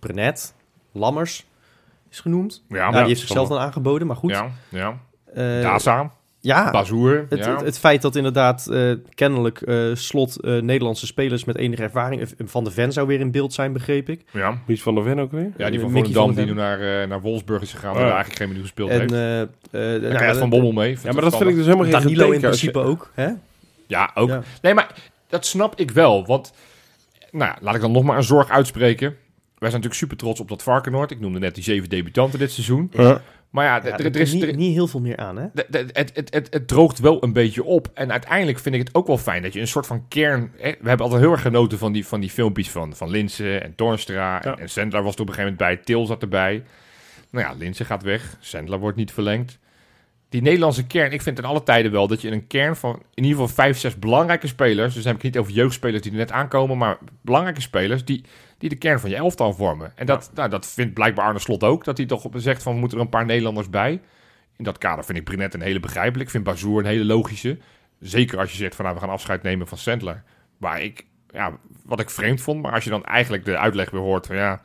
Brenet, 0.00 0.54
Lammers 0.92 1.44
is 2.10 2.20
genoemd. 2.20 2.64
ja, 2.68 2.76
Ja, 2.76 2.84
ja, 2.84 2.98
die 2.98 3.06
heeft 3.06 3.20
zichzelf 3.20 3.48
dan 3.48 3.58
aangeboden, 3.58 4.06
maar 4.06 4.16
goed. 4.16 4.30
ja, 4.30 4.50
ja. 4.68 5.00
Eh, 5.34 5.62
Daza, 5.62 6.12
ja, 6.44 6.70
Bazoer, 6.70 7.26
het, 7.28 7.38
ja. 7.38 7.50
het, 7.56 7.60
het 7.64 7.78
feit 7.78 8.02
dat 8.02 8.16
inderdaad 8.16 8.66
eh, 8.66 8.92
kennelijk 9.14 9.60
eh, 9.60 9.76
slot 9.94 10.40
eh, 10.40 10.60
Nederlandse 10.60 11.06
spelers 11.06 11.44
met 11.44 11.56
enige 11.56 11.82
ervaring... 11.82 12.28
Van 12.44 12.64
de 12.64 12.70
Ven 12.70 12.92
zou 12.92 13.06
weer 13.06 13.20
in 13.20 13.30
beeld 13.30 13.52
zijn, 13.52 13.72
begreep 13.72 14.08
ik. 14.08 14.24
ja. 14.32 14.58
Wie 14.66 14.76
is 14.76 14.82
Van 14.82 14.94
der 14.94 15.04
Ven 15.04 15.18
ook 15.18 15.32
weer? 15.32 15.52
Ja, 15.56 15.70
die 15.70 15.80
van 15.80 15.92
Mickey 15.92 16.12
Volendam 16.12 16.34
van 16.34 16.44
die 16.44 16.54
nu 16.54 16.60
naar, 16.60 17.08
naar 17.08 17.20
Wolfsburg 17.20 17.62
is 17.62 17.72
gegaan, 17.72 17.90
Oh, 17.92 17.96
waar 17.96 18.06
eigenlijk 18.06 18.36
geen 18.36 18.48
minuut 18.48 18.62
gespeeld 18.62 18.90
En 18.90 19.00
heeft. 19.00 19.12
eh, 19.12 19.40
eh, 19.40 19.48
Daar 19.70 20.00
nou 20.00 20.14
krijgt 20.14 20.34
ja, 20.34 20.40
Van 20.40 20.48
Bommel 20.50 20.72
mee. 20.72 20.96
Ja, 21.02 21.12
maar 21.12 21.22
dat 21.22 21.36
vind 21.36 21.50
ik 21.50 21.56
dus 21.56 21.64
helemaal 21.64 21.84
geen 21.86 21.92
Danilo 22.02 22.26
in 22.26 22.32
je- 22.32 22.38
principe 22.40 22.78
ook, 22.78 23.10
hè? 23.14 23.28
Ja, 23.86 24.10
ook. 24.14 24.28
Ja. 24.28 24.42
Nee, 24.62 24.74
maar 24.74 24.94
dat 25.28 25.46
snap 25.46 25.78
ik 25.80 25.90
wel. 25.90 26.26
Want, 26.26 26.52
nou 27.30 27.50
ja, 27.50 27.56
laat 27.60 27.74
ik 27.74 27.80
dan 27.80 27.92
nog 27.92 28.02
maar 28.04 28.16
een 28.16 28.22
zorg 28.22 28.50
uitspreken. 28.50 29.08
Wij 29.58 29.72
zijn 29.72 29.82
natuurlijk 29.82 29.94
super 29.94 30.16
trots 30.16 30.40
op 30.40 30.48
dat 30.48 30.62
Varkenoord. 30.62 31.10
Ik 31.10 31.20
noemde 31.20 31.38
net 31.38 31.54
die 31.54 31.64
zeven 31.64 31.88
debutanten 31.88 32.38
dit 32.38 32.52
seizoen. 32.52 32.90
Ja. 32.92 33.22
Maar 33.54 33.64
ja, 33.64 33.84
er 33.98 34.16
is, 34.16 34.32
niet, 34.32 34.42
er- 34.42 34.56
niet 34.56 34.74
heel 34.74 34.86
veel 34.86 35.00
meer 35.00 35.16
aan, 35.16 35.36
hè? 35.36 35.46
de- 35.52 35.66
de- 35.68 35.86
het, 35.92 36.10
het, 36.14 36.34
het, 36.34 36.46
het 36.54 36.68
droogt 36.68 36.98
wel 36.98 37.22
een 37.22 37.32
beetje 37.32 37.64
op. 37.64 37.88
En 37.94 38.12
uiteindelijk 38.12 38.58
vind 38.58 38.74
ik 38.74 38.80
het 38.80 38.94
ook 38.94 39.06
wel 39.06 39.18
fijn 39.18 39.42
dat 39.42 39.52
je 39.52 39.60
een 39.60 39.66
soort 39.68 39.86
van 39.86 40.08
kern... 40.08 40.52
hè, 40.56 40.70
we 40.80 40.88
hebben 40.88 41.06
altijd 41.06 41.20
heel 41.22 41.32
erg 41.32 41.40
genoten 41.42 41.78
van 41.78 41.92
die, 41.92 42.06
van 42.06 42.20
die 42.20 42.30
filmpjes 42.30 42.70
van, 42.70 42.96
van 42.96 43.10
Linsen 43.10 43.62
en 43.62 43.74
Toornstra. 43.74 44.14
Ja. 44.34 44.42
En, 44.42 44.58
en 44.58 44.68
Sandler 44.68 45.02
was 45.02 45.14
er 45.14 45.20
op 45.20 45.28
een 45.28 45.34
gegeven 45.34 45.56
moment 45.58 45.76
bij. 45.76 45.84
Til 45.84 46.06
zat 46.06 46.22
erbij. 46.22 46.62
Nou 47.30 47.46
ja, 47.46 47.52
Linsen 47.58 47.86
gaat 47.86 48.02
weg. 48.02 48.36
Sandler 48.40 48.78
wordt 48.78 48.96
niet 48.96 49.12
verlengd. 49.12 49.58
Die 50.34 50.42
Nederlandse 50.42 50.86
kern, 50.86 51.12
ik 51.12 51.22
vind 51.22 51.38
in 51.38 51.44
alle 51.44 51.62
tijden 51.62 51.92
wel 51.92 52.06
dat 52.06 52.20
je 52.20 52.30
een 52.30 52.46
kern 52.46 52.76
van 52.76 53.02
in 53.14 53.22
ieder 53.24 53.40
geval 53.40 53.54
vijf, 53.54 53.78
zes 53.78 53.98
belangrijke 53.98 54.46
spelers... 54.46 54.94
dus 54.94 55.02
dan 55.02 55.12
heb 55.12 55.22
ik 55.22 55.32
niet 55.32 55.38
over 55.38 55.52
jeugdspelers 55.52 56.02
die 56.02 56.12
er 56.12 56.18
net 56.18 56.32
aankomen... 56.32 56.78
maar 56.78 56.98
belangrijke 57.20 57.60
spelers 57.60 58.04
die, 58.04 58.24
die 58.58 58.68
de 58.68 58.76
kern 58.76 59.00
van 59.00 59.10
je 59.10 59.16
elftal 59.16 59.52
vormen. 59.52 59.92
En 59.94 60.06
dat, 60.06 60.30
nou, 60.34 60.48
dat 60.48 60.66
vindt 60.66 60.94
blijkbaar 60.94 61.26
Arne 61.26 61.38
Slot 61.38 61.64
ook. 61.64 61.84
Dat 61.84 61.96
hij 61.96 62.06
toch 62.06 62.26
zegt 62.32 62.62
van, 62.62 62.74
we 62.74 62.78
moeten 62.78 62.98
er 62.98 63.04
een 63.04 63.10
paar 63.10 63.24
Nederlanders 63.24 63.70
bij... 63.70 64.00
In 64.56 64.64
dat 64.64 64.78
kader 64.78 65.04
vind 65.04 65.18
ik 65.18 65.24
Brenet 65.24 65.54
een 65.54 65.60
hele 65.60 65.80
begrijpelijk. 65.80 66.24
Ik 66.24 66.30
vind 66.30 66.44
Bazoer 66.44 66.78
een 66.78 66.86
hele 66.86 67.04
logische. 67.04 67.58
Zeker 68.00 68.38
als 68.38 68.50
je 68.50 68.56
zegt 68.56 68.74
van 68.74 68.84
nou, 68.84 68.96
we 68.96 69.02
gaan 69.02 69.12
afscheid 69.12 69.42
nemen 69.42 69.68
van 69.68 69.78
Sandler. 69.78 70.22
Waar 70.58 70.82
ik, 70.82 71.06
ja, 71.30 71.58
wat 71.84 72.00
ik 72.00 72.10
vreemd 72.10 72.40
vond. 72.40 72.62
Maar 72.62 72.72
als 72.72 72.84
je 72.84 72.90
dan 72.90 73.04
eigenlijk 73.04 73.44
de 73.44 73.58
uitleg 73.58 73.90
weer 73.90 74.00
hoort 74.00 74.26
van 74.26 74.36
ja, 74.36 74.62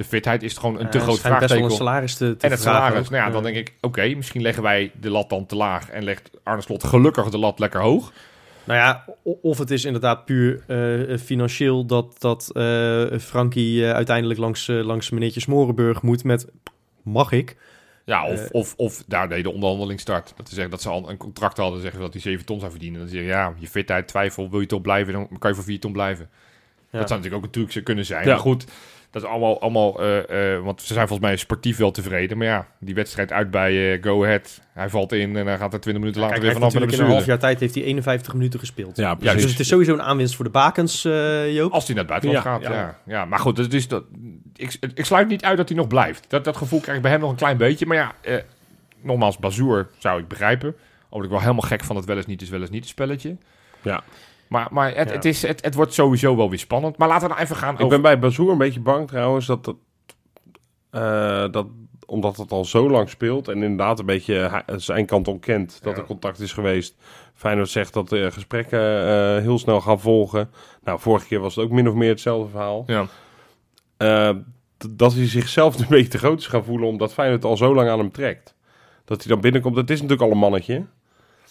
de 0.00 0.06
fitheid 0.06 0.42
is 0.42 0.56
gewoon 0.56 0.80
een 0.80 0.90
te 0.90 0.98
Eh, 0.98 1.04
groot 1.04 1.16
schijnt 1.16 1.38
best 1.38 1.52
wel 1.52 1.58
vraagteken. 1.58 1.64
een 1.64 1.86
salaris 1.86 2.14
te, 2.14 2.36
te 2.36 2.46
En 2.46 2.52
het 2.52 2.60
vragen 2.60 2.80
salaris. 2.80 3.06
ook. 3.06 3.10
Nou 3.10 3.24
ja, 3.24 3.30
dan 3.30 3.42
denk 3.42 3.56
ik, 3.56 3.74
oké, 3.80 4.14
misschien 4.14 4.42
leggen 4.42 4.62
wij 4.62 4.90
de 5.00 5.10
lat 5.10 5.28
dan 5.28 5.46
te 5.46 5.56
laag. 5.56 5.90
En 5.90 6.02
legt 6.02 6.30
Arne 6.42 6.62
Slot 6.62 6.84
gelukkig 6.84 7.28
de 7.28 7.38
lat 7.38 7.58
lekker 7.58 7.80
hoog. 7.80 8.12
Nou 8.64 8.78
ja, 8.78 9.04
of 9.22 9.58
het 9.58 9.70
is 9.70 9.84
inderdaad 9.84 10.24
puur 10.24 10.62
eh, 10.66 11.18
financieel 11.18 11.86
dat, 11.86 12.16
dat 12.18 12.50
eh, 12.52 13.18
Frankie 13.18 13.86
eh, 13.86 13.92
uiteindelijk 13.92 14.38
langs, 14.38 14.66
langs 14.66 15.10
meneertje 15.10 15.40
Smorenburg 15.40 16.02
moet 16.02 16.24
met... 16.24 16.46
Mag 17.02 17.32
ik? 17.32 17.56
Ja, 18.04 18.26
of, 18.26 18.50
of, 18.50 18.74
of 18.76 19.04
daar 19.06 19.28
deed 19.28 19.44
de 19.44 19.52
onderhandeling 19.52 20.00
start. 20.00 20.32
Dat 20.36 20.48
ze 20.48 20.54
zeggen 20.54 20.70
dat 20.70 20.82
ze 20.82 20.88
al 20.88 21.10
een 21.10 21.16
contract 21.16 21.56
hadden, 21.56 21.80
zeggen 21.80 22.00
dat 22.00 22.12
hij 22.12 22.22
7 22.22 22.46
ton 22.46 22.58
zou 22.58 22.70
verdienen. 22.70 23.00
Dan 23.00 23.08
zeg 23.08 23.20
je, 23.20 23.26
ja, 23.26 23.54
je 23.58 23.68
fitheid, 23.68 24.08
twijfel, 24.08 24.50
wil 24.50 24.60
je 24.60 24.66
toch 24.66 24.80
blijven, 24.80 25.12
dan 25.12 25.28
kan 25.38 25.50
je 25.50 25.56
voor 25.56 25.64
4 25.64 25.80
ton 25.80 25.92
blijven. 25.92 26.28
Ja. 26.90 26.98
Dat 26.98 27.08
zou 27.08 27.20
natuurlijk 27.20 27.46
ook 27.46 27.56
een 27.56 27.68
truc 27.68 27.84
kunnen 27.84 28.06
zijn. 28.06 28.24
Ja. 28.24 28.30
Maar 28.30 28.40
goed, 28.40 28.66
dat 29.10 29.22
is 29.22 29.28
allemaal, 29.28 29.60
allemaal 29.60 30.02
eh, 30.02 30.54
eh, 30.54 30.62
want 30.64 30.82
ze 30.82 30.94
zijn 30.94 31.08
volgens 31.08 31.28
mij 31.28 31.36
sportief 31.36 31.76
wel 31.76 31.90
tevreden. 31.90 32.38
Maar 32.38 32.46
ja, 32.46 32.66
die 32.78 32.94
wedstrijd 32.94 33.32
uit 33.32 33.50
bij 33.50 33.94
eh, 33.94 34.02
Go 34.02 34.24
Ahead. 34.24 34.60
Hij 34.72 34.88
valt 34.88 35.12
in 35.12 35.36
en 35.36 35.44
dan 35.44 35.58
gaat 35.58 35.72
er 35.72 35.80
20 35.80 36.02
minuten 36.02 36.20
later 36.20 36.40
Kijk, 36.40 36.42
weer 36.42 36.60
vanaf 36.60 36.74
met 36.74 36.92
in 36.92 37.04
een 37.04 37.10
half 37.10 37.26
jaar 37.26 37.38
tijd 37.38 37.60
heeft 37.60 37.74
hij 37.74 37.84
51 37.84 38.34
minuten 38.34 38.60
gespeeld. 38.60 38.96
Ja, 38.96 39.08
Ja, 39.08 39.14
precies. 39.14 39.42
Dus 39.42 39.50
het 39.50 39.60
is 39.60 39.68
sowieso 39.68 39.92
een 39.92 40.02
aanwinst 40.02 40.34
voor 40.34 40.44
de 40.44 40.50
bakens, 40.50 41.04
eh, 41.04 41.54
Joop. 41.54 41.72
Als 41.72 41.86
hij 41.86 41.94
naar 41.94 42.04
het 42.04 42.12
buitenland 42.12 42.44
Ja, 42.44 42.52
gaat, 42.52 42.62
ja. 42.62 42.72
ja. 42.72 42.98
ja. 43.06 43.24
Maar 43.24 43.38
goed, 43.38 43.56
dat 43.56 43.72
is 43.72 43.88
dat, 43.88 44.04
ik, 44.56 44.76
ik 44.94 45.04
sluit 45.04 45.28
niet 45.28 45.44
uit 45.44 45.56
dat 45.56 45.68
hij 45.68 45.78
nog 45.78 45.86
blijft. 45.86 46.24
Dat, 46.28 46.44
dat 46.44 46.56
gevoel 46.56 46.80
krijg 46.80 46.96
ik 46.96 47.02
bij 47.02 47.12
hem 47.12 47.20
nog 47.20 47.30
een 47.30 47.36
klein 47.36 47.56
beetje. 47.56 47.86
Maar 47.86 47.96
ja, 47.96 48.14
eh, 48.20 48.36
nogmaals, 49.02 49.38
Bazoer 49.38 49.88
zou 49.98 50.20
ik 50.20 50.28
begrijpen. 50.28 50.76
Al 51.08 51.22
ik 51.22 51.30
wel 51.30 51.40
helemaal 51.40 51.60
gek 51.60 51.84
van 51.84 51.96
het 51.96 52.04
wel 52.04 52.16
eens 52.16 52.26
niet 52.26 52.42
is 52.42 52.48
wel 52.48 52.60
eens 52.60 52.70
niet 52.70 52.86
spelletje. 52.86 53.36
Ja. 53.82 54.02
Maar, 54.50 54.68
maar 54.70 54.94
het, 54.94 55.08
Ja. 55.08 55.14
het, 55.14 55.24
is, 55.24 55.42
het, 55.42 55.64
het 55.64 55.74
wordt 55.74 55.94
sowieso 55.94 56.36
wel 56.36 56.48
weer 56.50 56.58
spannend. 56.58 56.96
Maar 56.98 57.08
laten 57.08 57.22
we 57.28 57.32
nou 57.34 57.44
even 57.44 57.56
gaan 57.56 57.74
Ik 57.74 57.80
over... 57.80 57.88
ben 57.88 58.02
bij 58.02 58.18
Bazoer 58.18 58.52
een 58.52 58.58
beetje 58.58 58.80
bang 58.80 59.08
trouwens 59.08 59.46
dat, 59.46 59.64
dat, 59.64 59.76
eh, 60.90 61.44
dat 61.50 61.66
omdat 62.06 62.36
het 62.36 62.52
al 62.52 62.64
zo 62.64 62.90
lang 62.90 63.08
speelt 63.08 63.48
en 63.48 63.62
inderdaad 63.62 63.98
een 63.98 64.06
beetje 64.06 64.62
zijn 64.76 65.06
kant 65.06 65.28
ontkent 65.28 65.78
dat 65.82 65.94
Ja. 65.94 66.00
er 66.00 66.06
contact 66.06 66.40
is 66.40 66.52
geweest. 66.52 66.94
Feyenoord 67.34 67.68
zegt 67.68 67.92
dat 67.92 68.08
de 68.08 68.30
gesprekken 68.30 68.80
eh, 68.80 69.42
heel 69.42 69.58
snel 69.58 69.80
gaan 69.80 70.00
volgen. 70.00 70.50
Nou, 70.84 71.00
vorige 71.00 71.26
keer 71.26 71.40
was 71.40 71.54
het 71.54 71.64
ook 71.64 71.70
min 71.70 71.88
of 71.88 71.94
meer 71.94 72.08
hetzelfde 72.08 72.50
verhaal. 72.50 72.84
Ja. 72.86 73.06
Eh, 73.96 74.36
dat 74.90 75.14
hij 75.14 75.26
zichzelf 75.28 75.78
een 75.78 75.86
beetje 75.88 76.08
te 76.08 76.18
groot 76.18 76.38
is 76.40 76.46
gaan 76.46 76.64
voelen 76.64 76.88
omdat 76.88 77.12
Feyenoord 77.12 77.44
al 77.44 77.56
zo 77.56 77.74
lang 77.74 77.88
aan 77.88 77.98
hem 77.98 78.12
trekt. 78.12 78.54
Dat 79.04 79.18
hij 79.22 79.32
dan 79.32 79.40
binnenkomt, 79.40 79.74
dat 79.74 79.90
is 79.90 79.96
natuurlijk 80.02 80.28
al 80.28 80.30
een 80.34 80.38
mannetje. 80.42 80.86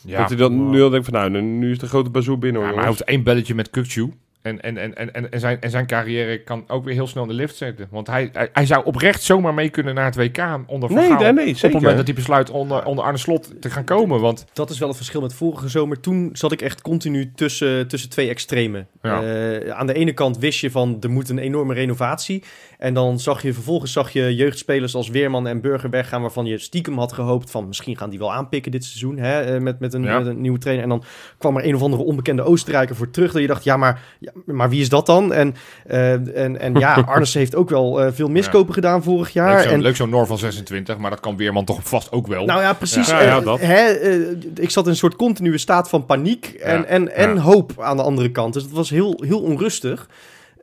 Ja. 0.06 0.18
Dat 0.20 0.28
hij 0.30 0.38
dan 0.38 0.70
nu 0.70 0.82
al 0.82 0.90
denkt 0.90 1.06
van 1.06 1.14
nou, 1.14 1.30
nu- 1.30 1.42
nu 1.42 1.72
is 1.72 1.80
de 1.80 1.88
grote 1.88 2.10
Bazoer 2.10 2.40
binnen. 2.40 2.62
Ja, 2.62 2.68
hoor, 2.68 2.76
maar 2.76 2.86
hij 2.86 2.94
hoeft 2.96 3.10
één 3.10 3.24
belletje 3.24 3.56
met 3.56 3.70
Kukcu. 3.70 4.14
En, 4.42 4.62
en, 4.62 4.78
en, 4.78 4.96
en, 4.96 5.14
en, 5.14 5.32
en, 5.32 5.40
zijn, 5.40 5.62
en 5.62 5.70
zijn 5.70 5.86
carrière 5.86 6.44
kan 6.44 6.64
ook 6.68 6.84
weer 6.84 6.94
heel 6.94 7.08
snel 7.08 7.24
in 7.24 7.30
de 7.30 7.36
lift 7.36 7.56
zetten. 7.56 7.88
Want 7.92 8.08
hij, 8.08 8.30
hij, 8.34 8.50
hij 8.54 8.66
zou 8.66 8.86
oprecht 8.86 9.24
zomaar 9.24 9.54
mee 9.54 9.70
kunnen 9.70 9.96
naar 9.96 10.06
het 10.06 10.16
WK 10.16 10.60
onder 10.66 10.90
Van 10.90 10.98
Nee, 10.98 11.10
nee, 11.10 11.34
nee, 11.34 11.56
Op 11.56 11.62
het 11.62 11.74
moment 11.74 11.98
dat 11.98 12.06
hij 12.06 12.16
besluit 12.16 12.50
onder, 12.50 12.86
onder 12.86 13.04
Arne 13.04 13.18
Slot 13.18 13.62
te 13.62 13.70
gaan 13.70 13.84
komen. 13.84 14.20
Want 14.20 14.46
Dat 14.54 14.70
is 14.70 14.80
wel 14.80 14.88
het 14.88 14.98
verschil 14.98 15.22
met 15.22 15.34
vorige 15.34 15.68
zomer. 15.68 16.00
Toen 16.00 16.30
zat 16.34 16.52
ik 16.52 16.62
echt 16.62 16.82
continu 16.82 17.32
tussen, 17.36 17.88
tussen 17.88 18.10
twee 18.10 18.30
extremen. 18.30 18.88
Ja. 19.02 19.24
Eh, 19.24 19.70
aan 19.70 19.88
de 19.88 19.94
ene 19.94 20.14
kant 20.14 20.38
wist 20.38 20.60
je 20.60 20.72
van 20.72 20.98
er 21.00 21.10
moet 21.10 21.30
een 21.30 21.40
enorme 21.40 21.74
renovatie. 21.74 22.44
En 22.78 22.94
dan 22.94 23.20
zag 23.20 23.42
je 23.42 23.54
vervolgens 23.54 23.92
zag 23.92 24.10
je 24.10 24.36
jeugdspelers 24.36 24.96
als 24.96 25.10
Weerman 25.10 25.48
en 25.48 25.62
Burger 25.62 25.90
weggaan... 25.90 26.22
waarvan 26.22 26.46
je 26.46 26.58
stiekem 26.58 26.98
had 26.98 27.14
gehoopt 27.14 27.52
van 27.52 27.68
misschien 27.68 27.98
gaan 27.98 28.10
die 28.10 28.20
wel 28.20 28.34
aanpikken 28.34 28.72
dit 28.72 28.84
seizoen. 28.84 29.18
Hè, 29.18 29.42
eh, 29.42 29.62
met, 29.62 29.80
met, 29.80 29.94
een, 29.94 30.04
Ja. 30.04 30.18
met 30.18 30.28
een 30.28 30.42
nieuwe 30.42 30.58
trainer. 30.58 30.84
En 30.84 30.90
dan 30.90 31.04
kwam 31.38 31.58
er 31.58 31.66
een 31.66 31.76
of 31.76 31.82
andere 31.82 32.04
onbekende 32.04 32.44
Oostenrijker 32.44 32.96
voor 32.96 33.10
terug. 33.10 33.32
Dat 33.32 33.42
je 33.42 33.48
dacht, 33.48 33.64
ja 33.64 33.78
maar, 33.78 34.02
ja, 34.46 34.54
maar 34.54 34.70
wie 34.70 34.82
is 34.82 34.90
dat 34.90 35.06
dan? 35.06 35.34
En, 35.34 35.56
eh, 35.86 36.44
en, 36.44 36.60
en 36.60 36.74
ja, 36.76 36.94
Arnes 37.08 37.34
heeft 37.34 37.56
ook 37.56 37.70
wel 37.70 38.02
eh, 38.02 38.12
veel 38.12 38.28
miskopen 38.30 38.74
gedaan 38.74 39.04
vorig 39.04 39.30
jaar. 39.34 39.56
leuk 39.58 39.70
zo'n 39.70 39.86
en, 39.86 39.96
zo'n 39.96 40.10
Noor 40.10 40.28
van 40.28 40.38
26. 40.38 40.98
Maar 40.98 41.10
dat 41.10 41.20
kan 41.20 41.38
Weerman 41.38 41.66
toch 41.66 41.80
vast 41.84 42.12
ook 42.12 42.28
wel. 42.28 42.46
nou 42.46 42.62
ja, 42.62 42.74
precies. 42.74 43.08
Ja, 43.08 43.22
ja, 43.22 43.38
Eh, 43.38 43.44
dat. 43.46 43.60
hè, 43.62 43.90
ik 44.60 44.70
zat 44.70 44.84
in 44.86 44.90
een 44.92 44.96
soort 44.98 45.16
continue 45.16 45.58
staat 45.58 45.90
van 45.90 46.06
paniek 46.06 46.46
en, 46.46 46.78
Ja, 46.80 46.84
en, 46.86 47.16
en 47.16 47.34
ja. 47.36 47.42
hoop 47.42 47.72
aan 47.80 47.98
de 47.98 48.04
andere 48.04 48.32
kant. 48.32 48.54
Dus 48.54 48.64
het 48.64 48.72
was 48.72 48.90
heel, 48.90 49.22
heel 49.26 49.42
onrustig. 49.42 50.10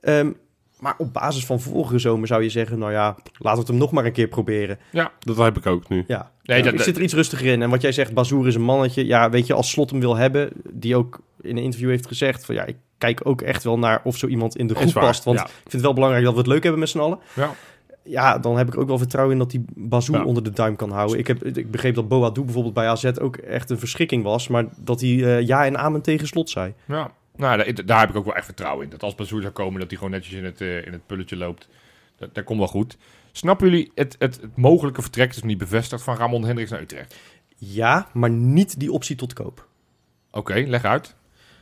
Ehm, 0.01 0.31
maar 0.79 0.95
op 0.99 1.13
basis 1.13 1.47
van 1.47 1.61
vorige 1.61 1.99
zomer 1.99 2.27
zou 2.29 2.43
je 2.43 2.49
zeggen, 2.49 2.79
nou 2.79 2.93
ja, 2.93 3.07
laten 3.39 3.53
we 3.53 3.59
het 3.59 3.67
hem 3.69 3.77
nog 3.77 3.91
maar 3.93 4.05
een 4.05 4.13
keer 4.13 4.29
proberen. 4.29 4.79
Dat 5.19 5.37
heb 5.37 5.57
ik 5.57 5.67
ook 5.67 5.89
nu. 5.89 6.05
Ja, 6.07 6.31
Nee, 6.43 6.57
Ja, 6.59 6.63
dat- 6.63 6.73
ik 6.73 6.79
dat- 6.79 6.87
zit 6.87 6.97
er 6.97 7.03
iets 7.03 7.15
rustiger 7.15 7.47
in. 7.47 7.63
En 7.63 7.71
wat 7.71 7.81
jij 7.83 7.93
zegt, 7.93 8.13
Bazoer 8.15 8.47
is 8.47 8.55
een 8.55 8.63
mannetje. 8.63 9.07
Ja, 9.07 9.31
weet 9.31 9.47
je, 9.47 9.55
als 9.55 9.71
Slot 9.71 9.91
hem 9.91 10.01
wil 10.01 10.17
hebben, 10.17 10.51
die 10.71 10.97
ook 10.97 11.19
in 11.41 11.57
een 11.57 11.63
interview 11.63 11.89
heeft 11.89 12.07
gezegd 12.07 12.45
van 12.45 12.55
ja, 12.55 12.65
ik 12.65 12.77
kijk 12.99 13.21
ook 13.25 13.41
echt 13.41 13.65
wel 13.65 13.79
naar 13.79 14.01
of 14.05 14.17
zo 14.17 14.27
iemand 14.27 14.57
in 14.57 14.67
de 14.67 14.75
groep 14.75 14.93
past. 14.93 15.25
Want 15.25 15.39
ja. 15.39 15.45
ik 15.45 15.51
vind 15.51 15.73
het 15.73 15.83
wel 15.83 15.95
belangrijk 15.95 16.25
dat 16.25 16.33
we 16.33 16.39
het 16.39 16.49
leuk 16.49 16.63
hebben 16.63 16.81
met 16.81 16.89
z'n 16.89 16.99
allen. 16.99 17.19
Ja. 17.35 17.55
Ja, 18.03 18.39
dan 18.39 18.57
heb 18.57 18.67
ik 18.69 18.79
ook 18.79 18.89
wel 18.89 18.99
vertrouwen 18.99 19.33
in 19.35 19.39
dat 19.39 19.51
die 19.51 19.65
Bazoer 19.75 20.17
Ja. 20.17 20.25
onder 20.25 20.43
de 20.43 20.51
duim 20.51 20.77
kan 20.77 20.91
houden. 20.91 21.19
Ik, 21.19 21.27
heb, 21.27 21.45
ik 21.45 21.71
begreep 21.71 21.95
dat 21.95 22.09
Boadu 22.09 22.43
bijvoorbeeld 22.43 22.75
bij 22.75 22.89
AZ 22.89 23.05
ook 23.21 23.37
echt 23.37 23.71
een 23.71 23.79
verschrikking 23.79 24.23
was. 24.23 24.49
Maar 24.49 24.67
dat 24.77 25.01
hij 25.01 25.11
eh, 25.11 25.47
ja 25.47 25.65
en 25.65 25.79
amen 25.79 26.03
tegen 26.03 26.27
slot 26.27 26.51
zei. 26.51 26.75
Ja, 26.85 27.13
nou, 27.37 27.57
daar, 27.57 27.85
daar 27.87 28.01
heb 28.01 28.09
ik 28.09 28.17
ook 28.17 28.25
wel 28.25 28.35
echt 28.35 28.45
vertrouwen 28.45 28.85
in. 28.85 28.91
Dat 28.91 29.03
als 29.03 29.15
Bazoer 29.15 29.41
zou 29.41 29.53
komen, 29.53 29.81
dat 29.81 29.89
hij 29.89 29.99
gewoon 29.99 30.13
netjes 30.13 30.35
in 30.35 30.45
het, 30.45 30.61
eh, 30.61 30.87
in 30.87 30.93
het 30.93 31.07
pulletje 31.07 31.37
loopt. 31.37 31.69
Dat, 32.17 32.35
dat 32.35 32.45
komt 32.45 32.59
wel 32.59 32.69
goed. 32.69 32.97
Snappen 33.33 33.71
jullie 33.71 33.91
het, 33.95 34.17
het, 34.19 34.41
het 34.41 34.57
mogelijke 34.57 35.03
vertrek, 35.03 35.35
nog 35.35 35.45
niet 35.45 35.59
bevestigd, 35.59 36.03
van 36.03 36.17
Ramon 36.17 36.45
Hendricks 36.45 36.71
naar 36.71 36.81
Utrecht? 36.81 37.15
Ja, 37.57 38.09
maar 38.13 38.31
niet 38.31 38.81
die 38.81 38.93
optie 38.93 39.17
tot 39.17 39.33
koop. 39.33 39.67
Oké, 40.31 40.65
leg 40.67 40.85
uit. 40.85 41.15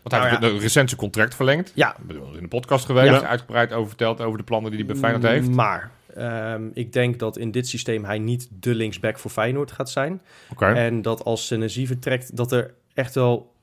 Want 0.05 0.23
hij 0.23 0.31
Nou 0.31 0.43
heeft 0.43 0.55
een 0.55 0.61
recent 0.61 0.89
zijn 0.89 1.01
contract 1.01 1.35
verlengd. 1.35 1.73
Ja. 1.75 1.97
In 2.09 2.41
de 2.41 2.49
podcast 2.49 2.85
geweest, 2.85 3.21
Ja. 3.21 3.27
uitgebreid 3.27 3.73
over 3.73 3.89
verteld 3.89 4.21
over 4.21 4.39
de 4.39 4.45
plannen 4.45 4.71
die 4.71 4.81
hij 4.81 4.89
bij 4.89 4.97
Feyenoord 4.97 5.33
heeft. 5.33 5.51
Maar 5.51 5.91
ehm, 6.15 6.63
ik 6.73 6.93
denk 6.93 7.19
dat 7.19 7.37
in 7.37 7.51
dit 7.51 7.69
systeem 7.69 8.05
hij 8.05 8.19
niet 8.19 8.49
de 8.61 8.75
linksback 8.75 9.19
voor 9.19 9.31
Feyenoord 9.31 9.73
gaat 9.73 9.91
zijn. 9.91 10.23
Oké. 10.51 10.67
En 10.67 11.03
dat 11.03 11.25
als 11.25 11.47
Senesi 11.47 11.87
vertrekt, 11.87 12.37
dat 12.37 12.53
er 12.53 12.75
echt 12.95 13.15
wel 13.15 13.54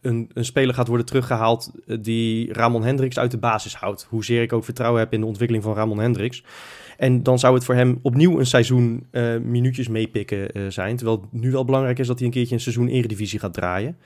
een, 0.00 0.30
een 0.34 0.44
speler 0.44 0.74
gaat 0.74 0.88
worden 0.88 1.06
teruggehaald 1.06 1.70
eh, 1.86 1.96
die 2.00 2.52
Ramon 2.52 2.84
Hendricks 2.84 3.18
uit 3.18 3.30
de 3.30 3.38
basis 3.38 3.74
houdt. 3.74 4.06
Hoezeer 4.08 4.42
ik 4.42 4.52
ook 4.52 4.64
vertrouwen 4.64 5.00
heb 5.00 5.12
in 5.12 5.20
de 5.20 5.26
ontwikkeling 5.26 5.64
van 5.64 5.74
Ramon 5.74 5.98
Hendricks. 5.98 6.44
En 6.96 7.22
dan 7.22 7.38
zou 7.38 7.54
het 7.54 7.64
voor 7.64 7.74
hem 7.74 7.98
opnieuw 8.02 8.38
een 8.38 8.46
seizoen 8.46 9.06
eh, 9.10 9.36
minuutjes 9.38 9.88
meepikken 9.88 10.52
eh, 10.52 10.62
zijn. 10.68 10.96
Terwijl 10.96 11.20
het 11.20 11.40
nu 11.40 11.50
wel 11.50 11.64
belangrijk 11.64 11.98
is 11.98 12.06
dat 12.06 12.18
hij 12.18 12.26
een 12.26 12.32
keertje 12.32 12.54
een 12.54 12.60
seizoen 12.60 12.88
eredivisie 12.88 13.38
gaat 13.38 13.54
draaien. 13.54 13.96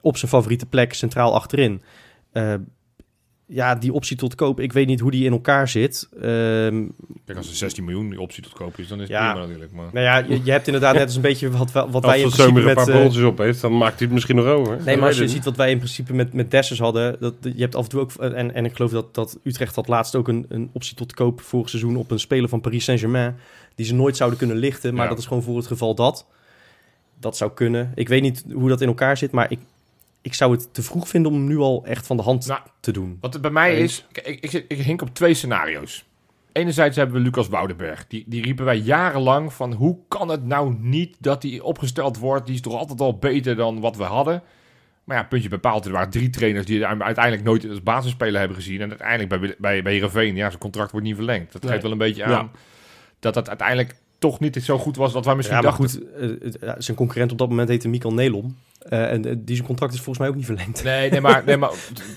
Op 0.00 0.16
zijn 0.16 0.30
favoriete 0.30 0.66
plek, 0.66 0.94
centraal 0.94 1.34
achterin. 1.34 1.82
Ja, 3.48 3.74
die 3.74 3.92
optie 3.92 4.16
tot 4.16 4.34
koop, 4.34 4.60
ik 4.60 4.72
weet 4.72 4.86
niet 4.86 5.00
hoe 5.00 5.10
die 5.10 5.24
in 5.24 5.32
elkaar 5.32 5.68
zit. 5.68 6.08
Ehm, 6.14 6.84
Kijk, 7.24 7.38
als 7.38 7.48
er 7.48 7.54
16 7.54 7.84
miljoen 7.84 8.10
die 8.10 8.20
optie 8.20 8.42
tot 8.42 8.52
koop 8.52 8.78
is, 8.78 8.88
dan 8.88 8.96
is 9.00 9.02
het 9.02 9.12
Ja. 9.12 9.30
prima 9.30 9.46
natuurlijk. 9.46 9.72
Maar... 9.72 9.88
nou 9.92 10.04
ja, 10.04 10.16
je, 10.16 10.40
je 10.44 10.50
hebt 10.50 10.66
inderdaad 10.66 10.94
net 10.94 11.02
als 11.02 11.14
een 11.16 11.22
beetje 11.22 11.50
wat, 11.50 11.72
wat 11.72 11.92
Als 11.94 12.04
wij 12.04 12.14
in 12.20 12.20
principe 12.22 12.42
zomer 12.42 12.60
een 12.60 12.66
met... 12.66 12.74
paar 12.74 12.94
bolletjes 12.94 13.22
op 13.24 13.38
heeft, 13.38 13.60
dan 13.60 13.76
maakt 13.76 13.94
hij 13.98 14.04
het 14.04 14.12
misschien 14.12 14.36
nog 14.36 14.44
over. 14.46 14.78
Nee, 14.84 14.96
maar 14.96 15.06
als 15.08 15.18
je 15.18 15.28
ziet 15.28 15.44
wat 15.44 15.56
wij 15.56 15.70
in 15.70 15.78
principe 15.78 16.14
met, 16.14 16.32
met 16.32 16.50
Dessers 16.50 16.78
hadden, 16.78 17.16
dat, 17.20 17.34
je 17.40 17.60
hebt 17.60 17.74
af 17.74 17.82
en 17.84 17.90
toe 17.90 18.00
ook, 18.00 18.12
en, 18.12 18.54
en 18.54 18.64
ik 18.64 18.74
geloof 18.76 18.90
dat, 18.90 19.14
dat 19.14 19.38
Utrecht 19.42 19.74
had 19.74 19.88
laatst 19.88 20.14
ook 20.14 20.28
een, 20.28 20.46
een 20.48 20.70
optie 20.72 20.96
tot 20.96 21.14
koop 21.14 21.40
vorig 21.40 21.68
seizoen 21.68 21.96
op 21.96 22.10
een 22.10 22.20
speler 22.20 22.48
van 22.48 22.60
Paris 22.60 22.84
Saint-Germain, 22.84 23.36
die 23.74 23.86
ze 23.86 23.94
nooit 23.94 24.16
zouden 24.16 24.38
kunnen 24.38 24.56
lichten, 24.56 24.94
maar 24.94 25.02
Ja. 25.04 25.08
dat 25.10 25.18
is 25.18 25.26
gewoon 25.26 25.42
voor 25.42 25.56
het 25.56 25.66
geval 25.66 25.94
dat. 25.94 26.26
Dat 27.20 27.36
zou 27.36 27.50
kunnen. 27.54 27.92
Ik 27.94 28.08
weet 28.08 28.22
niet 28.22 28.44
hoe 28.52 28.68
dat 28.68 28.80
in 28.80 28.88
elkaar 28.88 29.16
zit, 29.16 29.30
maar 29.30 29.50
ik, 29.50 29.58
ik 30.26 30.34
zou 30.34 30.52
het 30.52 30.74
te 30.74 30.82
vroeg 30.82 31.08
vinden 31.08 31.32
om 31.32 31.38
hem 31.38 31.46
nu 31.46 31.58
al 31.58 31.84
echt 31.84 32.06
van 32.06 32.16
de 32.16 32.22
hand 32.22 32.46
Nou, 32.46 32.60
te 32.80 32.92
doen. 32.92 33.18
Wat 33.20 33.32
het 33.32 33.42
bij 33.42 33.50
mij 33.50 33.74
Eens. 33.74 34.06
is, 34.12 34.22
ik, 34.40 34.52
ik, 34.68 34.78
hink 34.78 35.02
op 35.02 35.14
twee 35.14 35.34
scenario's. 35.34 36.04
Enerzijds 36.52 36.96
hebben 36.96 37.16
we 37.16 37.22
Lucas 37.22 37.48
Woudenberg. 37.48 38.06
Die, 38.06 38.24
die 38.26 38.42
riepen 38.42 38.64
wij 38.64 38.76
jarenlang 38.76 39.52
van 39.52 39.72
hoe 39.72 39.98
kan 40.08 40.28
het 40.28 40.44
nou 40.44 40.74
niet 40.80 41.16
dat 41.20 41.42
hij 41.42 41.60
opgesteld 41.60 42.18
wordt? 42.18 42.46
Die 42.46 42.54
is 42.54 42.60
toch 42.60 42.74
altijd 42.74 43.00
al 43.00 43.18
beter 43.18 43.56
dan 43.56 43.80
wat 43.80 43.96
we 43.96 44.02
hadden. 44.02 44.42
Maar 45.04 45.16
ja, 45.16 45.22
puntje 45.24 45.48
bepaald. 45.48 45.84
Er 45.86 45.92
waren 45.92 46.10
drie 46.10 46.30
trainers 46.30 46.66
die 46.66 46.84
hem 46.86 47.02
uiteindelijk 47.02 47.44
nooit 47.44 47.68
als 47.68 47.82
basisspeler 47.82 48.38
hebben 48.38 48.56
gezien. 48.56 48.80
En 48.80 48.88
uiteindelijk 48.88 49.28
bij, 49.28 49.54
bij, 49.58 49.82
bij 49.82 49.92
Heerenveen, 49.92 50.36
ja, 50.36 50.48
zijn 50.48 50.60
contract 50.60 50.90
wordt 50.90 51.06
niet 51.06 51.14
verlengd. 51.16 51.52
Dat 51.52 51.62
Nee. 51.62 51.70
geeft 51.70 51.82
wel 51.82 51.92
een 51.92 51.98
beetje 51.98 52.22
Ja. 52.28 52.38
aan 52.38 52.50
dat 53.20 53.34
dat 53.34 53.48
uiteindelijk 53.48 53.94
toch 54.18 54.40
niet 54.40 54.56
zo 54.64 54.78
goed 54.78 54.96
was 54.96 55.12
dat 55.12 55.24
wij 55.24 55.34
misschien 55.34 55.56
Ja, 55.56 55.62
maar 55.62 55.78
dachten. 55.78 56.00
goed, 56.00 56.42
eh, 56.42 56.52
ja, 56.60 56.80
zijn 56.80 56.96
concurrent 56.96 57.32
op 57.32 57.38
dat 57.38 57.48
moment 57.48 57.68
heette 57.68 57.88
Mikkel 57.88 58.12
Nelom. 58.12 58.56
Eh, 58.88 59.12
en 59.12 59.24
eh, 59.24 59.34
die 59.38 59.54
zijn 59.56 59.66
contract 59.66 59.92
is 59.92 59.98
volgens 60.00 60.18
mij 60.18 60.28
ook 60.28 60.34
niet 60.34 60.44
verlengd. 60.46 60.84
Nee, 60.84 61.10
nee, 61.10 61.20
maar, 61.20 61.42
nee, 61.46 61.56
maar 61.56 61.70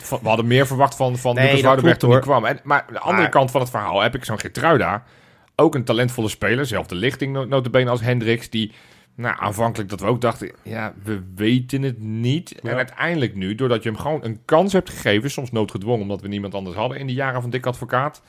we 0.10 0.18
hadden 0.28 0.48
meer 0.48 0.68
verwacht 0.68 0.96
van, 0.96 1.18
van 1.18 1.36
Nee, 1.36 1.46
Lucas 1.46 1.62
Woudenberg 1.62 1.98
toen 1.98 2.12
hij 2.12 2.20
kwam. 2.20 2.46
En, 2.46 2.60
maar 2.64 2.86
de 2.92 3.00
andere 3.00 3.22
Maar- 3.22 3.30
kant 3.30 3.52
van 3.52 3.62
het 3.62 3.70
verhaal 3.70 4.02
heb 4.02 4.16
ik 4.16 4.26
zo'n 4.26 4.40
Gertruida. 4.40 5.04
Ook 5.56 5.76
een 5.76 5.84
talentvolle 5.84 6.30
speler, 6.30 6.66
zelfde 6.66 6.96
lichting 6.96 7.34
no- 7.34 7.46
notabene 7.46 7.90
als 7.90 8.02
Hendricks. 8.02 8.50
Die 8.50 8.72
nou, 9.16 9.36
aanvankelijk 9.40 9.90
dat 9.90 10.00
we 10.00 10.06
ook 10.08 10.22
dachten, 10.22 10.52
ja, 10.64 10.94
we 11.04 11.22
weten 11.36 11.82
het 11.82 12.00
niet. 12.02 12.56
Ja. 12.62 12.70
En 12.70 12.76
uiteindelijk 12.76 13.36
nu, 13.36 13.56
doordat 13.56 13.84
je 13.84 13.90
hem 13.90 13.98
gewoon 13.98 14.24
een 14.24 14.40
kans 14.46 14.74
hebt 14.74 14.90
gegeven, 14.90 15.32
soms 15.32 15.52
noodgedwongen 15.52 16.02
omdat 16.02 16.22
we 16.22 16.28
niemand 16.28 16.54
anders 16.56 16.76
hadden 16.76 16.98
in 17.00 17.08
de 17.08 17.14
jaren 17.14 17.42
van 17.42 17.50
Dick 17.50 17.66
Advocaat. 17.66 18.22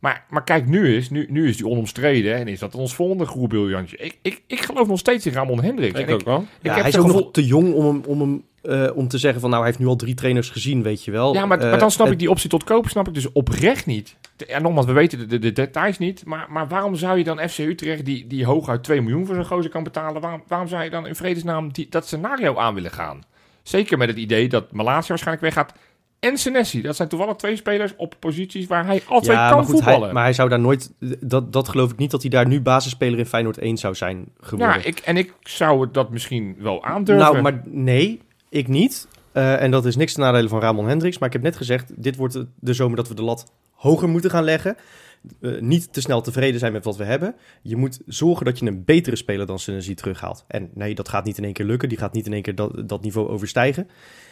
Maar, 0.00 0.24
maar 0.28 0.44
kijk, 0.44 0.66
nu 0.66 0.96
is, 0.96 1.10
nu, 1.10 1.26
nu 1.30 1.48
is 1.48 1.56
die 1.56 1.66
onomstreden 1.68 2.34
en 2.34 2.48
is 2.48 2.58
dat 2.58 2.74
ons 2.74 2.94
volgende 2.94 3.26
groerbriljantje. 3.26 3.96
Ik, 3.96 4.18
ik, 4.22 4.42
ik 4.46 4.60
geloof 4.60 4.88
nog 4.88 4.98
steeds 4.98 5.26
in 5.26 5.32
Ramon 5.32 5.62
Hendricks. 5.62 6.00
Ik 6.00 6.06
En 6.08 6.14
ook 6.14 6.24
wel. 6.24 6.38
ik 6.40 6.46
Ja, 6.62 6.72
heb 6.72 6.80
hij 6.80 6.88
is 6.90 6.96
ook 6.98 7.04
gevoel- 7.06 7.20
nog 7.20 7.32
te 7.32 7.44
jong 7.46 7.74
om, 7.74 7.84
hem, 7.86 8.02
om, 8.06 8.20
hem, 8.20 8.44
eh, 8.62 8.96
om 8.96 9.08
te 9.08 9.18
zeggen 9.18 9.40
van 9.40 9.50
nou, 9.50 9.62
hij 9.62 9.70
heeft 9.70 9.82
nu 9.82 9.90
al 9.90 9.96
drie 9.96 10.14
trainers 10.14 10.48
gezien, 10.50 10.82
weet 10.82 11.04
je 11.04 11.10
wel. 11.10 11.34
Ja, 11.34 11.46
maar, 11.46 11.58
Eh, 11.60 11.70
maar 11.70 11.78
dan 11.78 11.90
snap 11.90 12.10
ik 12.10 12.18
die 12.18 12.30
optie 12.30 12.48
tot 12.50 12.64
kopen 12.64 12.90
snap 12.90 13.08
ik 13.08 13.14
dus 13.14 13.32
oprecht 13.32 13.86
niet. 13.86 14.16
Ja, 14.46 14.58
nogmaals, 14.58 14.86
we 14.86 14.92
weten 14.92 15.18
de, 15.18 15.26
de, 15.26 15.38
de 15.38 15.52
details 15.52 15.98
niet. 15.98 16.24
Maar, 16.24 16.46
maar 16.50 16.68
waarom 16.68 16.94
zou 16.94 17.18
je 17.18 17.24
dan 17.24 17.48
FC 17.48 17.58
Utrecht, 17.58 18.04
die, 18.04 18.26
die 18.26 18.44
hooguit 18.44 18.82
2 18.84 19.00
miljoen 19.00 19.26
voor 19.26 19.34
zo'n 19.34 19.44
gozer 19.46 19.70
kan 19.70 19.82
betalen... 19.82 20.20
Waarom, 20.20 20.42
waarom 20.46 20.68
zou 20.68 20.84
je 20.84 20.90
dan 20.90 21.06
in 21.06 21.14
vredesnaam 21.14 21.72
die, 21.72 21.86
dat 21.90 22.06
scenario 22.06 22.56
aan 22.56 22.74
willen 22.74 22.90
gaan? 22.90 23.20
Zeker 23.62 23.98
met 23.98 24.08
het 24.08 24.16
idee 24.18 24.48
dat 24.48 24.72
Malasia 24.72 25.08
waarschijnlijk 25.08 25.42
weggaat 25.54 25.72
en 26.20 26.38
Senesi. 26.38 26.82
Dat 26.82 26.96
zijn 26.96 27.08
toevallig 27.08 27.36
twee 27.36 27.56
spelers 27.56 27.92
op 27.96 28.14
posities 28.18 28.66
waar 28.66 28.86
hij 28.86 29.02
altijd 29.06 29.36
ja, 29.36 29.48
kan 29.48 29.56
maar 29.56 29.66
goed, 29.66 29.74
hij, 29.80 29.82
voetballen. 29.92 30.14
maar 30.14 30.22
hij 30.24 30.32
zou 30.32 30.48
daar 30.48 30.60
nooit... 30.60 30.90
Dat, 31.20 31.52
dat 31.52 31.68
geloof 31.68 31.90
ik 31.90 31.96
niet 31.98 32.10
dat 32.10 32.20
hij 32.20 32.30
daar 32.30 32.46
nu 32.46 32.60
basisspeler 32.60 33.18
in 33.18 33.26
Feyenoord 33.26 33.58
1 33.58 33.76
zou 33.76 33.94
zijn 33.94 34.24
geworden. 34.40 34.76
ja, 34.78 34.84
ik, 34.84 34.98
en 34.98 35.16
ik 35.16 35.32
zou 35.42 35.80
het 35.80 35.94
dat 35.94 36.10
misschien 36.10 36.56
wel 36.58 36.84
aandurven. 36.84 37.24
Nou, 37.32 37.42
maar 37.42 37.60
nee, 37.64 38.20
ik 38.48 38.68
niet. 38.68 39.08
Eh, 39.32 39.62
en 39.62 39.70
dat 39.70 39.84
is 39.86 39.96
niks 39.96 40.12
ten 40.12 40.22
nadele 40.22 40.48
van 40.48 40.60
Ramon 40.60 40.88
Hendricks. 40.88 41.18
Maar 41.18 41.28
ik 41.28 41.34
heb 41.34 41.42
net 41.42 41.56
gezegd, 41.56 42.02
dit 42.02 42.16
wordt 42.16 42.34
de- 42.34 42.46
de 42.60 42.74
zomer 42.74 42.96
dat 42.96 43.08
we 43.08 43.14
de 43.14 43.22
lat 43.22 43.52
hoger 43.74 44.08
moeten 44.08 44.30
gaan 44.30 44.44
leggen. 44.44 44.76
Eh, 45.40 45.60
niet 45.60 45.92
te 45.92 46.00
snel 46.00 46.20
tevreden 46.20 46.60
zijn 46.60 46.72
met 46.72 46.84
wat 46.84 46.96
we 46.96 47.04
hebben. 47.04 47.34
Je 47.62 47.76
moet 47.76 48.00
zorgen 48.06 48.44
dat 48.44 48.58
je 48.58 48.66
een 48.66 48.84
betere 48.84 49.16
speler 49.16 49.46
dan 49.46 49.58
Senesi 49.58 49.94
terughaalt. 49.94 50.44
En 50.48 50.70
nee, 50.74 50.94
dat 50.94 51.08
gaat 51.08 51.24
niet 51.24 51.38
in 51.38 51.44
één 51.44 51.52
keer 51.52 51.66
lukken. 51.66 51.88
Die 51.88 51.98
gaat 51.98 52.12
niet 52.12 52.26
in 52.26 52.32
één 52.32 52.42
keer 52.42 52.54
dat, 52.54 52.88
dat 52.88 53.02
niveau 53.02 53.28
overstijgen. 53.28 53.88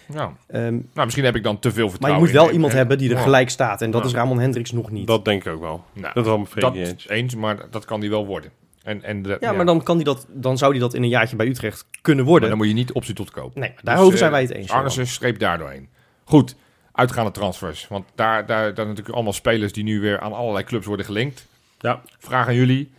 nou, 0.06 0.32
Ehm, 0.46 0.62
nou, 0.72 0.82
misschien 0.94 1.24
heb 1.24 1.36
ik 1.36 1.42
dan 1.42 1.58
te 1.58 1.72
veel 1.72 1.82
maar 1.82 1.90
vertrouwen 1.90 2.22
je 2.28 2.32
moet 2.32 2.40
wel 2.40 2.48
in- 2.48 2.54
iemand 2.54 2.72
hebben 2.72 2.98
die 2.98 3.10
er 3.10 3.16
Ja. 3.16 3.22
gelijk 3.22 3.50
staat. 3.50 3.82
En 3.82 3.90
dat 3.90 4.00
Ja. 4.02 4.06
is 4.08 4.14
Ramon 4.14 4.38
Hendricks 4.40 4.72
nog 4.72 4.90
niet. 4.90 5.06
Dat 5.06 5.24
denk 5.24 5.44
ik 5.44 5.52
ook 5.52 5.60
wel. 5.60 5.84
Nou, 5.92 6.14
Dat 6.14 6.24
is 6.24 6.30
wel 6.30 6.38
een 6.38 6.46
dat 6.60 6.74
eens. 6.74 7.08
eens, 7.08 7.34
maar 7.34 7.66
dat 7.70 7.84
kan 7.84 8.00
die 8.00 8.10
wel 8.10 8.26
worden. 8.26 8.50
En, 8.82 9.02
en 9.02 9.22
de, 9.22 9.36
ja, 9.40 9.52
maar 9.52 9.66
dan, 9.66 9.82
kan 9.82 9.96
die 9.96 10.04
dat, 10.04 10.26
dan 10.32 10.58
zou 10.58 10.70
hij 10.70 10.80
dat 10.80 10.94
in 10.94 11.02
een 11.02 11.08
jaartje 11.08 11.36
bij 11.36 11.46
Utrecht 11.46 11.86
kunnen 12.02 12.24
worden. 12.24 12.48
Maar 12.48 12.58
dan 12.58 12.66
moet 12.66 12.76
je 12.76 12.82
niet 12.82 12.92
optie 12.92 13.14
tot 13.14 13.30
koop. 13.30 13.54
Nee, 13.54 13.68
maar 13.74 13.80
daarover 13.84 14.10
Dus, 14.10 14.18
zijn 14.18 14.30
eh, 14.32 14.36
wij 14.38 14.46
het 14.46 14.56
eens. 14.56 14.70
Arnissen 14.70 15.06
streep 15.06 15.38
daar 15.38 15.58
doorheen. 15.58 15.88
Goed, 16.24 16.56
uitgaande 16.98 17.30
transfers. 17.30 17.88
Want 17.88 18.04
daar, 18.14 18.46
daar, 18.46 18.74
daar 18.74 18.86
natuurlijk 18.86 19.14
allemaal 19.14 19.32
spelers 19.32 19.72
die 19.72 19.84
nu 19.84 20.00
weer 20.00 20.20
aan 20.20 20.32
allerlei 20.32 20.64
clubs 20.64 20.86
worden 20.86 21.06
gelinkt. 21.06 21.46
Ja. 21.78 22.00
Vraag 22.18 22.46
aan 22.46 22.54
jullie. 22.54 22.90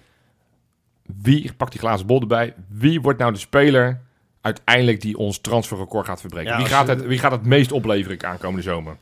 Wie, 1.22 1.54
pak 1.54 1.72
die 1.72 1.80
glazen 1.80 2.06
bol 2.08 2.22
erbij. 2.22 2.54
Wie 2.68 3.02
wordt 3.02 3.20
nou 3.20 3.34
de 3.34 3.39
speler 3.39 4.02
uiteindelijk 4.41 5.02
die 5.02 5.18
ons 5.18 5.39
transferrecord 5.39 6.06
gaat 6.06 6.20
verbreken? 6.20 6.52
Ja, 6.52 6.58
wie, 6.58 6.66
gaat 6.66 6.88
het, 6.88 7.06
wie 7.06 7.20
gaat 7.20 7.32
het 7.32 7.45
meest 7.45 7.72
opleveren 7.72 8.26
aankomende 8.26 8.62
zomer? 8.62 8.97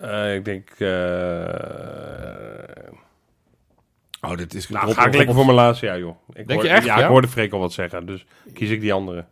Eh, 0.00 0.34
ik 0.34 0.44
denk... 0.44 0.70
eh, 0.70 0.90
Oh, 4.20 4.36
dit 4.36 4.54
is... 4.54 4.68
nou, 4.68 4.92
ga 4.92 5.06
ik 5.06 5.14
lekker 5.14 5.34
voor 5.34 5.44
mijn 5.44 5.56
laatste 5.56 5.86
jaar, 5.86 5.98
joh. 5.98 6.16
Ik 6.32 6.48
Denk 6.48 6.62
je 6.62 6.68
echt, 6.68 6.84
Ja, 6.84 6.96
ja? 6.98 7.02
ik 7.02 7.08
hoorde 7.08 7.28
Freek 7.28 7.52
al 7.52 7.58
wat 7.58 7.72
zeggen, 7.72 8.06
dus 8.06 8.24
kies 8.54 8.70
ik 8.70 8.80
die 8.80 8.92
andere. 8.92 9.24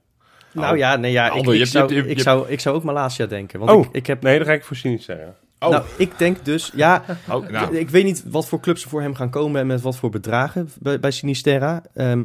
Nou 0.52 0.76
ja, 0.76 0.96
nee, 0.96 1.12
ja 1.12 1.24
ik, 1.32 1.66
zou, 1.66 1.94
hebt- 1.94 2.04
ik, 2.04 2.08
hebt- 2.08 2.20
zou, 2.20 2.48
ik 2.48 2.60
zou 2.60 2.76
ook 2.76 2.82
Malasia 2.84 3.26
denken. 3.26 3.58
Want 3.58 3.70
Oh. 3.70 3.84
ik, 3.84 3.88
ik 3.92 4.06
heb... 4.06 4.22
Nee, 4.22 4.36
dan 4.38 4.46
ga 4.46 4.52
ik 4.52 4.64
voor 4.64 4.76
Sinister. 4.76 5.34
Oh, 5.58 5.70
Nou, 5.70 5.84
ik 5.96 6.18
denk 6.18 6.44
dus... 6.44 6.72
Ja, 6.74 7.04
oh, 7.30 7.48
nou, 7.48 7.76
ik 7.76 7.90
weet 7.90 8.04
niet 8.04 8.22
wat 8.26 8.48
voor 8.48 8.60
clubs 8.60 8.82
er 8.82 8.90
voor 8.90 9.02
hem 9.02 9.14
gaan 9.14 9.30
komen... 9.30 9.60
en 9.60 9.66
met 9.66 9.80
wat 9.80 9.96
voor 9.96 10.10
bedragen 10.10 10.70
bij, 10.80 11.00
bij 11.00 11.10
Sinisterra. 11.10 11.82
Ehm, 11.94 12.22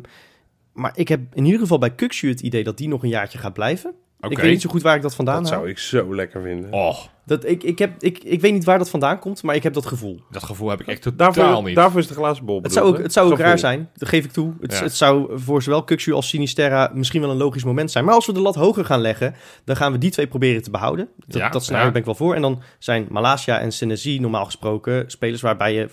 maar 0.73 0.91
ik 0.95 1.07
heb 1.07 1.19
in 1.33 1.45
ieder 1.45 1.59
geval 1.59 1.77
bij 1.77 1.91
Kuxu 1.91 2.29
het 2.29 2.41
idee 2.41 2.63
dat 2.63 2.77
die 2.77 2.87
nog 2.87 3.03
een 3.03 3.09
jaartje 3.09 3.37
gaat 3.37 3.53
blijven. 3.53 3.93
Ik 4.31 4.37
weet 4.39 4.51
niet 4.51 4.61
zo 4.61 4.69
goed 4.69 4.81
waar 4.81 4.95
ik 4.95 5.01
dat 5.01 5.15
vandaan 5.15 5.41
Dat 5.41 5.51
haal. 5.51 5.59
zou 5.59 5.69
ik 5.71 5.77
zo 5.79 6.15
lekker 6.15 6.41
vinden. 6.41 6.73
Oh, 6.73 6.97
Dat, 7.25 7.45
ik, 7.45 7.63
ik, 7.63 7.79
heb, 7.79 7.91
ik, 8.03 8.23
ik 8.23 8.41
weet 8.41 8.53
niet 8.53 8.63
waar 8.63 8.77
dat 8.77 8.89
vandaan 8.89 9.19
komt, 9.19 9.43
maar 9.43 9.55
ik 9.55 9.63
heb 9.63 9.73
dat 9.73 9.85
gevoel. 9.85 10.21
dat 10.31 10.43
gevoel 10.43 10.69
heb 10.69 10.81
ik 10.81 10.87
echt 10.87 11.01
totaal 11.01 11.33
Daarvoor, 11.33 11.63
niet. 11.63 11.75
daarvoor 11.75 11.99
is 11.99 12.07
de 12.07 12.13
glazen 12.13 12.45
bol 12.45 12.59
Het 12.61 12.73
zou 12.73 12.85
ook, 12.87 12.97
het 12.97 13.13
zou 13.13 13.31
ook 13.31 13.37
raar 13.39 13.59
zijn, 13.59 13.89
dat 13.95 14.09
geef 14.09 14.25
ik 14.25 14.31
toe. 14.31 14.53
Het, 14.61 14.71
Ja. 14.73 14.81
het 14.83 14.95
zou 14.95 15.39
voor 15.39 15.61
zowel 15.61 15.83
Kuxu 15.83 16.11
als 16.13 16.27
Sinisterra 16.27 16.91
misschien 16.93 17.21
wel 17.21 17.29
een 17.29 17.37
logisch 17.37 17.63
moment 17.63 17.91
zijn. 17.91 18.05
Maar 18.05 18.13
als 18.13 18.25
we 18.25 18.33
de 18.33 18.39
lat 18.39 18.55
hoger 18.55 18.85
gaan 18.85 19.01
leggen, 19.01 19.35
dan 19.63 19.75
gaan 19.75 19.91
we 19.91 19.97
die 19.97 20.11
twee 20.11 20.27
proberen 20.27 20.61
te 20.63 20.71
behouden. 20.71 21.07
Dat, 21.25 21.37
Ja, 21.41 21.49
dat 21.49 21.63
scenario 21.63 21.85
ja. 21.85 21.91
ben 21.91 21.99
ik 22.01 22.05
wel 22.07 22.15
voor. 22.15 22.35
En 22.35 22.41
dan 22.41 22.61
zijn 22.79 23.05
Malasia 23.09 23.59
en 23.59 23.71
Senesi 23.71 24.19
normaal 24.19 24.45
gesproken 24.45 25.03
spelers 25.11 25.41
waarbij 25.41 25.73
je 25.73 25.89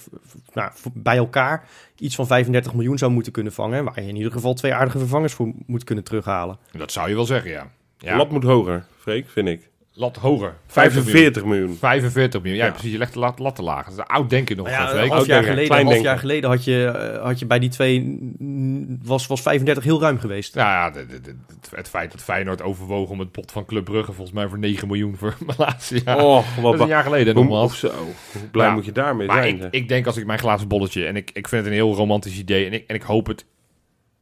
nou, 0.53 0.71
bij 0.95 1.17
elkaar 1.17 1.69
iets 1.99 2.15
van 2.15 2.27
35 2.27 2.75
miljoen 2.75 2.99
zou 2.99 3.13
moeten 3.13 3.33
kunnen 3.33 3.53
vangen. 3.53 3.85
Waar 3.85 4.03
je 4.03 4.09
in 4.09 4.17
ieder 4.17 4.33
geval 4.33 4.55
twee 4.55 4.75
aardige 4.75 4.99
vervangers 4.99 5.33
voor 5.33 5.53
moet 5.67 5.85
kunnen 5.85 6.05
terughalen. 6.05 6.59
Dat 6.73 6.93
zou 6.93 7.09
je 7.09 7.15
wel 7.15 7.27
zeggen, 7.27 7.51
ja. 7.51 7.71
Ja. 8.03 8.17
Lat 8.17 8.31
moet 8.31 8.43
hoger, 8.45 8.85
Freek, 8.99 9.29
vind 9.29 9.49
ik. 9.49 9.71
lat 9.95 10.17
hoger. 10.17 10.55
45 10.67 11.05
miljoen. 11.05 11.13
45 11.13 11.45
miljoen. 11.45 11.77
45 11.77 12.41
miljoen. 12.43 12.59
Ja, 12.61 12.67
Ja. 12.67 12.73
precies. 12.73 12.93
Je 12.93 12.99
legt 12.99 13.13
de 13.13 13.19
lat, 13.19 13.39
lat 13.39 13.57
te 13.57 13.63
laag. 13.63 13.85
Dat 13.85 13.99
is 13.99 14.05
oud 14.05 14.31
denken 14.31 14.57
nog 14.57 14.69
van 14.69 14.77
ja, 14.77 14.89
Freek. 14.89 15.03
een 15.05 15.11
half 15.11 15.27
jaar 15.27 15.43
geleden, 15.45 15.85
half 15.85 16.01
jaar 16.01 16.19
geleden 16.19 16.51
had 16.51 16.65
je, 16.65 16.85
eh, 16.87 17.23
had 17.25 17.39
je 17.39 17.47
bij 17.47 17.59
die 17.59 17.69
twee... 17.69 18.19
Was, 19.03 19.27
was 19.27 19.41
35 19.43 19.85
heel 19.85 20.01
ruim 20.01 20.19
geweest. 20.19 20.55
Nou 20.55 20.69
ja, 20.69 20.91
de- 20.91 21.07
de- 21.07 21.21
de- 21.21 21.37
het, 21.47 21.71
het 21.77 21.89
feit 21.89 22.13
dat 22.13 22.23
Feyenoord 22.23 22.63
overwoog 22.63 23.09
om 23.11 23.19
het 23.19 23.31
pot 23.33 23.53
van 23.53 23.65
Club 23.65 23.85
Brugge 23.85 24.13
volgens 24.13 24.37
mij 24.37 24.49
voor 24.49 24.59
9 24.59 24.87
miljoen 24.89 25.17
voor 25.17 25.37
Malasia. 25.57 26.17
Oh, 26.17 26.35
dat 26.55 26.63
wat 26.63 26.75
is 26.75 26.81
een 26.81 26.87
jaar 26.87 27.03
geleden 27.03 27.35
Hoe, 27.35 27.45
nogmaals. 27.45 27.71
of 27.73 27.77
zo. 27.79 27.89
Hoe 28.33 28.49
blij 28.51 28.67
Ja. 28.67 28.73
moet 28.75 28.85
je 28.85 28.93
daarmee 28.93 29.27
Maar 29.27 29.43
zijn? 29.43 29.57
ik, 29.63 29.69
ik 29.71 29.89
denk 29.89 30.07
als 30.07 30.17
ik 30.17 30.27
mijn 30.27 30.39
glazen 30.39 30.69
bolletje 30.69 31.07
en 31.07 31.17
ik, 31.17 31.31
ik 31.33 31.49
vind 31.49 31.63
het 31.65 31.71
een 31.73 31.79
heel 31.79 31.95
romantisch 31.95 32.39
idee 32.39 32.67
en 32.67 32.73
ik, 32.73 32.85
en 32.87 32.95
ik 32.95 33.03
hoop 33.03 33.27
het 33.27 33.45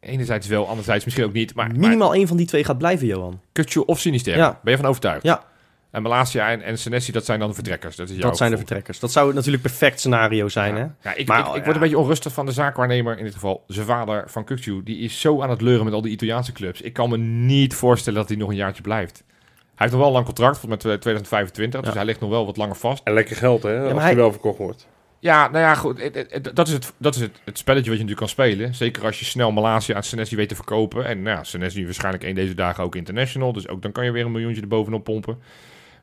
enerzijds 0.00 0.46
wel, 0.46 0.68
anderzijds 0.68 1.04
misschien 1.04 1.26
ook 1.26 1.32
niet. 1.32 1.54
Maar, 1.54 1.66
maar 1.68 1.76
Minimaal 1.78 2.14
één 2.14 2.26
van 2.28 2.36
die 2.36 2.46
twee 2.46 2.64
gaat 2.64 2.78
blijven, 2.78 3.06
Johan. 3.06 3.40
Kutje 3.52 3.84
of 3.84 3.98
Sinister, 4.00 4.36
Ja. 4.36 4.60
ben 4.62 4.72
je 4.72 4.78
van 4.78 4.88
overtuigd? 4.88 5.22
Ja. 5.22 5.42
En 5.90 6.02
Malasia 6.02 6.50
en, 6.50 6.62
en 6.62 6.78
Senesi, 6.78 7.12
dat 7.12 7.24
zijn 7.24 7.38
dan 7.38 7.48
de 7.48 7.54
vertrekkers. 7.54 7.96
Dat, 7.96 8.08
is 8.08 8.16
jouw 8.16 8.28
Dat 8.28 8.36
zijn 8.36 8.50
de 8.50 8.56
vertrekkers. 8.56 8.98
Dat 8.98 9.12
zou 9.12 9.34
natuurlijk 9.34 9.62
perfect 9.62 9.98
scenario 9.98 10.48
zijn, 10.48 10.74
hè? 10.74 10.80
Ja, 10.80 11.14
ik, 11.14 11.28
Maar, 11.28 11.38
ik, 11.40 11.46
ik 11.46 11.54
ja. 11.54 11.62
word 11.62 11.74
een 11.74 11.80
beetje 11.82 11.98
onrustig 11.98 12.32
van 12.32 12.46
de 12.46 12.52
zaakwaarnemer, 12.52 13.18
in 13.18 13.24
dit 13.24 13.34
geval 13.34 13.64
zijn 13.66 13.86
vader 13.86 14.24
van 14.26 14.44
Kukcu. 14.44 14.82
Die 14.82 14.98
is 14.98 15.20
zo 15.20 15.42
aan 15.42 15.50
het 15.50 15.60
leuren 15.60 15.84
met 15.84 15.94
al 15.94 16.02
die 16.02 16.12
Italiaanse 16.12 16.52
clubs. 16.52 16.80
Ik 16.80 16.92
kan 16.92 17.10
me 17.10 17.16
niet 17.18 17.74
voorstellen 17.74 18.18
dat 18.18 18.28
hij 18.28 18.38
nog 18.38 18.48
een 18.48 18.54
jaartje 18.56 18.82
blijft. 18.82 19.22
Hij 19.26 19.88
heeft 19.88 19.90
nog 19.90 19.98
wel 20.00 20.06
een 20.06 20.12
lang 20.12 20.24
contract, 20.24 20.58
volgens 20.58 20.84
mij 20.84 20.96
2025, 20.98 21.80
dus 21.80 21.94
hij 21.94 22.04
ligt 22.04 22.20
nog 22.20 22.30
wel 22.30 22.46
wat 22.46 22.56
langer 22.56 22.76
vast. 22.76 23.00
En 23.04 23.12
lekker 23.12 23.36
geld, 23.36 23.62
hè? 23.62 23.92
als 23.92 24.02
hij- 24.02 24.16
wel 24.16 24.30
verkocht 24.32 24.58
wordt. 24.58 24.86
Ja, 25.20 25.48
nou 25.48 25.64
ja, 25.64 25.74
goed. 25.74 26.10
dat 26.54 26.66
is, 26.66 26.72
het, 26.72 26.92
dat 26.96 27.14
is 27.14 27.20
het, 27.20 27.40
het 27.44 27.58
spelletje 27.58 27.90
wat 27.90 27.98
je 27.98 28.04
natuurlijk 28.04 28.34
kan 28.34 28.46
spelen. 28.46 28.74
Zeker 28.74 29.04
als 29.04 29.18
je 29.18 29.24
snel 29.24 29.52
Malaysia 29.52 29.94
aan 29.94 30.02
Senesi 30.02 30.36
weet 30.36 30.48
te 30.48 30.54
verkopen. 30.54 31.04
En 31.04 31.22
nou 31.22 31.36
ja, 31.36 31.44
Senesi 31.44 31.84
waarschijnlijk 31.84 32.24
één 32.24 32.34
deze 32.34 32.54
dagen 32.54 32.84
ook 32.84 32.94
international. 32.94 33.52
Dus 33.52 33.68
ook 33.68 33.82
dan 33.82 33.92
kan 33.92 34.04
je 34.04 34.10
weer 34.10 34.24
een 34.24 34.32
miljoentje 34.32 34.62
erbovenop 34.62 35.04
pompen. 35.04 35.38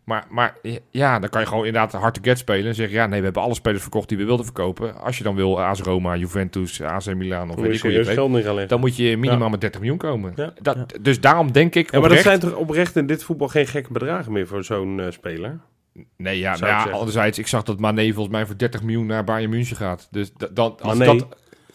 Maar, 0.04 0.26
maar 0.30 0.56
ja, 0.92 1.20
dan 1.20 1.30
kan 1.30 1.42
je 1.42 1.48
gewoon 1.48 1.66
inderdaad 1.66 1.92
hard 1.92 2.14
to 2.14 2.22
get 2.24 2.38
spelen. 2.38 2.66
En 2.66 2.76
zeggen, 2.76 2.96
ja, 2.96 3.08
nee, 3.08 3.20
we 3.20 3.26
hebben 3.26 3.44
alle 3.44 3.54
spelers 3.54 3.82
verkocht 3.82 4.10
die 4.10 4.18
we 4.18 4.26
wilden 4.26 4.46
verkopen. 4.46 4.96
Als 5.02 5.18
je 5.18 5.24
dan 5.24 5.36
wil, 5.36 5.62
AS 5.62 5.82
Roma, 5.82 6.16
Juventus, 6.16 6.82
AC 6.82 7.06
Milan 7.06 7.50
of 7.50 7.56
Dan 7.56 7.64
weet 7.66 7.84
ik 7.84 7.92
je 7.92 8.06
geld. 8.06 8.70
Dan 8.70 8.80
moet 8.80 8.96
je 8.96 9.18
minimaal 9.18 9.44
Ja. 9.44 9.50
met 9.50 9.62
30 9.62 9.80
miljoen 9.80 10.00
komen. 10.00 10.34
Ja. 10.36 10.54
Dat. 10.62 10.78
Dus 11.02 11.20
daarom 11.20 11.52
denk 11.52 11.76
ik 11.76 11.92
Ja, 11.92 12.00
maar 12.00 12.10
dat 12.10 12.20
zijn 12.20 12.40
toch 12.40 12.56
oprecht 12.56 12.96
in 12.96 13.08
dit 13.08 13.24
voetbal 13.24 13.48
geen 13.48 13.68
gekke 13.68 13.94
bedragen 13.94 14.32
meer 14.32 14.48
voor 14.48 14.64
zo'n 14.64 15.00
eh, 15.00 15.12
speler? 15.12 15.60
Nee, 16.18 16.40
ja, 16.40 16.58
nou 16.58 16.72
ik 16.80 16.86
ja 16.86 16.92
anderzijds, 16.92 17.38
ik 17.40 17.48
zag 17.48 17.64
dat 17.64 17.80
Mane 17.80 18.14
volgens 18.14 18.36
mij 18.36 18.46
voor 18.46 18.58
30 18.58 18.84
miljoen 18.84 19.06
naar 19.06 19.24
Bayern 19.24 19.50
München 19.50 19.76
gaat. 19.76 20.08
Dus 20.12 20.34
da- 20.34 20.48
dan, 20.54 20.76
als 20.82 20.98
Mane? 20.98 21.18
dat... 21.18 21.28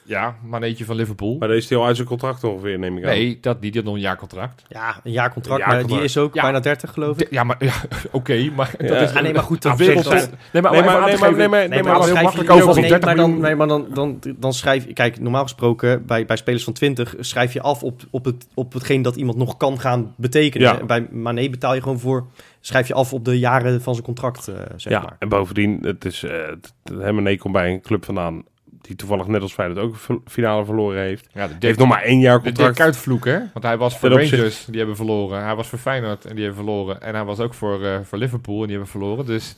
Ja, 0.04 0.36
Maneetje 0.44 0.84
van 0.84 0.96
Liverpool. 0.96 1.36
Maar 1.38 1.48
deze 1.48 1.70
is 1.72 1.76
al 1.76 1.86
uit 1.86 1.96
zijn 1.96 2.08
contract 2.08 2.44
ongeveer, 2.44 2.78
neem 2.78 2.96
ik 2.98 3.04
aan. 3.04 3.10
Nee, 3.10 3.38
dat 3.40 3.60
niet. 3.60 3.72
Die 3.72 3.80
had 3.80 3.84
nog 3.84 3.94
een 3.94 4.06
jaarcontract. 4.06 4.62
Ja, 4.68 5.00
een 5.04 5.12
jaarcontract, 5.12 5.62
Een 5.62 5.68
maar 5.68 5.86
die 5.86 6.02
is 6.02 6.16
ook 6.16 6.34
Ja. 6.34 6.42
bijna 6.42 6.60
30, 6.60 6.92
geloof 6.92 7.18
ik. 7.20 7.30
Ja, 7.30 7.44
maar 7.44 7.56
ja, 7.64 7.72
oké, 8.10 8.50
maar 8.56 8.74
Ja. 8.78 8.86
dat 8.86 9.00
is 9.10 9.14
Ah, 9.16 9.22
nee, 9.22 9.32
maar 9.32 9.42
goed, 9.42 9.62
dat 9.62 9.78
zich- 9.78 9.86
Nee, 9.86 10.62
maar, 10.62 10.72
Nee, 10.72 10.82
maar- 10.82 10.96
aan 10.96 11.04
nee, 11.04 11.14
te 11.14 11.20
maar- 11.20 11.32
nee, 11.36 11.48
maar- 11.48 11.68
nee, 11.68 11.82
maar 11.82 11.98
maar 11.98 12.04
heel 12.06 12.22
makkelijk 12.22 12.50
over 12.50 12.64
nee, 12.64 12.72
van 12.72 12.80
nee, 12.80 12.90
30 12.90 13.04
maar 13.08 13.16
dan, 13.16 13.40
nee, 13.40 13.54
maar 13.54 13.66
dan, 13.68 13.86
dan, 13.94 14.18
dan 14.36 14.52
schrijf 14.52 14.86
je... 14.86 14.92
Kijk, 14.92 15.20
normaal 15.20 15.42
gesproken, 15.42 16.06
bij, 16.06 16.24
bij 16.26 16.36
spelers 16.36 16.64
van 16.64 16.72
20... 16.72 17.14
schrijf 17.20 17.52
je 17.52 17.60
af 17.62 17.82
op, 17.82 18.00
op, 18.10 18.24
het, 18.24 18.46
op 18.54 18.72
hetgeen 18.72 19.02
dat 19.02 19.16
iemand 19.16 19.36
nog 19.38 19.56
kan 19.56 19.80
gaan 19.80 20.14
betekenen. 20.16 20.76
Ja. 20.78 20.84
Bij 20.84 21.06
Mané 21.10 21.48
betaal 21.50 21.74
je 21.74 21.82
gewoon 21.82 21.98
voor... 22.00 22.26
Schrijf 22.64 22.88
je 22.88 22.94
af 22.94 23.12
op 23.12 23.24
de 23.24 23.38
jaren 23.38 23.82
van 23.82 23.92
zijn 23.94 24.06
contract, 24.06 24.48
eh, 24.48 24.54
zeg 24.76 24.92
ja, 24.92 25.00
maar. 25.00 25.16
en 25.18 25.28
bovendien, 25.28 25.78
het 25.82 26.04
is, 26.04 26.22
eh 26.22 26.30
het- 26.46 26.72
het- 26.84 27.02
Hemmenee 27.02 27.38
komt 27.38 27.52
bij 27.54 27.72
een 27.72 27.80
club 27.80 28.04
vandaan 28.04 28.42
die 28.80 28.96
toevallig 28.96 29.26
net 29.26 29.42
als 29.42 29.52
Feyenoord 29.52 29.80
ook 29.80 29.96
een 30.08 30.20
finale 30.26 30.64
verloren 30.64 31.00
heeft. 31.02 31.28
Ja, 31.32 31.42
de 31.42 31.48
Dirk, 31.48 31.62
heeft 31.62 31.78
nog 31.78 31.88
maar 31.88 32.02
één 32.02 32.20
jaar 32.20 32.36
de 32.36 32.42
Dirk 32.42 32.54
contract. 32.54 32.76
Kuyt-vloek, 32.78 33.24
hè? 33.24 33.38
Want 33.52 33.64
hij 33.64 33.76
was 33.76 33.98
voor 33.98 34.08
Rangers, 34.08 34.64
die 34.64 34.78
hebben 34.78 34.96
verloren. 34.96 35.44
Hij 35.44 35.54
was 35.54 35.68
voor 35.68 35.78
Feyenoord 35.78 36.24
en 36.24 36.34
die 36.34 36.44
hebben 36.44 36.64
verloren. 36.64 37.00
En 37.02 37.14
hij 37.14 37.24
was 37.24 37.38
ook 37.38 37.54
voor, 37.54 37.84
eh, 37.84 37.98
voor 38.02 38.18
Liverpool 38.18 38.56
en 38.60 38.62
die 38.62 38.70
hebben 38.70 38.88
verloren. 38.90 39.26
Dus 39.26 39.56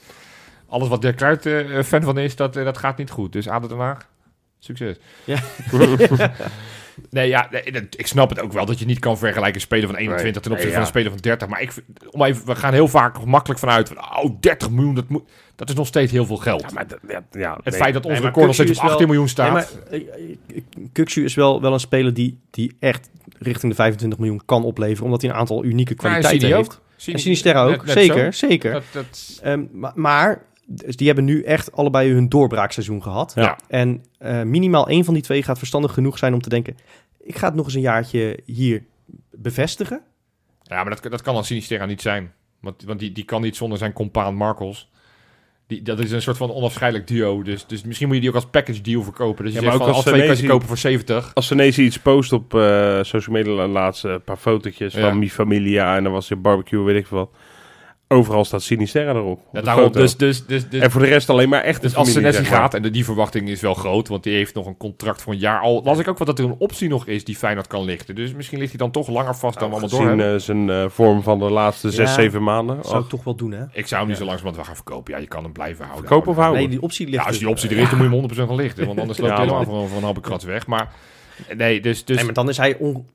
alles 0.69 0.89
wat 0.89 1.03
Dirk 1.03 1.17
Kuyt 1.17 1.47
eh, 1.47 1.83
fan 1.83 2.03
van 2.03 2.19
is, 2.19 2.37
dat, 2.37 2.55
dat 2.55 2.79
gaat 2.79 2.97
niet 2.97 3.11
goed. 3.11 3.33
Dus 3.33 3.49
ADO 3.49 3.69
Den 3.69 3.79
Haag, 3.79 4.09
Succes. 4.59 4.97
Ja. 5.25 5.39
nee, 7.11 7.29
ja, 7.29 7.49
nee, 7.51 7.63
ik 7.97 8.07
snap 8.07 8.29
het 8.29 8.41
ook 8.41 8.53
wel 8.53 8.67
dat 8.67 8.79
je 8.79 8.85
niet 8.87 8.99
kan 8.99 9.19
vergelijken 9.19 9.55
een 9.55 9.61
speler 9.61 9.87
van 9.87 9.97
21 9.97 10.43
ten 10.43 10.53
opzichte 10.53 10.63
Nee, 10.65 10.73
van 10.73 10.81
een 10.81 10.87
speler 10.87 11.11
van 11.11 11.21
30. 11.21 11.49
Maar 11.49 11.61
ik, 11.63 11.73
om 12.11 12.23
even, 12.23 12.47
we 12.47 12.55
gaan 12.57 12.73
heel 12.73 12.89
vaak 12.89 13.25
makkelijk 13.25 13.61
vanuit 13.61 13.89
van, 13.89 13.97
oh, 14.25 14.37
30 14.41 14.71
miljoen, 14.71 14.95
dat, 14.95 15.09
moet, 15.09 15.23
dat 15.57 15.69
is 15.69 15.75
nog 15.75 15.87
steeds 15.87 16.13
heel 16.13 16.27
veel 16.27 16.37
geld. 16.37 16.61
Ja, 16.61 16.69
maar 16.75 16.87
dat- 16.87 16.99
ja, 17.09 17.25
ja, 17.33 17.55
het 17.55 17.65
nee. 17.65 17.75
feit 17.81 17.95
dat 17.95 18.07
onze 18.07 18.23
record 18.23 18.47
nog 18.47 18.55
steeds 18.55 18.71
op 18.71 18.77
is 18.77 18.83
18 18.83 18.99
wel- 18.99 19.07
miljoen 19.09 19.29
staat. 19.29 19.53
Nee, 19.53 19.63
maar 19.63 19.69
eh, 19.91 20.27
eh, 20.57 20.63
Kukçu 20.93 21.23
is 21.25 21.35
wel, 21.35 21.61
wel 21.61 21.73
een 21.73 21.81
speler 21.81 22.15
die, 22.15 22.39
die 22.51 22.77
echt 22.81 23.11
richting 23.39 23.71
de 23.73 23.79
25 23.79 24.19
miljoen 24.19 24.41
kan 24.45 24.65
opleveren. 24.65 25.05
Omdat 25.05 25.21
hij 25.23 25.31
een 25.31 25.37
aantal 25.37 25.65
unieke 25.65 25.95
kwaliteiten 25.95 26.49
heeft. 26.57 26.59
ook. 26.73 26.83
Sini- 26.97 27.17
En 27.17 27.23
Sinisterra 27.23 27.63
ook, 27.65 27.71
net- 27.71 27.85
net 27.85 27.91
zeker, 27.99 28.35
zo. 28.35 28.47
zeker. 28.47 28.73
Dat, 28.73 28.83
dat, 28.93 29.41
Ehm, 29.43 29.63
ma- 29.73 29.93
maar 29.95 30.43
dus 30.67 30.97
die 30.97 31.07
hebben 31.07 31.25
nu 31.25 31.43
echt 31.43 31.73
allebei 31.73 32.13
hun 32.13 32.29
doorbraakseizoen 32.29 33.03
gehad. 33.03 33.33
Ja. 33.35 33.59
En 33.69 34.05
eh, 34.19 34.43
minimaal 34.43 34.89
één 34.89 35.05
van 35.05 35.15
die 35.15 35.23
twee 35.23 35.43
gaat 35.43 35.59
verstandig 35.59 35.93
genoeg 35.93 36.19
zijn 36.19 36.35
om 36.35 36.41
te 36.41 36.49
denken... 36.49 36.77
ik 37.21 37.37
ga 37.37 37.47
het 37.47 37.55
nog 37.55 37.65
eens 37.65 37.75
een 37.75 37.81
jaartje 37.81 38.39
hier 38.45 38.83
bevestigen. 39.31 40.01
ja, 40.63 40.85
maar 40.85 40.95
dat, 41.01 41.11
dat 41.13 41.23
kan 41.23 41.35
dan 41.35 41.45
Sinisterra 41.45 41.87
niet 41.87 42.03
zijn. 42.03 42.33
Want, 42.61 42.83
want 42.85 42.99
die, 43.01 43.13
die 43.13 43.25
kan 43.25 43.43
niet 43.43 43.57
zonder 43.57 43.79
zijn 43.79 43.93
compaan 43.93 44.35
Marcels. 44.35 44.93
Die, 45.67 45.83
dat 45.83 45.99
is 45.99 46.11
een 46.11 46.23
soort 46.23 46.37
van 46.37 46.53
onafscheidelijk 46.53 47.09
duo. 47.09 47.43
Dus, 47.43 47.67
dus 47.67 47.83
misschien 47.83 48.07
moet 48.07 48.17
je 48.17 48.23
die 48.23 48.31
ook 48.31 48.37
als 48.37 48.47
package 48.51 48.81
deal 48.81 49.03
verkopen. 49.03 49.45
Dus 49.45 49.55
je 49.55 49.61
Ja, 49.61 49.65
zegt 49.67 49.79
maar 49.79 49.87
van, 49.87 49.97
als 49.97 50.07
als 50.07 50.15
twee 50.15 50.27
kan 50.29 50.37
je 50.37 50.49
kopen 50.49 50.67
voor 50.69 50.79
70. 50.79 51.31
Als 51.35 51.47
Senesi 51.47 51.85
iets 51.85 51.99
post 51.99 52.33
op 52.33 52.55
eh, 52.55 52.99
social 53.03 53.37
media 53.37 53.53
een 53.53 53.71
laatste 53.71 54.09
een 54.09 54.23
paar 54.23 54.37
fotootjes 54.37 54.95
Ja. 54.95 55.01
van 55.01 55.19
Mi 55.19 55.31
Familia 55.31 55.97
en 55.97 56.03
dan 56.05 56.13
was 56.13 56.31
er 56.31 56.41
barbecue, 56.41 56.83
weet 56.85 56.97
ik 56.97 57.07
veel 57.07 57.19
wat. 57.19 57.31
Overal 58.09 58.45
staat 58.45 58.63
Sinisterra 58.63 59.11
erop. 59.15 59.39
op 59.39 59.49
Ja, 59.53 59.61
daarom, 59.61 59.93
dus, 59.93 60.17
dus, 60.17 60.47
dus, 60.47 60.69
dus, 60.69 60.81
en 60.81 60.91
voor 60.91 61.01
de 61.01 61.07
rest 61.07 61.31
alleen 61.31 61.49
maar 61.49 61.63
echt 61.63 61.83
Dus 61.83 61.95
als 61.95 62.13
Senesi 62.13 62.45
gaat, 62.45 62.75
en 62.75 62.83
de, 62.83 62.91
die 62.91 63.05
verwachting 63.05 63.49
is 63.49 63.61
wel 63.61 63.75
groot, 63.75 64.09
want 64.09 64.23
die 64.23 64.35
heeft 64.35 64.55
nog 64.55 64.67
een 64.67 64.77
contract 64.77 65.23
voor 65.23 65.33
een 65.33 65.39
jaar. 65.39 65.61
Al 65.61 65.83
las 65.85 65.99
ik 65.99 66.09
ook 66.09 66.19
wat 66.19 66.27
dat 66.27 66.39
er 66.39 66.45
een 66.45 66.55
optie 66.59 66.89
nog 66.89 67.07
is 67.07 67.25
die 67.25 67.37
Feyenoord 67.37 67.67
kan 67.67 67.85
lichten. 67.85 68.15
Dus 68.15 68.33
misschien 68.35 68.59
ligt 68.59 68.71
hij 68.71 68.79
dan 68.79 68.91
toch 68.91 69.09
langer 69.09 69.35
vast 69.37 69.59
dan 69.59 69.69
we 69.71 69.77
allemaal 69.77 70.17
door 70.17 70.27
eh, 70.27 70.39
zijn 70.39 70.71
eh, 70.71 70.85
vorm 70.89 71.23
van 71.23 71.39
de 71.39 71.51
laatste 71.51 71.91
zes, 71.91 72.09
Ja, 72.09 72.15
zeven 72.15 72.43
maanden. 72.43 72.77
Dat 72.77 72.87
zou 72.87 73.03
ik 73.03 73.09
toch 73.09 73.25
wel 73.25 73.35
doen, 73.35 73.53
hè? 73.53 73.65
Ik 73.73 73.87
zou 73.87 74.01
hem 74.01 74.09
niet 74.09 74.19
zo 74.19 74.25
langzamerhand 74.25 74.57
wel 74.57 74.65
gaan 74.65 74.75
verkopen. 74.75 75.15
Ja, 75.15 75.21
je 75.21 75.27
kan 75.27 75.43
hem 75.43 75.53
blijven 75.53 75.85
houden. 75.85 76.07
Verkopen 76.07 76.31
of 76.31 76.37
houden? 76.37 76.61
Nee, 76.61 76.71
die 76.71 76.83
optie 76.83 77.07
ligt 77.07 77.23
Ja, 77.23 77.29
als 77.29 77.39
die 77.39 77.49
optie 77.49 77.71
er 77.71 77.77
is, 77.77 77.91
dan 77.91 77.99
moet 77.99 78.11
je 78.11 78.17
hem 78.17 78.47
100% 78.47 78.49
gaan 78.49 78.57
lichten. 78.57 78.87
Want 78.87 79.01
anders 79.01 79.19
loopt 79.25 79.31
Ja, 79.31 79.37
hij 79.37 79.47
helemaal 79.47 79.65
van, 79.65 79.89
van 79.89 79.97
een 79.97 80.03
halve 80.05 80.21
krat 80.21 80.43
weg. 80.43 80.67
Maar 80.67 80.93
nee, 81.57 81.81
dus... 81.81 82.05
dus 82.05 82.17
Nee, 82.17 82.25
maar 82.25 82.35
dan 82.35 82.49
is 82.49 82.57
hij 82.57 82.77
on- 82.79 83.07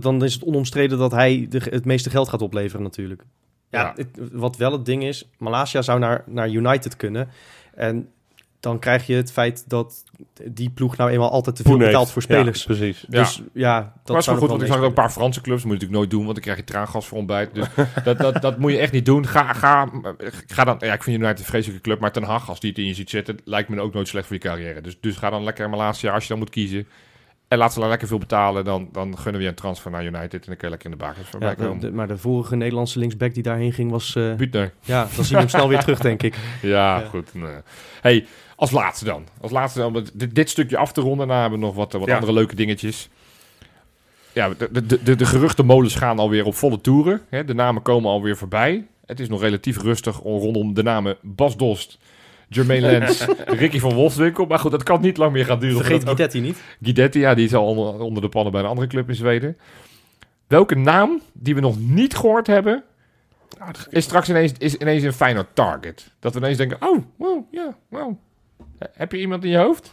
dan 0.00 0.24
is 0.24 0.34
het 0.34 0.44
onomstreden 0.44 0.98
dat 0.98 1.12
hij 1.12 1.46
de, 1.50 1.60
het 1.70 1.84
meeste 1.84 2.10
geld 2.10 2.28
gaat 2.28 2.42
opleveren 2.42 2.82
natuurlijk. 2.82 3.22
Ja, 3.70 3.80
Ja. 3.80 3.92
het- 3.96 4.18
wat 4.32 4.56
wel 4.56 4.72
het 4.72 4.84
ding 4.84 5.02
is, 5.04 5.28
Malasia 5.38 5.82
zou 5.82 5.98
naar, 5.98 6.22
naar 6.26 6.48
United 6.50 6.96
kunnen. 6.96 7.28
En 7.74 8.08
dan 8.60 8.78
krijg 8.78 9.06
je 9.06 9.14
het 9.14 9.32
feit 9.32 9.64
dat 9.68 10.04
die 10.50 10.70
ploeg 10.70 10.96
nou 10.96 11.10
eenmaal 11.10 11.30
altijd 11.30 11.56
te 11.56 11.62
veel 11.62 11.70
Poen 11.72 11.80
heeft. 11.80 11.92
betaalt 11.92 12.10
voor 12.12 12.22
Ja, 12.28 12.34
spelers. 12.34 12.64
precies. 12.64 13.04
Dus 13.08 13.42
ja, 13.52 13.92
dat 14.04 14.16
is 14.16 14.26
wel 14.26 14.36
goed, 14.36 14.48
want 14.48 14.62
ik 14.62 14.66
zag 14.68 14.78
ook 14.78 14.84
een 14.84 14.92
paar 14.92 15.10
Franse 15.10 15.40
clubs. 15.40 15.62
Dat 15.62 15.70
moet 15.70 15.80
je 15.80 15.86
natuurlijk 15.86 15.98
nooit 15.98 16.10
doen, 16.10 16.22
want 16.22 16.34
dan 16.34 16.42
krijg 16.42 16.58
je 16.58 16.64
traangas 16.64 17.06
voor 17.06 17.18
ontbijt. 17.18 17.54
Dus 17.54 17.66
dat, 18.04 18.18
dat, 18.18 18.42
dat 18.42 18.58
moet 18.58 18.72
je 18.72 18.78
echt 18.78 18.92
niet 18.92 19.04
doen. 19.04 19.26
Ga, 19.26 19.52
ga, 19.52 19.90
ga 20.46 20.64
dan... 20.64 20.76
Ja, 20.78 20.92
ik 20.92 21.02
vind 21.02 21.16
United 21.18 21.38
een 21.38 21.44
vreselijke 21.44 21.82
club, 21.82 22.00
maar 22.00 22.12
Ten 22.12 22.22
Hag, 22.22 22.48
als 22.48 22.60
die 22.60 22.70
het 22.70 22.78
in 22.78 22.86
je 22.86 22.94
ziet 22.94 23.10
zitten, 23.10 23.38
lijkt 23.44 23.68
me 23.68 23.80
ook 23.80 23.94
nooit 23.94 24.08
slecht 24.08 24.26
voor 24.26 24.36
je 24.36 24.42
carrière. 24.42 24.80
Dus, 24.80 25.00
dus 25.00 25.16
ga 25.16 25.30
dan 25.30 25.44
lekker 25.44 25.70
Malasia, 25.70 26.12
als 26.12 26.22
je 26.22 26.28
dan 26.28 26.38
moet 26.38 26.50
kiezen. 26.50 26.86
En 27.48 27.58
laat 27.58 27.72
ze 27.72 27.80
dan 27.80 27.88
lekker 27.88 28.08
veel 28.08 28.18
betalen, 28.18 28.64
dan, 28.64 28.88
dan 28.92 29.14
gunnen 29.18 29.34
we 29.36 29.42
je 29.42 29.48
een 29.48 29.54
transfer 29.54 29.90
naar 29.90 30.04
United. 30.04 30.32
En 30.32 30.40
dan 30.46 30.56
kun 30.56 30.68
je 30.68 30.68
lekker 30.70 30.90
in 30.90 30.96
de 30.98 31.04
bakens 31.04 31.28
voorbij 31.28 31.48
Ja, 31.48 31.54
de- 31.54 31.62
komen. 31.62 31.80
de- 31.80 31.92
maar 31.92 32.08
de 32.08 32.18
vorige 32.18 32.56
Nederlandse 32.56 32.98
linksback 32.98 33.34
die 33.34 33.42
daarheen 33.42 33.72
ging 33.72 33.90
was... 33.90 34.14
eh, 34.16 34.34
Buutner. 34.34 34.72
ja, 34.80 35.08
dan 35.16 35.24
zien 35.24 35.34
we 35.34 35.40
hem 35.40 35.48
snel 35.48 35.68
weer 35.68 35.78
terug, 35.80 35.98
denk 36.00 36.22
ik. 36.22 36.34
Ja, 36.62 36.98
Ja. 37.00 37.06
goed. 37.08 37.34
nee. 37.34 37.54
Hey, 38.00 38.26
als 38.56 38.70
laatste 38.70 39.04
dan. 39.04 39.26
Als 39.40 39.52
laatste 39.52 39.78
dan, 39.78 39.96
om 39.96 40.04
dit, 40.12 40.34
dit 40.34 40.50
stukje 40.50 40.76
af 40.76 40.92
te 40.92 41.00
ronden. 41.00 41.26
Daarna 41.26 41.40
hebben 41.42 41.58
we 41.60 41.64
nog 41.66 41.74
wat, 41.74 41.92
wat 41.92 42.06
Ja. 42.06 42.14
andere 42.14 42.32
leuke 42.32 42.54
dingetjes. 42.54 43.08
Ja, 44.32 44.48
de, 44.48 44.68
de, 44.86 45.02
de, 45.02 45.14
de 45.16 45.26
geruchtenmolens 45.26 45.94
gaan 45.94 46.18
alweer 46.18 46.44
op 46.44 46.54
volle 46.54 46.80
toeren. 46.80 47.20
Hè? 47.28 47.44
De 47.44 47.54
namen 47.54 47.82
komen 47.82 48.10
alweer 48.10 48.36
voorbij. 48.36 48.86
Het 49.06 49.20
is 49.20 49.28
nog 49.28 49.40
relatief 49.40 49.82
rustig 49.82 50.20
rondom 50.22 50.74
de 50.74 50.82
namen 50.82 51.16
Bas 51.22 51.56
Dost, 51.56 51.98
Jermaine 52.48 52.86
Lens, 52.98 53.26
Ricky 53.46 53.78
van 53.78 53.94
Wolfswinkel. 53.94 54.46
Maar 54.46 54.58
goed, 54.58 54.70
dat 54.70 54.82
kan 54.82 55.00
niet 55.00 55.16
lang 55.16 55.32
meer 55.32 55.44
gaan 55.44 55.58
duren. 55.58 55.76
Vergeet 55.76 56.00
ook- 56.00 56.04
Guidetti 56.06 56.40
niet. 56.40 56.62
Guidetti, 56.82 57.18
ja, 57.20 57.34
die 57.34 57.44
is 57.44 57.54
al 57.54 57.66
onder, 57.66 58.00
onder 58.00 58.22
de 58.22 58.28
pannen 58.28 58.52
bij 58.52 58.60
een 58.60 58.66
andere 58.68 58.86
club 58.86 59.08
in 59.08 59.14
Zweden. 59.14 59.56
Welke 60.46 60.74
naam 60.74 61.20
die 61.32 61.54
we 61.54 61.60
nog 61.60 61.78
niet 61.80 62.16
gehoord 62.16 62.46
hebben, 62.46 62.84
is 63.90 64.04
straks 64.04 64.28
ineens, 64.28 64.52
is 64.58 64.74
ineens 64.76 65.02
een 65.02 65.12
Feyenoord 65.12 65.54
target. 65.54 66.14
Dat 66.20 66.32
we 66.32 66.38
ineens 66.38 66.56
denken, 66.56 66.76
oh, 66.80 67.02
wow, 67.16 67.44
ja, 67.50 67.76
wow. 67.88 68.16
Heb 68.92 69.12
je 69.12 69.18
iemand 69.18 69.44
in 69.44 69.50
je 69.50 69.56
hoofd? 69.58 69.90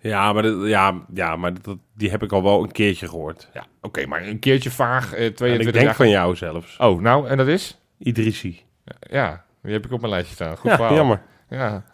Ja, 0.00 0.32
maar, 0.32 0.42
dat, 0.42 0.66
ja, 0.68 1.02
ja, 1.14 1.36
maar 1.36 1.52
dat, 1.62 1.76
die 1.94 2.10
heb 2.10 2.22
ik 2.22 2.32
al 2.32 2.42
wel 2.42 2.62
een 2.62 2.72
keertje 2.72 3.08
gehoord. 3.08 3.48
Ja, 3.54 3.64
oké, 3.80 4.06
maar 4.06 4.26
een 4.26 4.38
keertje 4.38 4.70
vaag, 4.70 5.14
eh, 5.14 5.24
En 5.26 5.34
22 5.34 5.66
ik 5.66 5.72
denk 5.72 5.84
jaar. 5.86 5.94
van 5.94 6.08
jou 6.08 6.36
zelfs. 6.36 6.76
Oh, 6.76 7.00
nou, 7.00 7.28
en 7.28 7.36
dat 7.36 7.46
is? 7.46 7.78
Idrissi. 7.98 8.62
Ja, 9.00 9.44
die 9.62 9.72
heb 9.72 9.84
ik 9.84 9.92
op 9.92 10.00
mijn 10.00 10.12
lijstje 10.12 10.34
staan. 10.34 10.56
Goed 10.56 10.70
Ja, 10.70 10.76
verhaal. 10.76 10.94
jammer. 10.94 11.22
Ja. 11.50 11.84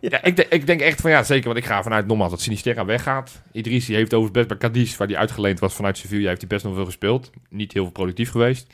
ja, 0.00 0.22
ik, 0.24 0.36
denk- 0.36 0.48
ik 0.52 0.66
denk 0.66 0.80
echt 0.80 1.00
van 1.00 1.10
ja, 1.10 1.22
zeker, 1.22 1.44
want 1.44 1.58
ik 1.58 1.64
ga 1.64 1.82
vanuit 1.82 2.06
nogmaals 2.06 2.30
dat 2.30 2.40
Sinisterra 2.40 2.84
weggaat. 2.84 3.42
Idrissi 3.52 3.94
heeft 3.94 4.14
overigens 4.14 4.46
best 4.46 4.48
bij 4.60 4.68
Cadiz, 4.70 4.96
waar 4.96 5.08
hij 5.08 5.16
uitgeleend 5.16 5.60
was 5.60 5.74
vanuit 5.74 5.98
Sevilla, 5.98 6.28
heeft 6.28 6.40
hij 6.40 6.48
best 6.48 6.64
nog 6.64 6.74
veel 6.74 6.84
gespeeld. 6.84 7.30
Niet 7.48 7.72
heel 7.72 7.82
veel 7.82 7.92
productief 7.92 8.30
geweest. 8.30 8.66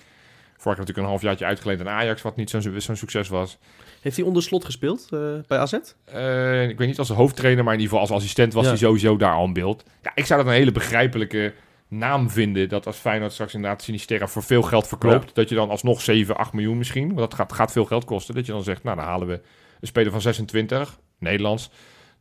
Vorig 0.57 0.79
natuurlijk 0.79 1.07
een 1.07 1.13
halfjaartje 1.13 1.45
uitgeleend 1.45 1.81
aan 1.81 1.89
Ajax, 1.89 2.23
wat 2.23 2.37
niet 2.37 2.51
zo'n 2.51 2.97
succes 2.97 3.29
was. 3.29 3.59
Heeft 4.01 4.17
hij 4.17 4.25
onder 4.25 4.43
slot 4.43 4.65
gespeeld 4.65 5.09
eh, 5.11 5.19
bij 5.47 5.59
AZ? 5.59 5.73
Eh, 6.05 6.69
ik 6.69 6.79
weet 6.79 6.89
niet 6.89 6.99
als 6.99 7.09
hoofdtrainer, 7.09 7.65
maar 7.65 7.75
in 7.75 7.81
ieder 7.81 7.97
geval 7.97 8.09
als 8.11 8.21
assistent 8.23 8.53
was 8.53 8.63
Ja. 8.65 8.69
hij 8.71 8.79
sowieso 8.79 9.17
daar 9.17 9.35
al 9.35 9.45
in 9.45 9.53
beeld. 9.53 9.85
Ja, 10.03 10.13
ik 10.15 10.27
zou 10.27 10.41
dat 10.43 10.49
een 10.53 10.59
hele 10.59 10.73
begrijpelijke 10.73 11.53
naam 11.91 12.31
vinden. 12.31 12.69
Dat 12.69 12.87
als 12.87 12.97
Feyenoord 12.97 13.33
straks 13.33 13.55
inderdaad 13.55 13.83
Sinisterra 13.83 14.27
voor 14.27 14.43
veel 14.43 14.63
geld 14.63 14.89
verkoopt. 14.89 15.35
Dat 15.35 15.49
je 15.49 15.55
dan 15.55 15.71
alsnog 15.71 16.01
7, 16.01 16.37
8 16.37 16.53
miljoen 16.53 16.79
misschien. 16.79 17.07
Want 17.07 17.19
dat 17.19 17.35
gaat, 17.35 17.53
gaat 17.53 17.73
veel 17.73 17.85
geld 17.85 18.05
kosten. 18.05 18.35
Dat 18.35 18.47
je 18.47 18.53
dan 18.53 18.63
zegt, 18.63 18.83
nou 18.83 18.97
dan 18.97 19.05
halen 19.05 19.29
we 19.29 19.41
een 19.81 19.87
speler 19.87 20.13
van 20.13 20.21
26, 20.21 20.99
Nederlands. 21.19 21.71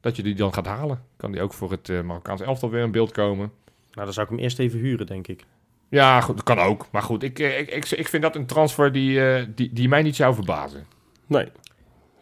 Dat 0.01 0.15
je 0.15 0.23
die 0.23 0.35
dan 0.35 0.53
gaat 0.53 0.65
halen. 0.65 1.03
Kan 1.17 1.31
die 1.31 1.41
ook 1.41 1.53
voor 1.53 1.71
het 1.71 1.89
eh, 1.89 2.01
Marokkaanse 2.01 2.43
elftal 2.43 2.69
weer 2.69 2.83
in 2.83 2.91
beeld 2.91 3.11
komen. 3.11 3.51
Nou, 3.91 4.05
dan 4.05 4.13
zou 4.13 4.25
ik 4.25 4.31
hem 4.31 4.41
eerst 4.41 4.59
even 4.59 4.79
huren, 4.79 5.05
denk 5.05 5.27
ik. 5.27 5.45
Ja, 5.89 6.21
goed, 6.21 6.35
dat 6.35 6.45
kan 6.45 6.59
ook. 6.59 6.87
Maar 6.91 7.01
goed, 7.01 7.23
ik, 7.23 7.39
eh, 7.39 7.59
ik, 7.59 7.69
ik, 7.69 7.89
ik 7.89 8.07
vind 8.07 8.23
dat 8.23 8.35
een 8.35 8.45
transfer 8.45 8.91
die, 8.91 9.33
eh, 9.33 9.45
die, 9.55 9.73
die 9.73 9.89
mij 9.89 10.01
niet 10.01 10.15
zou 10.15 10.33
verbazen. 10.33 10.85
Nee. 11.27 11.47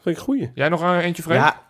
Vind 0.01 0.17
ik 0.17 0.23
goeie. 0.23 0.51
Jij 0.53 0.69
nog 0.69 0.81
een 0.81 0.99
eentje, 0.99 1.23
Freek? 1.23 1.37
Ja, 1.37 1.66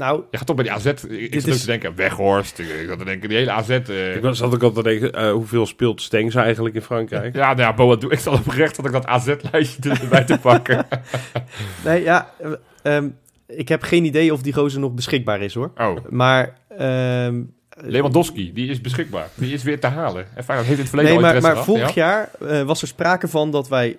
nou, 0.00 0.22
Je 0.30 0.36
gaat 0.36 0.46
toch 0.46 0.56
bij 0.56 0.64
die 0.64 0.74
AZ... 0.74 0.84
Ik, 0.86 1.40
zat 1.40 1.46
is- 1.46 1.60
te 1.60 1.66
denken, 1.66 1.94
Weghorst. 1.94 2.58
Ik, 2.58 2.68
ik 2.68 2.88
zat 2.88 2.98
te 2.98 3.04
denken, 3.04 3.28
die 3.28 3.38
hele 3.38 3.50
AZ... 3.50 3.68
eh, 3.68 4.16
Ik 4.16 4.34
zat 4.34 4.54
ook 4.54 4.62
altijd 4.62 4.74
te 4.74 4.82
denken, 4.82 5.12
eh, 5.12 5.32
hoeveel 5.32 5.66
speelt 5.66 6.02
Stengs 6.02 6.34
eigenlijk 6.34 6.74
in 6.74 6.82
Frankrijk? 6.82 7.34
Ja, 7.34 7.46
nou 7.46 7.60
ja, 7.60 7.74
Boadou, 7.74 8.12
ik 8.12 8.18
zal 8.18 8.32
oprecht 8.32 8.76
dat 8.76 8.84
ik 8.86 8.92
dat 8.92 9.06
AZ-lijstje 9.06 9.90
erbij 10.02 10.24
te 10.24 10.38
pakken. 10.38 10.86
nee, 11.84 12.02
ja, 12.02 12.30
eh, 12.38 12.96
ehm, 12.96 13.08
ik 13.46 13.68
heb 13.68 13.82
geen 13.82 14.04
idee 14.04 14.32
of 14.32 14.42
die 14.42 14.52
gozer 14.52 14.80
nog 14.80 14.92
beschikbaar 14.92 15.40
is, 15.40 15.54
hoor. 15.54 15.70
Oh, 15.76 15.96
Maar, 16.08 16.58
ehm, 16.78 17.42
Lewandowski, 17.82 18.52
die 18.52 18.70
is 18.70 18.80
beschikbaar. 18.80 19.28
Die 19.34 19.52
is 19.52 19.62
weer 19.62 19.80
te 19.80 19.86
halen. 19.86 20.26
En 20.34 20.44
heeft 20.56 20.68
in 20.70 20.76
het 20.78 20.88
verleden 20.88 21.14
nee, 21.14 21.24
al 21.24 21.32
maar, 21.32 21.42
maar 21.54 21.64
vorig 21.64 21.94
ja. 21.94 22.28
jaar 22.38 22.64
was 22.66 22.82
er 22.82 22.88
sprake 22.88 23.28
van 23.28 23.50
dat 23.50 23.68
wij 23.68 23.96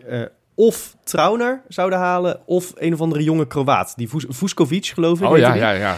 of 0.56 0.96
Trauner 1.04 1.62
zouden 1.68 2.00
halen... 2.00 2.40
of 2.46 2.72
een 2.76 2.94
of 2.94 3.02
andere 3.02 3.24
jonge 3.24 3.48
Kroaat. 3.48 3.94
Die 3.98 4.10
Vus- 4.10 4.26
Vuskovic, 4.30 4.86
geloof 4.86 5.22
ik. 5.22 5.28
Oh 5.30 5.38
ja, 5.38 5.54
ja, 5.54 5.72
ja. 5.72 5.98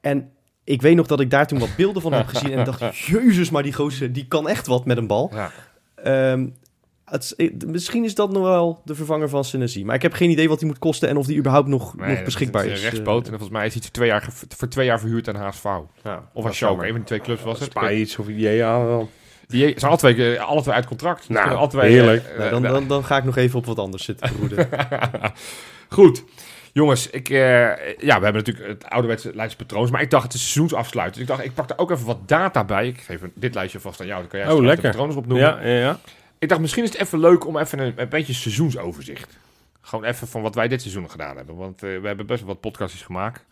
En 0.00 0.30
ik 0.64 0.82
weet 0.82 0.96
nog 0.96 1.06
dat 1.06 1.20
ik 1.20 1.30
daar 1.30 1.46
toen 1.46 1.58
wat 1.58 1.76
beelden 1.76 2.02
van 2.02 2.12
heb 2.12 2.26
gezien... 2.26 2.52
en 2.52 2.64
dacht, 2.64 2.96
jezus, 3.06 3.50
maar 3.50 3.62
die 3.62 3.72
gozer, 3.72 4.12
die 4.12 4.26
kan 4.28 4.48
echt 4.48 4.66
wat 4.66 4.84
met 4.84 4.96
een 4.96 5.06
bal. 5.06 5.30
ja. 5.34 5.50
Ehm, 5.94 6.48
het, 7.04 7.22
is- 7.22 7.36
eh, 7.36 7.50
misschien 7.66 8.04
is 8.04 8.14
dat 8.14 8.32
nog 8.32 8.42
wel 8.42 8.80
de 8.84 8.94
vervanger 8.94 9.28
van 9.28 9.44
Senesi. 9.44 9.84
Maar 9.84 9.94
ik 9.94 10.02
heb 10.02 10.12
geen 10.12 10.30
idee 10.30 10.48
wat 10.48 10.58
die 10.58 10.68
moet 10.68 10.78
kosten... 10.78 11.08
en 11.08 11.16
of 11.16 11.26
die 11.26 11.36
überhaupt 11.38 11.68
nog, 11.68 11.96
Nee, 11.96 12.14
nog 12.14 12.24
beschikbaar 12.24 12.64
een 12.64 12.70
is. 12.70 12.82
rechtspoot. 12.82 13.26
Eh, 13.26 13.32
en 13.32 13.38
volgens 13.38 13.50
mij 13.58 13.66
is 13.66 13.72
hij 13.72 13.82
voor 13.82 13.90
twee 13.90 14.08
jaar, 14.08 14.28
voor 14.56 14.68
twee 14.68 14.86
jaar 14.86 15.00
verhuurd 15.00 15.28
aan 15.28 15.36
HSV. 15.36 15.62
ja. 16.04 16.28
Of 16.32 16.46
aan 16.46 16.54
Schalke. 16.54 16.82
Een 16.82 16.86
van 16.88 16.96
die 16.96 17.04
twee 17.04 17.20
clubs 17.20 17.42
was 17.42 17.60
het. 17.60 17.70
Spaar 17.70 17.92
je 17.92 18.00
iets 18.00 18.18
of 18.18 18.26
aan 18.28 18.86
dan? 18.86 19.08
Die 19.48 19.60
zijn 19.76 19.90
alle 19.90 19.96
twee, 20.00 20.36
eh, 20.36 20.44
alle 20.44 20.62
twee 20.62 20.74
uit 20.74 20.86
contract. 20.86 21.28
Nou, 21.28 21.40
kunnen 21.40 21.58
alle 21.58 21.68
twee, 21.68 21.90
heerlijk. 21.90 22.24
eh, 22.24 22.38
Nou, 22.38 22.50
dan, 22.50 22.64
eh, 22.64 22.70
dan, 22.70 22.86
dan 22.88 23.04
ga 23.04 23.16
ik 23.16 23.24
nog 23.24 23.36
even 23.36 23.58
op 23.58 23.66
wat 23.66 23.78
anders 23.78 24.04
zitten 24.04 24.32
broeden. 24.36 24.68
Goed. 25.88 26.24
Jongens, 26.72 27.10
ik, 27.10 27.28
eh, 27.28 27.36
ja, 27.98 28.18
we 28.18 28.24
hebben 28.24 28.32
natuurlijk 28.34 28.68
het 28.68 28.84
ouderwetse 28.90 29.30
lijstje 29.34 29.58
patroons. 29.64 29.90
Maar 29.90 30.00
ik 30.02 30.10
dacht, 30.10 30.22
het 30.22 30.34
is 30.34 30.40
seizoensafsluiting. 30.40 31.26
Dus 31.26 31.36
ik 31.36 31.36
dacht, 31.40 31.48
ik 31.50 31.54
pak 31.54 31.70
er 31.70 31.78
ook 31.78 31.90
even 31.90 32.06
wat 32.06 32.28
data 32.28 32.64
bij. 32.64 32.86
Ik 32.86 33.00
geef 33.00 33.20
dit 33.34 33.54
lijstje 33.54 33.80
vast 33.80 34.00
aan 34.00 34.06
jou. 34.06 34.20
Dan 34.20 34.28
kan 34.30 34.40
jij 34.40 34.48
Oh, 34.52 34.60
lekker. 34.60 34.82
de 34.82 34.88
patronen 34.88 35.16
opnoemen. 35.16 35.46
Ja, 35.46 35.60
ja, 35.68 35.78
ja. 35.80 35.98
Ik 36.38 36.48
dacht, 36.48 36.60
misschien 36.60 36.82
is 36.84 36.92
het 36.92 37.00
even 37.00 37.20
leuk 37.20 37.46
om 37.46 37.58
even 37.58 37.78
een, 37.78 37.92
een 37.96 38.08
beetje 38.08 38.32
seizoensoverzicht. 38.32 39.36
Gewoon 39.80 40.04
even 40.04 40.28
van 40.28 40.42
wat 40.42 40.54
wij 40.54 40.68
dit 40.68 40.80
seizoen 40.80 41.10
gedaan 41.10 41.36
hebben. 41.36 41.56
Want 41.56 41.82
eh, 41.82 42.00
we 42.00 42.06
hebben 42.06 42.26
best 42.26 42.40
wel 42.40 42.48
wat 42.48 42.60
podcastjes 42.60 43.02
gemaakt. 43.02 43.44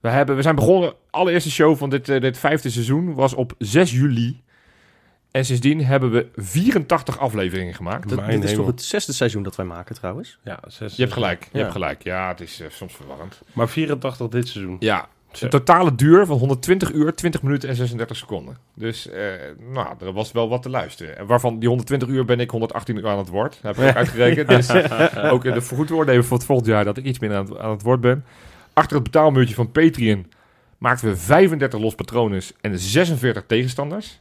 We, 0.00 0.08
hebben, 0.08 0.36
we 0.36 0.42
zijn 0.42 0.54
begonnen, 0.54 0.90
de 0.90 0.96
allereerste 1.10 1.50
show 1.50 1.76
van 1.76 1.90
dit, 1.90 2.06
dit 2.06 2.38
vijfde 2.38 2.70
seizoen 2.70 3.14
was 3.14 3.34
op 3.34 3.52
6 3.58 3.90
juli. 3.92 4.42
En 5.34 5.44
sindsdien 5.44 5.84
hebben 5.84 6.10
we 6.10 6.26
84 6.36 7.18
afleveringen 7.18 7.74
gemaakt. 7.74 8.08
Dat, 8.08 8.18
dit 8.26 8.28
is 8.28 8.50
hemel. 8.50 8.64
toch 8.64 8.66
het 8.74 8.82
zesde 8.82 9.12
seizoen 9.12 9.42
dat 9.42 9.56
wij 9.56 9.66
maken 9.66 9.94
trouwens? 9.94 10.38
ja 10.44 10.58
zes, 10.66 10.96
Je 10.96 11.02
hebt 11.02 11.14
gelijk, 11.14 11.42
je 11.42 11.48
Ja. 11.52 11.58
hebt 11.58 11.72
gelijk. 11.72 12.02
Ja, 12.02 12.28
het 12.28 12.40
is 12.40 12.60
eh, 12.60 12.66
soms 12.70 12.94
verwarrend. 12.94 13.40
Maar 13.52 13.68
84 13.68 14.28
dit 14.28 14.48
seizoen. 14.48 14.76
Ja. 14.78 15.08
Een 15.40 15.48
totale 15.48 15.94
duur 15.94 16.26
van 16.26 16.38
120 16.38 16.92
uur, 16.92 17.14
20 17.14 17.42
minuten 17.42 17.68
en 17.68 17.74
36 17.76 18.16
seconden. 18.16 18.56
Dus 18.74 19.08
eh, 19.08 19.22
nou, 19.72 19.94
er 20.00 20.12
was 20.12 20.32
wel 20.32 20.48
wat 20.48 20.62
te 20.62 20.70
luisteren. 20.70 21.18
En 21.18 21.26
waarvan 21.26 21.58
die 21.58 21.68
120 21.68 22.08
uur 22.08 22.24
ben 22.24 22.40
ik 22.40 22.50
118 22.50 22.96
uur 22.96 23.06
aan 23.08 23.18
het 23.18 23.28
woord. 23.28 23.58
Dat 23.62 23.76
heb 23.76 23.84
ik 23.84 23.90
ook 23.90 23.96
uitgerekend. 24.02 24.48
Dus 24.48 24.70
ook 25.30 25.44
in 25.44 25.54
de 25.54 26.04
nemen 26.04 26.24
voor 26.24 26.36
het 26.36 26.46
volgend 26.46 26.66
jaar 26.68 26.84
dat 26.84 26.96
ik 26.96 27.04
iets 27.04 27.18
minder 27.18 27.38
aan 27.38 27.44
het, 27.44 27.58
aan 27.58 27.70
het 27.70 27.82
woord 27.82 28.00
ben. 28.00 28.24
Achter 28.72 28.94
het 28.94 29.04
betaalmuurtje 29.04 29.54
van 29.54 29.72
Patreon 29.72 30.26
maakten 30.78 31.08
we 31.08 31.16
35 31.16 31.80
los 31.80 31.94
patronen 31.94 32.42
en 32.60 32.78
46 32.78 33.44
tegenstanders. 33.46 34.20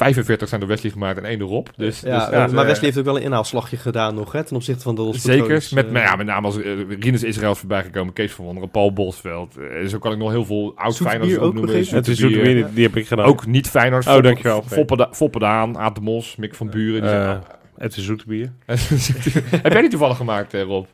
45 0.00 0.48
zijn 0.48 0.60
door 0.60 0.68
Wesley 0.68 0.92
gemaakt 0.92 1.18
en 1.18 1.24
één 1.24 1.38
door 1.38 1.48
Rob. 1.48 1.66
Dus, 1.76 2.00
Ja, 2.00 2.18
dus, 2.18 2.24
eh, 2.24 2.30
maar 2.30 2.48
eh, 2.48 2.54
Wesley 2.54 2.84
heeft 2.84 2.98
ook 2.98 3.04
wel 3.04 3.16
een 3.16 3.22
inhaalslagje 3.22 3.76
gedaan 3.76 4.14
nog, 4.14 4.32
hè, 4.32 4.44
ten 4.44 4.56
opzichte 4.56 4.82
van 4.82 4.94
de 4.94 5.00
Los 5.02 5.20
Zeker, 5.22 5.68
met, 5.70 5.86
eh. 5.86 5.92
maar 5.92 6.02
ja, 6.02 6.16
met 6.16 6.26
name 6.26 6.46
als 6.46 6.56
uh, 6.56 6.64
Rinus 7.00 7.22
Israëls 7.22 7.58
voorbij 7.58 7.82
gekomen, 7.82 8.12
Kees 8.12 8.32
van 8.32 8.44
Wonderen, 8.44 8.70
Paul 8.70 8.92
Bosveld. 8.92 9.56
eh, 9.56 9.86
zo 9.86 9.98
kan 9.98 10.12
ik 10.12 10.18
nog 10.18 10.30
heel 10.30 10.44
veel 10.44 10.72
oud 10.76 10.96
Feyenoorders 10.96 11.38
opnoemen. 11.38 11.76
Het 11.76 12.08
is 12.08 12.16
die, 12.16 12.66
die 12.72 12.84
heb 12.84 12.96
ik 12.96 13.06
gedaan. 13.06 13.26
Ook 13.26 13.46
niet 13.46 13.68
Feyenoord. 13.68 14.06
Oh, 14.06 14.22
dankjewel. 14.22 14.62
Foppe, 14.66 14.96
da, 14.96 15.08
Foppe 15.12 15.38
Daan, 15.38 15.78
Aad 15.78 15.94
de 15.94 16.00
Mos, 16.00 16.36
Mick 16.36 16.54
van 16.54 16.70
Buren. 16.70 17.00
Die 17.02 17.10
Eh, 17.10 17.38
het 17.76 17.96
is 17.96 18.04
zoete 18.04 18.24
bier. 18.26 18.52
zijn- 18.76 19.44
Heb 19.62 19.72
jij 19.72 19.80
die 19.80 19.90
toevallig 19.90 20.16
gemaakt, 20.16 20.54
eh, 20.54 20.62
Rob? 20.62 20.86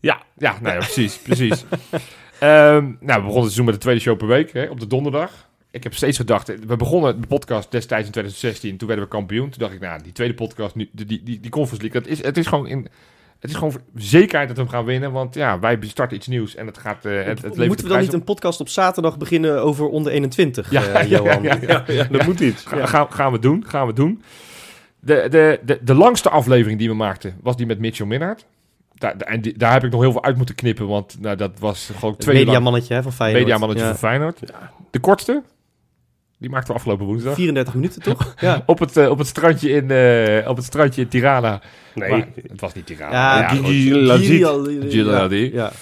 Ja. 0.00 0.22
Ja, 0.36 0.54
nou 0.62 0.74
ja, 0.74 0.78
precies, 0.80 1.18
precies. 1.18 1.64
Ehm, 2.40 2.50
nou, 2.84 2.84
we 3.00 3.04
begonnen 3.06 3.24
het 3.24 3.34
seizoen 3.42 3.64
met 3.64 3.74
de 3.74 3.80
tweede 3.80 4.00
show 4.00 4.16
per 4.18 4.26
week, 4.26 4.52
hè, 4.52 4.64
op 4.64 4.80
de 4.80 4.86
donderdag. 4.86 5.48
Ik 5.70 5.82
heb 5.82 5.94
steeds 5.94 6.16
gedacht, 6.16 6.66
we 6.66 6.76
begonnen 6.76 7.20
de 7.20 7.26
podcast 7.26 7.70
destijds 7.70 8.06
in 8.06 8.12
2016, 8.12 8.76
toen 8.76 8.88
werden 8.88 9.04
we 9.06 9.10
kampioen. 9.10 9.50
Toen 9.50 9.58
dacht 9.58 9.72
ik, 9.72 9.80
nou, 9.80 10.02
die 10.02 10.12
tweede 10.12 10.34
podcast, 10.34 10.74
nu, 10.74 10.88
die, 10.92 11.06
die, 11.06 11.22
die, 11.22 11.40
die 11.40 11.50
Conference 11.50 11.82
League, 11.82 12.00
dat 12.02 12.10
is, 12.18 12.24
het 12.24 12.36
is 12.36 12.46
gewoon 12.46 12.66
in... 12.66 12.88
Het 13.40 13.50
is 13.50 13.56
gewoon 13.56 13.80
zekerheid 13.94 14.48
dat 14.48 14.56
we 14.56 14.62
hem 14.62 14.72
gaan 14.72 14.84
winnen, 14.84 15.12
want 15.12 15.34
ja, 15.34 15.58
wij 15.58 15.78
starten 15.80 16.16
iets 16.16 16.26
nieuws 16.26 16.54
en 16.54 16.66
het 16.66 16.78
gaat... 16.78 17.04
eh, 17.04 17.24
het, 17.24 17.42
het 17.42 17.56
Moeten 17.56 17.86
we 17.86 17.92
dan 17.92 18.00
niet 18.00 18.12
een 18.12 18.24
podcast 18.24 18.60
op 18.60 18.68
zaterdag 18.68 19.18
beginnen 19.18 19.62
over 19.62 19.88
onder 19.88 20.12
21, 20.12 20.70
Ja, 20.70 20.82
eh, 20.86 20.92
ja, 21.10 21.16
Johan? 21.18 21.42
ja, 21.42 21.58
ja. 21.66 21.84
Ja, 21.86 22.04
dat 22.04 22.24
moet 22.26 22.40
iets. 22.40 22.64
Ga, 22.64 22.86
gaan, 22.86 23.12
gaan 23.12 23.32
we 23.32 23.38
doen, 23.38 23.64
gaan 23.66 23.86
we 23.86 23.92
doen. 23.92 24.22
De, 25.00 25.26
de, 25.30 25.60
de, 25.64 25.78
de 25.82 25.94
langste 25.94 26.30
aflevering 26.30 26.78
die 26.78 26.88
we 26.88 26.94
maakten, 26.94 27.36
was 27.42 27.56
die 27.56 27.66
met 27.66 27.78
Mitchell 27.78 28.06
Minnaert. 28.06 28.46
Daar, 28.94 29.16
en 29.16 29.40
die- 29.40 29.58
daar 29.58 29.72
heb 29.72 29.84
ik 29.84 29.90
nog 29.90 30.00
heel 30.00 30.12
veel 30.12 30.24
uit 30.24 30.36
moeten 30.36 30.54
knippen, 30.54 30.86
want 30.86 31.16
nou, 31.20 31.36
dat 31.36 31.58
was 31.58 31.90
gewoon 31.94 32.10
Het 32.10 32.20
twee 32.20 32.34
lang 32.34 32.46
mediamannetje 32.46 32.94
hè, 32.94 33.02
van 33.02 33.12
Feyenoord. 33.12 33.42
mediamannetje 33.44 33.84
van 33.86 33.96
Feyenoord. 33.96 34.40
De 34.90 34.98
kortste, 34.98 35.42
die 36.40 36.50
maakten 36.50 36.68
we 36.68 36.74
afgelopen 36.74 37.06
woensdag. 37.06 37.34
34 37.34 37.74
minuten, 37.74 38.02
toch? 38.02 38.34
ja. 38.40 38.62
Op 38.66 38.78
het, 38.78 38.96
eh, 38.96 39.10
op, 39.10 39.18
het 39.18 39.26
strandje 39.26 39.68
in, 39.70 39.90
eh, 39.90 40.48
op 40.48 40.56
het 40.56 40.64
strandje 40.64 41.02
in 41.02 41.08
Tirana. 41.08 41.60
Nee. 41.94 42.10
Maar 42.10 42.26
het 42.48 42.60
was 42.60 42.74
niet 42.74 42.86
Tirana. 42.86 43.12
Ja, 43.12 43.40
Ja, 43.40 43.48
Gigi 43.48 43.62
ja. 45.52 45.72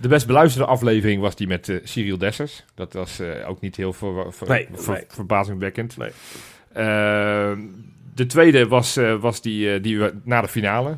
De 0.00 0.08
best 0.08 0.26
beluisterde 0.26 0.66
aflevering 0.68 1.20
was 1.20 1.36
die 1.36 1.46
met 1.46 1.68
eh, 1.68 1.76
Cyril 1.84 2.18
Dessers. 2.18 2.64
Dat 2.74 2.92
was 2.92 3.18
eh, 3.20 3.48
ook 3.48 3.60
niet 3.60 3.76
heel 3.76 3.92
ver, 3.92 4.32
ver- 4.32 4.48
Nee, 4.48 4.68
ver- 4.74 4.92
nee. 4.94 5.04
verbazingwekkend. 5.08 5.96
Nee. 5.96 6.10
De 8.18 8.26
tweede 8.26 8.68
was, 8.68 8.96
eh, 8.96 9.14
was 9.20 9.40
die, 9.40 9.72
eh, 9.74 9.82
die 9.82 9.98
we 9.98 10.14
na 10.24 10.40
de 10.40 10.48
finale. 10.48 10.96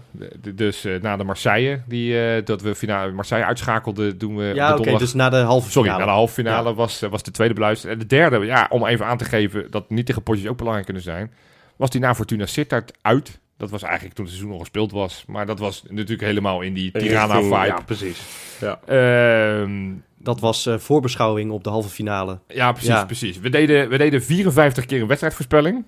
Dus 0.55 0.85
eh, 0.85 1.01
na 1.01 1.17
de 1.17 1.25
Marseille. 1.25 1.83
Die, 1.89 2.25
eh, 2.25 2.45
dat 2.45 2.63
we 2.63 2.75
finale 2.75 3.13
Marseille 3.13 3.45
uitschakelden. 3.45 4.19
Doen 4.19 4.37
we 4.37 4.53
Ja, 4.55 4.77
oké, 4.77 4.97
dus 4.99 5.15
na 5.15 5.29
de 5.29 5.37
halve 5.37 5.71
Sorry, 5.71 5.89
finale. 5.89 6.05
na 6.07 6.11
de 6.13 6.17
halve 6.19 6.35
finale 6.35 6.75
was, 6.75 7.01
was 7.11 7.23
de 7.23 7.31
tweede 7.31 7.55
beluisterd. 7.55 7.93
En 7.93 7.99
de 7.99 8.07
derde, 8.07 8.39
ja, 8.39 8.67
om 8.71 8.87
even 8.87 9.07
aan 9.07 9.17
te 9.19 9.25
geven 9.25 9.71
dat 9.71 9.91
niet 9.91 10.07
tegen 10.07 10.23
potjes 10.23 10.47
ook 10.49 10.57
belangrijk 10.57 10.87
kunnen 10.87 11.05
zijn, 11.05 11.33
was 11.77 11.91
die 11.91 12.01
na 12.01 12.15
Fortuna 12.15 12.47
Sittard 12.47 12.93
uit. 13.03 13.39
Dat 13.57 13.71
was 13.71 13.83
eigenlijk 13.83 14.15
toen 14.15 14.25
het 14.25 14.35
seizoen 14.35 14.55
al 14.55 14.61
gespeeld 14.61 14.93
was. 14.93 15.25
Maar 15.27 15.47
dat 15.47 15.59
was 15.59 15.83
natuurlijk 15.89 16.21
helemaal 16.21 16.61
in 16.61 16.75
die 16.75 16.91
Tirana-vibe. 16.91 17.67
Ja, 17.67 17.81
precies. 17.87 18.21
Ja. 18.61 18.81
Ehm, 18.87 19.93
Dat 20.19 20.41
was 20.41 20.67
eh, 20.67 20.79
voorbeschouwing 20.79 21.51
op 21.51 21.65
de 21.65 21.71
halve 21.71 21.89
finale. 21.89 22.39
ja, 22.49 22.73
precies, 22.73 22.89
Ja. 22.91 23.05
precies. 23.05 23.39
We 23.41 23.49
deden, 23.49 23.89
we 23.89 23.99
deden 23.99 24.23
54 24.23 24.85
keer 24.87 25.01
een 25.01 25.07
wedstrijdvoorspelling 25.07 25.85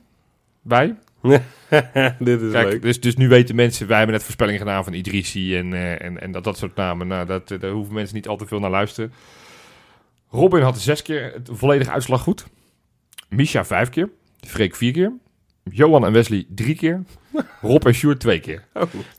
bij. 0.62 0.94
Dit 2.18 2.40
is 2.40 2.52
Kijk, 2.52 2.68
leuk. 2.68 2.82
dus, 2.82 3.00
dus 3.00 3.16
nu 3.16 3.28
weten 3.28 3.54
mensen, 3.54 3.86
wij 3.86 3.96
hebben 3.96 4.14
net 4.14 4.24
voorspellingen 4.24 4.60
gedaan 4.60 4.84
van 4.84 4.92
Idrissi 4.92 5.56
en, 5.56 5.72
eh, 5.74 6.02
en, 6.02 6.20
en 6.20 6.32
dat, 6.32 6.44
dat 6.44 6.58
soort 6.58 6.76
namen. 6.76 7.06
Nou, 7.06 7.26
dat, 7.26 7.50
eh, 7.50 7.60
daar 7.60 7.70
hoeven 7.70 7.94
mensen 7.94 8.14
niet 8.14 8.28
al 8.28 8.36
te 8.36 8.46
veel 8.46 8.60
naar 8.60 8.70
luisteren. 8.70 9.12
Robin 10.30 10.62
had 10.62 10.80
zes 10.80 11.02
keer 11.02 11.32
het 11.34 11.48
volledige 11.52 11.90
uitslag 11.90 12.22
goed. 12.22 12.46
Misha 13.28 13.64
vijf 13.64 13.88
keer. 13.88 14.08
Freek 14.46 14.74
vier 14.74 14.92
keer. 14.92 15.12
Johan 15.70 16.06
en 16.06 16.12
Wesley 16.12 16.44
drie 16.48 16.74
keer. 16.74 17.02
Rob 17.60 17.86
en 17.86 17.94
Sjoerd 17.94 18.20
twee 18.20 18.40
keer. 18.40 18.64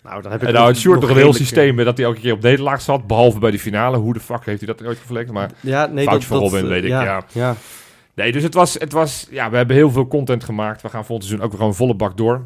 Nou, 0.03 0.21
dan 0.21 0.31
heb 0.31 0.41
ik 0.41 0.47
En 0.47 0.53
nou, 0.53 0.67
het 0.67 0.77
Sjoerd 0.77 0.99
nog 0.99 1.09
nog 1.09 1.17
een 1.17 1.23
heel 1.23 1.33
systeem 1.33 1.75
met 1.75 1.85
dat 1.85 1.97
hij 1.97 2.05
elke 2.05 2.19
keer 2.19 2.33
op 2.33 2.41
nederlaag 2.41 2.81
zat. 2.81 3.07
Behalve 3.07 3.39
bij 3.39 3.51
de 3.51 3.59
finale. 3.59 3.97
Hoe 3.97 4.13
de 4.13 4.19
fuck 4.19 4.45
heeft 4.45 4.61
hij 4.65 4.75
dat 4.75 4.87
ooit 4.87 4.97
geflekt? 4.97 5.31
Maar 5.31 5.49
eh, 5.49 5.69
Ja, 5.71 5.85
nee, 5.85 6.05
Foutje 6.05 6.29
dat, 6.29 6.37
van 6.37 6.39
dat, 6.39 6.51
Robin, 6.51 6.63
eh, 6.63 6.69
weet 6.69 6.83
ik, 6.83 6.89
ja. 6.89 7.25
ja. 7.31 7.55
Nee, 8.13 8.31
dus 8.31 8.43
het 8.43 8.53
was, 8.53 8.73
het 8.73 8.91
was... 8.91 9.27
Ja, 9.31 9.49
we 9.49 9.55
hebben 9.57 9.75
heel 9.75 9.91
veel 9.91 10.07
content 10.07 10.43
gemaakt. 10.43 10.81
We 10.81 10.89
gaan 10.89 11.05
volgend 11.05 11.27
seizoen 11.27 11.45
ook 11.45 11.51
weer 11.51 11.59
gewoon 11.61 11.75
volle 11.75 11.95
bak 11.95 12.17
door. 12.17 12.45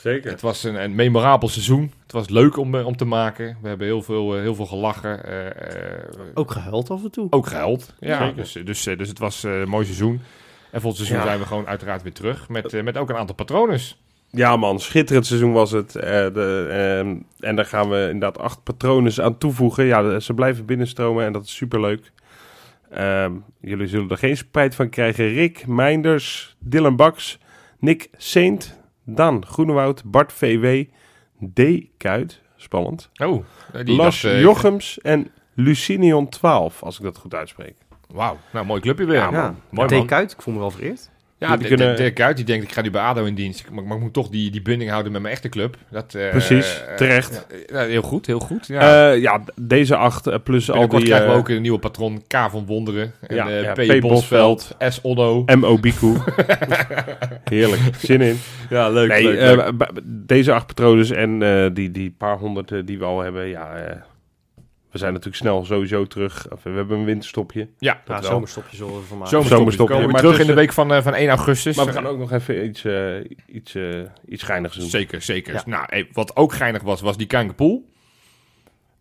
Zeker. 0.00 0.30
Het 0.30 0.40
was 0.40 0.64
een, 0.64 0.82
een 0.82 0.94
memorabel 0.94 1.48
seizoen. 1.48 1.92
Het 2.02 2.12
was 2.12 2.28
leuk 2.28 2.56
om, 2.56 2.74
eh, 2.74 2.86
om 2.86 2.96
te 2.96 3.04
maken. 3.04 3.56
We 3.62 3.68
hebben 3.68 3.86
heel 3.86 4.02
veel, 4.02 4.34
eh, 4.36 4.40
heel 4.40 4.54
veel 4.54 4.66
gelachen. 4.66 5.24
eh, 5.24 5.46
eh, 5.46 6.02
Ook 6.34 6.50
gehuild 6.50 6.90
af 6.90 7.02
en 7.02 7.10
toe. 7.10 7.26
ook 7.30 7.46
gehuild. 7.46 7.94
Ja, 8.00 8.18
Zeker. 8.18 8.36
dus, 8.36 8.52
dus, 8.52 8.82
dus 8.82 9.08
het 9.08 9.18
was 9.18 9.42
een 9.42 9.68
mooi 9.68 9.84
seizoen. 9.84 10.20
En 10.70 10.80
volgend 10.80 10.96
seizoen 10.96 11.16
Ja. 11.18 11.24
zijn 11.24 11.38
we 11.38 11.46
gewoon 11.46 11.66
uiteraard 11.66 12.02
weer 12.02 12.12
terug. 12.12 12.48
Met, 12.48 12.82
met 12.84 12.96
ook 12.96 13.08
een 13.10 13.16
aantal 13.16 13.34
patronen. 13.34 13.80
Ja 14.32 14.56
man, 14.56 14.80
schitterend 14.80 15.26
seizoen 15.26 15.52
was 15.52 15.70
het. 15.70 15.96
Eh, 15.96 16.10
de, 16.10 16.66
ehm, 16.70 17.16
en 17.48 17.56
daar 17.56 17.64
gaan 17.64 17.88
we 17.90 17.96
inderdaad 18.10 18.38
acht 18.38 18.62
patronen 18.62 19.22
aan 19.24 19.38
toevoegen. 19.38 19.84
Ja, 19.84 20.20
ze 20.20 20.34
blijven 20.34 20.64
binnenstromen 20.64 21.24
en 21.24 21.32
dat 21.32 21.44
is 21.44 21.56
superleuk. 21.56 22.12
Ehm, 22.90 23.32
jullie 23.60 23.86
zullen 23.86 24.08
er 24.08 24.16
geen 24.16 24.36
spijt 24.36 24.74
van 24.74 24.88
krijgen. 24.88 25.28
Rick, 25.28 25.66
Meinders, 25.66 26.56
Dylan 26.58 26.96
Baks, 26.96 27.38
Nick 27.78 28.08
Saint, 28.16 28.78
Dan 29.04 29.46
Groenewoud, 29.46 30.02
Bart 30.04 30.32
VW, 30.32 30.84
D. 31.54 31.60
Kuit, 31.96 32.40
spannend. 32.56 33.10
Oh, 33.22 33.44
die 33.84 33.96
Lars 33.96 34.20
dacht, 34.22 34.34
eh, 34.34 34.40
Jochems 34.40 35.00
en 35.00 35.30
Lucinion 35.54 36.28
12, 36.28 36.82
als 36.82 36.98
ik 36.98 37.04
dat 37.04 37.18
goed 37.18 37.34
uitspreek. 37.34 37.74
Wauw, 38.08 38.38
nou 38.52 38.66
mooi 38.66 38.80
clubje 38.80 39.04
weer. 39.04 39.16
Ja, 39.16 39.30
Ja, 39.30 39.42
Ja, 39.42 39.54
Mooi, 39.70 39.96
man. 39.96 40.06
Kuit, 40.06 40.32
ik 40.32 40.42
voel 40.42 40.54
me 40.54 40.60
wel 40.60 40.70
vereerd. 40.70 41.09
Ja 41.40 41.48
Die 41.56 41.58
de, 41.58 41.68
kunnen- 41.74 41.96
de, 41.96 42.02
Dirk 42.02 42.14
Kuyt, 42.14 42.36
die 42.36 42.44
denkt 42.44 42.64
ik 42.64 42.72
ga 42.72 42.80
nu 42.82 42.90
bij 42.90 43.02
ADO 43.02 43.24
in 43.24 43.34
dienst. 43.34 43.70
Maar, 43.70 43.84
maar 43.84 43.96
ik 43.96 44.02
moet 44.02 44.12
toch 44.12 44.28
die, 44.28 44.50
die 44.50 44.62
binding 44.62 44.90
houden 44.90 45.12
met 45.12 45.20
mijn 45.22 45.34
echte 45.34 45.48
club. 45.48 45.76
Dat, 45.90 46.14
eh, 46.14 46.30
Precies, 46.30 46.82
eh, 46.88 46.94
terecht. 46.94 47.46
ja, 47.72 47.80
heel 47.84 48.02
goed, 48.02 48.26
heel 48.26 48.38
goed. 48.40 48.66
Ja. 48.66 49.10
Ja, 49.10 49.40
deze 49.60 49.96
acht 49.96 50.26
eh, 50.26 50.34
plus 50.44 50.70
al 50.70 50.88
die... 50.88 51.04
krijgen 51.04 51.26
we 51.26 51.32
eh, 51.32 51.38
ook 51.38 51.48
een 51.48 51.62
nieuwe 51.62 51.78
patroon 51.78 52.22
K 52.26 52.36
van 52.50 52.66
Wonderen. 52.66 53.12
En 53.26 53.34
Ja, 53.36 53.48
eh, 53.48 53.62
ja, 53.62 53.72
P. 53.72 53.98
P. 53.98 54.00
Bosveld, 54.00 54.76
S. 54.88 55.00
Onno. 55.02 55.42
M.O. 55.46 55.78
Biku. 55.78 56.14
Heerlijk, 57.44 57.80
zin 57.98 58.20
in. 58.20 58.38
Ja, 58.70 58.88
leuk. 58.90 59.08
Nee, 59.08 59.22
leuk, 59.32 59.58
eh, 59.60 59.68
deze 60.04 60.52
acht 60.52 60.66
patronen 60.66 61.16
en 61.16 61.42
eh, 61.42 61.70
die, 61.74 61.90
die 61.90 62.14
paar 62.18 62.36
honderd 62.38 62.72
eh, 62.72 62.78
die 62.84 62.98
we 62.98 63.04
al 63.04 63.20
hebben, 63.20 63.46
ja, 63.48 63.74
eh, 63.74 63.96
we 64.90 64.98
zijn 64.98 65.12
natuurlijk 65.12 65.42
snel 65.42 65.64
sowieso 65.64 66.06
terug. 66.06 66.50
Of, 66.52 66.62
we 66.62 66.70
hebben 66.70 66.98
een 66.98 67.04
winterstopje. 67.04 67.68
ja, 67.78 68.00
dat 68.04 68.20
wel. 68.20 68.30
zomerstopje 68.30 68.76
zullen 68.76 68.92
we 68.92 69.00
ervan 69.00 69.18
maken. 69.18 69.30
Zomerstopje. 69.30 69.56
Zomerstopje. 69.58 69.94
Komen 69.94 70.06
we 70.06 70.12
Maar 70.12 70.22
terug 70.22 70.40
in 70.40 70.46
de 70.46 70.54
week 70.60 70.72
van, 70.72 70.92
eh, 70.92 71.02
van 71.02 71.14
1 71.14 71.28
augustus. 71.28 71.76
Maar 71.76 71.86
we 71.86 71.92
gaan 71.92 72.06
ook 72.06 72.18
nog 72.18 72.32
even 72.32 72.64
iets, 72.64 72.84
eh 72.84 73.16
iets, 73.46 73.74
eh 73.74 74.00
iets 74.28 74.42
geinigs 74.42 74.76
doen. 74.76 74.88
Zeker, 74.88 75.22
zeker. 75.22 75.54
Ja. 75.54 75.62
Nou, 75.66 76.06
wat 76.12 76.36
ook 76.36 76.52
geinig 76.52 76.82
was, 76.82 77.00
was 77.00 77.16
die 77.16 77.26
Kankerpool. 77.26 77.88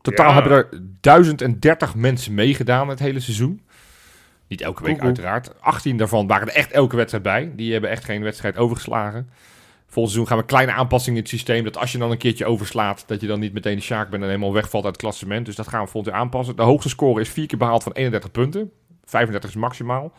Totaal 0.02 0.28
Ja. 0.28 0.34
hebben 0.34 0.52
er 0.52 0.70
1030 1.02 1.96
mensen 1.96 2.34
meegedaan 2.34 2.88
het 2.88 3.00
hele 3.00 3.20
seizoen. 3.20 3.62
Niet 4.48 4.62
elke 4.62 4.84
week 4.84 5.00
uiteraard. 5.00 5.62
18 5.62 5.98
daarvan 5.98 6.28
waren 6.28 6.48
er 6.48 6.54
echt 6.54 6.72
elke 6.72 6.96
wedstrijd 6.96 7.24
bij. 7.24 7.52
Die 7.56 7.72
hebben 7.72 7.90
echt 7.90 8.06
geen 8.06 8.24
wedstrijd 8.24 8.58
overgeslagen. 8.58 9.30
Volgend 9.92 10.14
seizoen 10.14 10.28
gaan 10.28 10.38
we 10.38 10.52
kleine 10.52 10.72
aanpassingen 10.72 11.18
in 11.18 11.24
het 11.24 11.32
systeem. 11.32 11.64
Dat 11.64 11.78
als 11.78 11.92
je 11.92 11.98
dan 11.98 12.12
een 12.12 12.18
keertje 12.18 12.46
overslaat, 12.46 13.04
dat 13.08 13.22
je 13.22 13.28
dan 13.28 13.40
niet 13.40 13.54
meteen 13.54 13.76
de 13.76 13.82
Sjaak 13.82 14.10
bent 14.10 14.22
en 14.24 14.30
helemaal 14.30 14.54
wegvalt 14.54 14.84
uit 14.84 14.94
het 14.94 15.02
klassement. 15.04 15.46
Dus 15.46 15.56
dat 15.56 15.68
gaan 15.68 15.84
we 15.84 15.90
volgend 15.90 16.14
jaar 16.14 16.22
aanpassen. 16.24 16.56
De 16.56 16.62
hoogste 16.62 16.90
score 16.90 17.22
is 17.22 17.30
vier 17.30 17.48
keer 17.48 17.58
behaald 17.58 17.84
van 17.84 17.92
31 17.92 18.32
punten. 18.32 18.72
35 19.06 19.50
is 19.50 19.56
maximaal. 19.56 20.12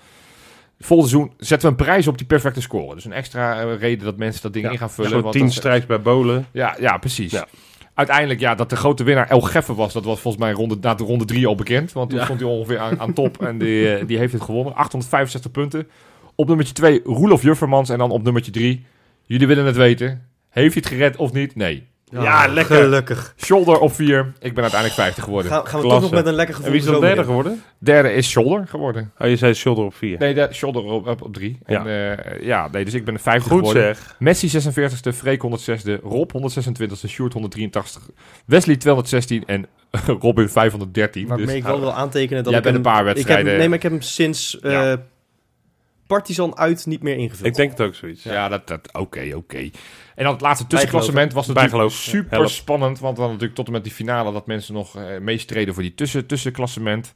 Volgend 0.81 1.11
seizoen 1.11 1.33
zetten 1.39 1.69
we 1.71 1.77
een 1.79 1.85
prijs 1.85 2.07
op 2.09 2.19
die 2.19 2.27
perfecte 2.27 2.61
score. 2.61 2.95
Dus 2.95 3.05
een 3.05 3.13
extra 3.13 3.61
eh, 3.63 3.79
reden 3.79 4.05
dat 4.05 4.17
mensen 4.17 4.43
dat 4.43 4.53
ding 4.53 4.65
Ja, 4.65 4.71
in 4.71 4.79
gaan 4.79 4.91
vullen. 4.91 5.11
Zo'n 5.11 5.31
tien 5.31 5.51
strijks 5.53 5.87
bij 5.87 6.01
Bolen. 6.01 6.47
ja, 6.53 6.77
ja, 6.81 6.99
precies. 6.99 7.33
Ja. 7.33 7.47
Uiteindelijk, 7.95 8.41
ja, 8.41 8.55
dat 8.55 8.71
de 8.71 8.77
grote 8.77 9.05
winnaar 9.05 9.29
El 9.29 9.41
Geffen 9.41 9.75
was, 9.75 9.93
dat 9.93 10.05
was 10.05 10.21
volgens 10.21 10.43
mij 10.43 10.53
ronde, 10.53 10.77
na 10.81 10.95
de 10.95 11.05
ronde 11.05 11.25
drie 11.25 11.47
al 11.47 11.55
bekend. 11.55 11.93
Want 11.93 12.11
toen 12.11 12.19
Ja. 12.19 12.25
stond 12.25 12.41
hij 12.41 12.49
ongeveer 12.49 12.79
aan, 12.79 13.01
aan 13.01 13.13
top 13.13 13.43
en 13.43 13.59
die, 13.59 13.95
eh, 13.95 14.07
die 14.07 14.19
heeft 14.19 14.33
het 14.33 14.43
gewonnen. 14.43 14.75
865 14.75 15.51
punten. 15.51 15.89
Op 16.35 16.47
nummertje 16.47 16.75
2 16.75 17.01
Roelof 17.05 17.43
Juffermans 17.43 17.89
en 17.89 17.99
dan 17.99 18.11
op 18.11 18.23
nummertje 18.23 18.53
3. 18.53 18.87
Jullie 19.31 19.47
willen 19.47 19.65
het 19.65 19.77
weten. 19.77 20.27
Heeft 20.49 20.75
hij 20.75 20.83
het 20.85 20.87
gered 20.87 21.17
of 21.17 21.33
niet? 21.33 21.55
Nee. 21.57 21.89
Ja, 22.13 22.47
lekker. 22.49 22.77
Gelukkig. 22.83 23.35
Shoulder 23.45 23.79
op 23.79 23.93
4. 23.95 24.33
Ik 24.41 24.55
ben 24.55 24.63
uiteindelijk 24.63 25.01
50 25.01 25.25
geworden. 25.25 25.51
Gaan, 25.53 25.67
gaan 25.67 25.81
we 25.81 25.87
Klasse. 25.87 26.01
toch 26.01 26.11
nog 26.11 26.19
met 26.21 26.27
een 26.27 26.35
lekker 26.35 26.55
En 26.55 26.61
gevoel 26.61 26.73
wie 26.79 26.87
is 26.87 26.93
dan 26.93 27.01
derde 27.01 27.25
geworden? 27.25 27.63
Derde 27.79 28.13
is 28.13 28.29
Shoulder 28.31 28.67
geworden. 28.69 29.13
Oh, 29.19 29.29
je 29.29 29.37
zei 29.37 29.55
shoulder 29.55 29.85
op 29.85 29.95
vier. 29.95 30.19
Nee, 30.19 30.35
de 30.35 30.49
Shoulder 30.53 30.83
op, 30.83 31.07
op, 31.07 31.23
op 31.23 31.35
3. 31.35 31.59
Ja. 31.67 31.87
En, 31.87 32.17
eh, 32.17 32.43
ja, 32.47 32.69
nee, 32.73 32.85
dus 32.85 32.95
ik 32.95 33.05
ben 33.05 33.15
de 33.15 33.21
50 33.21 33.53
Goed 33.53 33.59
geworden. 33.59 33.95
zeg. 33.97 34.17
Messi 34.19 34.49
46ste, 34.49 35.13
Freek 35.15 35.43
106ste, 35.43 36.01
Rob 36.03 36.31
126ste, 36.33 37.09
Sjoerd 37.09 37.33
183, 37.33 38.09
Wesley 38.47 38.77
216 38.77 39.43
en 39.47 39.67
Robin 40.21 40.49
513. 40.49 41.27
Waarmee 41.29 41.47
Dus, 41.47 41.55
ik 41.55 41.63
wel 41.63 41.81
wil 41.81 41.93
aantekenen 41.93 42.43
dat 42.43 42.49
Jij 42.53 42.59
ik 42.59 42.65
bent 42.65 42.77
een 42.77 42.83
paar 42.93 43.01
ik 43.01 43.07
heb, 43.07 43.15
wedstrijden- 43.15 43.57
Nee, 43.59 43.69
maar 43.69 43.77
ik 43.77 43.83
heb 43.83 43.93
hem 43.93 44.01
sinds 44.01 44.61
eh 44.61 44.73
Ja. 44.73 45.03
Partizan 46.11 46.57
uit 46.57 46.87
niet 46.87 47.03
meer 47.03 47.17
ingevuld. 47.17 47.47
Ik 47.47 47.55
denk 47.55 47.71
het 47.71 47.81
ook 47.81 47.95
zoiets. 47.95 48.23
Ja, 48.23 48.49
dat, 48.49 48.67
dat 48.69 48.89
oké, 48.93 49.33
oké. 49.35 49.71
En 50.15 50.25
dan 50.25 50.33
het 50.33 50.41
laatste 50.41 50.67
tussenklassement 50.67 51.33
was 51.33 51.47
natuurlijk 51.47 51.73
Bijgeloof. 51.73 51.95
super 51.99 52.37
Help. 52.39 52.49
spannend. 52.49 52.99
Want 52.99 53.17
dan 53.17 53.27
natuurlijk 53.27 53.55
tot 53.55 53.67
en 53.67 53.73
met 53.73 53.85
die 53.85 53.93
finale 53.93 54.33
dat 54.33 54.47
mensen 54.47 54.75
nog 54.75 54.97
eh 54.97 55.19
meestreden 55.21 55.75
voor 55.75 55.83
die 55.83 55.95
tussen, 55.95 56.27
tussenklassement. 56.27 57.15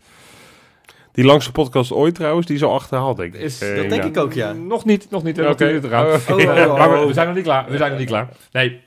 Die 1.12 1.24
langste 1.24 1.52
podcast 1.52 1.92
ooit 1.92 2.14
trouwens, 2.14 2.46
die 2.46 2.56
is 2.56 2.62
al 2.62 2.72
achterhaald, 2.74 3.16
denk 3.16 3.34
ik. 3.34 3.40
Is- 3.40 3.58
dat 3.58 3.68
denk 3.68 3.92
ja. 3.92 4.02
ik 4.04 4.16
ook, 4.16 4.32
ja. 4.32 4.52
Nog 4.52 4.84
niet, 4.84 5.10
nog 5.10 5.22
niet. 5.22 5.36
We 5.36 5.48
Oké. 5.48 5.80
okay. 5.82 6.04
Oh. 6.04 6.14
Oh, 6.30 6.36
oh, 6.36 6.70
oh, 6.70 6.78
maar 6.78 7.00
we, 7.00 7.06
we 7.06 7.12
zijn 7.12 7.26
nog 7.26 7.36
niet 7.36 7.44
klaar. 7.44 7.70
We 7.70 7.76
zijn 7.76 7.90
nog 7.90 7.98
niet 7.98 8.08
klaar. 8.08 8.28
Nee, 8.52 8.80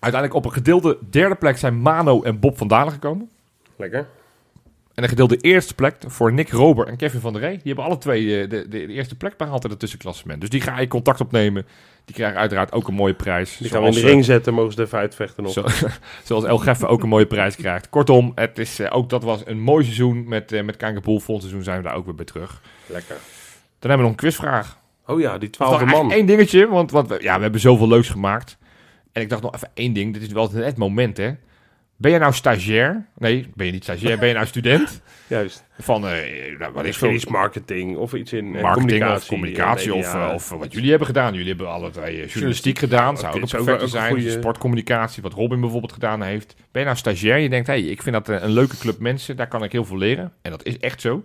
uiteindelijk 0.00 0.34
op 0.34 0.44
een 0.44 0.52
gedeelde 0.52 0.98
derde 1.10 1.34
plek 1.34 1.58
zijn 1.58 1.80
Mano 1.80 2.22
en 2.22 2.40
Bob 2.40 2.58
van 2.58 2.68
Dalen 2.68 2.92
gekomen. 2.92 3.30
Lekker. 3.76 4.08
En 4.94 5.02
een 5.02 5.08
gedeelde 5.08 5.36
eerste 5.36 5.74
plek 5.74 5.96
voor 6.06 6.32
Nick 6.32 6.50
Rober 6.50 6.86
en 6.86 6.96
Kevin 6.96 7.20
van 7.20 7.32
der 7.32 7.42
Rey. 7.42 7.50
Die 7.50 7.60
hebben 7.64 7.84
alle 7.84 7.98
twee 7.98 8.40
eh, 8.40 8.50
de, 8.50 8.68
de, 8.68 8.86
de 8.86 8.92
eerste 8.92 9.16
plek 9.16 9.36
behaald 9.36 9.64
in 9.64 9.70
het 9.70 9.78
tussenklassement. 9.78 10.40
Dus 10.40 10.50
die 10.50 10.60
ga 10.60 10.80
je 10.80 10.88
contact 10.88 11.20
opnemen. 11.20 11.66
Die 12.04 12.14
krijgen 12.14 12.38
uiteraard 12.38 12.72
ook 12.72 12.88
een 12.88 12.94
mooie 12.94 13.14
prijs. 13.14 13.56
Die 13.56 13.70
gaan 13.70 13.82
we 13.82 13.88
in 13.88 13.94
de 13.94 14.00
ring 14.00 14.24
zetten, 14.24 14.54
mogen 14.54 14.72
ze 14.72 14.82
even 14.82 14.98
uitvechten 14.98 15.42
nog. 15.42 15.52
Zo, 15.52 15.64
zoals 16.24 16.44
El 16.44 16.58
Geffen 16.58 16.88
ook 16.88 17.02
een 17.02 17.08
mooie 17.08 17.26
prijs 17.26 17.56
krijgt. 17.56 17.88
Kortom, 17.88 18.32
het 18.34 18.58
is, 18.58 18.78
eh, 18.78 18.96
ook 18.96 19.10
dat 19.10 19.22
was 19.22 19.42
een 19.44 19.60
mooi 19.60 19.84
seizoen. 19.84 20.28
Met, 20.28 20.52
uh, 20.52 20.62
met 20.62 20.76
Kankerpool. 20.76 21.18
Volgend 21.18 21.40
seizoen 21.40 21.64
zijn 21.64 21.76
we 21.76 21.88
daar 21.88 21.96
ook 21.96 22.04
weer 22.04 22.14
bij 22.14 22.24
terug. 22.24 22.62
Lekker. 22.86 23.16
Dan 23.78 23.90
hebben 23.90 23.96
we 23.96 24.02
nog 24.02 24.10
een 24.10 24.16
quizvraag. 24.16 24.78
Oh 25.06 25.20
ja, 25.20 25.38
die 25.38 25.50
twaalfde 25.50 25.84
man. 25.84 26.12
één 26.12 26.26
dingetje. 26.26 26.68
Want, 26.68 26.90
want 26.90 27.08
we, 27.08 27.18
ja, 27.20 27.36
we 27.36 27.42
hebben 27.42 27.60
zoveel 27.60 27.88
leuks 27.88 28.08
gemaakt. 28.08 28.58
En 29.12 29.22
ik 29.22 29.28
dacht 29.28 29.42
nog 29.42 29.54
even 29.54 29.70
één 29.74 29.92
ding. 29.92 30.12
Dit 30.12 30.22
is 30.22 30.32
wel 30.32 30.52
het 30.52 30.76
moment, 30.76 31.16
hè. 31.16 31.32
Ben 32.02 32.12
je 32.12 32.18
nou 32.18 32.32
stagiair? 32.32 33.06
Nee, 33.18 33.46
ben 33.54 33.66
je 33.66 33.72
niet 33.72 33.82
stagiair. 33.82 34.18
Ben 34.18 34.28
je 34.28 34.34
nou 34.34 34.46
student? 34.46 35.02
Juist. 35.26 35.64
Van, 35.78 36.08
eh 36.08 36.58
nou, 36.58 36.72
wat 36.72 36.84
Is 36.84 36.96
veel 36.96 37.10
iets 37.10 37.26
marketing 37.26 37.96
of 37.96 38.12
iets 38.14 38.32
in 38.32 38.44
eh, 38.56 38.62
marketing 38.62 38.74
communicatie. 38.74 39.22
of 39.22 39.26
communicatie 39.28 39.92
en 39.92 39.98
of, 39.98 40.14
eh, 40.14 40.30
of 40.34 40.48
wat 40.48 40.72
jullie 40.72 40.88
hebben 40.88 41.06
gedaan. 41.06 41.32
Jullie 41.32 41.48
hebben 41.48 41.68
alle 41.68 41.90
twee 41.90 42.22
eh, 42.22 42.28
journalistiek 42.28 42.78
gedaan. 42.78 43.16
Zou 43.18 43.42
Oké, 43.42 43.58
ook 43.58 43.80
een 43.80 43.88
zijn. 43.88 44.10
goeie- 44.12 44.30
Sportcommunicatie, 44.30 45.22
wat 45.22 45.32
Robin 45.32 45.60
bijvoorbeeld 45.60 45.92
gedaan 45.92 46.22
heeft. 46.22 46.54
Ben 46.72 46.80
je 46.82 46.86
nou 46.88 46.96
stagiair? 46.98 47.38
Je 47.38 47.48
denkt, 47.48 47.66
hey, 47.66 47.80
ik 47.82 48.02
vind 48.02 48.14
dat 48.14 48.28
eh, 48.28 48.42
een 48.42 48.52
leuke 48.52 48.76
club 48.78 48.98
mensen. 48.98 49.36
Daar 49.36 49.48
kan 49.48 49.62
ik 49.64 49.72
heel 49.72 49.84
veel 49.84 49.98
leren. 49.98 50.32
En 50.42 50.50
dat 50.50 50.64
is 50.64 50.78
echt 50.78 51.00
zo. 51.00 51.24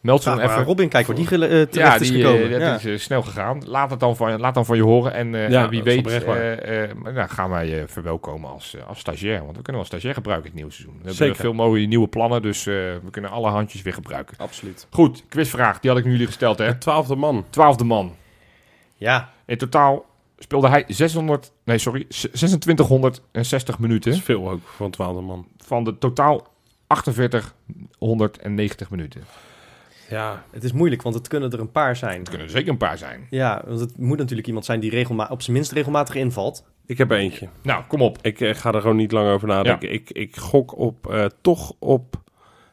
Meld 0.00 0.22
ze 0.22 0.42
even. 0.42 0.64
Robin, 0.64 0.88
kijk 0.88 1.06
waar 1.06 1.16
die 1.16 1.46
eh, 1.48 1.66
Ja, 1.70 1.94
is 1.94 2.10
die, 2.10 2.22
gekomen. 2.22 2.44
eh, 2.44 2.50
dat 2.50 2.60
Ja. 2.60 2.74
is 2.74 2.84
eh, 2.84 2.98
snel 2.98 3.22
gegaan. 3.22 3.62
Laat 3.66 3.90
het 3.90 4.00
dan 4.00 4.16
van, 4.16 4.40
laat 4.40 4.54
dan 4.54 4.66
van 4.66 4.76
je 4.76 4.82
horen. 4.82 5.12
En 5.12 5.34
eh, 5.34 5.50
Ja, 5.50 5.62
en 5.64 5.70
wie 5.70 5.82
weet 5.82 6.06
eh, 6.06 6.82
eh, 6.82 6.90
nou, 7.14 7.28
gaan 7.28 7.50
wij 7.50 7.68
je 7.68 7.84
verwelkomen 7.86 8.50
als, 8.50 8.74
eh, 8.76 8.86
als 8.88 8.98
stagiair. 8.98 9.38
Want 9.44 9.56
we 9.56 9.62
kunnen 9.62 9.74
wel 9.82 9.84
stagiair 9.90 10.14
gebruiken 10.14 10.44
in 10.46 10.50
het 10.50 10.58
nieuwe 10.60 10.74
seizoen. 10.74 10.94
We 10.96 11.00
hebben 11.06 11.26
Zeker. 11.26 11.36
veel 11.36 11.52
mooie 11.52 11.86
nieuwe 11.86 12.08
plannen. 12.08 12.42
Dus 12.42 12.66
eh, 12.66 12.74
we 12.74 13.10
kunnen 13.10 13.30
alle 13.30 13.48
handjes 13.48 13.82
weer 13.82 13.92
gebruiken. 13.94 14.36
Absoluut. 14.38 14.86
Goed, 14.90 15.24
quizvraag. 15.28 15.80
Die 15.80 15.90
had 15.90 15.98
ik 15.98 16.04
nu 16.04 16.10
jullie 16.10 16.26
gesteld. 16.26 16.58
Hè? 16.58 16.66
De 16.66 16.78
twaalfde 16.78 17.16
man. 17.16 17.44
Twaalfde 17.50 17.84
man. 17.84 18.14
Ja, 18.96 19.30
In 19.46 19.58
totaal 19.58 20.04
speelde 20.38 20.68
hij 20.68 20.84
600, 20.88 21.52
nee 21.64 21.78
sorry, 21.78 22.04
2660 22.08 23.78
minuten 23.78 24.10
Dat 24.10 24.18
is 24.20 24.24
veel 24.26 24.50
ook 24.50 24.60
voor 24.64 24.86
een 24.86 24.92
twaalfde 24.92 25.20
man. 25.22 25.46
van 25.64 25.84
de 25.84 25.98
totaal 25.98 26.46
4890 26.88 28.90
minuten. 28.90 29.20
Ja, 30.08 30.44
het 30.50 30.64
is 30.64 30.72
moeilijk, 30.72 31.02
want 31.02 31.14
het 31.14 31.28
kunnen 31.28 31.50
er 31.50 31.60
een 31.60 31.70
paar 31.72 31.96
zijn. 31.96 32.18
Het 32.18 32.28
kunnen 32.28 32.46
er 32.46 32.52
zeker 32.52 32.70
een 32.70 32.76
paar 32.76 32.98
zijn. 32.98 33.26
Ja, 33.30 33.62
want 33.66 33.80
het 33.80 33.98
moet 33.98 34.18
natuurlijk 34.18 34.46
iemand 34.46 34.64
zijn 34.64 34.80
die 34.80 34.90
regelma 34.90 35.26
op 35.30 35.42
zijn 35.42 35.56
minst 35.56 35.72
regelmatig 35.72 36.14
invalt. 36.14 36.64
ik 36.86 36.98
heb 36.98 37.10
er 37.10 37.16
eentje. 37.18 37.48
Nou, 37.62 37.84
kom 37.88 38.02
op. 38.02 38.18
Ik 38.22 38.40
eh, 38.40 38.54
ga 38.54 38.72
er 38.72 38.80
gewoon 38.80 38.96
niet 38.96 39.12
lang 39.12 39.28
over 39.28 39.48
nadenken. 39.48 39.92
Ik, 39.92 40.10
ik 40.10 40.36
gok 40.36 40.76
op, 40.78 41.06
eh, 41.10 41.24
toch 41.40 41.72
op, 41.78 42.16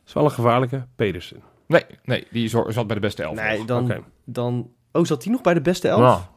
is 0.05 0.13
wel 0.13 0.23
een 0.23 0.31
gevaarlijke, 0.31 0.85
Pedersen. 0.95 1.41
Nee, 1.67 1.83
nee, 2.03 2.27
die 2.31 2.47
zo- 2.47 2.65
zat 2.71 2.87
bij 2.87 2.95
de 2.95 3.01
beste 3.01 3.23
elf. 3.23 3.35
Nee, 3.35 3.65
dan, 3.65 3.83
Oké. 3.83 4.01
dan... 4.23 4.69
Oh, 4.91 5.03
zat 5.05 5.21
die 5.21 5.31
nog 5.31 5.41
bij 5.41 5.53
de 5.53 5.61
beste 5.61 5.87
elf? 5.87 5.99
Ja, 6.01 6.29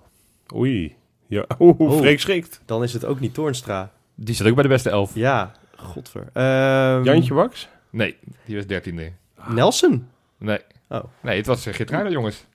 Oei. 0.56 0.96
Ja, 1.26 1.44
oeh, 1.58 1.80
Oh. 1.80 1.96
Freek 1.98 2.20
schrikt. 2.20 2.60
Dan 2.64 2.82
is 2.82 2.92
het 2.92 3.04
ook 3.04 3.20
niet 3.20 3.34
Toornstra. 3.34 3.92
die 4.14 4.34
zat 4.34 4.46
ook 4.46 4.54
bij 4.54 4.62
de 4.62 4.68
beste 4.68 4.90
elf. 4.90 5.14
Ja, 5.14 5.52
godver. 5.76 6.26
Ehm, 6.32 7.02
Jantje 7.04 7.34
Wax? 7.34 7.68
Nee, 7.90 8.16
die 8.44 8.56
was 8.56 8.66
dertiende. 8.66 9.12
Nelson? 9.48 10.08
Nee. 10.38 10.58
Oh. 10.88 11.04
Nee, 11.22 11.36
het 11.36 11.46
was 11.46 11.66
uh, 11.66 11.74
Geertruida, 11.74 12.10
jongens. 12.10 12.46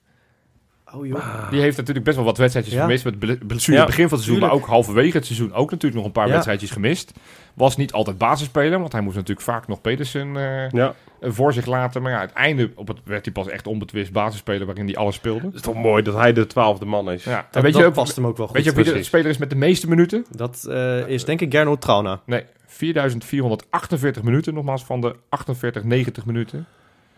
Oh 0.94 1.06
joh. 1.06 1.50
Die 1.50 1.60
heeft 1.60 1.76
natuurlijk 1.76 2.04
best 2.04 2.16
wel 2.16 2.26
wat 2.26 2.38
wedstrijdjes 2.38 2.74
Ja. 2.74 2.80
gemist. 2.82 3.04
Met 3.04 3.18
ble- 3.18 3.38
blessure 3.46 3.72
Ja, 3.76 3.78
het 3.84 3.90
begin 3.90 4.08
van 4.08 4.16
het 4.18 4.26
seizoen, 4.26 4.46
maar 4.48 4.56
ook 4.56 4.66
halverwege 4.66 5.16
het 5.16 5.26
seizoen 5.26 5.52
ook 5.52 5.70
natuurlijk 5.70 5.94
nog 5.96 6.04
een 6.04 6.12
paar 6.12 6.26
Ja. 6.26 6.32
wedstrijdjes 6.32 6.70
gemist. 6.70 7.12
Was 7.54 7.76
niet 7.76 7.92
altijd 7.92 8.18
basisspeler, 8.18 8.78
want 8.78 8.92
hij 8.92 9.00
moest 9.00 9.16
natuurlijk 9.16 9.46
vaak 9.46 9.66
nog 9.68 9.80
Pedersen 9.80 10.36
eh, 10.36 10.70
Ja. 10.70 10.94
voor 11.20 11.52
zich 11.52 11.66
laten. 11.66 12.02
Maar 12.02 12.12
ja, 12.12 12.18
uiteindelijk 12.18 12.78
op 12.78 12.88
het, 12.88 12.98
werd 13.04 13.24
hij 13.24 13.34
pas 13.34 13.48
echt 13.48 13.66
onbetwist 13.66 14.12
basisspeler 14.12 14.66
waarin 14.66 14.84
hij 14.86 14.96
alles 14.96 15.14
speelde. 15.14 15.46
Het 15.46 15.54
is 15.54 15.60
toch 15.60 15.74
mooi 15.74 16.02
dat 16.02 16.14
hij 16.14 16.32
de 16.32 16.46
twaalfde 16.46 16.84
man 16.84 17.10
is. 17.10 17.24
Ja, 17.24 17.36
Dat, 17.36 17.44
en 17.56 17.62
weet 17.62 17.72
dat 17.72 17.80
je, 17.82 17.88
ook, 17.88 17.94
past 17.94 18.16
hem 18.16 18.26
ook 18.26 18.36
wel 18.36 18.46
goed. 18.46 18.56
weet 18.56 18.64
je 18.64 18.72
wie 18.72 18.84
de 18.84 19.02
speler 19.02 19.30
is 19.30 19.38
met 19.38 19.50
de 19.50 19.56
meeste 19.56 19.88
minuten? 19.88 20.26
Dat 20.30 20.64
eh, 20.64 21.08
is 21.08 21.24
denk 21.24 21.40
ik 21.40 21.52
Gernot 21.52 21.80
Trauna. 21.80 22.20
Nee, 22.26 22.44
4448 22.66 24.22
minuten, 24.22 24.54
nogmaals 24.54 24.84
van 24.84 25.00
de 25.00 25.16
48, 25.28 25.84
90 25.84 26.24
minuten. 26.26 26.66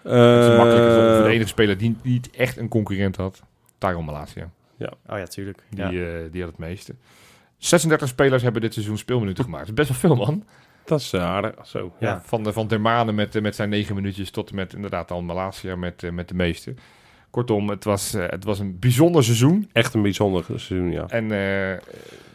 Uh, 0.06 0.12
Dat 0.12 0.50
is 0.50 0.56
makkelijk 0.56 0.92
voor 0.92 1.14
voor 1.16 1.24
de 1.24 1.30
enige 1.34 1.48
speler 1.48 1.78
die 1.78 1.96
niet 2.02 2.30
echt 2.30 2.56
een 2.56 2.68
concurrent 2.68 3.16
had. 3.16 3.42
Tyron 3.78 4.04
Malasia. 4.04 4.50
Oh 5.08 5.18
ja, 5.18 5.24
tuurlijk. 5.24 5.58
Die, 5.70 5.78
Ja. 5.80 5.90
eh, 5.90 6.22
die 6.30 6.40
had 6.42 6.50
het 6.50 6.58
meeste. 6.60 6.94
36 7.58 8.08
spelers 8.08 8.42
hebben 8.42 8.60
dit 8.60 8.72
seizoen 8.72 8.98
speelminuten 8.98 9.44
gemaakt. 9.44 9.66
Dat 9.66 9.78
is 9.78 9.86
best 9.88 10.02
wel 10.02 10.10
veel, 10.16 10.24
man. 10.26 10.44
Dat 10.84 11.00
is 11.00 11.12
uh, 11.12 11.22
aardig. 11.22 11.66
Zo. 11.66 11.92
Ja. 12.00 12.08
Ja. 12.08 12.22
Van, 12.24 12.42
de, 12.42 12.52
van 12.52 12.66
Dermane 12.68 13.12
met, 13.12 13.34
eh, 13.36 13.42
met 13.42 13.54
zijn 13.54 13.68
negen 13.68 13.94
minuutjes 13.94 14.30
tot 14.30 14.48
en 14.50 14.54
met 14.56 14.72
inderdaad 14.74 15.08
dan 15.08 15.24
Malasia 15.24 15.76
met, 15.76 16.02
eh, 16.02 16.10
met 16.10 16.28
de 16.28 16.34
meeste. 16.34 16.74
Kortom, 17.30 17.68
het 17.68 17.84
was, 17.84 18.14
eh, 18.14 18.24
het 18.28 18.44
was 18.44 18.58
een 18.58 18.78
bijzonder 18.78 19.24
seizoen. 19.24 19.68
Echt 19.72 19.94
een 19.94 20.02
bijzonder 20.02 20.44
seizoen, 20.44 20.90
ja. 20.92 21.06
En 21.08 21.32
eh, 21.32 21.72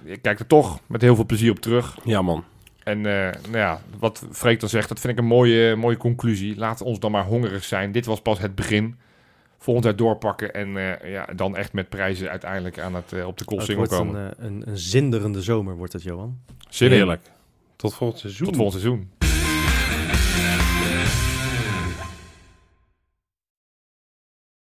ik 0.03 0.21
kijk 0.21 0.39
er 0.39 0.47
toch 0.47 0.79
met 0.87 1.01
heel 1.01 1.15
veel 1.15 1.25
plezier 1.25 1.51
op 1.51 1.59
terug. 1.59 1.97
Ja, 2.03 2.21
man. 2.21 2.43
En 2.83 2.97
eh, 3.05 3.41
nou 3.43 3.57
ja, 3.57 3.81
wat 3.99 4.25
Freek 4.31 4.59
dan 4.59 4.69
zegt, 4.69 4.89
dat 4.89 4.99
vind 4.99 5.13
ik 5.13 5.19
een 5.19 5.25
mooie, 5.25 5.75
mooie 5.75 5.97
conclusie. 5.97 6.57
Laat 6.57 6.81
ons 6.81 6.99
dan 6.99 7.11
maar 7.11 7.25
hongerig 7.25 7.63
zijn. 7.63 7.91
Dit 7.91 8.05
was 8.05 8.21
pas 8.21 8.39
het 8.39 8.55
begin. 8.55 8.95
Volgend 9.57 9.85
jaar 9.85 9.95
doorpakken 9.95 10.53
en 10.53 10.77
eh, 10.77 11.11
ja, 11.11 11.25
dan 11.35 11.55
echt 11.55 11.73
met 11.73 11.89
prijzen 11.89 12.29
uiteindelijk 12.29 12.79
aan 12.79 12.95
het, 12.95 13.13
eh, 13.13 13.27
op 13.27 13.37
de 13.37 13.43
Het 13.43 13.53
koolsingel 13.53 13.77
wordt 13.77 13.91
komen. 13.95 14.33
een, 14.37 14.45
een, 14.45 14.63
een 14.65 14.77
zinderende 14.77 15.41
zomer, 15.41 15.75
wordt 15.75 15.93
het, 15.93 16.03
Johan. 16.03 16.39
Zin 16.69 16.89
in. 16.89 16.93
Heerlijk. 16.93 17.21
Tot 17.75 17.93
volgend 17.93 18.19
seizoen. 18.19 18.45
Tot 18.47 18.55
volgend 18.55 18.81
seizoen. 18.81 19.09